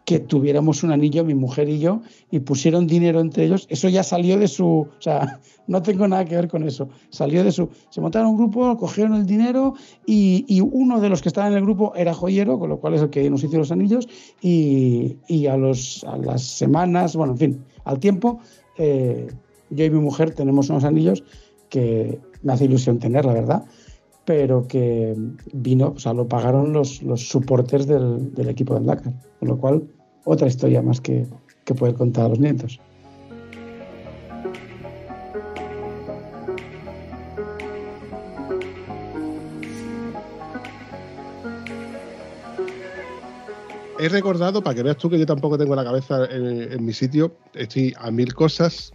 que 0.08 0.20
tuviéramos 0.20 0.82
un 0.84 0.90
anillo, 0.90 1.22
mi 1.22 1.34
mujer 1.34 1.68
y 1.68 1.80
yo, 1.80 2.00
y 2.30 2.38
pusieron 2.38 2.86
dinero 2.86 3.20
entre 3.20 3.44
ellos. 3.44 3.66
Eso 3.68 3.90
ya 3.90 4.02
salió 4.02 4.38
de 4.38 4.48
su, 4.48 4.66
o 4.66 5.00
sea, 5.00 5.38
no 5.66 5.82
tengo 5.82 6.08
nada 6.08 6.24
que 6.24 6.34
ver 6.34 6.48
con 6.48 6.62
eso. 6.66 6.88
Salió 7.10 7.44
de 7.44 7.52
su, 7.52 7.68
se 7.90 8.00
montaron 8.00 8.30
un 8.30 8.38
grupo, 8.38 8.74
cogieron 8.78 9.12
el 9.16 9.26
dinero 9.26 9.74
y, 10.06 10.62
uno 10.62 10.98
de 11.00 11.10
los 11.10 11.20
que 11.20 11.28
estaba 11.28 11.48
en 11.48 11.52
el 11.52 11.60
grupo 11.60 11.92
era 11.94 12.14
joyero, 12.14 12.58
con 12.58 12.70
lo 12.70 12.80
cual 12.80 12.94
es 12.94 13.02
el 13.02 13.10
que 13.10 13.28
nos 13.28 13.44
hizo 13.44 13.58
los 13.58 13.70
anillos, 13.70 14.08
y, 14.40 15.18
a, 15.46 15.58
los, 15.58 16.02
a 16.04 16.16
las 16.16 16.42
semanas, 16.42 17.14
bueno, 17.14 17.34
en 17.34 17.38
fin, 17.38 17.64
al 17.84 17.98
tiempo, 17.98 18.40
eh, 18.78 19.26
yo 19.68 19.84
y 19.84 19.90
mi 19.90 20.00
mujer 20.00 20.30
tenemos 20.30 20.70
unos 20.70 20.84
anillos 20.84 21.22
que 21.68 22.18
me 22.42 22.54
hace 22.54 22.64
ilusión 22.64 22.98
tener, 22.98 23.26
la 23.26 23.34
verdad 23.34 23.64
pero 24.24 24.68
que 24.68 25.16
vino, 25.54 25.94
o 25.96 25.98
sea, 25.98 26.12
lo 26.12 26.28
pagaron 26.28 26.74
los, 26.74 27.02
los 27.02 27.28
supporters 27.30 27.86
del, 27.86 28.34
del 28.34 28.50
equipo 28.50 28.74
del 28.74 28.84
Dakar, 28.84 29.14
con 29.38 29.48
lo 29.48 29.56
cual 29.56 29.88
otra 30.28 30.46
historia 30.46 30.82
más 30.82 31.00
que, 31.00 31.26
que 31.64 31.74
poder 31.74 31.94
contar 31.94 32.26
a 32.26 32.28
los 32.28 32.38
nietos. 32.38 32.78
He 44.00 44.08
recordado, 44.10 44.62
para 44.62 44.76
que 44.76 44.82
veas 44.82 44.96
tú 44.96 45.10
que 45.10 45.18
yo 45.18 45.26
tampoco 45.26 45.58
tengo 45.58 45.74
la 45.74 45.82
cabeza 45.82 46.26
en, 46.26 46.72
en 46.72 46.84
mi 46.84 46.92
sitio, 46.92 47.34
estoy 47.54 47.94
a 47.98 48.12
mil 48.12 48.32
cosas, 48.32 48.92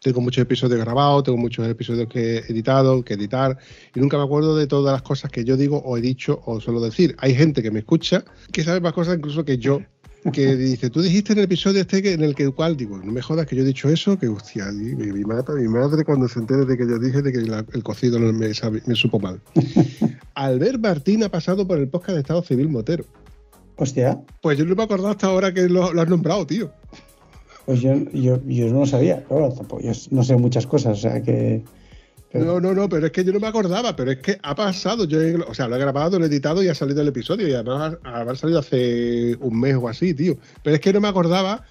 tengo 0.00 0.20
muchos 0.20 0.42
episodios 0.42 0.78
grabados, 0.78 1.24
tengo 1.24 1.38
muchos 1.38 1.66
episodios 1.66 2.08
que 2.08 2.36
he 2.36 2.38
editado, 2.52 3.02
que 3.02 3.14
editar, 3.14 3.58
y 3.92 3.98
nunca 3.98 4.16
me 4.16 4.22
acuerdo 4.22 4.54
de 4.56 4.68
todas 4.68 4.92
las 4.92 5.02
cosas 5.02 5.32
que 5.32 5.44
yo 5.44 5.56
digo 5.56 5.78
o 5.78 5.96
he 5.96 6.00
dicho 6.00 6.40
o 6.44 6.60
suelo 6.60 6.80
decir. 6.80 7.16
Hay 7.18 7.34
gente 7.34 7.60
que 7.62 7.72
me 7.72 7.80
escucha 7.80 8.24
que 8.52 8.62
sabe 8.62 8.80
más 8.80 8.92
cosas 8.92 9.16
incluso 9.16 9.44
que 9.44 9.58
yo 9.58 9.80
que 10.32 10.56
dice, 10.56 10.90
tú 10.90 11.02
dijiste 11.02 11.32
en 11.32 11.38
el 11.38 11.44
episodio 11.44 11.80
este 11.80 12.12
en 12.12 12.22
el 12.22 12.34
que 12.34 12.50
cual 12.50 12.76
digo, 12.76 12.98
no 12.98 13.12
me 13.12 13.22
jodas 13.22 13.46
que 13.46 13.56
yo 13.56 13.62
he 13.62 13.66
dicho 13.66 13.88
eso, 13.88 14.18
que 14.18 14.28
hostia, 14.28 14.70
mi, 14.72 14.94
mi, 14.94 15.24
madre, 15.24 15.54
mi 15.60 15.68
madre 15.68 16.04
cuando 16.04 16.28
se 16.28 16.38
entere 16.38 16.64
de 16.64 16.76
que 16.76 16.86
yo 16.86 16.98
dije 16.98 17.22
de 17.22 17.32
que 17.32 17.38
el 17.38 17.82
cocido 17.82 18.18
no 18.18 18.32
me, 18.32 18.48
me 18.86 18.94
supo 18.94 19.18
mal. 19.18 19.40
Albert 20.34 20.80
Martín 20.80 21.24
ha 21.24 21.28
pasado 21.28 21.66
por 21.66 21.78
el 21.78 21.88
podcast 21.88 22.14
de 22.14 22.20
Estado 22.20 22.42
Civil 22.42 22.68
Motero. 22.68 23.04
Hostia. 23.76 24.20
Pues 24.40 24.58
yo 24.58 24.64
no 24.64 24.74
me 24.74 24.82
acordado 24.82 25.10
hasta 25.10 25.26
ahora 25.26 25.52
que 25.52 25.68
lo, 25.68 25.84
has 25.84 26.08
nombrado, 26.08 26.46
tío. 26.46 26.70
Pues 27.64 27.80
yo, 27.80 27.94
yo, 28.12 28.40
yo 28.44 28.68
no 28.68 28.80
lo 28.80 28.86
sabía, 28.86 29.24
claro, 29.24 29.52
tampoco, 29.52 29.82
yo 29.82 29.92
no 30.10 30.22
sé 30.22 30.36
muchas 30.36 30.66
cosas, 30.66 30.98
o 30.98 31.00
sea 31.00 31.22
que 31.22 31.62
no, 32.32 32.60
no, 32.60 32.74
no, 32.74 32.88
pero 32.88 33.06
es 33.06 33.12
que 33.12 33.24
yo 33.24 33.32
no 33.32 33.40
me 33.40 33.46
acordaba, 33.46 33.94
pero 33.96 34.10
es 34.10 34.18
que 34.18 34.38
ha 34.42 34.54
pasado. 34.54 35.04
Yo, 35.04 35.18
o 35.46 35.54
sea, 35.54 35.68
lo 35.68 35.76
he 35.76 35.78
grabado, 35.78 36.18
lo 36.18 36.24
he 36.24 36.28
editado 36.28 36.62
y 36.62 36.68
ha 36.68 36.74
salido 36.74 37.02
el 37.02 37.08
episodio. 37.08 37.48
Y 37.48 37.54
además 37.54 37.96
ha 38.04 38.34
salido 38.34 38.58
hace 38.58 39.36
un 39.40 39.58
mes 39.58 39.76
o 39.76 39.88
así, 39.88 40.12
tío. 40.14 40.36
Pero 40.62 40.76
es 40.76 40.82
que 40.82 40.92
no 40.92 41.00
me 41.00 41.08
acordaba 41.08 41.64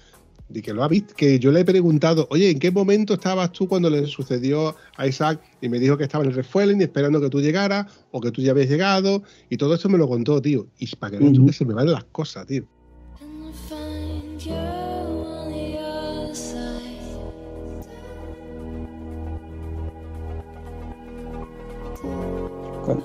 de 0.48 0.62
que 0.62 0.72
lo 0.72 0.84
ha 0.84 0.88
visto, 0.88 1.14
que 1.14 1.38
yo 1.38 1.50
le 1.50 1.60
he 1.60 1.64
preguntado, 1.64 2.28
oye, 2.30 2.50
¿en 2.50 2.58
qué 2.58 2.70
momento 2.70 3.14
estabas 3.14 3.52
tú 3.52 3.66
cuando 3.68 3.90
le 3.90 4.06
sucedió 4.06 4.76
a 4.96 5.06
Isaac? 5.06 5.40
Y 5.60 5.68
me 5.68 5.78
dijo 5.78 5.96
que 5.96 6.04
estaba 6.04 6.24
en 6.24 6.30
el 6.30 6.36
refueling 6.36 6.80
esperando 6.80 7.20
que 7.20 7.30
tú 7.30 7.40
llegaras 7.40 7.86
o 8.10 8.20
que 8.20 8.30
tú 8.30 8.40
ya 8.42 8.52
habías 8.52 8.68
llegado. 8.68 9.22
Y 9.50 9.56
todo 9.56 9.74
esto 9.74 9.88
me 9.88 9.98
lo 9.98 10.08
contó, 10.08 10.40
tío. 10.40 10.68
Y 10.78 10.94
para 10.96 11.12
que 11.12 11.18
veas 11.18 11.32
tú 11.32 11.46
que 11.46 11.52
se 11.52 11.64
me 11.64 11.74
van 11.74 11.90
las 11.90 12.04
cosas, 12.04 12.46
tío. 12.46 12.64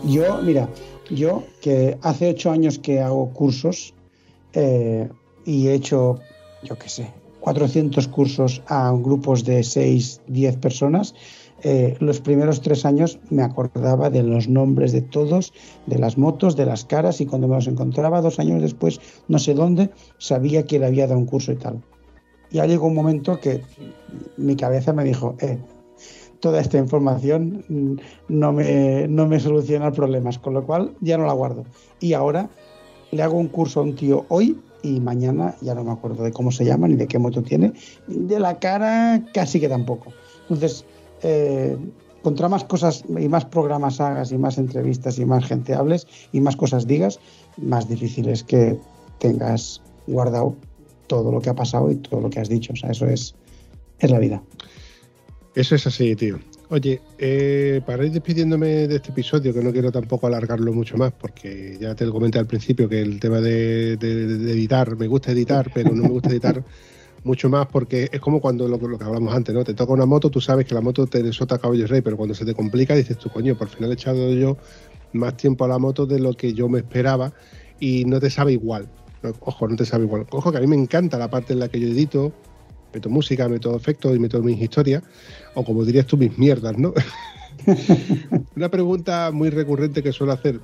Yo, 0.03 0.41
mira, 0.41 0.69
yo 1.09 1.43
que 1.61 1.97
hace 2.01 2.29
ocho 2.29 2.51
años 2.51 2.79
que 2.79 2.99
hago 2.99 3.29
cursos 3.33 3.93
eh, 4.53 5.09
y 5.45 5.67
he 5.67 5.73
hecho, 5.73 6.19
yo 6.63 6.77
qué 6.77 6.89
sé, 6.89 7.11
400 7.39 8.07
cursos 8.07 8.61
a 8.67 8.91
grupos 8.91 9.43
de 9.43 9.63
6, 9.63 10.21
10 10.27 10.57
personas. 10.57 11.15
Eh, 11.63 11.95
los 11.99 12.21
primeros 12.21 12.61
tres 12.61 12.85
años 12.85 13.19
me 13.29 13.43
acordaba 13.43 14.09
de 14.09 14.23
los 14.23 14.47
nombres 14.47 14.91
de 14.91 15.01
todos, 15.01 15.53
de 15.85 15.99
las 15.99 16.17
motos, 16.17 16.55
de 16.55 16.65
las 16.65 16.85
caras 16.85 17.21
y 17.21 17.27
cuando 17.27 17.47
me 17.47 17.55
los 17.55 17.67
encontraba 17.67 18.21
dos 18.21 18.39
años 18.39 18.61
después, 18.61 18.99
no 19.27 19.37
sé 19.37 19.53
dónde, 19.53 19.91
sabía 20.17 20.65
que 20.65 20.79
le 20.79 20.87
había 20.87 21.05
dado 21.07 21.19
un 21.19 21.27
curso 21.27 21.51
y 21.51 21.57
tal. 21.57 21.81
Ya 22.49 22.65
llegó 22.65 22.87
un 22.87 22.95
momento 22.95 23.39
que 23.39 23.61
mi 24.37 24.55
cabeza 24.55 24.91
me 24.91 25.03
dijo, 25.03 25.35
eh, 25.39 25.59
toda 26.41 26.59
esta 26.59 26.77
información 26.77 27.99
no 28.27 28.51
me, 28.51 29.07
no 29.07 29.27
me 29.27 29.39
soluciona 29.39 29.91
problemas, 29.91 30.39
con 30.39 30.53
lo 30.53 30.65
cual 30.65 30.93
ya 30.99 31.17
no 31.17 31.25
la 31.25 31.33
guardo. 31.33 31.63
Y 31.99 32.13
ahora 32.13 32.49
le 33.11 33.21
hago 33.23 33.37
un 33.37 33.47
curso 33.47 33.79
a 33.79 33.83
un 33.83 33.95
tío 33.95 34.25
hoy 34.29 34.59
y 34.83 34.99
mañana 34.99 35.55
ya 35.61 35.75
no 35.75 35.83
me 35.83 35.91
acuerdo 35.91 36.23
de 36.23 36.31
cómo 36.31 36.51
se 36.51 36.65
llama 36.65 36.87
ni 36.87 36.95
de 36.95 37.07
qué 37.07 37.19
moto 37.19 37.43
tiene. 37.43 37.73
De 38.07 38.39
la 38.39 38.59
cara 38.59 39.23
casi 39.33 39.59
que 39.59 39.69
tampoco. 39.69 40.11
Entonces, 40.43 40.83
eh, 41.21 41.77
contra 42.23 42.49
más 42.49 42.63
cosas 42.63 43.03
y 43.07 43.27
más 43.27 43.45
programas 43.45 44.01
hagas 44.01 44.31
y 44.31 44.37
más 44.37 44.57
entrevistas 44.57 45.19
y 45.19 45.25
más 45.25 45.45
gente 45.45 45.73
hables 45.73 46.07
y 46.31 46.41
más 46.41 46.55
cosas 46.55 46.87
digas, 46.87 47.19
más 47.57 47.87
difícil 47.87 48.29
es 48.29 48.43
que 48.43 48.79
tengas 49.19 49.81
guardado 50.07 50.55
todo 51.07 51.31
lo 51.31 51.39
que 51.39 51.49
ha 51.49 51.55
pasado 51.55 51.91
y 51.91 51.95
todo 51.95 52.21
lo 52.21 52.29
que 52.29 52.39
has 52.39 52.49
dicho. 52.49 52.73
O 52.73 52.75
sea, 52.75 52.91
eso 52.91 53.05
es, 53.05 53.35
es 53.99 54.09
la 54.09 54.19
vida. 54.19 54.41
Eso 55.53 55.75
es 55.75 55.85
así, 55.85 56.15
tío. 56.15 56.39
Oye, 56.69 57.01
eh, 57.17 57.81
para 57.85 58.05
ir 58.05 58.13
despidiéndome 58.13 58.87
de 58.87 58.95
este 58.95 59.09
episodio, 59.09 59.53
que 59.53 59.61
no 59.61 59.73
quiero 59.73 59.91
tampoco 59.91 60.27
alargarlo 60.27 60.71
mucho 60.71 60.95
más, 60.95 61.11
porque 61.11 61.77
ya 61.77 61.93
te 61.95 62.05
lo 62.05 62.13
comenté 62.13 62.39
al 62.39 62.47
principio 62.47 62.87
que 62.87 63.01
el 63.01 63.19
tema 63.19 63.41
de, 63.41 63.93
editar, 63.93 64.95
me 64.95 65.07
gusta 65.07 65.33
editar, 65.33 65.69
pero 65.73 65.93
no 65.93 66.03
me 66.03 66.09
gusta 66.09 66.29
editar 66.29 66.63
mucho 67.25 67.49
más 67.49 67.67
porque 67.67 68.09
es 68.09 68.21
como 68.21 68.39
cuando 68.39 68.69
lo, 68.69 68.79
que 68.79 69.03
hablamos 69.03 69.33
antes, 69.35 69.53
¿no? 69.53 69.65
Te 69.65 69.73
toca 69.73 69.91
una 69.91 70.05
moto, 70.05 70.29
tú 70.29 70.39
sabes 70.39 70.65
que 70.65 70.73
la 70.73 70.79
moto 70.79 71.05
te 71.07 71.21
desota 71.21 71.57
caballo 71.57 71.85
rey, 71.87 71.99
pero 71.99 72.15
cuando 72.15 72.33
se 72.33 72.45
te 72.45 72.53
complica 72.53 72.95
dices 72.95 73.17
tú, 73.17 73.29
coño, 73.29 73.57
por 73.57 73.67
final 73.67 73.91
he 73.91 73.95
echado 73.95 74.31
yo 74.31 74.57
más 75.11 75.35
tiempo 75.35 75.65
a 75.65 75.67
la 75.67 75.77
moto 75.77 76.05
de 76.05 76.19
lo 76.19 76.33
que 76.33 76.53
yo 76.53 76.69
me 76.69 76.79
esperaba 76.79 77.33
y 77.81 78.05
no 78.05 78.21
te 78.21 78.29
sabe 78.29 78.53
igual. 78.53 78.87
ojo, 79.41 79.67
no 79.67 79.75
te 79.75 79.85
sabe 79.85 80.05
igual. 80.05 80.25
Ojo 80.31 80.53
que 80.53 80.57
a 80.57 80.61
mí 80.61 80.67
me 80.67 80.77
encanta 80.77 81.17
la 81.17 81.29
parte 81.29 81.51
en 81.51 81.59
la 81.59 81.67
que 81.67 81.81
yo 81.81 81.89
edito, 81.89 82.31
meto 82.93 83.09
música, 83.09 83.47
meto 83.47 83.75
efectos 83.75 84.15
y 84.15 84.19
meto 84.19 84.41
mis 84.41 84.61
historias, 84.61 85.03
o 85.55 85.63
como 85.63 85.83
dirías 85.83 86.05
tú, 86.05 86.17
mis 86.17 86.37
mierdas, 86.37 86.77
¿no? 86.77 86.93
Una 88.55 88.69
pregunta 88.69 89.31
muy 89.31 89.49
recurrente 89.49 90.01
que 90.01 90.11
suelo 90.11 90.33
hacer, 90.33 90.59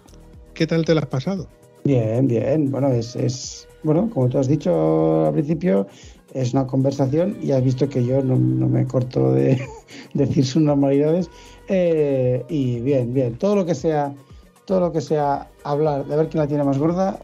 ¿qué 0.53 0.67
tal 0.67 0.85
te 0.85 0.93
la 0.93 1.01
has 1.01 1.07
pasado? 1.07 1.47
Bien, 1.83 2.27
bien, 2.27 2.71
bueno, 2.71 2.89
es, 2.89 3.15
es 3.15 3.67
bueno, 3.83 4.09
como 4.13 4.27
tú 4.29 4.39
has 4.39 4.47
dicho 4.47 5.27
al 5.27 5.33
principio, 5.33 5.87
es 6.33 6.53
una 6.53 6.67
conversación 6.67 7.37
y 7.41 7.51
has 7.51 7.63
visto 7.63 7.87
que 7.87 8.05
yo 8.05 8.21
no, 8.21 8.35
me 8.35 8.85
corto 8.85 9.33
de 9.33 9.61
decir 10.13 10.45
sus 10.45 10.61
normalidades 10.61 11.29
eh, 11.69 12.43
y 12.49 12.79
bien, 12.81 13.13
bien, 13.13 13.37
todo 13.37 13.55
lo 13.55 13.65
que 13.65 13.75
sea 13.75 14.13
todo 14.65 14.81
lo 14.81 14.91
que 14.91 14.99
sea 14.99 15.49
hablar 15.63 16.05
de 16.05 16.15
ver 16.17 16.27
quién 16.27 16.41
la 16.41 16.47
tiene 16.47 16.63
más 16.65 16.77
gorda 16.77 17.19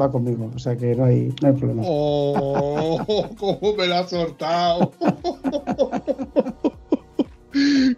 va 0.00 0.10
conmigo, 0.10 0.50
o 0.54 0.58
sea 0.58 0.76
que 0.76 0.94
no 0.94 1.04
hay, 1.04 1.34
no 1.42 1.48
hay 1.48 1.54
problema. 1.54 1.82
¡Oh! 1.84 3.30
¿Cómo 3.38 3.76
me 3.76 3.86
la 3.86 4.00
ha 4.00 4.08
soltado? 4.08 4.92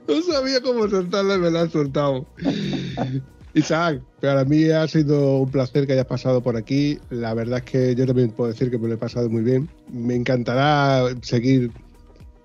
No 0.08 0.22
sabía 0.22 0.60
cómo 0.60 0.86
soltarla 0.88 1.36
y 1.36 1.38
me 1.38 1.50
la 1.50 1.62
ha 1.62 1.68
soltado. 1.68 2.26
Isaac, 3.54 4.02
para 4.20 4.44
mí 4.44 4.68
ha 4.68 4.86
sido 4.86 5.38
un 5.38 5.50
placer 5.50 5.86
que 5.86 5.94
hayas 5.94 6.04
pasado 6.04 6.42
por 6.42 6.58
aquí. 6.58 6.98
La 7.08 7.32
verdad 7.32 7.60
es 7.60 7.64
que 7.64 7.94
yo 7.94 8.06
también 8.06 8.30
puedo 8.30 8.50
decir 8.50 8.70
que 8.70 8.76
me 8.76 8.86
lo 8.86 8.94
he 8.94 8.98
pasado 8.98 9.30
muy 9.30 9.42
bien. 9.42 9.68
Me 9.90 10.14
encantará 10.14 11.06
seguir 11.22 11.70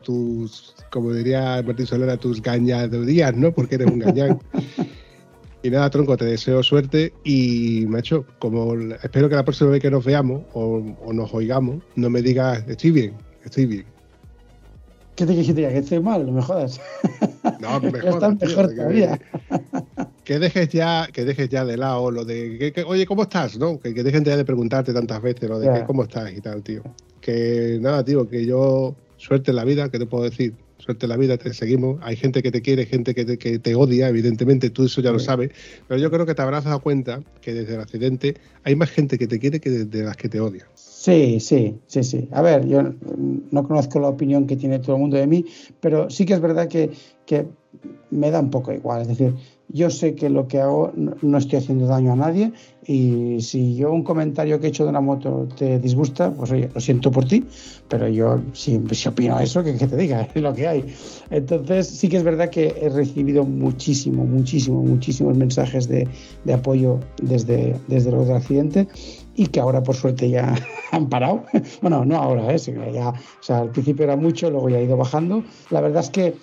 tus, 0.04 0.74
como 0.90 1.12
diría 1.12 1.62
Martín 1.66 1.86
Solera, 1.86 2.16
tus 2.16 2.42
gañadorías, 2.42 3.36
¿no? 3.36 3.52
Porque 3.52 3.76
eres 3.76 3.92
un 3.92 4.00
gañán. 4.00 4.40
Y 5.64 5.70
nada, 5.70 5.90
tronco, 5.92 6.18
te 6.18 6.26
deseo 6.26 6.64
suerte 6.64 7.14
y, 7.24 7.86
macho, 7.88 8.26
como 8.40 8.74
espero 9.04 9.30
que 9.30 9.36
la 9.36 9.46
próxima 9.46 9.70
vez 9.70 9.82
que 9.82 9.92
nos 9.92 10.04
veamos 10.04 10.42
o, 10.54 10.82
nos 11.14 11.34
oigamos, 11.34 11.84
no 11.96 12.10
me 12.10 12.24
digas, 12.24 12.64
estoy 12.68 12.92
bien, 12.92 13.14
estoy 13.46 13.68
bien. 13.68 13.86
¿Qué 15.16 15.26
te 15.28 15.34
quieres 15.36 15.54
Que 15.54 15.78
estoy 15.78 16.00
mal, 16.00 16.26
no 16.26 16.32
me 16.32 16.42
jodas. 16.42 16.82
No, 17.60 17.80
me 17.80 17.92
jodas. 18.02 18.42
mejor 18.42 18.74
todavía. 18.74 19.20
Que, 20.24 20.40
dejes 20.40 20.70
ya, 20.70 21.08
que 21.14 21.26
dejes 21.26 21.50
ya 21.50 21.64
de 21.64 21.78
lado 21.78 22.10
lo 22.10 22.26
de, 22.26 22.72
que, 22.74 22.84
oye, 22.84 23.06
¿cómo 23.06 23.24
estás? 23.24 23.58
¿No? 23.60 23.80
Que, 23.80 23.92
dejen 23.92 24.24
ya 24.24 24.36
de 24.36 24.46
preguntarte 24.46 24.94
tantas 24.94 25.22
veces 25.22 25.48
lo 25.48 25.60
de 25.60 25.84
cómo 25.86 26.04
estás 26.04 26.32
y 26.34 26.42
tal, 26.42 26.64
tío. 26.64 26.82
Que 27.20 27.78
nada, 27.80 28.04
tío, 28.04 28.28
que 28.28 28.48
yo 28.48 28.96
suerte 29.18 29.52
en 29.52 29.58
la 29.58 29.64
vida, 29.64 29.90
¿qué 29.90 30.00
te 30.00 30.08
puedo 30.08 30.24
decir? 30.24 30.56
Suerte 30.82 31.08
la 31.08 31.18
vida, 31.18 31.38
te 31.38 31.54
seguimos. 31.54 32.00
Hay 32.02 32.16
gente 32.16 32.42
que 32.44 32.52
te 32.52 32.62
quiere, 32.62 32.86
gente 32.86 33.14
que 33.16 33.24
te, 33.24 33.38
que 33.38 33.60
te 33.60 33.76
odia, 33.76 34.10
evidentemente, 34.10 34.70
tú 34.70 34.86
eso 34.86 35.02
ya 35.02 35.12
lo 35.12 35.20
sabes, 35.20 35.52
pero 35.88 36.00
yo 36.00 36.12
creo 36.12 36.26
que 36.26 36.36
te 36.36 36.42
habrás 36.42 36.64
dado 36.64 36.82
cuenta 36.82 37.22
que 37.42 37.54
desde 37.54 37.76
el 37.76 37.82
accidente 37.82 38.36
hay 38.64 38.76
más 38.76 38.90
gente 38.90 39.18
que 39.18 39.28
te 39.28 39.40
quiere 39.40 39.60
que 39.60 39.70
de, 39.70 40.04
las 40.04 40.18
que 40.18 40.30
te 40.30 40.40
odia. 40.40 40.68
Sí, 40.76 41.40
sí, 41.40 41.80
sí, 41.88 42.04
sí. 42.04 42.28
A 42.32 42.42
ver, 42.42 42.68
yo 42.68 42.84
no 43.52 43.68
conozco 43.68 44.00
la 44.00 44.10
opinión 44.10 44.46
que 44.48 44.56
tiene 44.56 44.80
todo 44.80 44.96
el 44.96 45.02
mundo 45.02 45.18
de 45.18 45.28
mí, 45.28 45.46
pero 45.80 46.10
sí 46.10 46.26
que 46.26 46.34
es 46.34 46.42
verdad 46.42 46.68
que, 46.68 46.92
que 47.26 47.48
me 48.10 48.30
da 48.30 48.40
un 48.40 48.50
poco 48.50 48.72
igual. 48.74 49.02
Es 49.02 49.08
decir, 49.08 49.34
yo 49.74 49.90
sé 49.90 50.16
que 50.16 50.30
lo 50.30 50.48
que 50.48 50.60
hago 50.60 50.92
no 50.96 51.38
estoy 51.38 51.60
haciendo 51.60 51.88
daño 51.88 52.14
a 52.14 52.16
nadie 52.16 52.52
y 52.86 53.38
si 53.42 53.76
yo 53.76 53.92
un 53.92 54.04
comentario 54.04 54.60
que 54.60 54.68
he 54.68 54.70
hecho 54.70 54.84
de 54.84 54.90
una 54.90 55.02
moto 55.02 55.48
te 55.58 55.80
disgusta, 55.80 56.34
pues 56.34 56.52
oye, 56.52 56.70
lo 56.74 56.82
siento 56.82 57.12
por 57.12 57.26
ti, 57.26 57.46
pero 57.88 58.08
yo 58.08 58.42
si, 58.54 58.82
si 58.92 59.08
opino 59.08 59.40
eso, 59.40 59.64
que, 59.64 59.74
te 59.74 59.96
diga, 59.96 60.28
es 60.34 60.42
lo 60.42 60.54
que 60.54 60.68
hay. 60.68 60.86
Entonces 61.30 61.88
sí 61.88 62.10
que 62.10 62.18
es 62.18 62.24
verdad 62.24 62.50
que 62.50 62.76
he 62.82 62.90
recibido 62.90 63.44
muchísimo, 63.44 64.26
muchísimo, 64.26 64.82
muchísimos 64.82 65.38
mensajes 65.38 65.88
de, 65.88 66.08
de 66.44 66.54
apoyo 66.54 67.00
desde, 67.22 67.76
desde 67.88 68.12
luego 68.12 68.26
del 68.26 68.38
accidente 68.38 68.88
y 69.36 69.48
que 69.48 69.60
ahora 69.60 69.84
por 69.84 69.96
suerte 69.96 70.30
ya 70.30 70.56
han 70.92 71.08
parado. 71.08 71.44
bueno, 71.82 72.04
no 72.04 72.18
ahora, 72.18 72.54
¿eh? 72.54 72.58
ya, 72.94 73.10
o 73.10 73.44
sea, 73.44 73.60
al 73.60 73.70
principio 73.70 74.04
era 74.04 74.16
mucho, 74.16 74.50
luego 74.50 74.70
ya 74.70 74.78
ha 74.78 74.82
ido 74.82 74.98
bajando. 74.98 75.44
La 75.70 75.82
verdad 75.82 76.04
es 76.04 76.10
que 76.10 76.34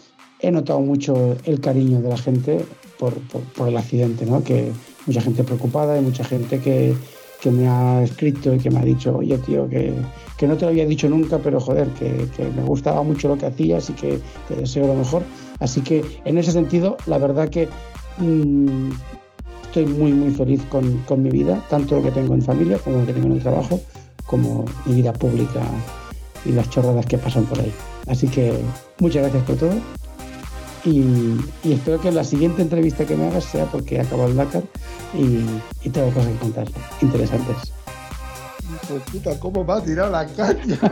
he 0.41 0.51
notado 0.51 0.81
mucho 0.81 1.37
el 1.45 1.61
cariño 1.61 2.01
de 2.01 2.09
la 2.09 2.17
gente 2.17 2.65
por, 2.99 3.15
por, 3.57 3.69
el 3.69 3.77
accidente, 3.77 4.27
¿no? 4.27 4.43
Que 4.43 4.73
mucha 5.07 5.21
gente 5.21 5.45
preocupada 5.45 5.99
y 5.99 6.03
mucha 6.03 6.25
gente 6.25 6.61
que, 6.61 6.95
que, 7.41 7.51
me 7.51 7.69
ha 7.69 8.03
escrito 8.03 8.55
y 8.55 8.59
que 8.59 8.71
me 8.71 8.81
ha 8.81 8.85
dicho, 8.85 9.17
oye 9.17 9.39
tío, 9.39 9.69
que, 9.69 9.93
que 10.37 10.47
no 10.47 10.57
te 10.57 10.65
lo 10.65 10.71
había 10.71 10.87
dicho 10.87 11.09
nunca, 11.09 11.39
pero 11.39 11.61
joder, 11.61 11.89
que, 11.91 12.29
que, 12.37 12.45
me 12.45 12.63
gustaba 12.63 13.03
mucho 13.03 13.29
lo 13.29 13.39
que 13.39 13.47
hacías 13.47 13.89
y 13.91 13.93
que 13.95 14.19
te 14.49 14.57
deseo 14.57 14.87
lo 14.87 14.95
mejor. 14.95 15.23
Así 15.61 15.81
que 15.81 16.05
en 16.25 16.39
ese 16.39 16.53
sentido, 16.53 16.97
la 17.07 17.19
verdad 17.19 17.49
que 17.49 17.69
mmm, 18.19 18.91
estoy 19.65 19.87
muy, 19.87 20.13
muy 20.13 20.33
feliz 20.33 20.63
con, 20.69 20.99
con, 21.07 21.23
mi 21.23 21.31
vida, 21.31 21.65
tanto 21.69 21.97
lo 21.97 22.03
que 22.03 22.11
tengo 22.11 22.35
en 22.35 22.43
familia 22.43 22.79
como 22.79 22.99
lo 22.99 23.07
que 23.07 23.13
tengo 23.13 23.27
en 23.27 23.33
el 23.35 23.43
trabajo, 23.43 23.81
como 24.27 24.65
mi 24.87 24.97
vida 24.97 25.13
pública 25.13 25.63
y 26.45 26.53
las 26.53 26.69
chorradas 26.71 27.07
que 27.07 27.19
pasan 27.19 27.45
por 27.45 27.61
ahí. 27.61 27.73
Así 28.07 28.29
que 28.29 28.53
muchas 28.99 29.23
gracias 29.23 29.45
por 29.45 29.57
todo 29.57 29.73
y, 30.89 31.37
espero 31.65 32.01
que 32.01 32.11
la 32.11 32.25
siguiente 32.25 32.63
entrevista 32.63 33.05
que 33.05 33.15
me 33.17 33.29
hagas 33.29 33.45
sea 33.45 33.67
porque 33.67 33.97
he 33.97 34.01
acabado 34.01 34.31
el 34.31 34.37
Dakar 34.37 34.63
y, 35.15 35.45
tengo 35.91 36.11
cosas 36.11 36.33
que 36.33 36.39
contar 36.39 36.67
interesantes. 37.01 37.57
Pues 38.89 39.03
puta, 39.13 39.39
¿cómo 39.39 39.67
va 39.67 39.77
a 39.79 39.83
tirar 39.83 40.11
la 40.11 40.27
caña? 40.27 40.79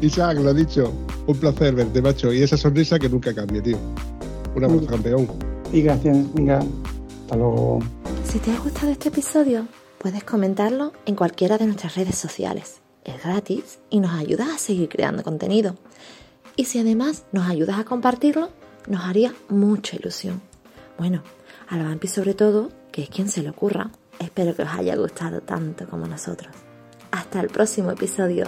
Isaac, 0.00 0.38
lo 0.38 0.50
ha 0.50 0.54
dicho. 0.54 0.92
Un 1.26 1.36
placer 1.36 1.74
verte, 1.74 2.00
macho. 2.02 2.32
Y 2.32 2.42
esa 2.42 2.56
sonrisa 2.56 2.98
que 2.98 3.08
nunca 3.08 3.32
cambie, 3.34 3.62
tío. 3.62 3.78
Un 4.54 4.64
abrazo, 4.64 4.86
campeón. 4.86 5.28
Y 5.72 5.82
gracias. 5.82 6.16
Venga, 6.34 6.58
hasta 6.58 7.36
luego. 7.36 7.78
Si 8.24 8.38
te 8.38 8.52
ha 8.52 8.58
gustado 8.58 8.90
este 8.90 9.10
episodio, 9.10 9.66
puedes 9.98 10.24
comentarlo 10.24 10.92
en 11.06 11.14
cualquiera 11.14 11.58
de 11.58 11.66
nuestras 11.66 11.94
redes 11.96 12.16
sociales 12.16 12.81
es 13.04 13.22
gratis 13.22 13.78
y 13.90 14.00
nos 14.00 14.12
ayudas 14.12 14.48
a 14.48 14.58
seguir 14.58 14.88
creando 14.88 15.22
contenido. 15.22 15.76
Y 16.56 16.66
si 16.66 16.78
además 16.78 17.24
nos 17.32 17.48
ayudas 17.48 17.78
a 17.78 17.84
compartirlo, 17.84 18.50
nos 18.86 19.04
haría 19.04 19.34
mucha 19.48 19.96
ilusión. 19.96 20.42
Bueno, 20.98 21.22
a 21.68 21.76
Vampi 21.76 22.08
sobre 22.08 22.34
todo, 22.34 22.70
que 22.90 23.02
es 23.02 23.08
quien 23.08 23.28
se 23.28 23.42
le 23.42 23.50
ocurra, 23.50 23.90
espero 24.18 24.54
que 24.54 24.62
os 24.62 24.68
haya 24.68 24.96
gustado 24.96 25.40
tanto 25.40 25.88
como 25.88 26.06
nosotros. 26.06 26.54
Hasta 27.10 27.40
el 27.40 27.48
próximo 27.48 27.90
episodio. 27.90 28.46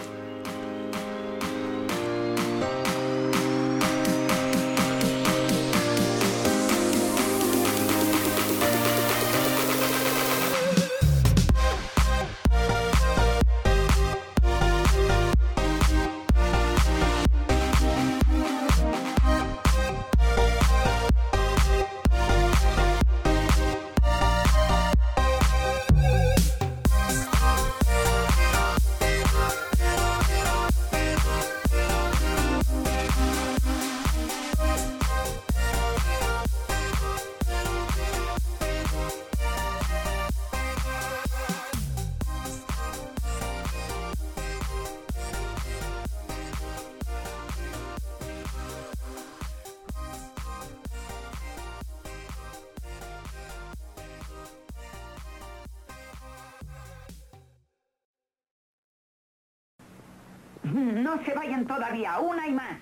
Una 61.95 62.47
y 62.47 62.53
más. 62.53 62.81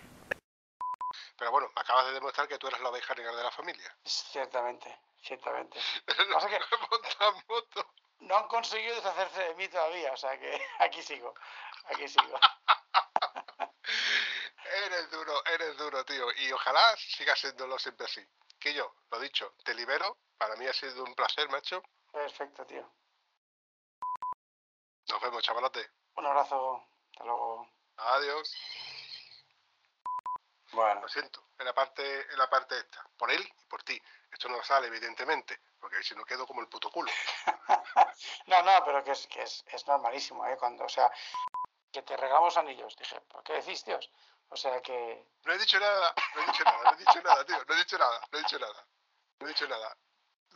Pero 1.37 1.51
bueno, 1.51 1.71
acabas 1.77 2.07
de 2.07 2.13
demostrar 2.13 2.49
que 2.49 2.59
tú 2.59 2.69
eres 2.69 2.81
la 2.81 2.89
oveja 2.89 3.15
negra 3.15 3.37
de 3.37 3.43
la 3.43 3.51
familia. 3.51 3.95
Ciertamente, 4.05 4.99
ciertamente. 5.23 5.79
Pasa 6.33 6.49
que 6.49 6.59
moto. 7.49 7.95
No 8.21 8.37
han 8.37 8.49
conseguido 8.49 8.95
deshacerse 8.95 9.43
de 9.43 9.55
mí 9.57 9.69
todavía, 9.69 10.13
o 10.13 10.17
sea 10.17 10.39
que 10.39 10.65
aquí 10.79 11.03
sigo, 11.03 11.35
aquí 11.87 12.09
sigo. 12.09 12.39
eres 14.87 15.11
duro, 15.11 15.45
eres 15.47 15.77
duro, 15.77 16.05
tío. 16.05 16.27
Y 16.39 16.53
ojalá 16.53 16.97
siga 16.97 17.37
siéndolo 17.37 17.79
siempre 17.79 18.07
así. 18.07 18.25
Que 18.59 18.73
yo, 18.73 18.95
lo 19.11 19.19
dicho, 19.19 19.55
te 19.65 19.75
libero. 19.75 20.19
Para 20.39 20.57
mí 20.57 20.67
ha 20.67 20.73
sido 20.73 21.05
un 21.05 21.15
placer, 21.15 21.49
macho. 21.51 21.83
Perfecto, 22.13 22.65
tío. 22.65 22.89
Nos 25.09 25.21
vemos, 25.21 25.43
chavalote. 25.43 25.91
Un 26.15 26.27
abrazo. 26.27 26.87
Hasta 27.11 27.25
luego. 27.25 27.69
Adiós. 27.97 28.57
Bueno. 30.73 31.03
Lo 31.03 31.09
siento, 31.09 31.45
en 31.59 31.67
la 31.67 31.75
parte, 31.75 32.03
en 32.33 32.39
la 32.39 32.49
parte 32.49 32.79
esta. 32.79 33.07
Por 33.17 33.31
él 33.31 33.43
y 33.61 33.65
por 33.67 33.83
ti. 33.83 34.01
Esto 34.31 34.49
no 34.49 34.63
sale, 34.63 34.87
evidentemente, 34.87 35.61
porque 35.79 36.03
si 36.03 36.15
no 36.15 36.25
quedo 36.25 36.47
como 36.47 36.63
el 36.63 36.69
puto 36.69 36.91
culo. 36.91 37.11
no, 38.47 38.63
no, 38.63 38.85
pero 38.85 39.05
que 39.05 39.13
es, 39.13 39.27
que 39.27 39.43
es, 39.43 39.63
es 39.67 39.87
normalísimo, 39.87 40.47
¿eh? 40.47 40.57
Cuando, 40.57 40.85
o 40.85 40.89
sea, 40.89 41.11
que 41.93 42.03
te 42.03 42.17
regalamos 42.17 42.57
anillos. 42.57 42.97
Dije, 42.97 43.21
¿por 43.23 43.43
qué 43.43 43.55
decís, 43.55 43.85
tíos? 43.85 44.11
O 44.49 44.57
sea 44.57 44.81
que. 44.81 45.27
No 45.45 45.53
he 45.53 45.59
dicho 45.59 45.79
nada, 45.79 46.15
no 46.35 46.43
he 46.43 46.47
dicho 46.47 46.65
nada, 46.65 46.83
no 46.85 46.93
he 46.93 46.97
dicho 46.97 47.23
nada, 47.23 47.45
tío. 47.45 47.65
No 47.65 47.75
he 47.75 47.79
dicho 47.79 47.99
nada, 47.99 48.29
no 48.31 48.39
he 48.39 48.43
dicho 48.43 48.59
nada. 48.59 48.87
No 49.41 49.47
he 49.47 49.49
dicho 49.51 49.69
nada. 49.69 49.97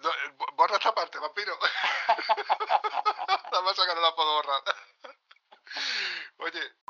Eh, 0.03 0.37
borra 0.55 0.77
esta 0.77 0.95
parte, 0.95 1.19
vampiro. 1.19 1.59
la 3.53 3.61
masa 3.63 3.87
que 3.87 3.95
no 3.95 4.01
la 4.01 4.15
puedo 4.15 4.35
borrar. 4.35 4.63
Oye. 6.39 6.86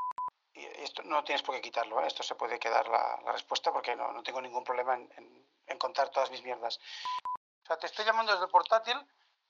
Esto 0.57 1.03
no 1.03 1.23
tienes 1.23 1.43
por 1.43 1.55
qué 1.55 1.61
quitarlo, 1.61 2.01
¿eh? 2.01 2.07
esto 2.07 2.23
se 2.23 2.35
puede 2.35 2.59
quedar 2.59 2.89
la, 2.89 3.33
respuesta 3.33 3.73
porque 3.73 3.95
no, 3.95 4.12
no, 4.12 4.23
tengo 4.23 4.41
ningún 4.41 4.65
problema 4.65 4.95
en, 4.95 5.47
en, 5.66 5.78
contar 5.78 6.09
todas 6.09 6.31
mis 6.31 6.43
mierdas. 6.43 6.78
O 7.62 7.66
sea, 7.66 7.77
te 7.77 7.87
estoy 7.87 8.05
llamando 8.05 8.33
desde 8.33 8.47
el 8.47 8.51
portátil 8.51 8.97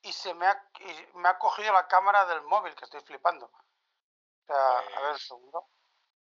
y 0.02 0.12
se 0.12 0.34
me 0.34 0.46
ha, 0.46 0.70
me 1.14 1.28
ha 1.28 1.38
cogido 1.38 1.72
la 1.72 1.86
cámara 1.86 2.26
del 2.26 2.42
móvil, 2.42 2.74
que 2.74 2.84
estoy 2.84 3.00
flipando. 3.02 3.46
O 3.46 4.46
sea, 4.46 4.78
a 4.78 4.80
ver, 4.80 4.92
un 4.92 5.10
pues, 5.10 5.26
segundo. 5.26 5.68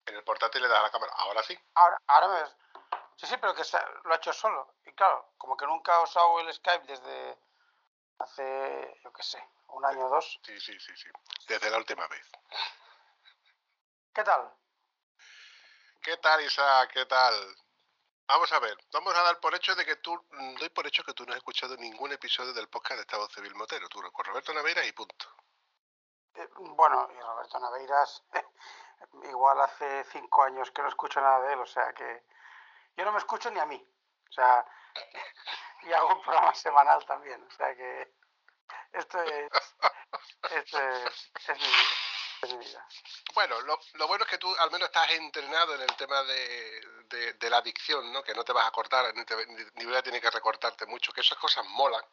En 0.06 0.16
el 0.16 0.24
portátil 0.24 0.62
le 0.62 0.68
da 0.68 0.82
la 0.82 0.92
cámara, 0.92 1.14
ahora 1.18 1.42
sí. 1.44 1.58
Ahora, 1.76 2.02
ahora 2.08 2.28
me 2.28 2.42
ves. 2.42 2.56
Sí, 3.16 3.26
sí, 3.26 3.38
pero 3.38 3.54
que 3.54 3.64
lo 4.04 4.14
ha 4.14 4.18
hecho 4.18 4.34
solo. 4.34 4.76
Y 4.86 4.94
claro, 4.94 5.34
como 5.38 5.58
que 5.58 5.66
nunca 5.66 5.96
ha 5.96 6.04
usado 6.04 6.40
el 6.40 6.54
Skype 6.54 6.86
desde 6.86 7.38
hace, 8.20 9.00
yo 9.04 9.12
qué 9.12 9.24
sé, 9.24 9.44
un 9.68 9.86
año 9.86 10.06
o 10.06 10.10
dos. 10.10 10.40
Sí, 10.44 10.60
sí, 10.60 10.80
sí, 10.80 10.96
sí. 10.96 11.10
Desde 11.48 11.70
la 11.70 11.78
última 11.78 12.08
vez. 12.08 12.26
¿Qué 14.14 14.24
tal? 14.24 14.59
¿Qué 16.02 16.16
tal, 16.18 16.42
Isa? 16.42 16.88
¿Qué 16.94 17.06
tal? 17.06 17.34
Vamos 18.26 18.52
a 18.54 18.60
ver, 18.60 18.78
vamos 18.94 19.14
a 19.16 19.22
dar 19.22 19.40
por 19.42 19.54
hecho 19.54 19.76
de 19.76 19.86
que 19.86 19.98
tú, 19.98 20.14
mm, 20.32 20.56
doy 20.56 20.70
por 20.70 20.88
hecho 20.88 21.04
que 21.04 21.14
tú 21.14 21.26
no 21.26 21.34
has 21.34 21.38
escuchado 21.38 21.76
ningún 21.76 22.14
episodio 22.14 22.54
del 22.54 22.70
podcast 22.70 22.96
de 22.96 23.02
Estado 23.02 23.28
Civil 23.28 23.54
Motero, 23.56 23.90
tú 23.90 24.02
con 24.14 24.26
Roberto 24.26 24.54
Naveiras 24.54 24.88
y 24.88 24.94
punto. 24.94 25.26
Eh, 26.36 26.48
bueno, 26.56 27.10
y 27.12 27.20
Roberto 27.20 27.60
Naveiras, 27.60 28.24
igual 29.24 29.60
hace 29.60 30.06
cinco 30.06 30.44
años 30.44 30.72
que 30.72 30.82
no 30.82 30.88
escucho 30.88 31.20
nada 31.20 31.42
de 31.42 31.54
él, 31.54 31.60
o 31.60 31.68
sea 31.68 31.92
que 31.94 32.24
yo 32.96 33.04
no 33.04 33.12
me 33.12 33.18
escucho 33.18 33.52
ni 33.52 33.60
a 33.60 33.66
mí, 33.66 33.86
o 34.30 34.32
sea, 34.32 34.66
y 35.84 35.92
hago 35.92 36.16
un 36.16 36.22
programa 36.22 36.56
semanal 36.56 37.06
también, 37.06 37.44
o 37.44 37.52
sea 37.52 37.76
que 37.76 38.16
esto 38.94 39.22
es, 39.22 39.52
esto 40.52 40.80
es, 40.80 41.32
es 41.36 41.58
mi 41.58 41.68
vida. 41.68 42.09
Bueno, 43.34 43.60
lo, 43.62 44.08
bueno 44.08 44.24
es 44.24 44.30
que 44.30 44.38
tú 44.38 44.54
al 44.58 44.72
menos 44.72 44.88
estás 44.88 45.12
entrenado 45.12 45.76
en 45.76 45.82
el 45.82 45.96
tema 45.96 46.24
de, 46.24 47.50
la 47.50 47.58
adicción, 47.58 48.12
¿no? 48.12 48.24
Que 48.24 48.34
no 48.34 48.44
te 48.44 48.54
vas 48.54 48.68
a 48.68 48.72
cortar, 48.72 49.14
ni, 49.16 49.26
te, 49.26 49.36
ni, 49.76 49.86
voy 49.86 49.96
a 49.96 50.04
tener 50.04 50.22
que 50.22 50.30
recortarte 50.30 50.86
mucho, 50.86 51.12
que 51.12 51.22
esas 51.22 51.38
cosas 51.38 51.66
molan. 51.68 52.04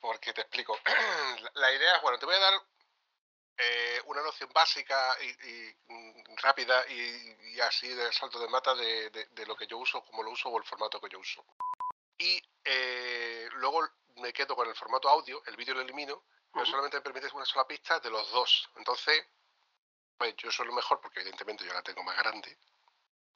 Porque 0.00 0.32
te 0.32 0.42
explico. 0.42 0.78
La- 1.54 1.72
idea 1.72 1.96
es, 1.96 2.02
bueno, 2.02 2.18
te 2.18 2.26
voy 2.26 2.34
a 2.34 2.38
dar 2.38 2.54
eh, 3.58 4.00
una 4.06 4.22
noción 4.22 4.50
básica 4.52 5.16
y, 5.20 5.74
mm, 5.92 6.36
rápida 6.36 6.86
y, 6.88 7.60
así 7.60 7.88
de 7.88 8.12
salto 8.12 8.38
de 8.38 8.48
mata 8.48 8.74
de 8.74 9.46
lo 9.46 9.56
que 9.56 9.66
yo 9.66 9.78
uso, 9.78 10.02
como 10.04 10.22
lo 10.22 10.30
uso 10.30 10.48
o 10.48 10.58
el 10.58 10.64
formato 10.64 11.00
que 11.00 11.08
yo 11.10 11.18
uso. 11.18 11.44
Y 12.18 12.42
eh, 12.64 13.48
luego 13.54 13.88
me 14.16 14.32
quedo 14.32 14.56
con 14.56 14.68
el 14.68 14.74
formato 14.74 15.08
audio, 15.08 15.40
el 15.46 15.56
vídeo 15.56 15.74
lo 15.74 15.82
elimino, 15.82 16.24
pero 16.52 16.66
solamente 16.66 16.96
me 16.98 17.02
permites 17.02 17.32
una 17.32 17.44
sola 17.44 17.66
pista 17.66 18.00
de 18.00 18.10
los 18.10 18.30
dos. 18.30 18.70
Entonces, 18.76 19.26
pues 20.16 20.34
yo 20.36 20.50
soy 20.50 20.66
lo 20.66 20.72
mejor 20.72 21.00
porque 21.00 21.20
evidentemente 21.20 21.64
yo 21.64 21.72
la 21.72 21.82
tengo 21.82 22.02
más 22.02 22.16
grande, 22.18 22.58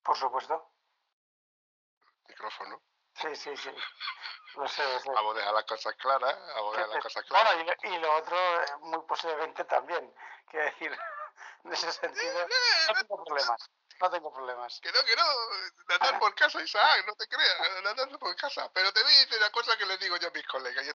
Por 0.02 0.16
supuesto. 0.16 0.72
micrófono. 2.28 2.82
Sí, 3.14 3.36
sí, 3.36 3.56
sí. 3.56 3.70
Lo 4.55 4.68
sé, 4.68 4.82
lo 4.84 5.01
sé. 5.01 5.10
Vamos 5.10 5.34
a 5.34 5.39
dejar 5.39 5.55
las 5.55 5.64
cosas 5.64 5.94
claras, 5.97 6.39
vamos 6.55 6.74
a 6.74 6.80
dejar 6.80 6.94
las 6.94 7.02
cosas 7.05 7.24
claras. 7.24 7.55
Bueno, 7.55 7.62
y 7.62 7.89
lo, 7.89 7.97
y 7.97 7.98
lo 8.01 8.16
otro, 8.16 8.36
eh, 8.36 8.76
muy 8.80 9.02
posiblemente 9.06 9.64
también. 9.64 10.14
Quiero 10.51 10.66
decir, 10.66 10.98
en 11.64 11.72
ese 11.72 11.93
sentido, 11.93 12.47
no 12.89 12.94
tengo 12.94 13.24
problemas. 13.24 13.70
No 14.01 14.10
tengo 14.10 14.32
problemas. 14.32 14.80
Que 14.80 14.90
no, 14.90 15.05
que 15.05 15.14
no, 15.14 15.94
andar 15.94 16.18
por 16.18 16.34
casa, 16.34 16.60
Isaac, 16.60 17.05
no 17.06 17.14
te 17.14 17.28
creas, 17.28 17.60
andar 17.86 18.18
por 18.18 18.34
casa. 18.36 18.70
Pero 18.72 18.93
te 18.93 19.02
voy 19.02 19.14
a 19.14 19.18
decir 19.18 19.39
una 19.39 19.51
cosa 19.51 19.76
que 19.76 19.86
les 19.86 20.01
digo 20.01 20.16
yo 20.16 20.28
a 20.28 20.32
mis 20.32 20.47
colegas. 20.47 20.86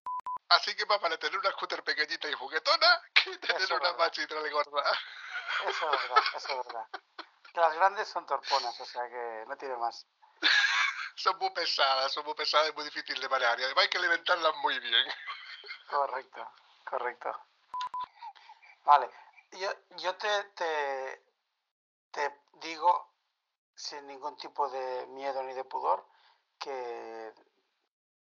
Así 0.50 0.74
que 0.74 0.86
más 0.86 1.00
vale 1.00 1.18
tener 1.18 1.38
una 1.38 1.50
scooter 1.52 1.82
pequeñita 1.84 2.28
y 2.28 2.32
juguetona 2.32 3.02
que 3.14 3.36
tener 3.38 3.56
Eso 3.56 3.64
es 3.64 3.70
una 3.70 3.90
verdad. 3.90 3.98
machitra 3.98 4.40
gorda. 4.50 4.98
Eso 5.66 5.92
es 5.92 6.02
verdad, 6.02 6.24
eso 6.34 6.48
es 6.60 6.66
verdad. 6.66 6.86
Que 7.52 7.60
las 7.60 7.74
grandes 7.74 8.08
son 8.08 8.26
torponas, 8.26 8.80
o 8.80 8.84
sea 8.84 9.08
que 9.08 9.44
no 9.46 9.56
tiene 9.56 9.76
más. 9.76 10.06
Son 11.16 11.36
muy 11.38 11.50
pesadas, 11.50 12.12
son 12.12 12.24
muy 12.24 12.34
pesadas 12.34 12.68
y 12.68 12.72
muy 12.74 12.84
difíciles 12.84 13.20
de 13.20 13.28
manejar. 13.28 13.58
Y 13.58 13.64
además 13.64 13.82
hay 13.82 13.90
que 13.90 13.98
alimentarlas 13.98 14.54
muy 14.58 14.78
bien. 14.78 15.04
Correcto, 15.90 16.48
correcto. 16.88 17.40
Vale, 18.84 19.10
yo, 19.50 19.68
yo 19.96 20.14
te, 20.14 20.44
te, 20.54 21.24
te 22.12 22.40
digo 22.60 23.14
sin 23.74 24.06
ningún 24.06 24.36
tipo 24.36 24.68
de 24.70 25.06
miedo 25.08 25.42
ni 25.42 25.54
de 25.54 25.64
pudor 25.64 26.06
que 26.60 27.34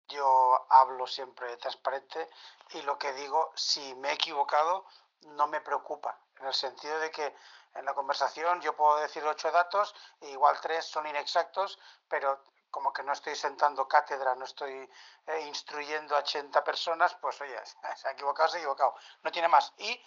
yo 0.07 0.65
hablo 0.69 1.07
siempre 1.07 1.55
transparente 1.57 2.29
y 2.71 2.81
lo 2.83 2.97
que 2.97 3.13
digo, 3.13 3.51
si 3.55 3.95
me 3.95 4.09
he 4.09 4.13
equivocado, 4.13 4.85
no 5.21 5.47
me 5.47 5.61
preocupa, 5.61 6.17
en 6.39 6.47
el 6.47 6.53
sentido 6.53 6.99
de 6.99 7.11
que 7.11 7.35
en 7.73 7.85
la 7.85 7.93
conversación 7.93 8.61
yo 8.61 8.75
puedo 8.75 8.97
decir 8.97 9.23
ocho 9.25 9.51
datos, 9.51 9.93
e 10.21 10.29
igual 10.29 10.59
tres 10.61 10.85
son 10.85 11.05
inexactos, 11.07 11.79
pero 12.07 12.43
como 12.71 12.91
que 12.91 13.03
no 13.03 13.13
estoy 13.13 13.35
sentando 13.35 13.87
cátedra, 13.87 14.35
no 14.35 14.45
estoy 14.45 14.89
eh, 15.27 15.41
instruyendo 15.47 16.15
a 16.15 16.19
80 16.19 16.63
personas, 16.63 17.15
pues 17.15 17.39
oye, 17.41 17.57
se 17.95 18.07
ha 18.07 18.11
equivocado, 18.11 18.49
se 18.49 18.57
ha 18.57 18.59
equivocado, 18.59 18.95
no 19.23 19.31
tiene 19.31 19.47
más. 19.47 19.73
Y 19.77 20.01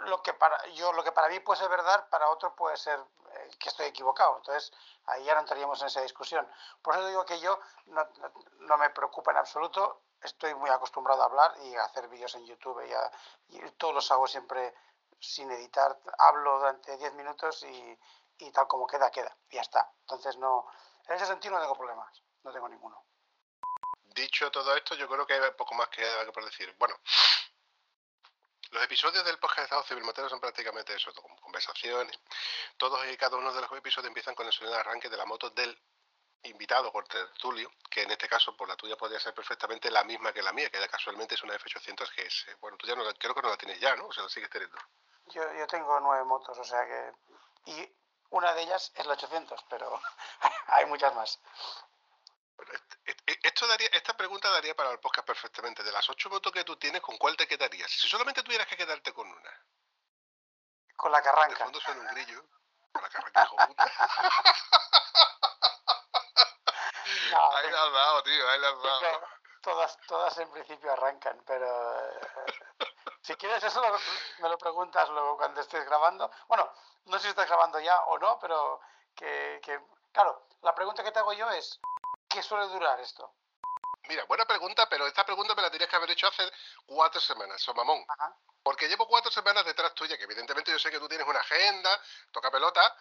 lo 0.00 0.22
que 0.22 0.32
para 0.34 0.64
yo 0.68 0.92
lo 0.92 1.04
que 1.04 1.12
para 1.12 1.28
mí 1.28 1.40
puede 1.40 1.60
ser 1.60 1.68
verdad, 1.68 2.08
para 2.08 2.28
otro 2.30 2.54
puede 2.54 2.76
ser 2.76 2.98
eh, 3.32 3.50
que 3.58 3.68
estoy 3.68 3.86
equivocado. 3.86 4.36
Entonces, 4.38 4.72
ahí 5.06 5.24
ya 5.24 5.34
no 5.34 5.40
entraríamos 5.40 5.80
en 5.82 5.88
esa 5.88 6.00
discusión. 6.00 6.50
Por 6.82 6.94
eso 6.94 7.06
digo 7.06 7.24
que 7.26 7.38
yo 7.40 7.58
no, 7.86 8.04
no, 8.18 8.32
no 8.60 8.78
me 8.78 8.90
preocupa 8.90 9.30
en 9.32 9.36
absoluto, 9.38 10.02
estoy 10.22 10.54
muy 10.54 10.70
acostumbrado 10.70 11.22
a 11.22 11.26
hablar 11.26 11.54
y 11.62 11.74
a 11.76 11.84
hacer 11.84 12.08
vídeos 12.08 12.34
en 12.34 12.46
YouTube 12.46 12.84
y, 12.86 12.92
a- 12.92 13.10
y 13.48 13.70
todos 13.72 13.94
los 13.94 14.10
hago 14.10 14.26
siempre 14.26 14.74
sin 15.20 15.50
editar, 15.50 15.98
hablo 16.18 16.58
durante 16.58 16.96
10 16.96 17.12
minutos 17.14 17.62
y, 17.62 17.98
y 18.38 18.50
tal 18.52 18.66
como 18.68 18.86
queda, 18.86 19.10
queda, 19.10 19.36
y 19.50 19.56
ya 19.56 19.62
está. 19.62 19.90
Entonces 20.00 20.36
no, 20.38 20.66
en 21.06 21.14
ese 21.16 21.26
sentido 21.26 21.54
no 21.54 21.60
tengo 21.60 21.74
problemas, 21.76 22.22
no 22.42 22.52
tengo 22.52 22.68
ninguno. 22.68 23.02
Dicho 24.14 24.50
todo 24.50 24.74
esto, 24.74 24.94
yo 24.94 25.08
creo 25.08 25.26
que 25.26 25.34
hay 25.34 25.50
poco 25.52 25.74
más 25.74 25.88
que, 25.88 26.02
que 26.24 26.32
por 26.32 26.44
decir. 26.44 26.74
Bueno, 26.78 26.94
los 28.76 28.84
episodios 28.84 29.24
del 29.24 29.38
podcast 29.38 29.58
de 29.58 29.64
Estado 29.64 29.82
Civil 29.84 30.04
Motero 30.04 30.28
son 30.28 30.38
prácticamente 30.40 30.94
eso, 30.94 31.12
como 31.14 31.34
conversaciones. 31.40 32.18
Todos 32.76 33.06
y 33.10 33.16
cada 33.16 33.36
uno 33.36 33.52
de 33.52 33.60
los 33.62 33.72
episodios 33.72 34.08
empiezan 34.08 34.34
con 34.34 34.46
el 34.46 34.52
sonido 34.52 34.74
de 34.74 34.80
arranque 34.80 35.08
de 35.08 35.16
la 35.16 35.24
moto 35.24 35.50
del 35.50 35.78
invitado 36.42 36.92
por 36.92 37.08
tertulio, 37.08 37.72
que 37.90 38.02
en 38.02 38.10
este 38.10 38.28
caso 38.28 38.56
por 38.56 38.68
la 38.68 38.76
tuya 38.76 38.96
podría 38.96 39.18
ser 39.18 39.34
perfectamente 39.34 39.90
la 39.90 40.04
misma 40.04 40.32
que 40.32 40.42
la 40.42 40.52
mía, 40.52 40.70
que 40.70 40.86
casualmente 40.88 41.34
es 41.34 41.42
una 41.42 41.54
F800 41.54 42.08
GS. 42.14 42.56
Bueno, 42.60 42.76
tú 42.76 42.86
ya 42.86 42.94
no 42.94 43.02
la, 43.02 43.12
creo 43.14 43.34
que 43.34 43.42
no 43.42 43.48
la 43.48 43.56
tienes 43.56 43.80
ya, 43.80 43.96
¿no? 43.96 44.06
O 44.06 44.12
sea, 44.12 44.22
la 44.24 44.28
sigues 44.28 44.50
teniendo. 44.50 44.76
Yo, 45.26 45.42
yo 45.54 45.66
tengo 45.66 45.98
nueve 46.00 46.24
motos, 46.24 46.56
o 46.58 46.64
sea 46.64 46.84
que... 46.86 47.12
Y 47.72 47.92
una 48.30 48.52
de 48.52 48.62
ellas 48.62 48.92
es 48.94 49.06
la 49.06 49.14
800, 49.14 49.64
pero 49.70 50.00
hay 50.68 50.84
muchas 50.86 51.14
más. 51.14 51.40
Bueno, 52.56 52.72
est- 52.74 52.94
est- 53.05 53.05
esto 53.26 53.66
daría, 53.66 53.88
esta 53.88 54.16
pregunta 54.16 54.50
daría 54.50 54.74
para 54.76 54.90
el 54.90 54.98
podcast 55.00 55.26
perfectamente. 55.26 55.82
De 55.82 55.92
las 55.92 56.08
ocho 56.08 56.28
motos 56.30 56.52
que 56.52 56.64
tú 56.64 56.76
tienes, 56.76 57.00
¿con 57.02 57.16
cuál 57.18 57.36
te 57.36 57.46
quedarías? 57.48 57.90
Si 57.90 58.08
solamente 58.08 58.42
tuvieras 58.42 58.66
que 58.66 58.76
quedarte 58.76 59.12
con 59.12 59.28
una. 59.30 59.62
Con 60.96 61.12
la 61.12 61.20
que 61.20 61.28
De 61.28 61.30
arranca. 61.30 61.64
fondo 61.64 61.80
suena 61.80 62.00
un 62.02 62.06
grillo. 62.08 62.44
Con 62.92 63.02
la 63.02 63.08
carranca, 63.08 63.42
hijo 63.44 63.56
puta. 63.66 63.92
No, 67.30 67.56
Ahí 67.56 67.70
le 67.70 67.76
has 67.78 67.92
dado, 67.92 68.22
tío, 68.24 68.48
ahí 68.48 68.60
le 68.60 68.66
has 68.66 68.82
dado. 68.82 69.28
Todas, 69.62 69.98
todas 70.06 70.38
en 70.38 70.50
principio 70.50 70.92
arrancan, 70.92 71.40
pero 71.46 71.98
eh, 72.10 72.20
si 73.22 73.34
quieres 73.36 73.62
eso 73.64 73.80
lo- 73.80 73.98
me 74.42 74.48
lo 74.48 74.58
preguntas 74.58 75.08
luego 75.10 75.36
cuando 75.36 75.60
estés 75.60 75.84
grabando. 75.84 76.30
Bueno, 76.48 76.72
no 77.06 77.16
sé 77.18 77.24
si 77.24 77.28
estás 77.30 77.46
grabando 77.48 77.78
ya 77.80 77.98
o 78.04 78.18
no, 78.18 78.38
pero 78.38 78.80
que, 79.14 79.60
que- 79.62 79.80
claro, 80.12 80.46
la 80.62 80.74
pregunta 80.74 81.02
que 81.04 81.10
te 81.12 81.18
hago 81.18 81.32
yo 81.32 81.50
es, 81.50 81.80
¿qué 82.36 82.42
suele 82.42 82.66
durar 82.66 83.00
esto? 83.00 83.32
Mira, 84.08 84.24
buena 84.24 84.44
pregunta, 84.44 84.86
pero 84.90 85.06
esta 85.06 85.24
pregunta 85.24 85.54
me 85.54 85.62
la 85.62 85.70
tenías 85.70 85.88
que 85.88 85.96
haber 85.96 86.10
hecho 86.10 86.28
hace 86.28 86.42
cuatro 86.84 87.18
semanas, 87.18 87.62
so 87.62 87.72
mamón. 87.72 88.04
Ajá. 88.06 88.36
Porque 88.62 88.88
llevo 88.88 89.08
cuatro 89.08 89.30
semanas 89.30 89.64
detrás 89.64 89.94
tuya, 89.94 90.18
que 90.18 90.24
evidentemente 90.24 90.70
yo 90.70 90.78
sé 90.78 90.90
que 90.90 90.98
tú 90.98 91.08
tienes 91.08 91.26
una 91.26 91.40
agenda, 91.40 91.98
toca 92.30 92.50
pelota, 92.50 92.94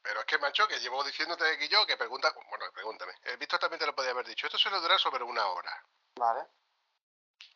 pero 0.00 0.20
es 0.20 0.26
que, 0.26 0.38
macho, 0.38 0.66
que 0.66 0.80
llevo 0.80 1.04
diciéndote 1.04 1.58
que 1.58 1.68
yo, 1.68 1.86
que 1.86 1.98
pregunta, 1.98 2.32
bueno, 2.48 2.64
pregúntame. 2.72 3.12
El 3.24 3.36
Víctor 3.36 3.60
también 3.60 3.80
te 3.80 3.86
lo 3.86 3.94
podía 3.94 4.12
haber 4.12 4.26
dicho. 4.26 4.46
Esto 4.46 4.58
suele 4.58 4.80
durar 4.80 4.98
sobre 4.98 5.22
una 5.24 5.46
hora. 5.46 5.84
Vale. 6.16 6.46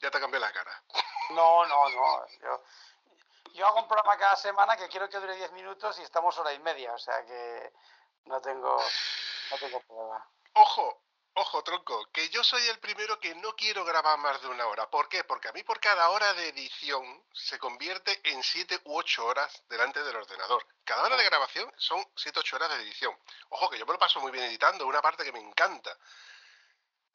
Ya 0.02 0.10
te 0.10 0.20
cambié 0.20 0.38
la 0.38 0.52
cara. 0.52 0.82
No, 1.30 1.64
no, 1.64 1.88
no. 1.88 2.26
Yo, 2.40 2.64
yo 3.54 3.66
hago 3.66 3.80
un 3.80 3.88
programa 3.88 4.18
cada 4.18 4.36
semana 4.36 4.76
que 4.76 4.88
quiero 4.88 5.08
que 5.08 5.18
dure 5.18 5.36
10 5.36 5.52
minutos 5.52 5.98
y 6.00 6.02
estamos 6.02 6.36
hora 6.38 6.52
y 6.52 6.58
media, 6.58 6.92
o 6.92 6.98
sea 6.98 7.24
que 7.24 7.72
no 8.24 8.40
tengo, 8.42 8.82
no 9.50 9.56
tengo 9.58 9.80
problema. 9.80 10.26
Ojo, 10.60 11.04
ojo, 11.34 11.62
tronco, 11.62 12.10
que 12.10 12.28
yo 12.30 12.42
soy 12.42 12.66
el 12.66 12.80
primero 12.80 13.20
que 13.20 13.32
no 13.36 13.54
quiero 13.54 13.84
grabar 13.84 14.18
más 14.18 14.42
de 14.42 14.48
una 14.48 14.66
hora. 14.66 14.90
¿Por 14.90 15.08
qué? 15.08 15.22
Porque 15.22 15.46
a 15.46 15.52
mí 15.52 15.62
por 15.62 15.78
cada 15.78 16.10
hora 16.10 16.34
de 16.34 16.48
edición 16.48 17.24
se 17.32 17.60
convierte 17.60 18.20
en 18.24 18.42
siete 18.42 18.80
u 18.82 18.98
ocho 18.98 19.24
horas 19.24 19.62
delante 19.68 20.02
del 20.02 20.16
ordenador. 20.16 20.66
Cada 20.82 21.04
hora 21.04 21.16
de 21.16 21.22
grabación 21.22 21.72
son 21.76 22.04
siete 22.16 22.40
u 22.40 22.42
ocho 22.42 22.56
horas 22.56 22.70
de 22.70 22.82
edición. 22.82 23.16
Ojo, 23.50 23.70
que 23.70 23.78
yo 23.78 23.86
me 23.86 23.92
lo 23.92 24.00
paso 24.00 24.18
muy 24.18 24.32
bien 24.32 24.46
editando, 24.46 24.84
una 24.84 25.00
parte 25.00 25.22
que 25.22 25.30
me 25.30 25.38
encanta. 25.38 25.96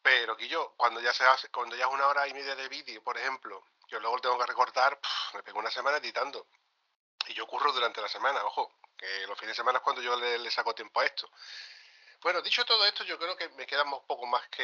Pero 0.02 0.38
que 0.38 0.48
yo, 0.48 0.74
cuando 0.78 1.02
ya 1.02 1.12
se 1.12 1.26
hace, 1.26 1.50
cuando 1.50 1.76
ya 1.76 1.88
es 1.88 1.92
una 1.92 2.08
hora 2.08 2.26
y 2.30 2.34
media 2.34 2.56
de 2.56 2.70
vídeo, 2.70 3.04
por 3.04 3.18
ejemplo, 3.18 3.62
yo 3.90 4.00
luego 4.00 4.20
tengo 4.20 4.40
que 4.40 4.46
recortar, 4.46 4.98
me 5.34 5.44
pego 5.44 5.60
una 5.60 5.70
semana 5.70 5.98
editando. 5.98 6.48
Y 7.28 7.34
yo 7.34 7.46
curro 7.46 7.74
durante 7.74 8.00
la 8.00 8.08
semana, 8.08 8.42
ojo, 8.46 8.72
que 8.98 9.28
los 9.28 9.38
fines 9.38 9.58
de 9.58 9.62
semana 9.62 9.80
es 9.80 9.84
cuando 9.84 10.02
yo 10.02 10.16
le 10.16 10.50
saco 10.50 10.74
tiempo 10.74 11.02
a 11.02 11.06
esto. 11.06 11.30
Bueno, 12.24 12.42
dicho 12.42 12.66
todo 12.66 12.86
esto, 12.86 13.04
yo 13.04 13.18
creo 13.20 13.36
que 13.36 13.50
me 13.50 13.66
queda 13.66 13.84
un 13.84 14.06
poco 14.08 14.26
más 14.26 14.48
que, 14.50 14.64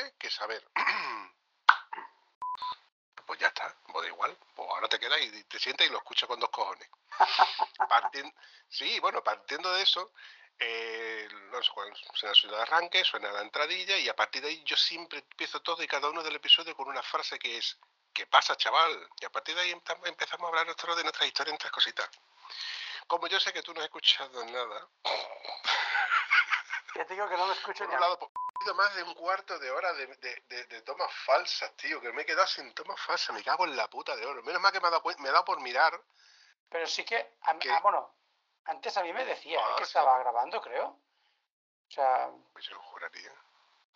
¿eh? 0.00 0.14
que 0.18 0.30
saber. 0.30 0.66
Pues 3.26 3.40
ya 3.40 3.48
está, 3.48 3.74
pues 3.92 4.04
da 4.04 4.08
igual. 4.08 4.38
Pues 4.54 4.68
ahora 4.70 4.88
te 4.88 5.00
quedas 5.00 5.20
y 5.20 5.42
te 5.44 5.58
sientas 5.58 5.84
y 5.84 5.90
lo 5.90 5.98
escuchas 5.98 6.28
con 6.28 6.38
dos 6.38 6.48
cojones. 6.50 6.88
Partien- 7.90 8.32
sí, 8.68 9.00
bueno, 9.00 9.24
partiendo 9.24 9.72
de 9.72 9.82
eso, 9.82 10.12
eh, 10.60 11.26
no 11.50 11.60
sé, 11.60 11.70
cuando 11.74 11.96
suena 12.14 12.30
el 12.30 12.36
sonido 12.36 12.56
de 12.56 12.62
arranque, 12.62 13.02
suena 13.04 13.32
la 13.32 13.42
entradilla 13.42 13.98
y 13.98 14.08
a 14.08 14.14
partir 14.14 14.42
de 14.42 14.48
ahí 14.50 14.62
yo 14.64 14.76
siempre 14.76 15.18
empiezo 15.18 15.60
todo 15.60 15.82
y 15.82 15.88
cada 15.88 16.08
uno 16.08 16.22
del 16.22 16.36
episodio 16.36 16.76
con 16.76 16.86
una 16.88 17.02
frase 17.02 17.36
que 17.38 17.58
es 17.58 17.76
¿Qué 18.14 18.26
pasa, 18.28 18.56
chaval? 18.56 19.10
Y 19.20 19.24
a 19.24 19.30
partir 19.30 19.56
de 19.56 19.62
ahí 19.62 19.72
empe- 19.72 19.98
empezamos 20.06 20.44
a 20.44 20.48
hablar 20.48 20.66
nosotros 20.66 20.96
de 20.96 21.02
nuestras 21.02 21.26
historias, 21.26 21.52
nuestras 21.52 21.72
cositas. 21.72 22.08
Como 23.08 23.26
yo 23.26 23.38
sé 23.40 23.52
que 23.52 23.62
tú 23.62 23.74
no 23.74 23.80
has 23.80 23.86
escuchado 23.86 24.44
nada, 24.44 24.88
te 27.04 27.14
digo 27.14 27.28
que 27.28 27.36
no 27.36 27.46
me 27.46 27.52
escucho 27.52 27.84
Por 27.84 27.94
un 27.94 28.00
lado, 28.00 28.30
ido 28.64 28.74
más 28.74 28.94
de 28.94 29.02
un 29.02 29.14
cuarto 29.14 29.58
de 29.58 29.70
hora 29.70 29.92
de, 29.94 30.06
de- 30.06 30.42
de- 30.48 30.64
de 30.66 30.82
tomas 30.82 31.12
falsas, 31.24 31.76
tío, 31.76 32.00
que 32.00 32.12
me 32.12 32.22
he 32.22 32.26
quedado 32.26 32.46
sin 32.46 32.72
tomas 32.74 33.00
falsas, 33.00 33.34
me 33.34 33.42
cago 33.44 33.64
en 33.64 33.76
la 33.76 33.88
puta 33.88 34.16
de 34.16 34.24
oro. 34.26 34.42
Menos 34.42 34.60
mal 34.62 34.72
que 34.72 34.80
me 34.80 34.88
ha 34.88 34.90
dado, 34.90 35.02
me 35.18 35.28
he 35.28 35.32
dado 35.32 35.44
por 35.44 35.60
mirar. 35.60 36.00
Pero 36.68 36.86
sí 36.86 37.04
que, 37.04 37.36
ah, 37.42 37.80
bueno, 37.82 38.14
antes 38.64 38.96
a 38.96 39.02
mí 39.02 39.12
me 39.12 39.24
decía 39.24 39.60
Ah, 39.62 39.70
¿eh? 39.72 39.74
que 39.78 39.84
sí. 39.84 39.90
estaba 39.90 40.18
grabando, 40.18 40.60
creo. 40.60 40.86
O 40.86 41.90
sea, 41.90 42.30
Pues 42.52 42.64
yo 42.66 42.78
juraría. 42.80 43.32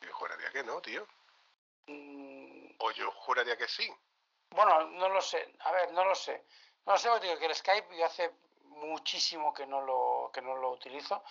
Yo 0.01 0.13
juraría 0.15 0.51
que 0.53 0.63
no, 0.63 0.81
tío. 0.81 1.07
mm, 1.87 2.77
O 2.79 2.91
yo 2.93 3.11
juraría 3.13 3.57
que 3.57 3.67
sí. 3.69 3.93
bueno, 4.51 4.85
no 4.87 5.09
lo 5.09 5.21
sé. 5.21 5.55
A 5.61 5.73
ver, 5.73 5.93
no 5.93 6.05
lo 6.05 6.15
sé. 6.15 6.45
No 6.87 6.93
lo 6.93 6.99
sé, 6.99 7.09
porque 7.09 7.39
que 7.39 7.47
el 7.47 7.55
Skype 7.55 7.97
yo 7.97 8.07
hace 8.07 8.33
muchísimo 8.81 9.53
que 9.53 9.67
no 9.67 9.81
lo, 9.83 10.31
que 10.33 10.43
no 10.43 10.57
lo 10.57 10.71
utilizo, 10.71 11.23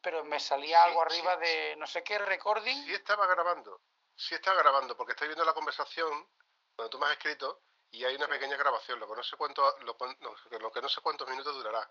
pero 0.00 0.24
me 0.24 0.38
salía 0.40 0.82
Sí, 0.84 0.88
algo 0.88 1.02
arriba 1.02 1.34
sí, 1.34 1.40
de 1.40 1.76
no 1.76 1.86
sé 1.86 2.02
qué 2.02 2.18
recording. 2.18 2.84
Sí 2.84 2.94
estaba 2.94 3.26
grabando. 3.26 3.80
Sí 4.16 4.34
estaba 4.34 4.58
grabando, 4.58 4.96
porque 4.96 5.12
estoy 5.12 5.28
viendo 5.28 5.44
la 5.44 5.52
conversación 5.54 6.28
cuando 6.76 6.90
tú 6.90 6.98
me 6.98 7.06
has 7.06 7.12
escrito 7.12 7.62
y 7.90 8.04
hay 8.04 8.16
una 8.16 8.26
Sí. 8.26 8.32
pequeña 8.32 8.56
grabación. 8.56 8.98
Lo 9.00 9.08
que 9.08 9.14
no 9.16 9.22
sé 9.22 9.36
cuánto, 9.36 9.62
lo, 9.80 9.96
no, 10.20 10.34
lo 10.58 10.72
que 10.72 10.82
no 10.82 10.88
sé 10.88 11.00
cuántos 11.00 11.28
minutos 11.28 11.54
durará. 11.54 11.88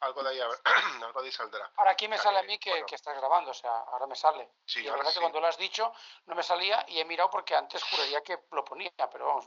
Algo 0.00 0.22
de 0.22 0.30
ahí, 0.30 0.40
algo 1.04 1.20
de 1.22 1.26
ahí 1.28 1.32
saldrá. 1.32 1.70
Ahora 1.76 1.92
aquí 1.92 2.06
me 2.06 2.18
sale 2.18 2.38
a 2.38 2.42
mí 2.42 2.58
que, 2.58 2.70
bueno. 2.70 2.86
que 2.86 2.96
estás 2.96 3.16
grabando, 3.16 3.50
o 3.52 3.54
sea, 3.54 3.78
ahora 3.78 4.06
me 4.06 4.14
sale. 4.14 4.50
Sí, 4.66 4.80
y 4.80 4.82
la 4.84 4.92
verdad 4.96 5.12
que 5.12 5.20
cuando 5.20 5.40
lo 5.40 5.46
has 5.46 5.56
dicho 5.56 5.90
no 6.26 6.34
me 6.34 6.42
salía 6.42 6.84
y 6.88 7.00
he 7.00 7.04
mirado 7.06 7.30
porque 7.30 7.54
antes 7.56 7.82
juraría 7.82 8.22
que 8.22 8.38
lo 8.50 8.62
ponía, 8.64 8.90
pero 9.10 9.26
vamos, 9.26 9.46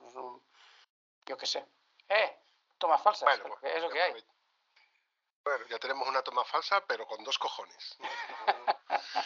yo 1.26 1.38
qué 1.38 1.46
sé. 1.46 1.66
¡Eh! 2.08 2.40
Tomas 2.80 3.02
falsas, 3.04 3.24
Bueno, 3.24 3.44
es 3.44 3.50
lo 3.50 3.60
pues, 3.60 3.76
es 3.76 3.82
lo 3.84 3.90
que 3.90 4.02
hay. 4.02 4.26
Bueno, 5.44 5.66
ya 5.68 5.80
tenemos 5.80 6.08
una 6.08 6.22
toma 6.22 6.44
falsa, 6.46 6.86
pero 6.86 7.08
con 7.08 7.24
dos 7.24 7.38
cojones. 7.38 7.98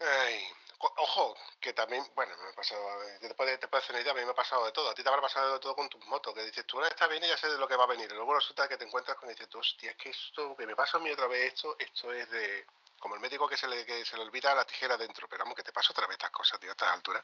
Ay, 0.00 0.48
ojo, 0.78 1.36
que 1.60 1.72
también, 1.72 2.04
bueno, 2.14 2.36
me 2.36 2.48
ha 2.50 2.52
pasado, 2.52 2.82
te 3.20 3.34
puede, 3.34 3.58
te 3.58 3.68
puede 3.68 3.82
hacer 3.82 3.94
una 3.94 4.02
idea, 4.02 4.12
a 4.12 4.14
mí 4.14 4.24
me 4.24 4.30
ha 4.30 4.34
pasado 4.34 4.64
de 4.64 4.72
todo. 4.72 4.90
A 4.90 4.94
ti 4.94 5.02
te 5.02 5.08
habrá 5.08 5.22
pasado 5.22 5.54
de 5.54 5.60
todo 5.60 5.74
con 5.74 5.88
tus 5.88 6.04
motos, 6.06 6.34
que 6.34 6.44
dices, 6.44 6.66
tú 6.66 6.78
vez 6.78 6.90
está 6.90 7.06
bien 7.06 7.22
y 7.24 7.28
ya 7.28 7.36
sé 7.36 7.48
de 7.48 7.58
lo 7.58 7.68
que 7.68 7.76
va 7.76 7.84
a 7.84 7.88
venir. 7.88 8.10
Y 8.10 8.14
luego 8.14 8.34
resulta 8.34 8.68
que 8.68 8.76
te 8.76 8.84
encuentras 8.84 9.16
con 9.16 9.28
y 9.28 9.32
dices, 9.32 9.48
hostia, 9.54 9.90
es 9.92 9.96
que 9.96 10.10
esto, 10.10 10.56
que 10.56 10.66
me 10.66 10.76
pasa 10.76 10.98
a 10.98 11.00
mí 11.00 11.10
otra 11.10 11.26
vez 11.26 11.54
esto, 11.54 11.76
esto 11.78 12.12
es 12.12 12.28
de... 12.30 12.66
Como 12.98 13.16
el 13.16 13.20
médico 13.20 13.46
que 13.46 13.56
se 13.56 13.68
le, 13.68 13.84
que 13.84 14.04
se 14.04 14.16
le 14.16 14.22
olvida 14.22 14.54
la 14.54 14.64
tijera 14.64 14.96
dentro, 14.96 15.28
pero 15.28 15.44
vamos, 15.44 15.56
que 15.56 15.62
te 15.62 15.72
pasa 15.72 15.92
otra 15.92 16.06
vez 16.06 16.14
estas 16.14 16.30
cosas, 16.30 16.58
tío, 16.58 16.70
a 16.70 16.72
estas 16.72 16.88
alturas, 16.88 17.22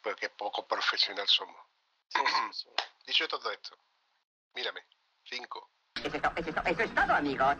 porque 0.00 0.30
poco 0.30 0.66
profesional 0.66 1.28
somos. 1.28 1.60
Sí, 2.08 2.20
sí, 2.24 2.52
sí. 2.52 2.70
Dicho 3.06 3.28
todo 3.28 3.50
esto, 3.50 3.76
mírame, 4.54 4.86
cinco, 5.24 5.70
Eso 6.04 6.16
es, 6.16 6.22
to- 6.22 6.32
eso 6.36 6.48
es 6.50 6.54
to- 6.54 6.62
eso 6.66 6.82
es 6.82 6.94
todo, 6.94 7.14
amigos. 7.14 7.56